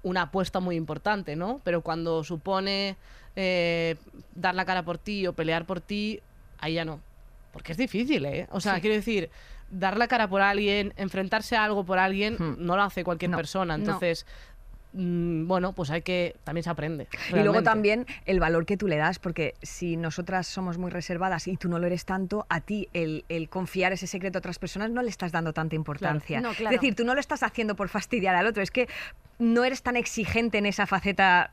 una 0.04 0.24
apuesta 0.24 0.60
muy 0.60 0.76
importante, 0.76 1.36
¿no? 1.36 1.62
Pero 1.64 1.82
cuando 1.82 2.24
supone 2.24 2.96
eh, 3.36 3.96
dar 4.36 4.56
la 4.56 4.66
cara 4.66 4.84
por 4.84 4.98
ti 4.98 5.26
o 5.28 5.34
pelear 5.34 5.66
por 5.66 5.82
ti, 5.82 6.22
ahí 6.66 6.74
ya 6.76 6.86
no. 6.86 7.00
Porque 7.54 7.72
es 7.72 7.78
difícil, 7.78 8.26
¿eh? 8.26 8.48
O 8.52 8.60
sea, 8.60 8.76
Sí. 8.76 8.82
quiero 8.82 8.96
decir, 8.96 9.30
dar 9.72 9.98
la 9.98 10.08
cara 10.08 10.28
por 10.28 10.42
alguien, 10.42 10.94
enfrentarse 10.98 11.56
a 11.56 11.64
algo 11.64 11.86
por 11.86 11.98
alguien, 12.00 12.36
Hmm. 12.38 12.56
no 12.60 12.76
lo 12.76 12.84
hace 12.84 13.04
cualquier 13.04 13.32
No. 13.32 13.38
persona. 13.38 13.76
Entonces, 13.76 14.26
mm, 14.94 15.48
bueno, 15.48 15.74
pues 15.74 15.90
hay 15.90 16.02
que, 16.02 16.36
también 16.44 16.64
se 16.64 16.70
aprende. 16.70 17.08
Y 17.32 17.36
luego 17.40 17.64
también 17.64 18.06
el 18.26 18.40
valor 18.40 18.66
que 18.66 18.78
tú 18.78 18.88
le 18.88 18.98
das, 18.98 19.20
porque 19.20 19.54
si 19.62 19.96
nosotras 19.98 20.48
somos 20.48 20.78
muy 20.78 20.90
reservadas 20.92 21.48
y 21.48 21.56
tú 21.58 21.68
no 21.70 21.80
lo 21.80 21.88
eres 21.88 22.06
tanto, 22.06 22.46
a 22.50 22.62
ti 22.62 22.90
el, 22.94 23.24
el 23.30 23.48
confiar 23.50 23.92
ese 23.94 24.08
secreto 24.08 24.38
a 24.38 24.40
otras 24.40 24.60
personas 24.60 24.92
no 24.92 25.02
le 25.02 25.10
estás 25.10 25.32
dando 25.32 25.54
tanta 25.54 25.76
importancia. 25.76 26.42
No, 26.42 26.54
claro. 26.54 26.76
Es 26.76 26.82
decir, 26.82 26.96
tú 26.96 27.04
no 27.06 27.14
lo 27.14 27.20
estás 27.20 27.42
haciendo 27.44 27.76
por 27.76 27.90
fastidiar 27.90 28.36
al 28.36 28.48
otro, 28.48 28.62
es 28.64 28.72
que 28.72 28.88
no 29.40 29.64
eres 29.66 29.82
tan 29.82 29.96
exigente 29.98 30.58
en 30.58 30.66
esa 30.66 30.86
faceta 30.88 31.52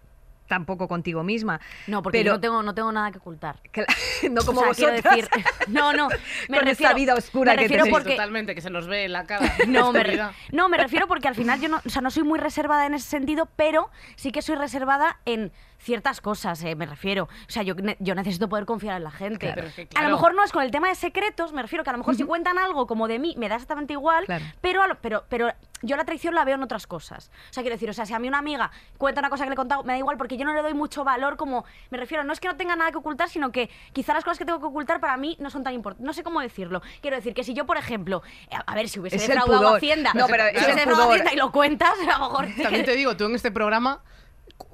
tampoco 0.53 0.87
contigo 0.87 1.23
misma. 1.23 1.61
No, 1.87 2.03
porque 2.03 2.19
Pero- 2.19 2.33
yo 2.33 2.35
no 2.35 2.41
tengo, 2.41 2.63
no 2.63 2.75
tengo 2.75 2.93
nada 2.93 3.11
que 3.11 3.17
ocultar. 3.19 3.57
Que 3.73 4.29
no 4.29 4.43
como 4.45 4.61
O 4.61 4.75
sea, 4.75 4.91
vosotras. 4.91 5.03
decir, 5.17 5.29
no, 5.69 5.93
no, 5.95 6.09
me 6.49 6.59
Con 6.59 6.69
esa 6.69 6.83
refiero, 6.91 6.95
vida 6.95 7.15
oscura 7.15 7.53
me 7.53 7.57
que 7.63 7.69
refiero 7.69 7.85
porque 7.91 8.11
totalmente, 8.11 8.55
que 8.55 8.61
se 8.61 8.69
nos 8.71 8.87
ve 8.87 9.05
en 9.07 9.13
la 9.13 9.25
cara. 9.25 9.51
no 9.67 9.93
me, 9.93 10.03
re- 10.05 10.21
no, 10.53 10.69
me 10.69 10.77
refiero 10.77 11.09
porque 11.09 11.27
al 11.29 11.35
final 11.35 11.59
yo 11.61 11.69
no, 11.71 11.81
o 11.85 11.89
sea, 11.89 12.03
no 12.03 12.11
soy 12.11 12.23
muy 12.23 12.39
reservada 12.39 12.85
en 12.87 12.93
ese 12.95 13.09
sentido, 13.09 13.49
pero 13.57 13.91
sí 14.17 14.31
que 14.31 14.43
soy 14.43 14.57
reservada 14.57 15.19
en 15.25 15.51
ciertas 15.83 16.21
cosas, 16.21 16.63
eh, 16.65 16.75
me 16.77 16.87
refiero. 16.87 17.25
O 17.25 17.51
sea, 17.51 17.63
yo, 17.63 17.75
yo 17.99 18.15
necesito 18.15 18.49
poder 18.49 18.65
confiar 18.67 18.97
en 18.97 19.05
la 19.05 19.11
gente. 19.11 19.39
Claro. 19.39 19.55
Pero 19.57 19.69
es 19.69 19.75
que, 19.75 19.89
A 19.99 20.03
lo 20.03 20.11
mejor 20.11 20.35
no 20.35 20.45
es 20.45 20.53
con 20.53 20.63
el 20.63 20.71
tema 20.71 20.89
de 20.89 20.95
secretos, 20.95 21.53
me 21.53 21.61
refiero 21.63 21.85
que 21.85 21.91
a 21.91 21.93
lo 21.93 21.99
mejor 21.99 22.15
si 22.15 22.25
cuentan 22.25 22.59
algo 22.59 22.87
como 22.87 23.09
de 23.09 23.19
mí, 23.19 23.35
me 23.39 23.49
da 23.49 23.57
exactamente 23.57 23.93
igual, 23.95 24.25
Claro. 24.27 24.45
pero, 24.61 24.83
a 24.83 24.87
lo- 24.87 24.99
pero, 25.01 25.25
pero 25.29 25.51
yo 25.83 25.97
la 25.97 26.05
traición 26.05 26.35
la 26.35 26.45
veo 26.45 26.55
en 26.55 26.63
otras 26.63 26.87
cosas. 26.87 27.31
O 27.51 27.53
sea, 27.53 27.63
quiero 27.63 27.75
decir, 27.75 27.91
o 27.91 27.93
sea, 27.93 28.07
si 28.07 28.15
a 28.15 28.19
mí 28.21 28.29
una 28.29 28.39
amiga 28.39 28.71
cuenta 28.99 29.21
una 29.21 29.31
cosa 29.31 29.45
que 29.45 29.51
le 29.51 29.55
he 29.55 29.57
contado, 29.57 29.83
me 29.83 29.93
da 29.95 29.99
igual 29.99 30.17
porque 30.17 30.37
yo 30.37 30.45
no 30.45 30.55
le 30.55 30.63
doy 30.63 30.75
mucho 30.75 31.03
valor 31.03 31.37
como, 31.37 31.65
me 31.91 31.99
refiero, 31.99 32.23
no 32.23 32.33
es 32.33 32.39
que 32.41 32.47
no 32.49 32.57
tenga 32.57 32.77
nada 32.77 32.93
que 32.93 32.99
ocultar, 32.99 33.29
sino 33.29 33.51
que 33.51 33.69
quizá 33.93 34.15
las 34.15 34.23
cosas 34.25 34.39
que 34.39 34.45
tengo 34.45 34.61
que 34.61 34.67
ocultar 34.67 35.01
para 35.01 35.17
mí 35.17 35.37
no 35.41 35.51
son 35.51 35.65
tan 35.65 35.75
importantes. 35.75 36.07
No 36.07 36.13
sé 36.13 36.23
cómo 36.23 36.41
decirlo. 36.41 36.81
Quiero 37.01 37.17
decir 37.17 37.35
que 37.35 37.43
si 37.43 37.55
yo, 37.55 37.67
por 37.67 37.77
ejemplo, 37.77 38.23
eh, 38.51 38.57
a 38.65 38.75
ver, 38.77 38.89
si 38.89 39.01
hubiese 39.01 39.17
Es 39.17 39.27
defraudado. 39.27 39.75
Hacienda, 39.75 40.13
No, 40.15 40.27
pero 40.29 40.45
si 40.45 40.57
es 40.57 40.63
hubiese 40.63 40.75
defraudado. 40.81 41.11
Hacienda 41.11 41.33
y 41.33 41.37
lo 41.37 41.51
cuentas, 41.51 41.93
a 42.09 42.19
lo 42.19 42.29
mejor... 42.29 42.47
También 42.63 42.85
te 42.85 42.95
digo, 42.97 43.17
tú 43.17 43.25
en 43.27 43.35
este 43.35 43.51
programa 43.51 44.01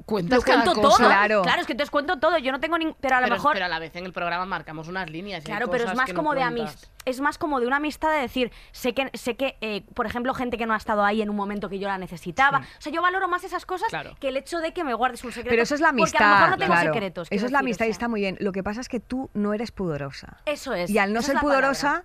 cuentas 0.09 0.39
lo 0.39 0.43
cada 0.43 0.65
cuento 0.65 0.81
cosa. 0.81 0.97
todo. 0.97 1.07
Claro. 1.07 1.43
Claro. 1.43 1.61
es 1.61 1.67
que 1.67 1.73
entonces 1.75 1.91
cuento 1.91 2.19
todo. 2.19 2.39
Yo 2.39 2.51
no 2.51 2.61
tengo 2.61 2.79
ni... 2.79 2.93
Pero 3.01 3.17
a 3.17 3.21
lo 3.21 3.27
pero, 3.27 3.37
mejor... 3.37 3.53
pero 3.53 3.67
a 3.67 3.69
la 3.69 3.79
vez 3.79 3.95
en 3.95 4.07
el 4.07 4.13
programa 4.13 4.47
marcamos 4.47 4.89
unas 4.89 5.09
líneas. 5.11 5.45
y 5.45 5.51
hay 5.51 5.57
Claro, 5.57 5.71
pero 5.71 5.85
es 5.85 5.95
más 5.95 6.07
que 6.07 6.13
no 6.15 6.17
como 6.17 6.35
de 6.35 6.43
amistad. 6.43 6.89
Es 7.05 7.21
más 7.21 7.39
como 7.39 7.61
de 7.61 7.67
una 7.67 7.77
amistad 7.77 8.11
de 8.11 8.21
decir, 8.21 8.51
sé 8.73 8.93
que, 8.93 9.11
sé 9.15 9.37
que 9.37 9.57
eh, 9.61 9.85
por 9.95 10.07
ejemplo, 10.07 10.35
gente 10.35 10.59
que 10.59 10.67
no 10.67 10.75
ha 10.75 10.77
estado 10.77 11.05
ahí 11.05 11.23
en 11.23 11.31
un 11.31 11.37
momento 11.37 11.69
que 11.69 11.79
yo 11.79 11.89
la 11.89 11.99
necesitaba. 11.99 12.59
O 12.59 12.81
sea, 12.81 12.93
yo 12.93 13.01
valoro 13.03 13.29
más 13.29 13.45
esas 13.45 13.65
cosas 13.65 13.89
Claro. 13.89 14.17
que 14.19 14.29
el 14.29 14.37
hecho 14.37 14.59
de 14.61 14.73
que 14.73 14.83
me 14.85 14.95
guardes 14.95 15.23
un 15.25 15.31
secreto. 15.31 15.51
Pero 15.51 15.63
eso 15.63 15.75
es 15.75 15.81
la 15.81 15.91
amistad. 15.91 16.19
Porque 16.19 16.25
a 16.25 16.29
lo 16.29 16.35
mejor 16.35 16.51
no 16.51 16.57
tengo 16.59 16.73
claro. 16.73 16.93
secretos. 16.93 17.29
Eso 17.31 17.47
es 17.47 17.53
la 17.53 17.59
decir, 17.59 17.67
amistad 17.67 17.85
y 17.85 17.89
o 17.89 17.93
sea. 17.93 17.93
está 17.93 18.09
muy 18.09 18.21
bien. 18.21 18.37
Lo 18.41 18.53
que 18.53 18.63
pasa 18.63 18.81
es 18.81 18.89
que 18.89 19.01
tú 19.01 19.31
no 19.35 19.55
eres 19.55 19.71
pudorosa. 19.71 20.39
Eso 20.47 20.75
es. 20.75 20.91
Y 20.91 20.99
al 20.99 21.13
no 21.13 21.21
esa 21.21 21.33
ser 21.33 21.41
palabra. 21.41 22.05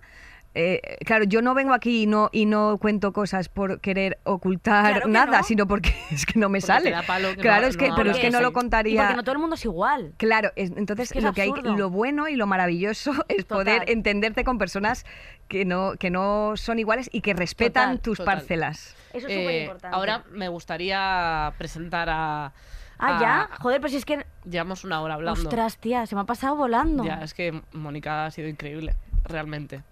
Eh, 0.56 0.80
claro, 1.04 1.24
yo 1.24 1.42
no 1.42 1.52
vengo 1.54 1.72
aquí 1.74 2.02
y 2.02 2.06
no, 2.06 2.28
y 2.32 2.46
no 2.46 2.78
cuento 2.78 3.12
cosas 3.12 3.48
por 3.48 3.80
querer 3.80 4.18
ocultar 4.22 4.86
Claro 4.92 5.06
que 5.06 5.10
nada, 5.12 5.38
no. 5.38 5.44
sino 5.44 5.66
porque 5.66 5.92
es 6.12 6.24
que 6.26 6.38
no 6.38 6.48
me 6.48 6.60
Porque 6.60 6.66
sale. 6.66 6.84
te 6.84 6.90
da 6.92 7.02
palo 7.02 7.30
que 7.30 7.36
claro, 7.40 7.62
no- 7.62 7.68
es 7.68 7.76
que, 7.76 7.88
no 7.88 7.96
pero 7.96 8.10
es 8.12 8.18
que 8.18 8.30
no 8.30 8.40
lo 8.40 8.50
Y 8.50 8.52
contaría. 8.52 9.00
porque 9.02 9.16
no 9.16 9.22
todo 9.24 9.32
el 9.32 9.38
mundo 9.40 9.54
es 9.56 9.64
igual. 9.64 10.12
Claro, 10.16 10.52
es- 10.56 10.70
entonces 10.76 11.06
Es 11.08 11.12
que 11.12 11.18
es 11.18 11.24
lo 11.24 11.32
que 11.32 11.42
hay, 11.42 11.52
lo 11.62 11.90
bueno 11.90 12.28
y 12.28 12.36
lo 12.36 12.46
maravilloso 12.46 13.10
es 13.28 13.46
Total. 13.46 13.64
poder 13.64 13.90
entenderte 13.90 14.44
con 14.44 14.58
personas 14.58 15.04
que 15.48 15.64
no, 15.64 15.94
que 15.98 16.10
no 16.10 16.52
son 16.56 16.78
iguales 16.78 17.08
y 17.12 17.20
que 17.20 17.34
respetan 17.34 17.88
Total, 17.96 18.00
tus 18.00 18.18
total. 18.18 18.34
parcelas. 18.36 18.96
Eso 19.12 19.26
es 19.26 19.32
Eh, 19.32 19.40
súper 19.42 19.62
importante. 19.62 19.96
ahora 19.96 20.24
me 20.30 20.48
gustaría 20.48 21.52
presentar 21.58 22.08
a. 22.10 22.52
Ah, 22.98 23.16
a- 23.16 23.20
ya. 23.20 23.48
Joder, 23.60 23.80
pero 23.80 23.90
si 23.90 23.96
es 23.96 24.04
que. 24.04 24.24
Llevamos 24.48 24.84
una 24.84 25.00
hora 25.02 25.14
hablando. 25.14 25.40
Ostras, 25.40 25.78
tía, 25.78 26.06
se 26.06 26.14
me 26.14 26.20
ha 26.20 26.24
pasado 26.24 26.54
volando. 26.54 27.04
Ya, 27.04 27.22
es 27.24 27.34
que 27.34 27.60
Mónica 27.72 28.26
ha 28.26 28.30
sido 28.30 28.46
increíble, 28.48 28.94
realmente. 29.24 29.82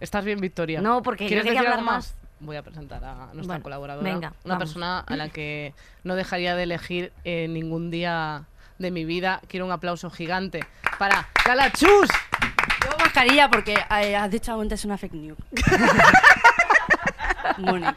¿Estás 0.00 0.24
bien, 0.24 0.40
Victoria? 0.40 0.80
No, 0.80 1.02
porque 1.02 1.26
¿Quieres 1.26 1.44
decir 1.44 1.58
hablar 1.58 1.74
algo 1.74 1.84
más. 1.86 2.14
Voy 2.40 2.56
a 2.56 2.62
presentar 2.62 3.04
a 3.04 3.14
nuestra 3.34 3.42
Bueno, 3.44 3.62
colaboradora. 3.62 4.10
venga, 4.10 4.32
una 4.44 4.54
vamos. 4.54 4.58
persona 4.64 5.00
a 5.00 5.16
la 5.16 5.28
que 5.28 5.74
no 6.04 6.16
dejaría 6.16 6.56
de 6.56 6.62
elegir 6.62 7.12
en 7.24 7.52
ningún 7.52 7.90
día 7.90 8.44
de 8.78 8.90
mi 8.90 9.04
vida. 9.04 9.42
Quiero 9.46 9.66
un 9.66 9.72
aplauso 9.72 10.08
gigante 10.10 10.64
para 10.98 11.28
Gala 11.44 11.70
Chus. 11.72 12.08
Llevo 12.82 12.96
mascarilla 12.98 13.50
porque 13.50 13.74
eh, 14.02 14.16
has 14.16 14.30
dicho 14.30 14.58
antes 14.58 14.86
una 14.86 14.96
fake 14.96 15.12
news. 15.12 15.38
Mónica. 17.58 17.96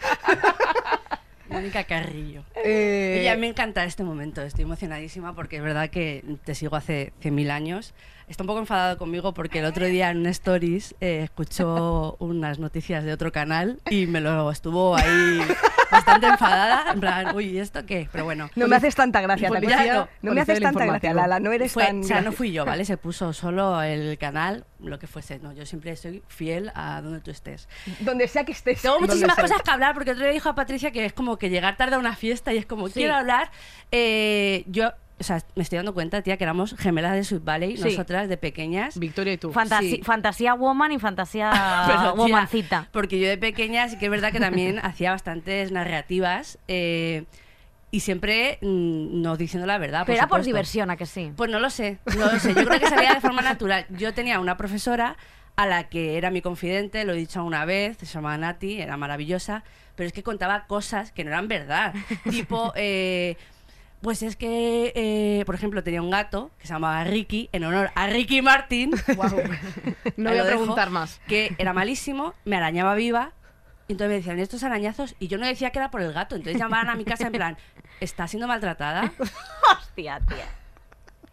Mónica 1.50 1.84
Carrillo. 1.86 2.44
Eh, 2.56 3.20
Ella 3.22 3.38
me 3.38 3.48
encanta 3.48 3.84
este 3.86 4.04
momento, 4.04 4.42
estoy 4.42 4.64
emocionadísima 4.64 5.34
porque 5.36 5.58
es 5.58 5.64
verdad 5.64 5.90
que 5.90 6.24
te 6.44 6.56
sigo 6.56 6.76
hace 6.76 7.14
100.000 7.22 7.50
años. 7.52 7.94
Está 8.28 8.44
un 8.44 8.48
poco 8.48 8.60
enfadado 8.60 8.98
conmigo 8.98 9.34
porque 9.34 9.60
el 9.60 9.66
otro 9.66 9.86
día 9.86 10.10
en 10.10 10.18
un 10.20 10.26
stories 10.28 10.96
eh, 11.02 11.22
escuchó 11.24 12.16
unas 12.20 12.58
noticias 12.60 13.04
de 13.04 13.14
otro 13.14 13.32
canal 13.32 13.80
y 13.90 14.08
me 14.08 14.22
lo 14.22 14.50
estuvo 14.50 14.96
ahí 14.96 15.42
bastante 15.92 16.28
enfadada, 16.28 16.92
en 16.94 17.00
plan, 17.00 17.36
uy, 17.36 17.46
¿y 17.46 17.60
esto 17.60 17.86
qué? 17.86 18.10
Pero 18.12 18.24
bueno. 18.24 18.50
No 18.56 18.68
me 18.68 18.76
haces 18.78 18.96
tanta 18.96 19.22
gracia, 19.22 19.50
¿te 19.50 19.54
Policía- 19.56 19.80
acuerdas? 19.80 20.10
No 20.22 20.34
me 20.34 20.42
haces 20.42 20.60
tanta 20.60 20.86
gracia. 20.86 21.14
Lala, 21.14 21.40
no 21.40 21.52
eres 21.52 21.72
Fue- 21.74 21.86
tan... 21.86 22.00
o 22.00 22.04
sea, 22.04 22.22
no 22.22 22.32
fui 22.32 22.52
yo, 22.52 22.66
¿vale? 22.66 22.86
Se 22.86 22.98
puso 22.98 23.32
solo 23.34 23.82
el 23.84 24.18
canal, 24.18 24.66
lo 24.80 24.98
que 24.98 25.06
fuese. 25.08 25.38
No, 25.40 25.54
yo 25.54 25.66
siempre 25.66 25.96
soy 25.96 26.24
fiel 26.28 26.72
a 26.76 27.02
donde 27.02 27.20
tú 27.20 27.30
estés. 27.30 27.68
Donde 28.00 28.28
sea 28.28 28.44
que 28.46 28.54
estés. 28.54 28.82
Tengo 28.82 29.00
muchísimas 29.00 29.36
cosas 29.36 29.62
que 29.62 29.70
hablar 29.70 29.94
porque 29.94 30.12
otro 30.12 30.24
día 30.24 30.34
dijo 30.34 30.50
a 30.50 30.56
Patricia 30.56 30.92
que 30.92 31.06
es 31.06 31.14
como 31.14 31.38
que 31.38 31.50
llegar 31.50 31.78
tarde 31.78 31.96
a 31.96 32.00
una 32.00 32.16
fiesta 32.16 32.54
y 32.54 32.58
es 32.58 32.66
como, 32.66 32.88
Sí. 32.88 32.94
quiero 32.96 33.14
hablar. 33.16 33.52
Eh, 33.92 34.64
yo, 34.68 34.92
o 35.20 35.24
sea, 35.24 35.42
me 35.56 35.64
estoy 35.64 35.78
dando 35.78 35.94
cuenta, 35.94 36.22
tía, 36.22 36.38
que 36.38 36.44
éramos 36.44 36.76
gemelas 36.78 37.14
de 37.14 37.24
Sweet 37.24 37.44
Valley, 37.44 37.78
Sí. 37.78 37.84
nosotras 37.84 38.28
de 38.30 38.38
pequeñas. 38.38 38.98
Victoria 39.00 39.34
y 39.34 39.38
tú. 39.38 39.52
Fantasi- 39.54 39.90
Sí. 39.98 40.02
Fantasía 40.04 40.54
woman 40.54 40.92
y 40.92 41.00
fantasía 41.00 41.52
Pero, 41.88 42.00
tía, 42.02 42.12
womancita. 42.14 42.88
Porque 42.92 43.20
yo 43.20 43.28
de 43.30 43.38
pequeña 43.38 43.88
sí 43.90 43.98
que 43.98 44.06
es 44.06 44.12
verdad 44.12 44.32
que 44.32 44.40
también 44.40 44.80
hacía 44.84 45.12
bastantes 45.12 45.72
narrativas 45.72 46.58
eh, 46.68 47.26
y 47.92 48.00
siempre 48.00 48.58
mm, 48.62 49.22
no 49.22 49.38
diciendo 49.38 49.68
la 49.68 49.78
verdad. 49.78 50.04
Pero 50.06 50.18
era 50.18 50.28
por 50.28 50.42
diversión, 50.44 50.90
¿a 50.90 50.98
que 50.98 51.06
sí? 51.06 51.32
Pues 51.36 51.50
no 51.52 51.60
lo 51.60 51.70
sé, 51.70 52.00
no 52.18 52.32
lo 52.32 52.40
sé. 52.40 52.54
Yo 52.56 52.66
creo 52.66 52.80
que 52.80 52.88
salía 52.90 53.14
de 53.14 53.22
forma 53.22 53.42
natural. 53.44 53.86
Yo 53.92 54.14
tenía 54.14 54.40
una 54.40 54.58
profesora 54.58 55.16
a 55.56 55.68
la 55.68 55.88
que 55.90 56.18
era 56.18 56.32
mi 56.32 56.42
confidente, 56.42 57.06
lo 57.06 57.14
he 57.14 57.18
dicho 57.18 57.44
una 57.44 57.64
vez, 57.66 57.98
se 58.00 58.08
llamaba 58.08 58.36
Nati, 58.40 58.82
era 58.82 58.98
maravillosa, 58.98 59.64
pero 59.96 60.08
es 60.08 60.12
que 60.14 60.24
contaba 60.24 60.66
cosas 60.66 61.12
que 61.12 61.24
no 61.24 61.30
eran 61.30 61.48
verdad. 61.48 61.94
tipo, 62.28 62.74
eh, 62.76 63.38
pues 64.04 64.22
es 64.22 64.36
que, 64.36 64.92
eh, 64.96 65.44
por 65.46 65.56
ejemplo, 65.56 65.82
tenía 65.82 66.02
un 66.02 66.12
gato 66.12 66.52
que 66.60 66.68
se 66.68 66.74
llamaba 66.74 67.04
Ricky, 67.06 67.50
en 67.54 67.64
honor 67.64 67.90
a 67.96 68.08
Ricky 68.08 68.42
Martin. 68.42 68.92
No 70.18 70.30
Ahí 70.30 70.36
voy 70.36 70.38
a 70.38 70.44
dejo, 70.44 70.60
preguntar 70.60 70.90
más. 70.90 71.22
Que 71.28 71.56
era 71.58 71.74
malísimo, 71.74 72.34
me 72.44 72.58
arañaba 72.58 72.94
viva. 72.96 73.32
Y 73.88 73.94
entonces 73.94 74.10
me 74.10 74.16
decían 74.16 74.40
estos 74.40 74.64
arañazos 74.64 75.16
y 75.20 75.28
yo 75.28 75.38
no 75.38 75.48
decía 75.48 75.72
que 75.72 75.80
era 75.80 75.90
por 75.90 76.02
el 76.02 76.12
gato. 76.14 76.36
Entonces 76.36 76.60
llamaban 76.60 76.90
a 76.90 76.96
mi 76.96 77.06
casa 77.06 77.28
en 77.28 77.34
plan, 77.34 77.58
¿está 78.02 78.28
siendo 78.28 78.48
maltratada? 78.48 79.12
Hostia, 79.80 80.20
tía. 80.28 80.46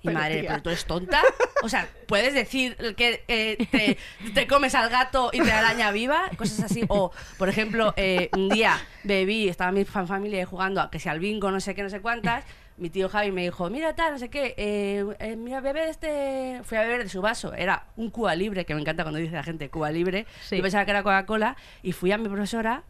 Y 0.03 0.07
Pero, 0.07 0.19
madre, 0.19 0.41
tía. 0.41 0.51
¿pero 0.51 0.63
tú 0.63 0.71
eres 0.71 0.85
tonta? 0.87 1.21
O 1.63 1.69
sea, 1.69 1.89
¿puedes 2.07 2.33
decir 2.33 2.77
que 2.97 3.25
eh, 3.29 3.67
te, 3.71 3.99
te 4.33 4.47
comes 4.47 4.75
al 4.75 4.89
gato 4.89 5.31
y 5.33 5.41
te 5.43 5.53
araña 5.53 5.91
viva? 5.91 6.31
Cosas 6.37 6.61
así. 6.61 6.85
O, 6.89 7.13
por 7.37 7.49
ejemplo, 7.49 7.93
eh, 7.97 8.31
un 8.33 8.49
día 8.49 8.81
bebí, 9.05 9.49
estaba 9.49 9.73
mi 9.73 9.85
familia 9.85 10.47
jugando 10.47 10.81
a 10.81 10.91
que 10.91 10.99
sea 10.99 11.13
al 11.13 11.21
bingo, 11.21 11.51
no 11.51 11.61
sé 11.61 11.75
qué, 11.75 11.83
no 11.83 11.91
sé 11.91 12.01
cuántas. 12.01 12.45
Mi 12.81 12.89
tío 12.89 13.11
Javi 13.11 13.31
me 13.31 13.43
dijo, 13.43 13.69
mira 13.69 13.95
tal, 13.95 14.13
no 14.13 14.19
sé 14.19 14.31
qué, 14.31 14.55
eh, 14.57 15.05
eh, 15.19 15.37
mira, 15.37 15.61
este... 15.87 16.63
Fui 16.65 16.79
a 16.79 16.81
beber 16.81 17.03
de 17.03 17.11
su 17.11 17.21
vaso. 17.21 17.53
Era 17.53 17.85
un 17.97 18.09
Cuba 18.09 18.35
Libre, 18.35 18.65
que 18.65 18.75
me 18.75 18.81
encanta 18.81 19.05
cuando 19.05 19.19
dice 19.21 19.35
la 19.35 19.43
gente 19.43 19.69
Cuba 19.69 19.91
Libre. 19.91 20.27
Sí. 20.41 20.57
Yo 20.57 20.63
pensaba 20.63 20.87
que 20.87 20.91
era 20.91 21.03
Coca-Cola. 21.03 21.57
Y 21.83 21.93
fui 21.93 22.11
a 22.11 22.17
mi 22.17 22.27
profesora 22.29 22.83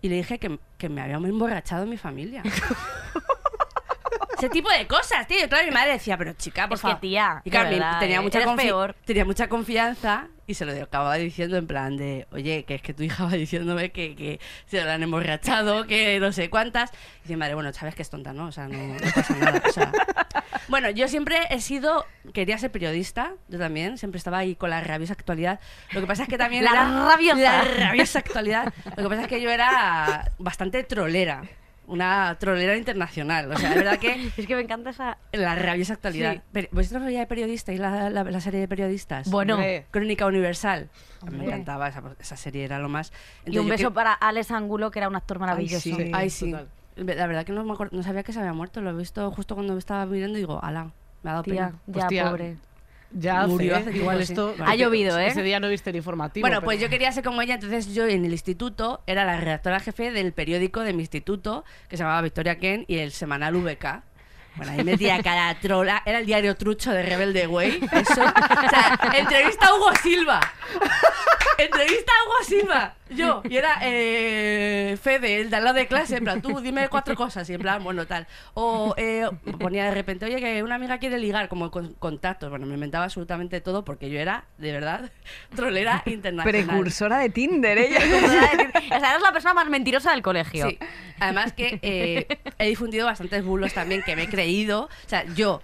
y 0.00 0.08
le 0.08 0.16
dije 0.16 0.38
que, 0.38 0.58
que 0.78 0.88
me 0.88 1.02
había 1.02 1.16
emborrachado 1.16 1.82
en 1.82 1.90
mi 1.90 1.98
familia. 1.98 2.42
Ese 4.38 4.48
tipo 4.48 4.70
de 4.70 4.86
cosas, 4.86 5.26
tío. 5.26 5.44
Y 5.44 5.48
Claro, 5.48 5.66
mi 5.66 5.72
madre 5.72 5.92
decía, 5.92 6.16
pero 6.16 6.32
chica, 6.34 6.68
por 6.68 6.76
Es 6.76 6.80
que, 6.82 6.88
favor. 6.88 7.00
tía, 7.00 7.42
Y 7.44 7.50
claro, 7.50 7.70
verdad, 7.70 7.98
tenía, 8.00 8.16
eh, 8.18 8.20
mucha 8.20 8.40
confi- 8.44 8.56
peor. 8.56 8.96
tenía 9.04 9.24
mucha 9.24 9.48
confianza 9.48 10.28
y 10.46 10.54
se 10.54 10.64
lo 10.64 10.72
acababa 10.82 11.16
diciendo 11.16 11.56
en 11.58 11.66
plan 11.66 11.96
de, 11.96 12.26
oye, 12.32 12.64
que 12.64 12.74
es 12.76 12.82
que 12.82 12.94
tu 12.94 13.02
hija 13.02 13.24
va 13.24 13.32
diciéndome 13.32 13.90
que, 13.90 14.16
que 14.16 14.40
se 14.66 14.82
lo 14.82 14.90
han 14.90 15.02
emborrachado, 15.02 15.86
que 15.86 16.18
no 16.20 16.32
sé 16.32 16.48
cuántas. 16.50 16.90
Y 16.90 17.22
dice, 17.24 17.36
madre, 17.36 17.54
bueno, 17.54 17.72
sabes 17.72 17.94
que 17.94 18.02
es 18.02 18.10
tonta, 18.10 18.32
¿no? 18.32 18.46
O 18.46 18.52
sea, 18.52 18.68
no, 18.68 18.78
no 18.78 18.96
pasa 19.14 19.34
nada. 19.36 19.62
o 19.66 19.72
sea. 19.72 19.92
Bueno, 20.68 20.90
yo 20.90 21.08
siempre 21.08 21.38
he 21.50 21.60
sido, 21.62 22.04
quería 22.34 22.58
ser 22.58 22.70
periodista, 22.70 23.32
yo 23.48 23.58
también, 23.58 23.96
siempre 23.96 24.18
estaba 24.18 24.36
ahí 24.38 24.54
con 24.54 24.68
la 24.68 24.82
rabiosa 24.82 25.14
actualidad. 25.14 25.60
Lo 25.92 26.00
que 26.02 26.06
pasa 26.06 26.24
es 26.24 26.28
que 26.28 26.36
también 26.36 26.62
La 26.64 26.70
era 26.72 27.06
rabiosa. 27.06 27.40
la 27.40 27.62
rabiosa 27.64 28.18
actualidad. 28.18 28.72
Lo 28.96 29.02
que 29.02 29.08
pasa 29.08 29.22
es 29.22 29.28
que 29.28 29.40
yo 29.40 29.48
era 29.50 30.30
bastante 30.38 30.82
trolera, 30.84 31.42
una 31.88 32.36
trolera 32.38 32.76
internacional. 32.76 33.50
O 33.50 33.56
sea, 33.56 33.70
de 33.70 33.76
verdad 33.76 33.98
que 33.98 34.30
Es 34.36 34.46
que 34.46 34.54
me 34.54 34.62
encanta 34.62 34.90
esa... 34.90 35.18
la 35.32 35.54
rabiosa 35.56 35.94
actualidad. 35.94 36.34
Sí. 36.34 36.40
Pero, 36.52 36.68
¿Vosotros 36.70 37.04
veíais 37.04 37.26
periodistas 37.26 37.74
y 37.74 37.78
la, 37.78 38.08
la- 38.10 38.24
la 38.24 38.40
serie 38.40 38.60
de 38.60 38.68
periodistas? 38.68 39.30
Bueno, 39.30 39.54
Hombre. 39.54 39.86
Crónica 39.90 40.26
Universal. 40.26 40.88
A 41.26 41.30
mí 41.30 41.38
me 41.38 41.46
encantaba, 41.46 41.88
esa, 41.88 42.02
esa 42.20 42.36
serie 42.36 42.64
era 42.64 42.78
lo 42.78 42.88
más. 42.88 43.12
y 43.46 43.58
un 43.58 43.68
beso 43.68 43.88
que- 43.88 43.94
para 43.94 44.12
Alex 44.12 44.50
Angulo, 44.52 44.90
que 44.90 44.98
era 45.00 45.08
un 45.08 45.16
actor 45.16 45.38
maravilloso. 45.38 45.82
sí. 45.96 46.10
Ay, 46.14 46.30
sí. 46.30 46.54
La 46.96 47.26
verdad 47.26 47.44
que 47.44 47.52
no, 47.52 47.64
me 47.64 47.72
acuer- 47.72 47.90
no 47.92 48.02
sabía 48.02 48.22
que 48.22 48.32
se 48.32 48.38
había 48.40 48.52
muerto. 48.52 48.80
Lo 48.80 48.90
he 48.90 48.94
visto 48.94 49.30
justo 49.30 49.54
cuando 49.54 49.72
me 49.72 49.78
estaba 49.78 50.04
mirando 50.06 50.36
y 50.38 50.42
digo, 50.42 50.60
ala, 50.62 50.90
me 51.22 51.30
ha 51.30 51.32
dado 51.34 51.42
Tía, 51.44 51.72
pena. 51.86 52.08
ya, 52.10 52.24
pobre. 52.28 52.56
Ya 53.10 53.46
Murió 53.46 53.72
hace, 53.72 53.82
hace 53.82 53.90
tiempo, 53.92 54.00
Igual 54.00 54.20
esto... 54.20 54.54
Ha 54.64 54.74
llovido, 54.74 55.18
¿eh? 55.18 55.28
Ese 55.28 55.42
día 55.42 55.60
no 55.60 55.68
viste 55.68 55.90
el 55.90 55.96
informativo. 55.96 56.42
Bueno, 56.46 56.60
pues 56.62 56.76
pero- 56.76 56.86
yo 56.86 56.90
quería 56.90 57.10
ser 57.10 57.24
como 57.24 57.40
ella, 57.40 57.54
entonces 57.54 57.94
yo 57.94 58.06
en 58.06 58.24
el 58.24 58.32
instituto 58.32 59.02
era 59.06 59.24
la 59.24 59.38
redactora 59.38 59.80
jefe 59.80 60.10
del 60.10 60.32
periódico 60.32 60.80
de 60.80 60.92
mi 60.92 61.00
instituto, 61.00 61.64
que 61.88 61.96
se 61.96 62.02
llamaba 62.02 62.20
Victoria 62.22 62.58
Ken, 62.58 62.84
y 62.86 62.98
el 62.98 63.12
semanal 63.12 63.54
VK. 63.56 64.02
Bueno, 64.56 64.72
ahí 64.72 64.84
metía 64.84 65.22
cada 65.22 65.54
trola, 65.60 66.02
era 66.04 66.18
el 66.18 66.26
diario 66.26 66.56
trucho 66.56 66.92
de 66.92 67.02
Rebelde 67.02 67.46
Way, 67.46 67.80
eso. 67.92 68.22
O 68.22 68.68
sea, 68.68 68.98
entrevista 69.16 69.68
a 69.68 69.74
Hugo 69.74 69.90
Silva. 70.02 70.40
Entrevista 71.56 72.12
a 72.12 72.24
Hugo 72.24 72.44
Silva. 72.44 72.94
Yo, 73.10 73.42
y 73.48 73.56
era 73.56 73.78
eh, 73.82 74.96
Fede, 75.00 75.40
el 75.40 75.50
de 75.50 75.56
al 75.56 75.64
lado 75.64 75.76
de 75.76 75.86
clase, 75.86 76.16
en 76.16 76.24
plan, 76.24 76.42
tú 76.42 76.60
dime 76.60 76.88
cuatro 76.88 77.14
cosas, 77.14 77.48
y 77.50 77.54
en 77.54 77.60
plan, 77.60 77.82
bueno, 77.82 78.06
tal. 78.06 78.26
O 78.54 78.94
eh, 78.96 79.28
ponía 79.58 79.84
de 79.86 79.92
repente, 79.92 80.26
oye, 80.26 80.36
que 80.40 80.62
una 80.62 80.76
amiga 80.76 80.98
quiere 80.98 81.18
ligar, 81.18 81.48
como 81.48 81.70
con 81.70 81.94
contactos. 81.94 82.50
Bueno, 82.50 82.66
me 82.66 82.74
inventaba 82.74 83.04
absolutamente 83.04 83.60
todo 83.60 83.84
porque 83.84 84.10
yo 84.10 84.18
era, 84.18 84.44
de 84.58 84.72
verdad, 84.72 85.10
trolera 85.54 86.02
internacional. 86.06 86.66
Precursora 86.66 87.18
de 87.18 87.30
Tinder, 87.30 87.78
ella. 87.78 87.98
o 87.98 88.28
sea, 88.28 89.10
eres 89.10 89.22
la 89.22 89.32
persona 89.32 89.54
más 89.54 89.68
mentirosa 89.68 90.12
del 90.12 90.22
colegio. 90.22 90.68
Sí. 90.68 90.78
Además 91.20 91.52
que 91.52 91.78
eh, 91.82 92.26
he 92.58 92.68
difundido 92.68 93.06
bastantes 93.06 93.44
bulos 93.44 93.72
también 93.74 94.02
que 94.02 94.16
me 94.16 94.24
he 94.24 94.28
creído. 94.28 94.82
O 94.84 95.08
sea, 95.08 95.24
yo 95.34 95.60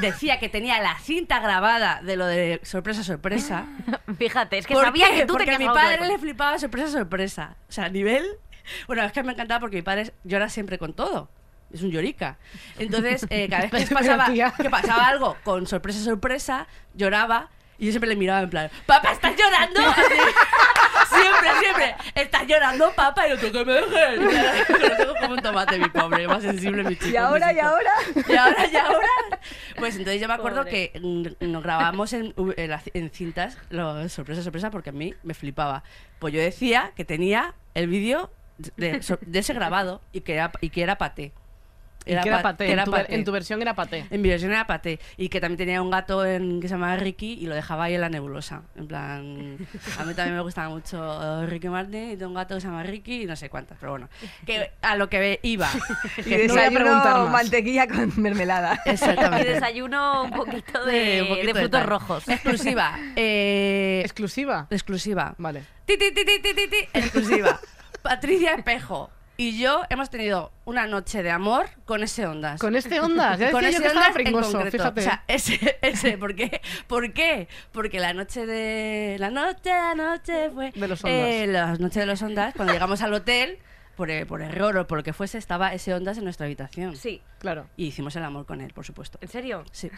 decía 0.00 0.38
que 0.38 0.48
tenía 0.48 0.80
la 0.80 0.98
cinta 0.98 1.40
grabada 1.40 2.00
de 2.02 2.16
lo 2.16 2.26
de 2.26 2.60
sorpresa, 2.62 3.02
sorpresa. 3.04 3.66
Fíjate, 4.18 4.58
es 4.58 4.66
que 4.66 4.74
¿Por 4.74 4.84
sabía 4.84 5.08
qué? 5.10 5.16
que 5.16 5.26
tú 5.26 5.34
Porque 5.34 5.46
tenías 5.46 5.56
a 5.56 5.58
mi 5.58 5.64
algo 5.66 5.74
padre 5.74 6.06
le 6.08 6.18
flipaba 6.18 6.58
sorpresa, 6.58 6.88
sorpresa. 6.90 7.56
O 7.68 7.72
sea, 7.72 7.84
a 7.84 7.88
nivel... 7.88 8.24
Bueno, 8.86 9.02
es 9.04 9.12
que 9.12 9.22
me 9.22 9.32
encantaba 9.32 9.60
porque 9.60 9.76
mi 9.76 9.82
padre 9.82 10.12
llora 10.24 10.48
siempre 10.48 10.78
con 10.78 10.92
todo. 10.92 11.30
Es 11.72 11.82
un 11.82 11.90
llorica. 11.90 12.38
Entonces, 12.78 13.26
eh, 13.30 13.48
cada 13.48 13.66
vez 13.66 13.88
que, 13.88 13.94
pasaba, 13.94 14.26
que 14.32 14.70
pasaba 14.70 15.06
algo 15.06 15.36
con 15.44 15.66
sorpresa, 15.66 16.00
sorpresa, 16.00 16.66
lloraba 16.94 17.50
y 17.78 17.86
yo 17.86 17.92
siempre 17.92 18.08
le 18.08 18.16
miraba 18.16 18.40
en 18.40 18.50
plan, 18.50 18.70
papá, 18.86 19.12
¿estás 19.12 19.34
llorando? 19.36 19.80
Siempre, 21.08 21.50
siempre, 21.60 21.94
¿estás 22.14 22.46
llorando, 22.46 22.92
papá? 22.92 23.28
Y 23.28 23.36
"¿Tú 23.38 23.52
que 23.52 23.64
me 23.64 23.72
dejes? 23.74 24.18
Lo 24.68 24.96
tengo 24.96 25.14
como 25.20 25.34
un 25.34 25.40
tomate, 25.42 25.78
mi 25.78 25.88
pobre, 25.88 26.26
más 26.28 26.42
sensible, 26.42 26.84
mi 26.84 26.94
chico. 26.96 27.08
Y 27.08 27.16
ahora, 27.16 27.52
y 27.52 27.58
ahora. 27.58 27.92
Y 28.28 28.34
ahora, 28.36 28.66
y 28.66 28.76
ahora. 28.76 29.08
Pues 29.76 29.96
entonces 29.96 30.20
yo 30.20 30.28
me 30.28 30.34
acuerdo 30.34 30.62
Pobre. 30.64 30.90
que 30.92 31.36
nos 31.40 31.62
grabábamos 31.62 32.12
en, 32.12 32.34
en 32.56 32.70
las- 32.70 32.90
en 32.94 33.10
cintas, 33.10 33.58
lo- 33.70 34.08
sorpresa, 34.08 34.42
sorpresa, 34.42 34.70
porque 34.70 34.90
a 34.90 34.92
mí 34.92 35.14
me 35.22 35.34
flipaba. 35.34 35.82
Pues 36.18 36.32
yo 36.34 36.40
decía 36.40 36.92
que 36.96 37.04
tenía 37.04 37.54
el 37.74 37.88
vídeo 37.88 38.30
de 38.76 39.00
ese 39.34 39.52
grabado 39.54 40.00
y 40.12 40.22
que 40.22 40.34
era, 40.34 40.50
y 40.60 40.70
que 40.70 40.82
era 40.82 40.96
paté. 40.98 41.32
Y 42.06 42.14
que 42.22 42.28
era 42.28 42.36
pa- 42.38 42.42
paté. 42.42 42.64
que 42.66 42.72
En 42.72 42.78
era 42.78 42.84
tu, 42.84 42.90
ver- 42.92 43.02
paté. 43.02 43.14
en 43.16 43.24
tu 43.24 43.32
versión 43.32 43.60
era 43.62 43.74
paté. 43.74 44.06
En 44.10 44.22
mi 44.22 44.28
versión 44.28 44.52
era 44.52 44.66
paté. 44.66 45.00
Y 45.16 45.28
que 45.28 45.40
también 45.40 45.58
tenía 45.58 45.82
un 45.82 45.90
gato 45.90 46.24
en- 46.24 46.60
que 46.60 46.68
se 46.68 46.74
llamaba 46.74 46.96
Ricky 46.96 47.32
y 47.40 47.46
lo 47.46 47.54
dejaba 47.54 47.84
ahí 47.84 47.94
en 47.94 48.00
la 48.00 48.08
nebulosa. 48.08 48.62
En 48.76 48.86
plan, 48.86 49.58
a 49.98 50.04
mí 50.04 50.14
también 50.14 50.36
me 50.36 50.40
gustaba 50.42 50.68
mucho 50.68 51.44
Ricky 51.46 51.68
Martin 51.68 52.12
y 52.12 52.16
tengo 52.16 52.28
un 52.28 52.34
gato 52.36 52.54
que 52.54 52.60
se 52.60 52.68
llama 52.68 52.82
Ricky 52.84 53.22
y 53.22 53.26
no 53.26 53.34
sé 53.36 53.50
cuántas. 53.50 53.76
Pero 53.78 53.92
bueno, 53.92 54.08
que 54.46 54.70
a 54.82 54.94
lo 54.96 55.08
que 55.08 55.40
iba. 55.42 55.68
Y 56.24 56.46
no 56.46 56.54
voy 56.54 56.62
a 56.62 56.70
preguntar 56.70 57.02
desayuno 57.02 57.22
más. 57.24 57.32
mantequilla 57.32 57.86
con 57.88 58.12
mermelada. 58.22 58.80
Y 58.86 58.90
Exactamente. 58.90 59.48
desayuno 59.54 60.22
un 60.24 60.30
poquito 60.30 60.84
de, 60.84 61.14
Sí, 61.16 61.20
un 61.22 61.28
poquito 61.28 61.46
de 61.54 61.60
frutos 61.60 61.80
tal. 61.80 61.88
rojos. 61.88 62.28
Exclusiva. 62.28 62.98
Eh, 63.16 64.00
¿Exclusiva? 64.04 64.66
exclusiva. 64.70 65.34
Vale. 65.38 65.64
Ti, 65.86 65.96
ti, 65.98 66.12
ti, 66.12 66.24
ti, 66.24 66.40
ti, 66.40 66.54
ti, 66.54 66.68
ti, 66.68 66.88
exclusiva. 66.94 67.58
Patricia 68.02 68.54
Espejo 68.54 69.10
y 69.36 69.58
yo 69.58 69.82
hemos 69.90 70.10
tenido 70.10 70.52
una 70.64 70.86
noche 70.86 71.22
de 71.22 71.30
amor 71.30 71.66
con 71.84 72.02
ese 72.02 72.26
Ondas. 72.26 72.60
Con 72.60 72.74
este 72.76 73.00
onda. 73.00 73.36
Ya 73.36 73.50
Con 73.52 73.62
yo 73.62 73.68
ese 73.68 73.80
que 73.80 73.86
estaba 73.88 74.06
Ondas 74.08 74.26
en 74.26 74.32
concreto. 74.32 74.70
fíjate. 74.70 75.00
O 75.00 75.04
sea, 75.04 75.24
ese, 75.28 75.78
ese, 75.82 76.18
¿por 76.18 76.34
qué? 76.34 76.60
¿Por 76.86 77.12
qué? 77.12 77.48
Porque 77.72 78.00
la 78.00 78.12
noche 78.14 78.46
de... 78.46 79.16
La 79.18 79.30
noche, 79.30 79.70
la 79.70 79.94
noche 79.94 80.50
fue... 80.50 80.72
De 80.72 80.88
los 80.88 81.04
Eh, 81.04 81.46
la 81.48 81.74
noche 81.76 82.00
de 82.00 82.06
los 82.06 82.22
Ondas, 82.22 82.54
cuando 82.54 82.72
llegamos 82.72 83.02
al 83.02 83.12
hotel, 83.14 83.58
por, 83.96 84.10
eh, 84.10 84.26
por 84.26 84.42
error 84.42 84.76
o 84.76 84.86
por 84.86 84.98
lo 84.98 85.04
que 85.04 85.12
fuese, 85.12 85.38
estaba 85.38 85.72
ese 85.72 85.94
Ondas 85.94 86.18
en 86.18 86.24
nuestra 86.24 86.46
habitación. 86.46 86.96
Sí. 86.96 87.22
Claro. 87.38 87.66
Y 87.76 87.86
hicimos 87.88 88.16
el 88.16 88.24
amor 88.24 88.46
con 88.46 88.60
él, 88.62 88.72
por 88.72 88.84
supuesto. 88.86 89.18
¿En 89.20 89.28
serio? 89.28 89.62
Sí. 89.70 89.90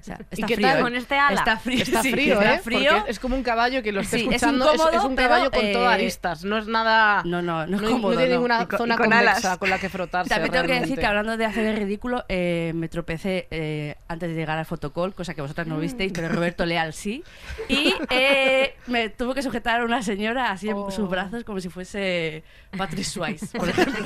O 0.00 0.02
sea, 0.02 0.18
¿Y 0.30 0.34
está 0.34 0.46
qué 0.46 0.54
frío, 0.54 0.68
tal? 0.68 0.78
¿eh? 0.78 0.82
Con 0.82 0.94
este 0.94 1.18
ala. 1.18 1.38
Está 1.40 1.56
frío. 1.58 1.82
Está 1.82 2.02
sí, 2.02 2.10
frío, 2.12 2.34
está 2.34 2.54
¿eh? 2.54 2.58
frío. 2.60 2.90
Porque 2.92 3.10
es 3.10 3.18
como 3.18 3.34
un 3.36 3.42
caballo 3.42 3.82
que 3.82 3.90
lo 3.92 4.00
está 4.02 4.16
Sí, 4.16 4.22
es 4.30 4.36
escuchando. 4.36 4.66
Es, 4.68 4.74
incómodo, 4.76 4.96
es 4.98 5.04
un 5.04 5.16
pero, 5.16 5.28
caballo 5.28 5.50
con 5.50 5.72
todo 5.72 5.90
eh, 5.90 5.94
aristas. 5.94 6.44
No 6.44 6.56
es 6.58 6.66
nada. 6.68 7.22
No, 7.24 7.42
no, 7.42 7.66
no 7.66 7.76
es 7.76 7.82
no, 7.82 7.90
cómodo, 7.90 8.12
tiene 8.16 8.28
no. 8.28 8.34
ninguna 8.36 8.62
Y 8.62 8.66
con- 8.66 8.78
zona 8.78 8.94
y 8.94 8.98
con 8.98 9.10
convexa 9.10 9.48
alas. 9.48 9.58
con 9.58 9.70
la 9.70 9.78
que 9.78 9.88
frotarse. 9.88 10.28
También 10.30 10.52
tengo 10.52 10.62
que 10.64 10.72
decir 10.72 10.80
realmente. 10.80 11.00
que 11.00 11.06
hablando 11.06 11.36
de 11.36 11.44
hacer 11.44 11.66
el 11.66 11.76
ridículo, 11.76 12.24
eh, 12.28 12.72
me 12.74 12.88
tropecé 12.88 13.48
eh, 13.50 13.96
antes 14.08 14.28
de 14.28 14.34
llegar 14.36 14.56
al 14.56 14.64
fotocall, 14.66 15.12
cosa 15.12 15.34
que 15.34 15.42
vosotras 15.42 15.66
no 15.66 15.78
visteis, 15.78 16.12
pero 16.12 16.28
Roberto 16.28 16.64
Leal 16.66 16.92
sí. 16.92 17.24
Y 17.68 17.94
eh, 18.10 18.76
me 18.86 19.08
tuvo 19.08 19.34
que 19.34 19.42
sujetar 19.42 19.80
a 19.80 19.84
una 19.84 20.02
señora 20.02 20.50
así 20.52 20.68
en 20.68 20.90
sus 20.92 21.08
brazos 21.10 21.42
como 21.44 21.60
si 21.60 21.68
fuese 21.68 22.44
Patrick 22.78 23.04
Swayze, 23.04 23.58
por 23.58 23.68
ejemplo. 23.70 24.04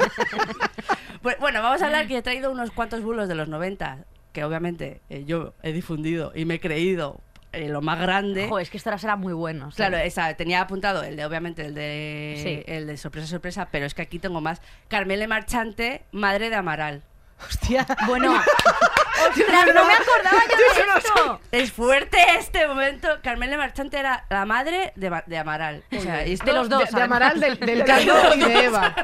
Pues, 1.23 1.39
bueno, 1.39 1.63
vamos 1.63 1.83
a 1.83 1.87
hablar 1.87 2.07
que 2.07 2.17
he 2.19 2.23
traído 2.23 2.51
unos 2.51 2.71
cuantos 2.71 3.03
bulos 3.03 3.29
de 3.29 3.35
los 3.35 3.49
90, 3.49 3.99
que 4.33 4.45
obviamente 4.45 5.01
eh, 5.11 5.25
yo 5.27 5.55
he 5.63 5.73
difundido 5.73 6.33
y 6.35 6.45
me 6.47 6.55
he 6.55 6.61
creído 6.61 7.21
eh, 7.53 7.69
lo 7.69 7.83
más 7.83 7.99
grande. 8.01 8.49
Joder, 8.49 8.63
es 8.63 8.71
que 8.71 8.77
esto 8.79 8.91
era 8.91 9.17
muy 9.17 9.33
bueno. 9.33 9.71
Claro, 9.75 9.97
esa, 9.99 10.33
tenía 10.35 10.61
apuntado 10.63 11.03
el 11.03 11.17
de, 11.17 11.25
obviamente, 11.27 11.67
el 11.67 11.75
de, 11.75 12.41
Sí. 12.43 12.73
el 12.73 12.87
de 12.87 12.97
sorpresa, 12.97 13.27
sorpresa, 13.27 13.69
pero 13.71 13.87
es 13.87 13.95
que 13.95 14.03
aquí 14.03 14.19
tengo 14.19 14.41
más. 14.41 14.63
Carmele 14.89 15.27
Marchante, 15.27 16.05
madre 16.13 16.49
de 16.49 16.57
Amaral. 16.57 17.03
Hostia. 17.47 17.87
Bueno, 18.07 18.33
ostras, 19.29 19.67
no 19.75 19.85
me 19.87 19.93
acordaba 19.95 20.43
yo 20.49 20.57
de 20.85 20.99
esto. 20.99 21.41
Es 21.53 21.73
fuerte 21.73 22.19
este 22.39 22.67
momento. 22.67 23.09
Carmele 23.23 23.57
Marchante 23.57 23.99
era 23.99 24.25
la 24.31 24.45
madre 24.47 24.93
de, 24.97 25.11
Ma- 25.11 25.25
de 25.27 25.39
Amaral. 25.39 25.85
O 25.97 26.01
sea, 26.01 26.19
De 26.19 26.53
los 26.53 26.69
dos, 26.69 26.89
De, 26.91 26.97
de. 26.97 27.03
Amaral, 27.03 27.41
del, 27.41 27.59
del 27.59 27.79
y 28.37 28.41
de 28.41 28.65
Eva. 28.65 28.95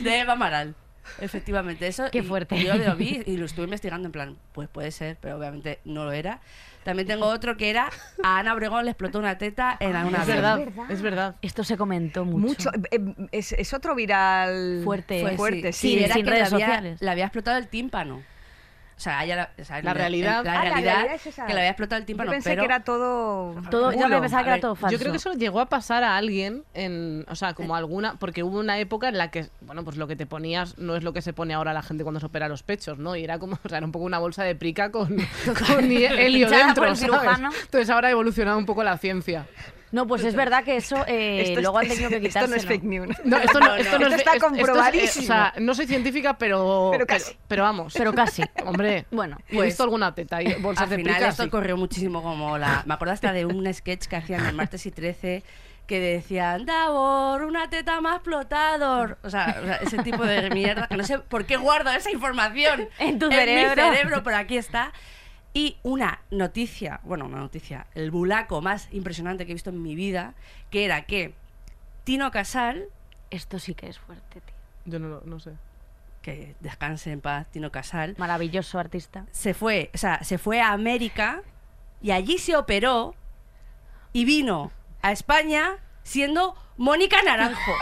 De 0.00 0.18
Eva 0.20 0.32
Amaral. 0.34 0.74
Efectivamente, 1.20 1.86
eso. 1.86 2.04
Qué 2.10 2.18
y 2.18 2.22
fuerte. 2.22 2.62
Yo 2.62 2.74
lo 2.74 2.96
vi 2.96 3.22
y 3.26 3.36
lo 3.36 3.46
estuve 3.46 3.64
investigando 3.64 4.06
en 4.08 4.12
plan, 4.12 4.36
pues 4.52 4.68
puede 4.68 4.90
ser, 4.90 5.16
pero 5.20 5.36
obviamente 5.36 5.80
no 5.84 6.04
lo 6.04 6.12
era. 6.12 6.40
También 6.84 7.06
tengo 7.06 7.26
otro 7.26 7.56
que 7.56 7.70
era 7.70 7.90
a 8.24 8.38
Ana 8.40 8.54
Obregón 8.54 8.84
le 8.84 8.90
explotó 8.90 9.20
una 9.20 9.38
teta 9.38 9.76
en 9.78 9.94
una 9.94 10.22
Es 10.22 10.26
verdad, 10.26 10.60
es 10.88 11.00
verdad. 11.00 11.36
Esto 11.40 11.62
se 11.62 11.76
comentó 11.76 12.24
mucho. 12.24 12.38
Mucho. 12.48 12.70
eh, 12.90 12.98
eh, 12.98 13.28
Es, 13.30 13.52
es 13.52 13.72
otro 13.72 13.94
viral 13.94 14.80
Fuerte, 14.82 15.20
Fue- 15.22 15.36
fuerte, 15.36 15.72
sí, 15.72 15.88
sí. 15.90 15.98
Sí, 15.98 16.04
era 16.04 16.14
sin 16.14 16.24
que 16.24 16.30
redes 16.32 16.50
le 16.50 16.54
había, 16.56 16.66
sociales. 16.66 17.00
le 17.02 17.10
había 17.10 17.24
explotado 17.26 17.58
el 17.58 17.68
tímpano. 17.68 18.22
O 19.02 19.04
sea, 19.04 19.26
la, 19.26 19.50
o 19.58 19.64
sea, 19.64 19.82
La 19.82 19.90
en- 19.90 19.96
realidad. 19.96 20.44
la 20.44 20.52
Ah, 20.52 20.64
la 20.64 20.70
realidad, 20.70 21.06
es 21.14 21.26
esa. 21.26 21.44
que 21.44 21.54
le 21.54 21.58
había 21.58 21.70
explotado 21.70 21.98
el 21.98 22.06
tímpano, 22.06 22.30
Yo 22.30 22.34
pensé 22.36 22.50
pero 22.50 22.62
que 22.62 22.66
era 22.66 22.84
todo. 22.84 23.56
Todo, 23.68 23.90
yo 23.90 24.20
pensaba 24.20 24.44
que 24.44 24.50
era 24.50 24.60
todo 24.60 24.76
falso. 24.76 24.92
Yo 24.92 24.98
creo 25.00 25.10
que 25.10 25.16
eso 25.16 25.32
llegó 25.32 25.58
a 25.58 25.66
pasar 25.66 26.04
a 26.04 26.16
alguien 26.16 26.62
en, 26.72 27.26
o 27.28 27.34
sea, 27.34 27.54
como 27.54 27.74
alguna, 27.74 28.14
porque 28.20 28.44
hubo 28.44 28.60
una 28.60 28.78
época 28.78 29.08
en 29.08 29.18
la 29.18 29.32
que, 29.32 29.48
bueno, 29.60 29.82
pues 29.82 29.96
lo 29.96 30.06
que 30.06 30.14
te 30.14 30.24
ponías 30.26 30.78
no 30.78 30.94
es 30.94 31.02
lo 31.02 31.12
que 31.12 31.20
se 31.20 31.32
pone 31.32 31.52
ahora 31.52 31.72
la 31.72 31.82
gente 31.82 32.04
cuando 32.04 32.20
se 32.20 32.26
opera 32.26 32.46
los 32.46 32.62
pechos, 32.62 32.98
¿no? 32.98 33.16
Y 33.16 33.24
era 33.24 33.40
como, 33.40 33.58
o 33.64 33.68
sea, 33.68 33.78
era 33.78 33.86
un 33.86 33.90
poco 33.92 34.04
una 34.04 34.20
bolsa 34.20 34.44
de 34.44 34.54
prica 34.54 34.92
con, 34.92 35.08
con 35.66 35.84
helio 35.90 36.48
dentro, 36.48 36.74
por 36.84 36.88
el 36.88 36.96
¿sabes? 36.96 37.38
Entonces 37.64 37.90
ahora 37.90 38.06
ha 38.06 38.10
evolucionado 38.12 38.56
un 38.56 38.66
poco 38.66 38.84
la 38.84 38.96
ciencia. 38.98 39.46
No, 39.92 40.06
pues 40.06 40.24
es 40.24 40.34
verdad 40.34 40.64
que 40.64 40.76
eso 40.76 41.04
eh, 41.06 41.40
Esto 41.44 41.58
es- 41.58 41.62
luego 41.62 41.78
han 41.78 41.86
tenido 41.88 42.08
que 42.08 42.16
Esto 42.16 42.28
quitárselo. 42.28 42.48
no 42.50 42.56
es 42.56 42.66
fake 42.66 42.82
news. 42.82 43.16
No, 43.24 43.36
esto 43.38 43.60
no, 43.60 43.74
esto 43.76 43.98
no 43.98 44.06
Esto 44.06 44.14
es, 44.14 44.20
está 44.20 44.30
es- 44.32 44.36
esto 44.36 44.46
es, 44.48 44.52
eh, 44.54 44.56
comprobadísimo. 44.58 45.24
o 45.24 45.26
sea, 45.26 45.54
no 45.58 45.74
soy 45.74 45.86
científica, 45.86 46.38
pero, 46.38 46.88
Pero 46.92 47.06
casi. 47.06 47.36
pero, 47.46 47.62
vamos. 47.62 47.94
Pero 47.96 48.12
casi. 48.14 48.42
Hombre, 48.64 49.04
Bueno, 49.10 49.36
he 49.48 49.54
pues, 49.54 49.66
visto 49.66 49.82
alguna 49.84 50.14
teta 50.14 50.42
y 50.42 50.54
bolsas 50.54 50.84
al 50.84 50.90
de 50.90 50.96
final 50.96 51.22
esto 51.22 51.44
sí. 51.44 51.50
corrió 51.50 51.76
muchísimo 51.76 52.22
como 52.22 52.58
la... 52.58 52.82
Me 52.86 52.94
acuerdo 52.94 53.14
hasta 53.14 53.32
de 53.32 53.44
un 53.46 53.72
sketch 53.72 54.06
que 54.06 54.16
hacían 54.16 54.44
el 54.46 54.54
martes 54.54 54.84
y 54.86 54.90
13 54.90 55.42
que 55.86 55.98
decían, 56.00 56.64
Davor, 56.64 57.42
una 57.42 57.68
teta 57.68 58.00
más 58.00 58.14
explotador. 58.14 59.18
O 59.24 59.28
sea, 59.30 59.58
o 59.60 59.66
sea, 59.66 59.76
ese 59.76 59.98
tipo 59.98 60.24
de 60.24 60.48
mierda, 60.50 60.86
que 60.86 60.96
no 60.96 61.04
sé 61.04 61.18
por 61.18 61.44
qué 61.44 61.56
guardo 61.56 61.90
esa 61.90 62.10
información 62.10 62.88
En 62.98 63.18
tu 63.18 63.28
mi 63.28 63.34
cerebro. 63.34 63.82
cerebro, 63.90 64.22
pero 64.22 64.36
aquí 64.36 64.56
está. 64.56 64.92
Y 65.54 65.76
una 65.82 66.20
noticia, 66.30 67.00
bueno, 67.04 67.26
una 67.26 67.36
noticia, 67.38 67.86
el 67.94 68.10
bulaco 68.10 68.60
más 68.62 68.88
impresionante 68.92 69.44
que 69.44 69.52
he 69.52 69.54
visto 69.54 69.68
en 69.70 69.82
mi 69.82 69.94
vida, 69.94 70.32
que 70.70 70.84
era 70.86 71.04
que 71.06 71.34
Tino 72.04 72.30
Casal, 72.30 72.86
Esto 73.30 73.58
sí 73.58 73.74
que 73.74 73.88
es 73.88 73.98
fuerte, 73.98 74.40
tío. 74.40 74.54
Yo 74.86 74.98
no, 74.98 75.08
lo- 75.08 75.22
no 75.24 75.40
sé. 75.40 75.52
que 76.22 76.54
descanse 76.60 77.10
en 77.12 77.20
paz, 77.20 77.46
Tino 77.50 77.70
Casal, 77.72 78.14
Maravilloso 78.18 78.78
artista. 78.78 79.26
se 79.32 79.54
fue, 79.54 79.90
o 79.94 79.98
sea, 79.98 80.22
se 80.24 80.38
fue 80.38 80.60
a 80.60 80.72
América 80.72 81.42
y 82.00 82.10
allí 82.12 82.38
se 82.38 82.56
operó 82.56 83.14
y 84.12 84.24
vino 84.24 84.70
a 85.02 85.12
España 85.12 85.76
siendo 86.02 86.54
Mónica 86.76 87.22
Naranjo. 87.22 87.72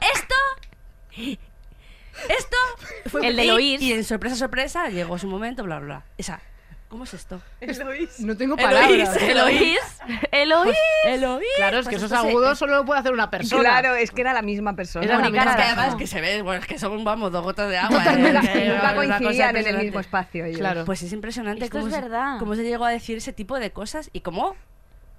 esto 0.00 0.34
esto 2.28 2.56
fue 3.06 3.26
El 3.26 3.36
de 3.36 3.44
y- 3.62 3.92
en 3.92 4.04
sorpresa 4.04 4.36
sorpresa 4.36 4.88
llegó 4.88 5.18
su 5.18 5.26
momento, 5.26 5.62
bla 5.64 5.78
bla 5.78 5.86
bla. 5.86 6.04
Esa, 6.18 6.40
¿cómo 6.88 7.04
es 7.04 7.14
esto? 7.14 7.40
No 8.20 8.36
tengo 8.36 8.56
Eloís, 8.56 8.74
palabras. 9.08 9.16
Eloís. 9.22 9.78
Eloís. 10.32 10.76
Eloís. 11.04 11.46
Claro, 11.56 11.78
es 11.78 11.86
que 11.86 11.92
Pues 11.96 12.02
esos 12.02 12.12
agudos 12.12 12.58
solo 12.58 12.76
lo 12.76 12.84
puede 12.84 13.00
hacer 13.00 13.12
una 13.12 13.30
persona. 13.30 13.62
Claro, 13.62 13.94
es 13.94 14.10
que 14.10 14.20
era 14.20 14.32
la 14.32 14.42
misma 14.42 14.74
persona. 14.74 15.04
Era 15.04 15.18
la 15.18 15.24
misma 15.30 15.38
Es 15.38 15.42
que 15.44 15.50
Naranjo. 15.50 15.80
además 15.80 15.96
que 15.98 16.06
se 16.06 16.20
ve, 16.20 16.42
bueno, 16.42 16.60
es 16.62 16.66
que 16.66 16.78
son, 16.78 17.04
vamos, 17.04 17.30
dos 17.32 17.42
gotas 17.44 17.68
de 17.70 17.78
agua. 17.78 17.98
Totalmente. 17.98 18.46
eh, 18.46 18.52
que- 18.64 18.68
Nunca 18.70 18.94
coincidían 18.94 19.56
en 19.56 19.66
el 19.66 19.78
mismo 19.78 20.00
espacio. 20.00 20.44
ellos. 20.44 20.58
Claro. 20.58 20.84
Pues 20.84 21.02
es 21.02 21.12
impresionante 21.12 21.64
Esto 21.64 21.78
cómo, 21.78 21.88
es 21.88 21.94
se, 21.94 22.00
verdad. 22.00 22.38
cómo 22.38 22.54
se 22.54 22.64
llegó 22.64 22.84
a 22.84 22.90
decir 22.90 23.18
ese 23.18 23.32
tipo 23.32 23.58
de 23.58 23.70
cosas 23.70 24.10
y 24.12 24.20
cómo, 24.20 24.56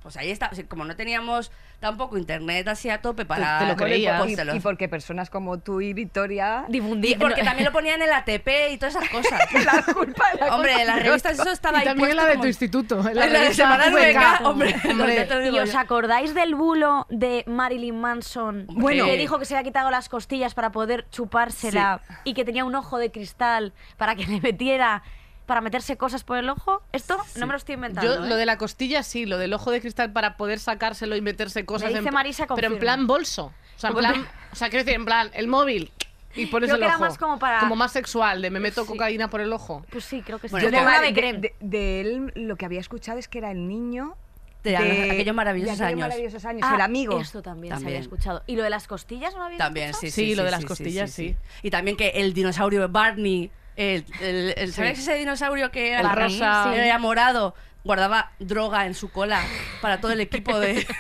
pues 0.02 0.18
ahí 0.18 0.32
está, 0.32 0.50
o 0.52 0.56
sea, 0.56 0.66
como 0.68 0.84
no 0.86 0.96
teníamos 0.96 1.52
tampoco 1.80 2.18
internet 2.18 2.68
así 2.68 2.90
a 2.90 3.02
tope 3.02 3.26
para... 3.26 3.60
te 3.60 3.66
lo 3.68 3.76
creías. 3.76 4.22
y, 4.54 4.60
porque 4.60 4.88
personas 4.90 5.30
como 5.30 5.60
tú 5.60 5.82
y 5.82 5.94
Victoria. 5.94 6.66
y 6.68 6.72
Difundí. 6.74 7.16
porque 7.16 7.44
también 7.44 7.66
lo 7.66 7.72
ponían 7.72 8.02
en 8.02 8.10
la 8.10 8.18
ATP 8.18 8.48
y 8.72 8.78
todas 8.78 8.96
esas 8.96 9.10
cosas. 9.10 9.40
La 9.66 9.94
culpa 9.94 10.32
de 10.32 10.40
la 10.40 10.56
Hombre, 10.56 10.74
en 10.82 10.88
las 10.88 11.04
revistas 11.04 11.40
eso 11.40 11.50
estaba 11.52 11.78
Y 11.80 11.82
ahí 11.82 11.86
también 11.88 12.10
en 12.12 12.16
la 12.18 12.26
de 12.26 12.32
como- 12.32 12.42
tu 12.44 12.48
instituto. 12.48 13.00
En 13.02 13.08
En 13.10 13.16
la 13.16 13.40
de 13.42 13.50
VK. 13.50 14.40
VK, 14.40 14.46
hombre, 14.46 14.76
Hombre, 14.90 15.50
¿Y 15.52 15.60
os 15.60 15.76
acordáis 15.76 16.34
del 16.34 16.56
bulo 16.56 17.06
de 17.10 17.44
Marilyn 17.48 18.00
Manson? 18.00 18.66
Bueno. 18.70 19.06
que 19.06 19.18
dijo 19.18 19.40
que 19.40 19.46
se 19.46 19.56
había 19.56 19.64
quitado 19.64 19.92
las 19.92 20.10
costillas 20.10 20.54
para 20.54 20.72
poder 20.72 21.08
chupársela 21.10 22.02
y 22.24 22.34
que 22.34 22.44
tenía 22.46 22.66
un 22.66 22.76
ojo 22.76 22.98
de 22.98 23.12
cristal 23.12 23.74
para 23.98 24.16
que 24.16 24.26
le 24.26 24.42
metiera 24.42 25.04
para 25.52 25.60
meterse 25.60 25.98
cosas 25.98 26.24
por 26.24 26.38
el 26.38 26.48
ojo. 26.50 26.82
Esto 26.94 27.18
no 27.36 27.46
me 27.46 27.52
lo 27.52 27.58
estoy 27.58 27.76
inventando. 27.76 28.16
Yo 28.16 28.24
¿eh? 28.24 28.30
lo 28.30 28.38
de 28.38 28.46
la 28.46 28.58
costilla 28.58 29.04
sí, 29.04 29.26
lo 29.26 29.38
del 29.38 29.52
ojo 29.54 29.70
de 29.70 29.82
cristal 29.82 30.14
para 30.14 30.38
poder 30.38 30.60
sacárselo 30.60 31.18
y 31.18 31.22
meterse 31.22 31.66
cosas 31.66 31.90
dice 31.94 32.08
en 32.08 32.14
Marisa, 32.14 32.48
pero 32.48 32.68
en 32.68 32.80
plan 32.80 33.06
bolso. 33.06 33.52
O 33.76 33.80
sea, 33.82 33.90
en 33.90 33.98
plan, 33.98 34.28
o 34.54 34.56
sea, 34.56 34.70
quiero 34.70 34.86
decir, 34.86 34.98
en 34.98 35.04
plan 35.04 35.30
el 35.34 35.50
móvil 35.50 35.92
y 36.36 36.46
pones 36.46 36.68
Creo 36.70 36.76
el 36.76 36.80
que 36.84 36.86
era 36.86 36.96
ojo. 36.96 37.04
más 37.04 37.18
como 37.18 37.38
para- 37.38 37.60
como 37.60 37.76
más 37.76 37.92
sexual, 37.92 38.42
de 38.42 38.50
me 38.50 38.62
meto 38.62 38.84
Sí. 38.84 38.88
cocaína 38.88 39.30
por 39.30 39.42
el 39.42 39.52
ojo. 39.52 39.86
Pues 39.92 40.06
sí, 40.06 40.22
creo 40.22 40.40
que 40.40 40.48
sí. 40.48 40.52
Bueno, 40.54 40.70
Yo 40.70 40.72
de- 40.72 40.78
de, 41.02 41.08
de 41.08 41.14
creme. 41.14 41.54
de- 41.60 42.00
él 42.00 42.32
lo 42.36 42.56
que 42.56 42.64
había 42.64 42.80
escuchado 42.80 43.20
es 43.20 43.28
que 43.28 43.40
era 43.40 43.52
el 43.52 43.68
niño 43.68 44.16
De 44.64 44.78
aquellos 44.78 45.36
maravillosos 45.36 45.82
aquellos 45.82 45.88
años. 45.92 46.00
maravillosos 46.08 46.46
años, 46.46 46.62
Ah, 46.64 46.76
el 46.76 46.82
amigo. 46.82 47.20
Esto 47.20 47.42
también, 47.42 47.72
se 47.72 47.76
También. 47.76 47.88
había 47.98 48.00
escuchado. 48.00 48.44
¿Y 48.48 48.56
lo 48.56 48.64
de 48.64 48.70
las 48.70 48.88
costillas 48.88 49.34
no 49.34 49.40
lo 49.40 49.46
había 49.48 49.58
También, 49.58 49.90
escuchado? 49.90 50.12
sí, 50.12 50.22
sí. 50.22 50.30
Sí, 50.30 50.36
lo 50.36 50.44
de 50.46 50.52
las 50.52 50.64
costillas, 50.64 51.20
Y 51.64 51.70
también 51.72 51.98
que 51.98 52.10
el 52.16 52.34
dinosaurio 52.34 52.88
Barney, 52.88 53.52
el, 53.76 54.06
el, 54.22 54.54
el- 54.58 54.74
¿sabéis 54.74 55.00
ese 55.00 55.16
dinosaurio 55.16 55.72
que 55.72 55.90
era 55.90 56.00
El 56.02 56.08
Barney? 56.08 56.40
rosa. 56.40 56.70
Sí. 56.74 56.80
Era 56.80 56.98
morado, 57.00 57.56
guardaba 57.84 58.32
droga 58.40 58.86
en 58.86 58.94
su 58.94 59.12
cola 59.12 59.42
para 59.82 60.00
todo 60.02 60.12
el 60.12 60.22
equipo 60.22 60.60
de... 60.60 60.86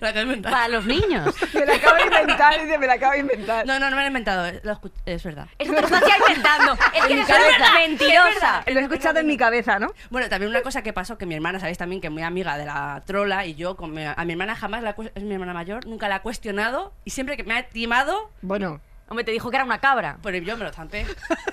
La 0.00 0.12
que 0.12 0.18
he 0.18 0.22
inventado. 0.22 0.54
Para 0.56 0.68
los 0.68 0.84
niños. 0.86 1.32
Me 1.54 1.64
la 1.64 1.74
acabo 1.74 1.96
de 1.96 2.02
inventar, 2.02 2.60
dice, 2.60 2.78
me 2.78 2.86
la 2.88 2.94
acabo 2.94 3.12
de 3.12 3.18
inventar. 3.20 3.64
No, 3.66 3.78
no, 3.78 3.90
no 3.90 3.96
me 3.96 4.02
lo 4.02 4.06
he 4.06 4.06
inventado, 4.08 4.46
eh, 4.46 4.60
lo 4.64 4.72
escu- 4.72 4.90
es 5.06 5.22
verdad. 5.22 5.46
Esto 5.56 5.72
te 5.74 5.80
lo 5.80 5.86
estás 5.86 6.02
ya 6.02 6.16
inventando. 6.18 6.72
Es 6.94 7.04
que 7.06 7.12
eres 7.12 7.28
una 7.56 7.72
mentirosa. 7.74 8.64
Lo 8.66 8.80
he 8.80 8.82
escuchado 8.82 9.20
en 9.20 9.26
mi 9.28 9.36
cabeza, 9.36 9.78
¿no? 9.78 9.92
Bueno, 10.10 10.28
también 10.28 10.50
una 10.50 10.62
cosa 10.62 10.82
que 10.82 10.92
pasó, 10.92 11.16
que 11.16 11.26
mi 11.26 11.36
hermana, 11.36 11.60
sabéis 11.60 11.78
también 11.78 12.00
que 12.00 12.08
es 12.08 12.12
muy 12.12 12.22
amiga 12.24 12.58
de 12.58 12.66
la 12.66 13.02
trola 13.06 13.46
y 13.46 13.54
yo, 13.54 13.76
con 13.76 13.92
mi- 13.92 14.04
a 14.04 14.16
mi 14.24 14.32
hermana 14.32 14.56
jamás, 14.56 14.82
la, 14.82 14.94
cu- 14.94 15.10
es 15.14 15.22
mi 15.22 15.34
hermana 15.34 15.54
mayor, 15.54 15.86
nunca 15.86 16.08
la 16.08 16.16
he 16.16 16.20
cuestionado 16.22 16.92
y 17.04 17.10
siempre 17.10 17.36
que 17.36 17.44
me 17.44 17.56
ha 17.56 17.68
timado, 17.68 18.30
Bueno, 18.42 18.80
Hombre, 19.08 19.24
te 19.24 19.30
dijo 19.30 19.50
que 19.50 19.56
era 19.56 19.64
una 19.64 19.80
cabra. 19.80 20.18
pues 20.22 20.44
yo 20.44 20.56
me 20.56 20.64
lo 20.64 20.72
zampé. 20.72 21.06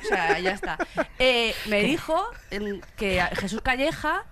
O 0.04 0.08
sea, 0.08 0.40
ya 0.40 0.52
está. 0.52 0.78
Eh, 1.20 1.56
me 1.68 1.82
dijo 1.84 2.22
que 2.98 3.22
Jesús 3.36 3.62
Calleja 3.62 4.26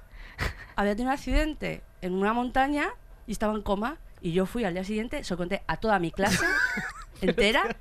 había 0.75 0.93
tenido 0.93 1.09
un 1.09 1.13
accidente 1.13 1.81
en 2.01 2.13
una 2.13 2.33
montaña 2.33 2.89
y 3.27 3.31
estaba 3.31 3.53
en 3.53 3.61
coma 3.61 3.97
y 4.21 4.33
yo 4.33 4.45
fui 4.45 4.63
al 4.63 4.73
día 4.73 4.83
siguiente, 4.83 5.23
se 5.23 5.33
lo 5.33 5.37
conté 5.37 5.63
a 5.67 5.77
toda 5.77 5.99
mi 5.99 6.11
clase 6.11 6.45
entera 7.21 7.75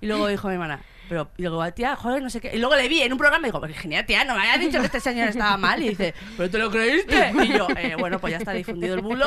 y 0.00 0.06
luego 0.06 0.26
dijo 0.28 0.48
mi 0.48 0.54
hermana, 0.54 0.80
Pero 1.08 1.30
y 1.36 1.42
luego, 1.42 1.72
tía, 1.72 1.96
joder, 1.96 2.22
no 2.22 2.30
sé 2.30 2.40
qué. 2.40 2.50
Y 2.54 2.58
luego 2.58 2.76
le 2.76 2.88
vi 2.88 3.02
en 3.02 3.12
un 3.12 3.18
programa 3.18 3.46
y 3.46 3.50
digo, 3.50 3.60
pues 3.60 3.76
genial, 3.78 4.04
tía, 4.06 4.24
no 4.24 4.34
me 4.34 4.40
habías 4.40 4.60
dicho 4.60 4.78
que 4.80 4.86
este 4.86 5.00
señor 5.00 5.28
estaba 5.28 5.56
mal. 5.56 5.82
Y 5.82 5.90
dice, 5.90 6.14
¿pero 6.36 6.50
te 6.50 6.58
lo 6.58 6.70
creíste? 6.70 7.32
Y 7.42 7.48
yo, 7.48 7.66
eh, 7.76 7.94
bueno, 7.98 8.18
pues 8.18 8.32
ya 8.32 8.38
está 8.38 8.52
difundido 8.52 8.94
el 8.94 9.00
bulo, 9.00 9.26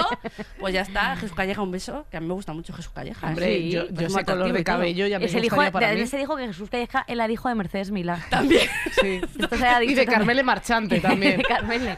pues 0.60 0.74
ya 0.74 0.82
está. 0.82 1.16
Jesús 1.16 1.36
Calleja, 1.36 1.62
un 1.62 1.72
beso, 1.72 2.06
que 2.12 2.18
a 2.18 2.20
mí 2.20 2.28
me 2.28 2.34
gusta 2.34 2.54
mucho 2.54 2.74
Jesús 2.74 2.92
Calleja. 2.94 3.28
¿eh? 3.28 3.30
Hombre, 3.30 3.46
Sí, 3.58 3.72
yo, 3.72 3.88
pues 3.88 4.00
yo 4.00 4.08
ese 4.08 4.26
color 4.26 4.54
de 4.54 4.64
cabello 4.64 5.08
ya 5.08 5.20
me 5.20 5.26
Es 5.26 5.34
el 5.36 5.46
hijo 5.46 5.56
para 5.72 5.90
de- 5.90 5.96
mí. 6.02 6.08
se 6.08 6.18
dijo 6.18 6.36
que 6.38 6.48
Jesús 6.48 6.70
Calleja 6.70 7.04
era 7.08 7.26
el 7.26 7.32
hijo 7.32 7.50
de 7.50 7.56
Mercedes 7.56 7.92
Milá. 7.92 8.20
También. 8.30 8.68
Sí. 9.02 9.22
Esto 9.40 9.58
se 9.58 9.66
dicho 9.80 9.92
Y 9.92 9.96
de. 9.96 10.06
Carmele 10.06 10.44
Marchante 10.44 11.00
también. 11.00 11.38
De 11.42 11.44
Carmele. 11.44 11.98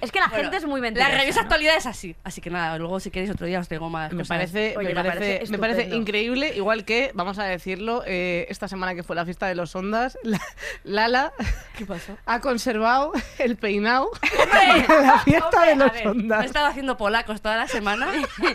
Es 0.00 0.10
que 0.12 0.18
la 0.20 0.28
Bueno, 0.28 0.42
gente 0.44 0.56
es 0.58 0.64
muy 0.66 0.80
La 0.80 0.86
mentirosa. 0.86 1.16
revista 1.16 1.40
¿no? 1.40 1.44
actualidad 1.44 1.76
es 1.76 1.86
así. 1.86 2.16
Así 2.24 2.40
que 2.40 2.50
nada, 2.50 2.76
luego 2.78 3.00
si 3.00 3.10
queréis 3.10 3.30
otro 3.30 3.46
día 3.46 3.60
os 3.60 3.68
traigo 3.68 3.88
más 3.88 4.12
Me 4.12 4.18
cosas. 4.18 4.28
parece, 4.28 4.74
Oye, 4.76 4.88
me, 4.88 4.94
parece, 4.94 5.18
parece 5.36 5.52
me 5.52 5.58
parece 5.58 5.94
increíble, 5.94 6.52
igual 6.56 6.84
que, 6.84 7.10
vamos 7.14 7.38
a 7.38 7.44
decirlo, 7.44 8.02
eh, 8.06 8.46
esta 8.48 8.68
semana 8.68 8.94
que 8.94 9.02
fue 9.06 9.16
la 9.16 9.24
fiesta 9.24 9.46
de 9.46 9.54
los 9.54 9.74
Ondas, 9.74 10.18
la- 10.22 10.40
Lala 10.84 11.32
¿Qué 11.76 11.86
pasó? 11.86 12.16
ha 12.26 12.40
conservado 12.40 13.12
el 13.38 13.56
peinado 13.56 14.10
de 14.22 14.86
la 15.02 15.18
fiesta 15.20 15.46
Hombre, 15.48 15.66
de 15.66 15.72
a 15.72 15.76
los 15.76 15.92
ver, 15.92 16.02
He 16.04 16.08
Ondas. 16.08 16.44
estado 16.44 16.66
haciendo 16.66 16.96
polacos 16.96 17.40
toda 17.40 17.56
la 17.56 17.68
semana. 17.68 18.08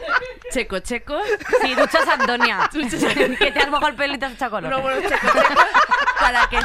checo, 0.51 0.79
checo. 0.79 1.17
Sí, 1.61 1.73
duchas 1.75 2.07
Antonia. 2.07 2.69
que 2.71 3.51
te 3.51 3.59
has 3.59 3.69
mojado 3.69 3.87
el 3.89 3.95
pelo 3.95 4.13
y 4.15 4.17
te 4.17 4.25
has 4.25 4.33
echado 4.33 4.51
color. 4.51 4.73
Checo, 5.01 5.09
checo. 5.09 5.61
Para 6.19 6.47
que. 6.49 6.59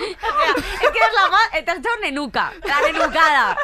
Es 0.82 0.90
que 0.90 0.98
eres 0.98 1.14
la 1.22 1.30
más... 1.30 1.54
eh, 1.54 1.62
Te 1.62 1.70
has 1.70 1.78
echado 1.78 1.96
nenuca. 2.02 2.52
La 2.64 2.80
nenucada. 2.80 3.56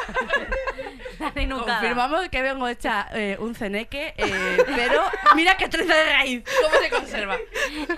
La 1.19 1.31
nenucada. 1.31 1.79
Confirmamos 1.79 2.29
que 2.29 2.41
vengo 2.41 2.67
hecha 2.67 3.07
eh, 3.13 3.37
un 3.39 3.55
ceneque, 3.55 4.13
eh, 4.17 4.63
pero 4.75 5.03
mira 5.35 5.57
qué 5.57 5.67
trenza 5.67 5.95
de 5.95 6.03
raíz. 6.05 6.43
¿Cómo 6.61 6.81
se 6.83 6.89
conserva? 6.89 7.35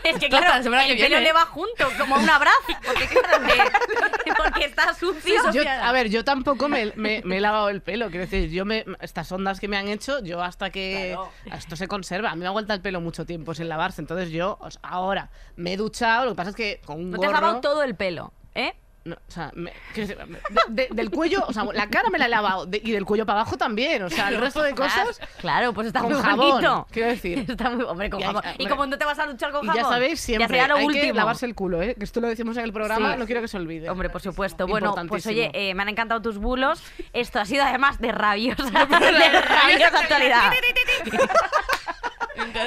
Es 0.03 0.18
que 0.20 0.30
claro, 0.30 0.48
la 0.48 0.64
semana 0.64 0.86
el 0.86 0.95
que 0.98 1.03
pelo 1.03 1.20
le 1.20 1.34
va 1.34 1.45
junto, 1.45 1.90
como 1.98 2.16
un 2.16 2.30
abrazo. 2.30 2.57
Porque 2.86 3.07
claro, 3.07 3.45
que- 3.45 4.34
porque 4.38 4.66
está 4.66 4.94
sucio. 4.94 5.52
Yo, 5.52 5.64
a 5.70 5.91
ver, 5.91 6.10
yo 6.10 6.24
tampoco 6.24 6.70
me, 6.70 6.94
me- 6.95 7.22
me 7.26 7.38
he 7.38 7.41
lavado 7.41 7.70
el 7.70 7.82
pelo. 7.82 8.07
Quiero 8.10 8.26
decir, 8.26 8.49
yo 8.49 8.64
me, 8.66 8.86
estas 9.02 9.32
ondas 9.32 9.60
que 9.60 9.68
me 9.68 9.78
han 9.78 9.88
hecho, 9.90 10.20
yo 10.24 10.41
hasta 10.41 10.70
que 10.70 11.11
Claro. 11.14 11.32
esto 11.57 11.76
se 11.76 11.88
conserva. 11.88 12.32
A 12.32 12.36
mí 12.36 12.41
me 12.41 12.48
aguanta 12.48 12.74
el 12.74 12.82
pelo 12.82 13.02
mucho 13.02 13.26
tiempo 13.26 13.53
sin 13.53 13.68
lavarse. 13.70 14.02
Entonces 14.02 14.30
yo 14.32 14.57
o 14.61 14.72
sea, 14.72 14.80
ahora 14.84 15.30
me 15.56 15.74
he 15.74 15.78
duchado. 15.78 16.26
Lo 16.26 16.32
que 16.32 16.36
pasa 16.38 16.49
es 16.52 16.56
que 16.56 16.82
con 16.86 16.98
un 16.99 17.11
No 17.11 17.20
te 17.20 17.26
has 17.26 17.32
gorro. 17.34 17.41
lavado 17.41 17.61
todo 17.61 17.84
el 17.84 17.95
pelo, 17.95 18.28
¿eh? 18.56 18.74
No, 19.06 19.16
o 19.16 19.32
sea, 19.32 19.50
me- 19.56 19.72
de- 19.96 20.06
de- 20.68 20.90
del 20.92 21.10
cuello, 21.10 21.44
o 21.48 21.54
sea, 21.54 21.64
la 21.64 21.90
cara 21.90 22.10
me 22.10 22.20
la 22.20 22.26
he 22.26 22.30
lavado 22.30 22.66
de- 22.66 22.82
y 22.84 22.92
del 22.92 23.06
cuello 23.06 23.26
para 23.26 23.40
abajo 23.40 23.58
también. 23.58 24.04
O 24.04 24.10
sea, 24.10 24.28
el 24.28 24.38
resto 24.38 24.62
de 24.62 24.76
cosas. 24.76 25.22
Claro, 25.40 25.74
pues 25.74 25.88
está 25.88 26.02
Con 26.02 26.12
muy 26.12 26.22
jabón, 26.22 26.50
bonito. 26.52 26.88
quiero 26.92 27.08
decir. 27.08 27.40
Está 27.50 27.70
muy... 27.70 27.86
Hombre, 27.86 28.10
con 28.10 28.20
Y 28.20 28.24
hay- 28.24 28.28
jabón. 28.34 28.44
Y 28.58 28.68
como 28.68 28.86
no 28.86 28.98
te 28.98 29.06
vas 29.06 29.18
a 29.18 29.26
duchar 29.26 29.52
con 29.54 29.64
Y 29.64 29.68
jabón. 29.70 29.84
ya 29.84 29.88
sabéis, 29.90 30.20
siempre 30.20 30.48
sería 30.50 30.68
lo 30.68 30.76
hay 30.76 30.86
último. 30.86 31.06
que 31.06 31.14
lavarse 31.14 31.46
el 31.46 31.56
culo, 31.56 31.82
¿eh? 31.82 31.96
Que 31.98 32.04
esto 32.04 32.20
lo 32.20 32.28
decimos 32.28 32.58
en 32.58 32.66
el 32.66 32.74
programa, 32.74 33.14
Sí. 33.14 33.20
no 33.20 33.26
quiero 33.26 33.42
que 33.42 33.48
se 33.48 33.56
olvide. 33.58 33.90
Hombre, 33.90 34.10
por 34.10 34.22
supuesto. 34.22 34.68
Bueno, 34.68 34.94
pues 35.08 35.26
oye, 35.28 35.50
eh, 35.54 35.74
me 35.74 35.82
han 35.84 35.90
encantado 35.90 36.22
tus 36.22 36.38
bulos. 36.38 36.84
Esto 37.14 37.40
ha 37.40 37.46
sido 37.46 37.64
además 37.64 38.00
de 38.02 38.12
rabiosa, 38.12 38.64
de 38.86 39.42
rabiosa 39.42 40.00
actualidad. 40.02 40.52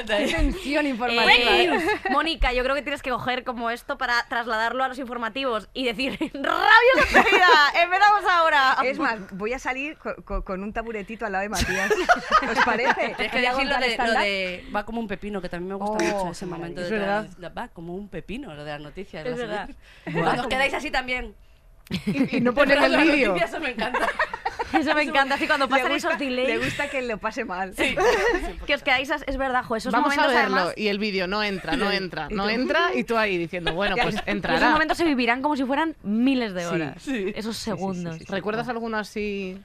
Encanta. 0.03 0.21
¿eh? 0.21 0.27
Tensión 0.33 0.85
Eh, 0.85 0.89
informativa. 0.89 1.57
¿eh? 1.57 1.79
Mónica, 2.11 2.53
yo 2.53 2.63
creo 2.63 2.75
que 2.75 2.81
tienes 2.81 3.01
que 3.01 3.09
coger 3.09 3.43
como 3.43 3.69
esto 3.69 3.97
para 3.97 4.23
trasladarlo 4.27 4.83
a 4.83 4.87
los 4.87 4.99
informativos 4.99 5.69
y 5.73 5.85
decir 5.85 6.17
rabiosa 6.33 7.19
actualidad. 7.19 7.83
Empezamos 7.83 8.23
ahora. 8.31 8.77
Es 8.83 8.99
más, 8.99 9.19
voy 9.31 9.53
a 9.53 9.59
salir 9.59 9.97
co- 9.97 10.15
co- 10.23 10.43
con, 10.43 10.63
un 10.63 10.73
taburetito 10.73 11.25
al 11.25 11.31
lado 11.31 11.43
de 11.43 11.49
Matías. 11.49 11.91
¿Os 11.91 12.65
parece? 12.65 13.15
Tienes 13.15 13.31
que 13.31 13.39
decir 13.41 13.65
lo 13.67 13.77
de, 13.79 13.97
lo 13.97 14.19
de 14.19 14.65
va 14.75 14.85
como 14.85 14.99
un 14.99 15.07
pepino, 15.07 15.41
que 15.41 15.49
también 15.49 15.69
me 15.69 15.75
gusta 15.75 15.97
Oh, 16.15 16.17
mucho 16.25 16.31
ese 16.31 16.45
qué 16.45 16.51
momento 16.51 16.81
Es 16.81 16.89
de 16.89 16.99
verdad. 16.99 17.27
la- 17.39 17.49
va 17.49 17.67
como 17.69 17.95
un 17.95 18.09
pepino, 18.09 18.53
lo 18.53 18.63
de 18.63 18.71
las 18.71 18.81
noticias. 18.81 19.25
Es 19.25 19.37
verdad. 19.37 19.69
Cuando 20.11 20.43
os 20.43 20.47
quedáis 20.47 20.73
así 20.73 20.91
también. 20.91 21.35
Y, 22.05 22.37
y 22.37 22.41
no 22.41 22.53
ponen 22.53 22.81
el 22.81 22.91
Las 22.93 23.03
vídeo. 23.03 23.27
noticias, 23.29 23.51
Eso 23.51 23.59
me 23.59 23.71
encanta. 23.71 24.07
Eso 24.79 24.93
me 24.95 25.03
encanta. 25.03 25.35
Así 25.35 25.47
cuando 25.47 25.65
Le 25.65 25.69
pasan 25.69 25.91
gusta, 25.91 26.09
esos 26.09 26.19
le 26.19 26.25
delays. 26.25 26.63
gusta 26.65 26.89
que 26.89 27.01
lo 27.01 27.17
pase 27.17 27.45
mal. 27.45 27.73
Que 28.65 28.75
os 28.75 28.83
quedáis, 28.83 29.09
es 29.25 29.37
verdad, 29.37 29.63
jo, 29.65 29.75
esos 29.75 29.91
Vamos 29.91 30.13
a 30.13 30.15
momentos 30.15 30.35
verlo 30.35 30.55
además. 30.57 30.73
y 30.77 30.87
el 30.87 30.99
vídeo 30.99 31.27
no 31.27 31.43
entra, 31.43 31.75
no 31.75 31.91
entra, 31.91 32.27
no 32.29 32.49
entra 32.49 32.93
y 32.95 33.03
tú 33.03 33.17
ahí 33.17 33.37
diciendo, 33.37 33.73
bueno, 33.73 33.95
pues 34.01 34.15
Esos 34.15 34.27
entrará. 34.27 34.69
momentos 34.71 34.97
se 34.97 35.03
vivirán 35.05 35.41
como 35.41 35.55
si 35.55 35.63
fueran 35.65 35.95
miles 36.03 36.53
de 36.53 36.65
horas. 36.65 37.01
sí. 37.01 37.31
Esos 37.35 37.55
sí, 37.57 37.63
sí, 37.63 37.69
segundos. 37.71 38.17
sí, 38.17 38.25
¿Recuerdas 38.27 38.67
alguno 38.69 38.97
así? 38.97 39.57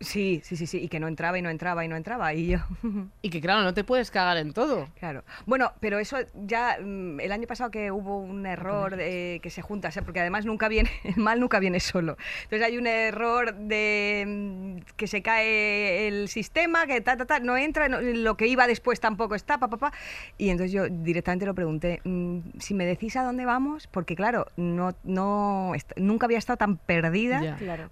Sí, 0.00 0.40
sí, 0.44 0.56
sí, 0.56 0.66
sí. 0.66 0.78
Y 0.78 0.88
que 0.88 1.00
no 1.00 1.08
entraba 1.08 1.38
y 1.38 1.42
no 1.42 1.50
entraba 1.50 1.84
y 1.84 1.88
no 1.88 1.96
entraba. 1.96 2.34
Y 2.34 2.46
yo. 2.48 2.58
Y 3.22 3.30
que 3.30 3.40
claro, 3.40 3.62
no 3.62 3.74
te 3.74 3.84
puedes 3.84 4.10
cagar 4.10 4.36
en 4.38 4.52
todo. 4.52 4.88
Claro. 4.98 5.24
Bueno, 5.46 5.72
pero 5.80 5.98
eso 5.98 6.16
ya 6.34 6.78
mm, 6.80 7.20
el 7.20 7.32
año 7.32 7.46
pasado 7.46 7.70
que 7.70 7.90
hubo 7.90 8.18
un 8.18 8.46
error 8.46 8.96
de, 8.96 9.40
que 9.42 9.50
se 9.50 9.62
junta, 9.62 9.88
o 9.88 9.90
sea, 9.90 10.02
porque 10.02 10.20
además 10.20 10.44
nunca 10.46 10.68
viene, 10.68 10.90
el 11.04 11.16
mal 11.16 11.38
nunca 11.40 11.58
viene 11.60 11.80
solo. 11.80 12.16
Entonces 12.44 12.66
hay 12.66 12.78
un 12.78 12.86
error 12.86 13.54
de 13.54 14.24
mm, 14.26 14.76
que 14.96 15.06
se 15.06 15.22
cae 15.22 16.08
el 16.08 16.28
sistema, 16.28 16.86
que 16.86 17.00
ta, 17.00 17.16
ta, 17.16 17.26
ta, 17.26 17.40
no 17.40 17.56
entra, 17.56 17.88
no- 17.88 18.00
lo 18.00 18.36
que 18.36 18.46
iba 18.46 18.66
después 18.66 19.00
tampoco 19.00 19.34
está, 19.34 19.58
pa, 19.58 19.68
pa, 19.68 19.76
pa. 19.76 19.92
Y 20.38 20.48
entonces 20.50 20.72
yo 20.72 20.88
directamente 20.88 21.46
lo 21.46 21.54
pregunté, 21.54 22.00
mm, 22.04 22.38
si 22.58 22.74
me 22.74 22.86
decís 22.86 23.16
a 23.16 23.22
dónde 23.22 23.44
vamos, 23.44 23.86
porque 23.86 24.16
claro, 24.16 24.46
no, 24.56 24.94
no, 25.04 25.72
nunca 25.96 26.26
había 26.26 26.38
estado 26.38 26.56
tan 26.56 26.76
perdida. 26.76 27.40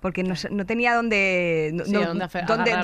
Porque 0.01 0.23
no, 0.23 0.35
no 0.51 0.67
tenía 0.67 0.95
dónde, 0.95 1.71
no- 1.79 1.85
Sí, 1.87 1.93
no- 1.93 2.01
a 2.03 2.83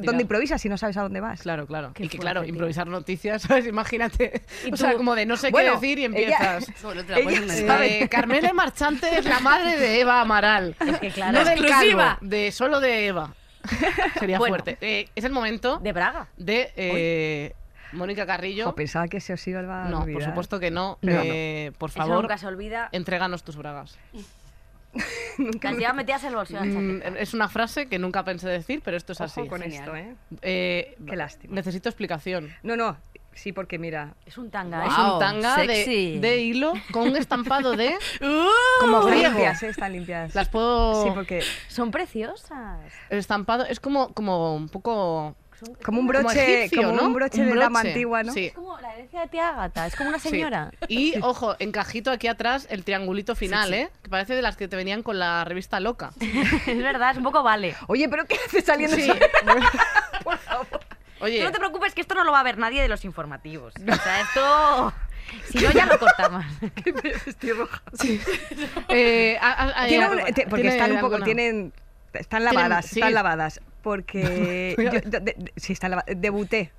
dónde 0.00 0.22
improvisas 0.22 0.60
si 0.60 0.68
no 0.68 0.76
sabes 0.78 0.96
a 0.96 1.02
dónde 1.02 1.20
vas. 1.20 1.40
Claro, 1.42 1.66
claro. 1.66 1.92
Qué 1.94 2.04
y 2.04 2.08
que 2.08 2.18
claro, 2.18 2.42
tío. 2.42 2.50
improvisar 2.50 2.86
noticias, 2.86 3.42
¿sabes? 3.42 3.66
Imagínate. 3.66 4.42
Y 4.64 4.72
O 4.72 4.76
sea, 4.76 4.94
como 4.94 5.14
de 5.14 5.26
no 5.26 5.36
sé 5.36 5.50
Bueno, 5.50 5.72
qué 5.72 5.74
decir 5.86 5.98
y 6.00 6.04
empiezas. 6.04 6.66
Ella. 7.16 7.84
Eh, 7.86 8.08
Carmela 8.08 8.52
Marchante 8.52 9.18
es 9.18 9.24
la 9.24 9.40
madre 9.40 9.76
de 9.78 10.00
Eva 10.00 10.20
Amaral. 10.20 10.76
Es 10.80 10.98
que 10.98 11.10
claro. 11.10 11.32
No 11.32 11.44
del 11.44 11.58
Exclusiva. 11.58 12.04
calvo, 12.16 12.26
de 12.28 12.52
solo 12.52 12.80
de 12.80 13.06
Eva. 13.06 13.34
Sería 14.18 14.38
Bueno. 14.38 14.52
fuerte. 14.52 14.78
Eh, 14.80 15.08
es 15.14 15.24
el 15.24 15.32
momento 15.32 15.78
De 15.78 15.92
Braga. 15.92 16.28
de 16.36 16.72
eh, 16.76 17.52
Mónica 17.92 18.26
Carrillo. 18.26 18.64
Jo, 18.66 18.74
pensaba 18.74 19.08
que 19.08 19.20
se 19.20 19.32
os 19.32 19.46
iba 19.46 19.60
a 19.60 19.88
no, 19.88 20.04
por 20.06 20.22
supuesto 20.22 20.60
que 20.60 20.70
no. 20.70 20.98
No, 21.02 21.12
Eh, 21.24 21.72
Por 21.78 21.90
Eso 21.90 21.98
favor, 22.00 22.22
nunca 22.22 22.38
se 22.38 22.46
olvida. 22.46 22.88
entréganos 22.92 23.42
tus 23.42 23.56
bragas. 23.56 23.98
Las 25.62 25.76
llevas 25.76 25.94
metidas 25.94 26.22
en 26.22 26.28
el 26.30 26.34
bolsillo 26.36 26.60
Mm, 26.64 27.00
es 27.18 27.34
una 27.34 27.48
frase 27.48 27.86
que 27.88 27.98
nunca 27.98 28.24
pensé 28.24 28.48
decir, 28.48 28.80
pero 28.84 28.96
esto 28.96 29.12
es 29.12 29.20
Ojo 29.20 29.26
así. 29.40 29.48
con 29.48 29.60
Genial. 29.60 29.80
esto, 29.82 29.96
¿eh? 29.96 30.14
Eh, 30.42 30.96
Qué 31.06 31.16
lástima. 31.16 31.54
Necesito 31.54 31.88
explicación. 31.88 32.50
No, 32.62 32.76
no, 32.76 32.96
sí, 33.34 33.52
porque 33.52 33.78
mira, 33.78 34.14
Es 34.24 34.38
un 34.38 34.50
tanga, 34.50 34.84
Es 34.86 34.92
¿eh? 34.92 34.94
Guau. 34.96 35.12
un 35.14 35.18
tanga 35.20 35.56
de, 35.58 35.66
sexy. 35.76 36.18
de 36.18 36.38
hilo 36.40 36.72
con 36.92 37.08
un 37.10 37.16
estampado 37.16 37.76
de. 37.76 37.94
Uh, 38.22 38.80
como 38.80 38.98
están 39.00 39.10
griego. 39.12 39.28
limpias, 39.30 39.62
¿eh? 39.62 39.68
Están 39.68 39.92
limpias. 39.92 40.34
Las 40.34 40.48
puedo. 40.48 41.02
Sí, 41.04 41.10
porque 41.14 41.42
Son 41.68 41.90
preciosas. 41.90 42.80
El 43.10 43.18
estampado 43.18 43.64
es 43.66 43.78
como, 43.80 44.12
como 44.14 44.54
un 44.56 44.68
poco. 44.70 45.36
Son- 45.58 45.74
como 45.84 46.00
un 46.00 46.06
como 46.06 46.20
broche, 46.20 46.64
egipcio, 46.64 46.82
como 46.88 46.96
¿no? 47.00 47.06
un 47.06 47.14
broche 47.14 47.42
de 47.44 47.54
dama 47.54 47.80
antigua, 47.80 48.22
¿no? 48.22 48.32
Sí. 48.32 48.46
Es 48.46 48.52
como 48.52 48.78
la 48.80 48.92
herencia 48.94 49.20
de 49.22 49.28
tía 49.28 49.48
Agata, 49.48 49.86
es 49.86 49.96
como 49.96 50.10
una 50.10 50.18
sí. 50.18 50.28
señora. 50.28 50.70
Y 50.88 51.14
ojo, 51.22 51.56
encajito 51.58 52.10
aquí 52.10 52.28
atrás 52.28 52.66
el 52.70 52.84
triangulito 52.84 53.34
final, 53.34 53.72
¿eh? 53.72 53.90
Que 54.02 54.10
parece 54.10 54.34
de 54.34 54.42
las 54.42 54.56
que 54.56 54.68
te 54.68 54.76
venían 54.76 55.02
con 55.02 55.18
la 55.18 55.44
revista 55.44 55.80
Loca. 55.80 56.10
es 56.66 56.78
verdad, 56.82 57.12
es 57.12 57.16
un 57.16 57.24
poco 57.24 57.42
vale. 57.42 57.74
Oye, 57.88 58.08
pero 58.08 58.26
¿qué 58.26 58.36
haces 58.46 58.64
saliendo 58.64 58.96
Sí. 58.96 59.02
eso? 59.10 59.14
Oye, 61.20 61.38
Tú 61.38 61.44
no 61.46 61.52
te 61.52 61.58
preocupes 61.58 61.94
que 61.94 62.02
esto 62.02 62.14
no 62.14 62.24
lo 62.24 62.32
va 62.32 62.40
a 62.40 62.42
ver 62.42 62.58
nadie 62.58 62.82
de 62.82 62.88
los 62.88 63.04
informativos. 63.06 63.72
O 63.76 63.94
sea, 64.02 64.20
esto... 64.20 64.92
Si 65.50 65.58
no, 65.58 65.70
ya 65.72 65.86
lo 65.86 65.98
cortamos. 65.98 66.44
Estoy 67.26 67.50
roja. 67.52 67.82
eh, 68.88 69.38
a- 69.40 69.52
a- 69.52 69.84
a- 69.84 69.86
Tiene 69.88 70.04
a- 70.04 70.10
un- 70.10 70.24
te- 70.34 70.46
porque 70.46 70.62
tiene 70.62 70.76
están 70.76 70.92
un 70.92 71.00
poco, 71.00 71.14
alguna- 71.14 71.24
tienen, 71.24 71.72
están 72.12 72.42
Tienen- 72.42 72.54
lavadas, 72.54 72.86
sí. 72.86 73.00
están 73.00 73.14
lavadas, 73.14 73.60
porque 73.86 74.74
yo, 74.78 74.90
de, 74.90 75.20
de, 75.20 75.52
sí, 75.54 75.72
está 75.72 76.04
debuté. 76.08 76.72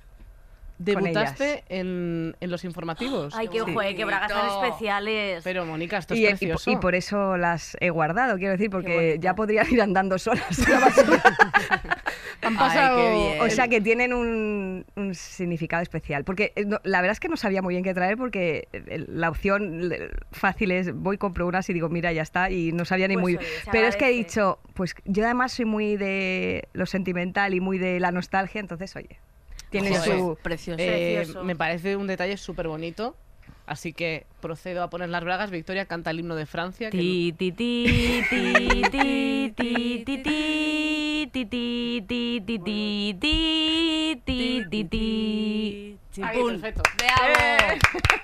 Debutaste 0.78 1.64
en, 1.68 2.36
en 2.40 2.50
los 2.50 2.64
informativos. 2.64 3.34
Ay, 3.36 3.48
qué 3.48 3.58
Sí. 3.58 3.70
ojo, 3.70 3.82
eh, 3.82 3.94
que 3.96 4.04
bragas 4.04 4.28
tan 4.28 4.64
especiales. 4.64 5.42
Pero 5.44 5.66
Mónica, 5.66 5.98
esto 5.98 6.14
es 6.14 6.20
Y, 6.20 6.24
y- 6.24 6.28
precioso. 6.28 6.70
y 6.70 6.76
por 6.76 6.94
eso 6.94 7.36
las 7.36 7.76
he 7.80 7.90
guardado, 7.90 8.36
quiero 8.38 8.52
decir, 8.52 8.70
porque 8.70 9.18
ya 9.20 9.34
podrían 9.34 9.66
ir 9.72 9.82
andando 9.82 10.18
solas. 10.18 10.44
Han 12.42 12.52
Ay, 12.52 12.56
pasado. 12.58 12.96
qué 12.98 13.12
bien. 13.14 13.40
O 13.42 13.50
sea 13.50 13.66
que 13.66 13.80
tienen 13.80 14.12
un, 14.12 14.86
un 14.94 15.14
significado 15.14 15.82
especial. 15.82 16.22
Porque 16.24 16.52
eh, 16.54 16.64
no- 16.64 16.80
la 16.84 17.00
verdad 17.00 17.12
es 17.12 17.20
que 17.20 17.28
no 17.28 17.36
sabía 17.36 17.62
muy 17.62 17.74
bien 17.74 17.82
qué 17.82 17.94
traer 17.94 18.16
porque 18.16 18.68
eh, 18.72 19.04
la 19.08 19.28
opción 19.28 19.90
fácil 20.30 20.70
es 20.70 20.94
voy, 20.94 21.18
compro 21.18 21.46
unas 21.48 21.68
y 21.68 21.72
digo, 21.72 21.88
mira, 21.88 22.12
ya 22.12 22.22
está. 22.22 22.50
Y 22.50 22.70
no 22.72 22.84
sabía 22.84 23.08
ni 23.08 23.14
Pues 23.14 23.22
muy 23.22 23.34
se 23.34 23.70
Pero 23.72 23.88
es 23.88 23.96
que 23.96 24.06
he 24.06 24.12
dicho, 24.12 24.60
pues 24.74 24.94
yo 25.04 25.24
además 25.24 25.52
soy 25.52 25.64
muy 25.64 25.96
de 25.96 26.68
lo 26.72 26.86
sentimental 26.86 27.54
y 27.54 27.60
muy 27.60 27.78
de 27.78 27.98
la 27.98 28.12
nostalgia, 28.12 28.60
entonces, 28.60 28.94
oye, 28.94 29.18
tiene 29.70 29.90
Joder. 29.96 30.18
su... 30.18 30.38
Precioso. 30.42 30.80
Eh, 30.82 31.14
Precioso. 31.16 31.44
me 31.44 31.56
parece 31.56 31.96
un 31.96 32.06
detalle 32.06 32.36
súper 32.36 32.68
bonito. 32.68 33.16
Así 33.66 33.92
que 33.92 34.24
procedo 34.40 34.82
a 34.82 34.88
poner 34.88 35.10
las 35.10 35.22
bragas. 35.22 35.50
Victoria 35.50 35.84
canta 35.84 36.10
el 36.10 36.20
himno 36.20 36.34
de 36.36 36.46
Francia. 36.46 36.88
Ti, 36.90 37.34
ti, 37.36 37.52
ti, 37.52 38.22
ti, 38.30 38.82
ti, 38.90 38.90
ti, 38.90 39.52
ti, 39.54 39.54
ti, 39.54 40.22
ti, 40.24 41.36
ti, 41.36 41.36
ti, 41.36 42.00
ti, 42.06 42.40
ti, 42.40 43.14
ti, 43.20 44.22
ti, 44.24 44.64
ti, 44.70 44.84
ti. 44.84 45.98
Ahí, 46.22 46.34
Chimpún. 46.34 46.60
perfecto. 46.60 46.82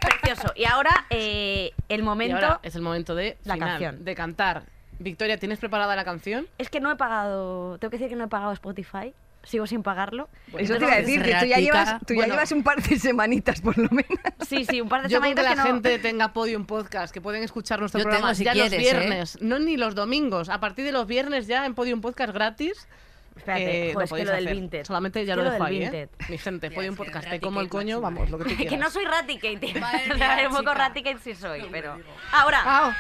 Precioso. 0.00 0.52
Y 0.56 0.64
ahora 0.64 1.06
eh, 1.10 1.72
el 1.88 2.02
momento. 2.02 2.36
ahora 2.36 2.60
es 2.62 2.74
el 2.74 2.82
momento 2.82 3.14
de 3.14 3.36
La 3.44 3.58
canción. 3.58 4.04
de 4.04 4.14
cantar. 4.14 4.62
Victoria, 4.98 5.38
¿tienes 5.38 5.58
preparada 5.58 5.94
la 5.96 6.04
canción? 6.04 6.46
Es 6.58 6.70
que 6.70 6.80
no 6.80 6.90
he 6.90 6.96
pagado. 6.96 7.78
Tengo 7.78 7.90
que 7.90 7.98
decir 7.98 8.08
que 8.08 8.16
no 8.16 8.24
he 8.24 8.28
pagado 8.28 8.52
Spotify. 8.52 9.12
Sigo 9.44 9.66
sin 9.66 9.82
pagarlo. 9.82 10.28
Eso 10.58 10.76
te 10.78 10.84
iba 10.84 10.94
a 10.94 10.96
decir, 10.96 11.22
que 11.22 11.34
tú 11.34 11.46
ya 11.46 11.58
llevas, 11.58 11.98
tú 12.06 12.14
ya 12.14 12.20
Bueno. 12.20 12.34
llevas 12.34 12.50
un 12.52 12.62
par 12.62 12.82
de 12.82 12.98
semanitas 12.98 13.60
por 13.60 13.76
lo 13.78 13.88
menos. 13.90 14.08
Sí, 14.48 14.64
sí, 14.64 14.80
un 14.80 14.88
par 14.88 15.02
de 15.02 15.08
Yo 15.10 15.20
creo 15.20 15.34
que 15.34 15.40
semanitas 15.40 15.44
la 15.44 15.50
que 15.50 15.56
no- 15.56 15.74
gente 15.74 15.98
tenga 15.98 16.32
Podium 16.32 16.64
Podcast, 16.66 17.12
que 17.12 17.20
pueden 17.20 17.42
escuchar 17.42 17.78
nuestro 17.80 17.98
Yo 18.00 18.04
programa 18.04 18.28
tengo, 18.28 18.34
si 18.36 18.44
ya 18.44 18.52
quieres, 18.52 18.72
los 18.72 18.80
¿eh? 18.80 18.82
viernes, 18.82 19.38
no 19.42 19.58
ni 19.58 19.76
los 19.76 19.94
domingos. 19.94 20.48
A 20.48 20.60
partir 20.60 20.84
de 20.84 20.92
los 20.92 21.06
viernes 21.06 21.46
ya 21.46 21.66
en 21.66 21.74
Podium 21.74 22.00
Podcast 22.00 22.32
gratis. 22.32 22.88
Espérate, 23.36 23.90
eh, 23.90 23.94
joder, 23.94 24.04
es 24.06 24.12
que 24.12 24.24
lo 24.24 24.32
del. 24.32 24.46
Vinted. 24.48 24.84
Solamente 24.86 25.24
ya 25.26 25.32
Es 25.32 25.36
lo 25.36 25.42
que 25.42 25.46
lo 25.48 25.52
dejo 25.54 25.64
ahí, 25.64 25.82
¿eh? 25.82 26.08
Mi 26.28 26.38
gente, 26.38 26.68
Ya, 26.70 26.74
Podium 26.76 26.94
que 26.96 27.04
Podcast, 27.04 27.28
te 27.28 27.40
como 27.40 27.60
el 27.60 27.68
coño, 27.68 28.00
vamos, 28.00 28.30
lo 28.30 28.38
que 28.38 28.44
tú 28.44 28.50
quieras. 28.56 28.72
que 28.72 28.76
no 28.78 28.90
soy 28.90 29.04
Raticate. 29.04 29.74
Madre 29.80 30.14
mía, 30.14 30.46
un 30.50 30.56
poco. 30.56 30.72
Raticate 30.72 31.18
sí 31.22 31.34
soy, 31.34 31.62
No, 31.62 31.68
pero. 31.70 31.98
Ahora, 32.32 32.60
Ah, 32.64 32.96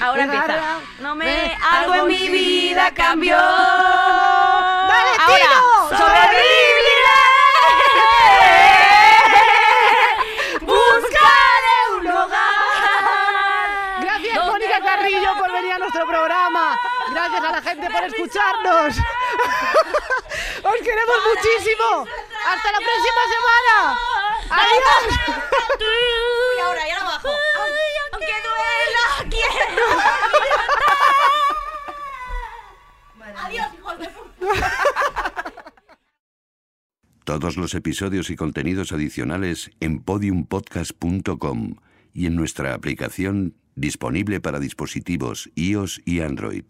ahora 0.00 0.24
empieza. 0.24 0.80
No 1.00 1.14
me. 1.14 1.56
Algo 1.62 1.94
en 1.94 2.06
mi 2.06 2.28
vida 2.28 2.90
cambió. 2.92 3.36
¡Dale, 3.36 5.10
Ahora, 5.18 5.62
sobreviviré. 5.90 6.84
Buscaré 10.60 11.76
un 11.98 12.06
hogar. 12.06 14.00
Gracias, 14.00 14.44
Mónica 14.44 14.80
Carrillo, 14.80 15.34
por 15.38 15.52
venir 15.52 15.72
a 15.72 15.78
nuestro 15.78 16.06
programa. 16.06 16.78
Gracias 17.10 17.44
a 17.44 17.50
la 17.50 17.62
gente 17.62 17.90
por 17.90 18.04
escucharnos. 18.04 18.96
Os 20.64 20.80
queremos 20.80 21.18
muchísimo. 21.28 22.06
Hasta 22.48 22.72
la 22.72 22.78
próxima 22.78 23.22
semana. 23.28 23.98
Adiós. 24.54 25.18
Y 26.56 26.60
ahora, 26.60 26.88
y 26.88 26.90
ahora 26.92 27.04
abajo. 27.06 27.28
Aunque 28.12 28.34
duela, 28.46 29.04
quiero. 29.30 29.84
Adiós, 33.36 33.68
hijos 33.74 33.98
de. 33.98 34.08
Todos 37.24 37.56
los 37.56 37.74
episodios 37.74 38.30
y 38.30 38.36
contenidos 38.36 38.92
adicionales 38.92 39.70
en 39.80 40.00
podiumpodcast.com 40.00 41.76
y 42.12 42.26
en 42.26 42.36
nuestra 42.36 42.74
aplicación 42.74 43.54
disponible 43.74 44.40
para 44.40 44.60
dispositivos 44.60 45.50
iOS 45.56 46.00
y 46.04 46.20
Android. 46.20 46.64